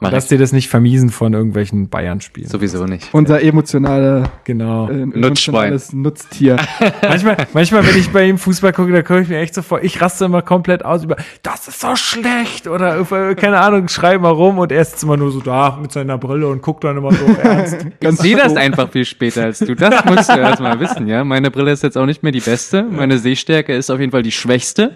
Mach 0.00 0.10
lass 0.10 0.24
ich. 0.24 0.30
dir 0.30 0.38
das 0.38 0.52
nicht 0.52 0.68
vermiesen 0.68 1.08
von 1.10 1.32
irgendwelchen 1.34 1.88
Bayern-Spielen. 1.88 2.48
Sowieso 2.48 2.84
nicht. 2.84 3.08
Unser 3.12 3.40
emotionale, 3.42 4.24
Genau. 4.42 4.88
äh, 4.90 5.06
Nutzschwein. 5.06 5.68
emotionales 5.72 5.92
Nutztier. 5.92 6.56
manchmal, 7.02 7.36
manchmal, 7.54 7.86
wenn 7.86 7.96
ich 7.96 8.10
bei 8.10 8.26
ihm 8.26 8.36
Fußball 8.36 8.72
gucke, 8.72 8.92
da 8.92 9.02
gucke 9.02 9.20
ich 9.22 9.28
mir 9.28 9.38
echt 9.38 9.54
so 9.54 9.62
vor. 9.62 9.82
Ich 9.84 10.00
raste 10.02 10.24
immer 10.24 10.42
komplett 10.42 10.84
aus 10.84 11.04
über, 11.04 11.16
das 11.44 11.68
ist 11.68 11.80
so 11.80 11.94
schlecht 11.94 12.66
oder 12.66 12.98
äh, 13.10 13.34
keine 13.36 13.60
Ahnung, 13.60 13.86
schrei 13.86 14.18
mal 14.18 14.30
rum 14.30 14.58
und 14.58 14.72
er 14.72 14.84
sitzt 14.84 15.04
immer 15.04 15.16
nur 15.16 15.30
so 15.30 15.40
da 15.40 15.78
mit 15.80 15.92
seiner 15.92 16.18
Brille 16.18 16.48
und 16.48 16.60
guckt 16.60 16.82
dann 16.82 16.96
immer 16.96 17.12
so 17.12 17.24
ernst. 17.42 17.86
Ich 18.00 18.10
sehe 18.16 18.36
das 18.36 18.56
einfach 18.56 18.90
viel 18.90 19.04
später 19.04 19.44
als 19.44 19.60
du. 19.60 19.76
Das 19.76 20.04
musst 20.06 20.28
du 20.28 20.38
erstmal 20.38 20.78
wissen, 20.80 21.06
ja. 21.06 21.22
Meine 21.22 21.52
Brille 21.52 21.70
ist 21.70 21.84
jetzt 21.84 21.96
auch 21.96 22.06
nicht 22.06 22.24
mehr 22.24 22.32
die 22.32 22.40
beste. 22.40 22.82
Meine 22.82 23.18
Sehstärke 23.18 23.74
ist 23.74 23.90
auf 23.90 24.00
jeden 24.00 24.10
Fall 24.10 24.24
die 24.24 24.32
schwächste. 24.32 24.90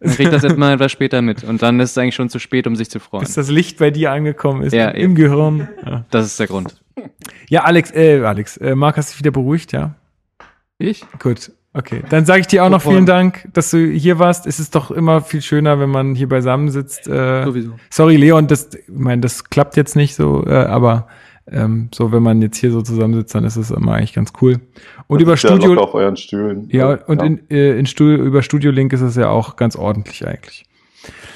Dann 0.00 0.10
kriegt 0.16 0.32
das 0.32 0.42
jetzt 0.42 0.56
mal 0.56 0.72
etwas 0.72 0.90
später 0.90 1.20
mit. 1.22 1.44
Und 1.44 1.62
dann 1.62 1.78
ist 1.80 1.90
es 1.92 1.98
eigentlich 1.98 2.14
schon 2.14 2.30
zu 2.30 2.38
spät, 2.38 2.66
um 2.66 2.74
sich 2.76 2.90
zu 2.90 2.98
freuen. 2.98 3.24
Bis 3.24 3.34
das 3.34 3.48
Licht 3.50 3.78
bei 3.78 3.90
dir 3.90 4.10
angekommen 4.10 4.21
ist 4.26 4.72
Ja, 4.72 4.88
im. 4.88 5.14
Gehirn. 5.14 5.68
Ja. 5.84 6.04
Das 6.10 6.26
ist 6.26 6.38
der 6.40 6.46
Grund. 6.46 6.82
Ja, 7.48 7.64
Alex, 7.64 7.92
äh, 7.94 8.22
Alex, 8.22 8.56
äh, 8.58 8.74
Marc, 8.74 8.96
hast 8.96 9.10
du 9.10 9.12
dich 9.12 9.18
wieder 9.20 9.30
beruhigt, 9.30 9.72
ja? 9.72 9.94
Ich? 10.78 11.04
Gut, 11.18 11.52
okay. 11.72 12.02
Dann 12.08 12.24
sage 12.24 12.40
ich 12.40 12.46
dir 12.46 12.64
auch 12.64 12.70
noch 12.70 12.82
vielen 12.82 13.06
Dank, 13.06 13.48
dass 13.52 13.70
du 13.70 13.78
hier 13.78 14.18
warst. 14.18 14.46
Es 14.46 14.58
ist 14.58 14.74
doch 14.74 14.90
immer 14.90 15.20
viel 15.22 15.42
schöner, 15.42 15.78
wenn 15.78 15.90
man 15.90 16.14
hier 16.14 16.28
beisammen 16.28 16.70
sitzt. 16.70 17.06
Äh, 17.08 17.44
Sowieso. 17.44 17.72
sorry, 17.90 18.16
Leon, 18.16 18.46
das, 18.46 18.70
ich 18.74 18.88
meine, 18.88 19.22
das 19.22 19.44
klappt 19.44 19.76
jetzt 19.76 19.96
nicht 19.96 20.14
so, 20.14 20.44
äh, 20.46 20.54
aber 20.54 21.08
ähm, 21.50 21.88
so, 21.94 22.12
wenn 22.12 22.22
man 22.22 22.40
jetzt 22.42 22.56
hier 22.58 22.70
so 22.70 22.82
zusammensitzt, 22.82 23.34
dann 23.34 23.44
ist 23.44 23.56
es 23.56 23.70
immer 23.70 23.94
eigentlich 23.94 24.12
ganz 24.12 24.32
cool. 24.40 24.60
Und 25.06 25.20
über 25.20 25.32
Sitzt 25.32 25.44
ja 25.44 25.50
Studio, 25.50 25.74
locker 25.74 25.88
auf 25.88 25.94
euren 25.94 26.16
Stühlen. 26.16 26.68
ja, 26.70 26.94
und 27.06 27.20
ja. 27.20 27.26
In, 27.26 27.50
äh, 27.50 27.78
in 27.78 27.86
Studio, 27.86 28.24
über 28.24 28.42
Studio 28.42 28.70
Link 28.70 28.92
ist 28.92 29.00
es 29.00 29.16
ja 29.16 29.28
auch 29.28 29.56
ganz 29.56 29.76
ordentlich 29.76 30.26
eigentlich. 30.26 30.64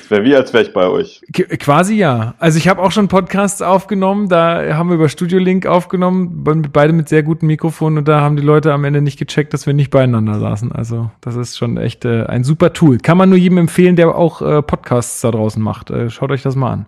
Es 0.03 0.11
wäre 0.13 0.23
wie, 0.23 0.37
als 0.37 0.53
wäre 0.53 0.63
ich 0.63 0.73
bei 0.73 0.87
euch. 0.87 1.21
Qu- 1.33 1.57
Quasi 1.59 1.97
ja. 1.97 2.35
Also 2.39 2.59
ich 2.59 2.69
habe 2.69 2.81
auch 2.81 2.93
schon 2.93 3.09
Podcasts 3.09 3.61
aufgenommen, 3.61 4.29
da 4.29 4.77
haben 4.77 4.89
wir 4.89 4.95
über 4.95 5.09
Studio 5.09 5.41
Link 5.41 5.67
aufgenommen, 5.67 6.45
be- 6.45 6.63
beide 6.73 6.93
mit 6.93 7.09
sehr 7.09 7.25
guten 7.25 7.49
Mikrofonen 7.49 7.99
und 7.99 8.07
da 8.07 8.21
haben 8.21 8.37
die 8.37 8.43
Leute 8.43 8.73
am 8.73 8.85
Ende 8.85 9.03
nicht 9.03 9.19
gecheckt, 9.19 9.53
dass 9.53 9.67
wir 9.67 9.75
nicht 9.75 9.91
beieinander 9.91 10.39
saßen. 10.39 10.71
Also 10.71 11.11
das 11.21 11.35
ist 11.35 11.57
schon 11.59 11.77
echt 11.77 12.05
äh, 12.05 12.25
ein 12.27 12.45
super 12.45 12.73
Tool. 12.73 12.99
Kann 12.99 13.19
man 13.19 13.29
nur 13.29 13.39
jedem 13.39 13.59
empfehlen, 13.59 13.97
der 13.97 14.15
auch 14.15 14.41
äh, 14.43 14.63
Podcasts 14.63 15.21
da 15.23 15.33
draußen 15.33 15.61
macht. 15.61 15.91
Äh, 15.91 16.09
schaut 16.11 16.31
euch 16.31 16.43
das 16.43 16.55
mal 16.55 16.73
an. 16.73 16.87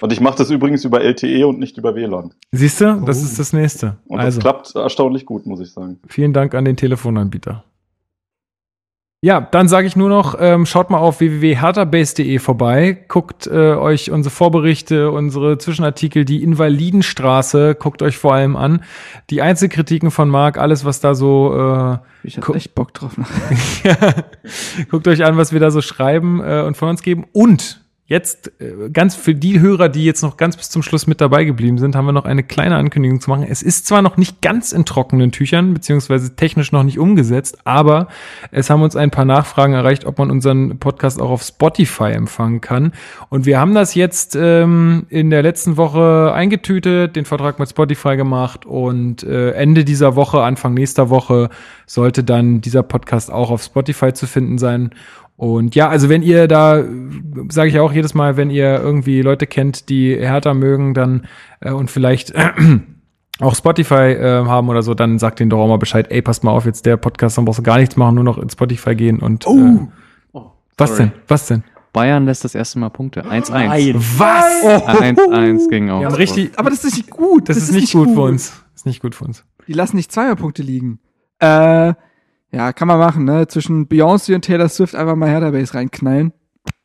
Und 0.00 0.12
ich 0.12 0.20
mache 0.20 0.38
das 0.38 0.50
übrigens 0.50 0.84
über 0.84 1.00
LTE 1.02 1.44
und 1.48 1.58
nicht 1.58 1.76
über 1.76 1.96
WLAN. 1.96 2.32
Siehst 2.52 2.80
du, 2.80 3.02
das 3.04 3.20
ist 3.22 3.40
das 3.40 3.52
nächste. 3.52 3.96
Und 4.06 4.20
also 4.20 4.38
das 4.38 4.44
klappt 4.44 4.74
erstaunlich 4.76 5.26
gut, 5.26 5.44
muss 5.46 5.58
ich 5.60 5.72
sagen. 5.72 5.98
vielen 6.06 6.32
Dank 6.32 6.54
an 6.54 6.64
den 6.64 6.76
Telefonanbieter. 6.76 7.64
Ja, 9.22 9.42
dann 9.42 9.68
sage 9.68 9.86
ich 9.86 9.96
nur 9.96 10.08
noch, 10.08 10.34
ähm, 10.40 10.64
schaut 10.64 10.88
mal 10.88 10.96
auf 10.96 11.20
www.herterbase.de 11.20 12.38
vorbei, 12.38 13.04
guckt 13.06 13.46
äh, 13.46 13.74
euch 13.74 14.10
unsere 14.10 14.34
Vorberichte, 14.34 15.10
unsere 15.10 15.58
Zwischenartikel, 15.58 16.24
die 16.24 16.42
Invalidenstraße, 16.42 17.74
guckt 17.74 18.00
euch 18.00 18.16
vor 18.16 18.32
allem 18.32 18.56
an. 18.56 18.82
Die 19.28 19.42
Einzelkritiken 19.42 20.10
von 20.10 20.30
Marc, 20.30 20.56
alles, 20.56 20.86
was 20.86 21.00
da 21.00 21.14
so, 21.14 21.54
äh, 21.54 21.98
Ich 22.22 22.38
hab 22.38 22.48
echt 22.54 22.74
Bock 22.74 22.94
drauf. 22.94 23.12
guckt 24.90 25.06
euch 25.06 25.22
an, 25.22 25.36
was 25.36 25.52
wir 25.52 25.60
da 25.60 25.70
so 25.70 25.82
schreiben 25.82 26.40
äh, 26.42 26.62
und 26.62 26.78
von 26.78 26.88
uns 26.88 27.02
geben. 27.02 27.26
Und 27.32 27.82
jetzt 28.10 28.50
äh, 28.60 28.90
ganz 28.92 29.14
für 29.14 29.36
die 29.36 29.60
Hörer, 29.60 29.88
die 29.88 30.04
jetzt 30.04 30.22
noch 30.22 30.36
ganz 30.36 30.56
bis 30.56 30.68
zum 30.68 30.82
Schluss 30.82 31.06
mit 31.06 31.20
dabei 31.20 31.44
geblieben 31.44 31.78
sind, 31.78 31.94
haben 31.94 32.06
wir 32.06 32.12
noch 32.12 32.24
eine 32.24 32.42
kleine 32.42 32.74
Ankündigung 32.74 33.20
zu 33.20 33.30
machen. 33.30 33.46
Es 33.48 33.62
ist 33.62 33.86
zwar 33.86 34.02
noch 34.02 34.16
nicht 34.16 34.42
ganz 34.42 34.72
in 34.72 34.84
trockenen 34.84 35.30
Tüchern, 35.30 35.72
beziehungsweise 35.72 36.34
technisch 36.34 36.72
noch 36.72 36.82
nicht 36.82 36.98
umgesetzt, 36.98 37.58
aber 37.64 38.08
es 38.50 38.68
haben 38.68 38.82
uns 38.82 38.96
ein 38.96 39.12
paar 39.12 39.24
Nachfragen 39.24 39.74
erreicht, 39.74 40.06
ob 40.06 40.18
man 40.18 40.32
unseren 40.32 40.80
Podcast 40.80 41.20
auch 41.20 41.30
auf 41.30 41.44
Spotify 41.44 42.10
empfangen 42.10 42.60
kann. 42.60 42.92
Und 43.28 43.46
wir 43.46 43.60
haben 43.60 43.74
das 43.74 43.94
jetzt 43.94 44.34
ähm, 44.34 45.06
in 45.08 45.30
der 45.30 45.44
letzten 45.44 45.76
Woche 45.76 46.32
eingetütet, 46.34 47.14
den 47.14 47.24
Vertrag 47.24 47.60
mit 47.60 47.70
Spotify 47.70 48.16
gemacht 48.16 48.66
und 48.66 49.22
äh, 49.22 49.52
Ende 49.52 49.84
dieser 49.84 50.16
Woche, 50.16 50.42
Anfang 50.42 50.74
nächster 50.74 51.10
Woche 51.10 51.48
sollte 51.86 52.24
dann 52.24 52.60
dieser 52.60 52.82
Podcast 52.82 53.30
auch 53.30 53.52
auf 53.52 53.62
Spotify 53.62 54.12
zu 54.12 54.26
finden 54.26 54.58
sein. 54.58 54.90
Und 55.40 55.74
ja, 55.74 55.88
also 55.88 56.10
wenn 56.10 56.20
ihr 56.22 56.48
da, 56.48 56.84
sage 57.48 57.70
ich 57.70 57.78
auch 57.80 57.92
jedes 57.94 58.12
Mal, 58.12 58.36
wenn 58.36 58.50
ihr 58.50 58.78
irgendwie 58.78 59.22
Leute 59.22 59.46
kennt, 59.46 59.88
die 59.88 60.14
härter 60.14 60.52
mögen, 60.52 60.92
dann 60.92 61.26
äh, 61.62 61.70
und 61.72 61.90
vielleicht 61.90 62.32
äh, 62.32 62.50
auch 63.40 63.54
Spotify 63.54 64.12
äh, 64.12 64.44
haben 64.44 64.68
oder 64.68 64.82
so, 64.82 64.92
dann 64.92 65.18
sagt 65.18 65.40
denen 65.40 65.48
doch 65.48 65.58
auch 65.60 65.66
mal 65.68 65.78
Bescheid, 65.78 66.08
ey, 66.10 66.20
passt 66.20 66.44
mal 66.44 66.50
auf, 66.50 66.66
jetzt 66.66 66.84
der 66.84 66.98
Podcast, 66.98 67.38
dann 67.38 67.46
brauchst 67.46 67.58
du 67.58 67.62
gar 67.62 67.78
nichts 67.78 67.96
machen, 67.96 68.16
nur 68.16 68.24
noch 68.24 68.36
in 68.36 68.50
Spotify 68.50 68.94
gehen 68.94 69.20
und 69.20 69.46
Oh. 69.46 69.88
äh, 70.34 70.40
was 70.76 70.96
denn? 70.96 71.12
Was 71.26 71.46
denn? 71.46 71.64
Bayern 71.94 72.26
lässt 72.26 72.44
das 72.44 72.54
erste 72.54 72.78
Mal 72.78 72.90
Punkte. 72.90 73.24
1-1. 73.24 73.94
Was? 74.18 74.44
1-1 75.00 75.70
gegen 75.70 75.86
Wir 75.86 75.92
haben 75.94 76.04
Augsburg. 76.04 76.18
richtig, 76.18 76.50
Aber 76.58 76.68
das 76.68 76.84
ist 76.84 76.96
nicht 76.98 77.08
gut. 77.08 77.48
das, 77.48 77.56
ist, 77.56 77.72
nicht 77.72 77.92
gut 77.94 78.10
für 78.10 78.20
uns. 78.20 78.50
Das 78.74 78.82
ist 78.82 78.86
nicht 78.86 79.00
gut 79.00 79.14
für 79.14 79.24
uns. 79.24 79.46
Die 79.66 79.72
lassen 79.72 79.96
nicht 79.96 80.12
Zweierpunkte 80.12 80.62
liegen. 80.62 81.00
Äh, 81.38 81.94
ja, 82.52 82.72
kann 82.72 82.88
man 82.88 82.98
machen, 82.98 83.24
ne? 83.24 83.46
Zwischen 83.46 83.88
Beyoncé 83.88 84.34
und 84.34 84.42
Taylor 84.42 84.68
Swift 84.68 84.94
einfach 84.94 85.16
mal 85.16 85.28
Hertha 85.28 85.50
Base 85.50 85.74
reinknallen. 85.74 86.32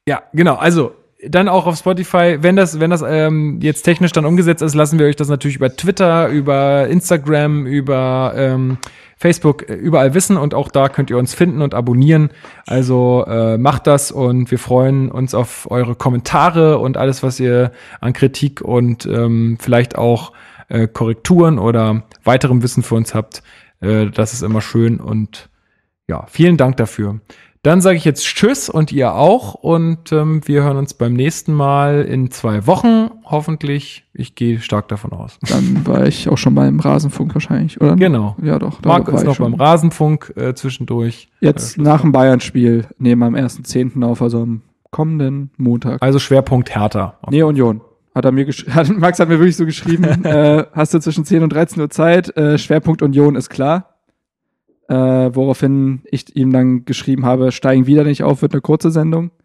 Ja, 0.07 0.23
genau. 0.33 0.55
Also 0.55 0.93
dann 1.27 1.47
auch 1.47 1.65
auf 1.65 1.77
Spotify, 1.77 2.37
wenn 2.41 2.55
das, 2.55 2.79
wenn 2.79 2.91
das 2.91 3.03
ähm, 3.07 3.59
jetzt 3.61 3.83
technisch 3.83 4.11
dann 4.11 4.25
umgesetzt 4.25 4.61
ist, 4.61 4.75
lassen 4.75 4.99
wir 4.99 5.07
euch 5.07 5.15
das 5.15 5.29
natürlich 5.29 5.55
über 5.55 5.75
Twitter, 5.75 6.27
über 6.27 6.87
Instagram, 6.87 7.65
über 7.65 8.33
ähm, 8.35 8.77
Facebook 9.17 9.67
äh, 9.69 9.73
überall 9.73 10.13
wissen 10.13 10.37
und 10.37 10.53
auch 10.53 10.69
da 10.69 10.89
könnt 10.89 11.09
ihr 11.09 11.17
uns 11.17 11.33
finden 11.33 11.61
und 11.61 11.73
abonnieren. 11.73 12.29
Also 12.67 13.25
äh, 13.27 13.57
macht 13.57 13.87
das 13.87 14.11
und 14.11 14.51
wir 14.51 14.59
freuen 14.59 15.09
uns 15.09 15.33
auf 15.33 15.69
eure 15.71 15.95
Kommentare 15.95 16.77
und 16.77 16.97
alles, 16.97 17.23
was 17.23 17.39
ihr 17.39 17.71
an 18.01 18.13
Kritik 18.13 18.61
und 18.61 19.05
ähm, 19.05 19.57
vielleicht 19.59 19.97
auch 19.97 20.33
äh, 20.67 20.87
Korrekturen 20.87 21.59
oder 21.59 22.03
weiterem 22.23 22.61
Wissen 22.61 22.83
für 22.83 22.95
uns 22.95 23.15
habt. 23.15 23.41
Äh, 23.81 24.07
das 24.07 24.33
ist 24.33 24.43
immer 24.43 24.61
schön 24.61 24.99
und 24.99 25.49
ja, 26.07 26.26
vielen 26.27 26.57
Dank 26.57 26.77
dafür. 26.77 27.19
Dann 27.65 27.82
sage 27.82 27.98
ich 27.98 28.06
jetzt 28.06 28.23
Tschüss 28.23 28.69
und 28.69 28.91
ihr 28.91 29.15
auch 29.15 29.56
und 29.56 30.11
ähm, 30.11 30.41
wir 30.45 30.61
hören 30.61 30.77
uns 30.77 30.94
beim 30.94 31.14
nächsten 31.14 31.52
Mal 31.52 32.03
in 32.03 32.30
zwei 32.30 32.68
Wochen, 32.68 33.10
hoffentlich. 33.23 34.03
Ich 34.14 34.36
gehe 34.36 34.61
stark 34.61 34.88
davon 34.88 35.14
aus. 35.14 35.40
Dann 35.49 35.82
war 35.88 36.06
ich 36.06 36.30
auch 36.30 36.38
schon 36.38 36.53
beim 36.53 36.80
Rasenfunk 36.80 37.34
wahrscheinlich, 37.34 37.82
oder? 37.82 37.95
Genau. 37.95 38.36
Ja, 38.44 38.60
doch. 38.60 38.84
Marc 38.84 39.07
war 39.07 39.15
ist 39.15 39.23
noch 39.23 39.34
schon. 39.34 39.53
beim 39.53 39.60
Rasenfunk 39.60 40.32
äh, 40.36 40.53
zwischendurch. 40.53 41.27
Jetzt 41.40 41.80
Äh, 41.80 41.82
nach 41.82 42.02
dem 42.02 42.11
Bayern-Spiel 42.11 42.86
nehmen 42.99 43.22
wir 43.22 43.26
am 43.26 43.34
1.10. 43.34 44.03
auf, 44.03 44.22
also 44.22 44.44
am 44.44 44.61
kommenden 44.91 45.49
Montag. 45.57 46.03
Also 46.03 46.19
Schwerpunkt 46.19 46.76
Hertha. 46.76 47.18
Nee, 47.32 47.41
Union. 47.41 47.82
Hat 48.14 48.26
er 48.26 48.32
mir 48.32 48.45
hat, 48.69 48.90
Max 48.95 49.19
hat 49.19 49.27
mir 49.27 49.40
wirklich 49.40 49.57
so 49.57 49.65
geschrieben, 49.65 50.03
äh, 50.23 50.65
hast 50.72 50.94
du 50.94 50.99
zwischen 50.99 51.26
10 51.26 51.41
und 51.41 51.52
13 51.52 51.82
Uhr 51.82 51.90
Zeit, 51.90 52.38
äh, 52.38 52.60
Schwerpunkt 52.60 53.02
Union 53.02 53.36
ist 53.36 53.49
klar. 53.49 53.94
Äh, 54.87 54.95
woraufhin 55.35 56.01
ich 56.11 56.35
ihm 56.35 56.51
dann 56.53 56.85
geschrieben 56.85 57.25
habe, 57.25 57.51
steigen 57.51 57.87
wieder 57.87 58.03
nicht 58.03 58.23
auf, 58.23 58.41
wird 58.41 58.53
eine 58.53 58.61
kurze 58.61 58.91
Sendung. 58.91 59.31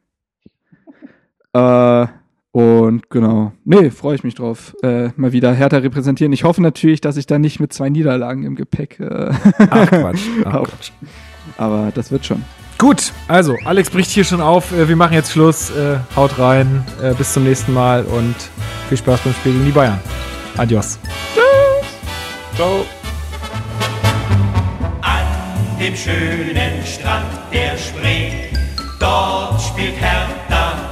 Äh, 1.52 2.06
und 2.52 3.10
genau. 3.10 3.52
Nee, 3.64 3.90
freue 3.90 4.14
ich 4.14 4.22
mich 4.22 4.34
drauf. 4.36 4.74
Äh, 4.82 5.08
mal 5.16 5.32
wieder 5.32 5.52
härter 5.52 5.82
repräsentieren. 5.82 6.32
Ich 6.32 6.44
hoffe 6.44 6.62
natürlich, 6.62 7.00
dass 7.00 7.16
ich 7.16 7.26
da 7.26 7.38
nicht 7.40 7.58
mit 7.58 7.72
zwei 7.72 7.88
Niederlagen 7.88 8.44
im 8.44 8.54
Gepäck. 8.54 9.00
Äh, 9.00 9.30
Ach 9.70 9.88
Quatsch. 9.88 10.20
Ach. 10.44 10.62
Quatsch. 10.62 10.92
aber 11.58 11.90
das 11.94 12.12
wird 12.12 12.24
schon. 12.24 12.44
Gut, 12.78 13.12
also 13.28 13.56
Alex 13.64 13.90
bricht 13.90 14.10
hier 14.10 14.24
schon 14.24 14.40
auf. 14.40 14.72
Äh, 14.72 14.88
Wir 14.88 14.96
machen 14.96 15.14
jetzt 15.14 15.32
Schluss. 15.32 15.70
Äh, 15.70 15.98
Haut 16.16 16.38
rein. 16.38 16.84
Äh, 17.02 17.14
Bis 17.14 17.32
zum 17.32 17.44
nächsten 17.44 17.72
Mal 17.74 18.04
und 18.04 18.34
viel 18.88 18.98
Spaß 18.98 19.20
beim 19.22 19.32
Spiel 19.34 19.52
gegen 19.52 19.64
die 19.66 19.72
Bayern. 19.72 20.00
Adios. 20.56 20.98
Ciao. 22.54 22.84
An 22.84 22.99
dem 25.80 25.96
schönen 25.96 26.84
Strand 26.84 27.32
der 27.50 27.74
Spree, 27.78 28.32
dort 28.98 29.62
spielt 29.62 29.96
Hertha 29.98 30.89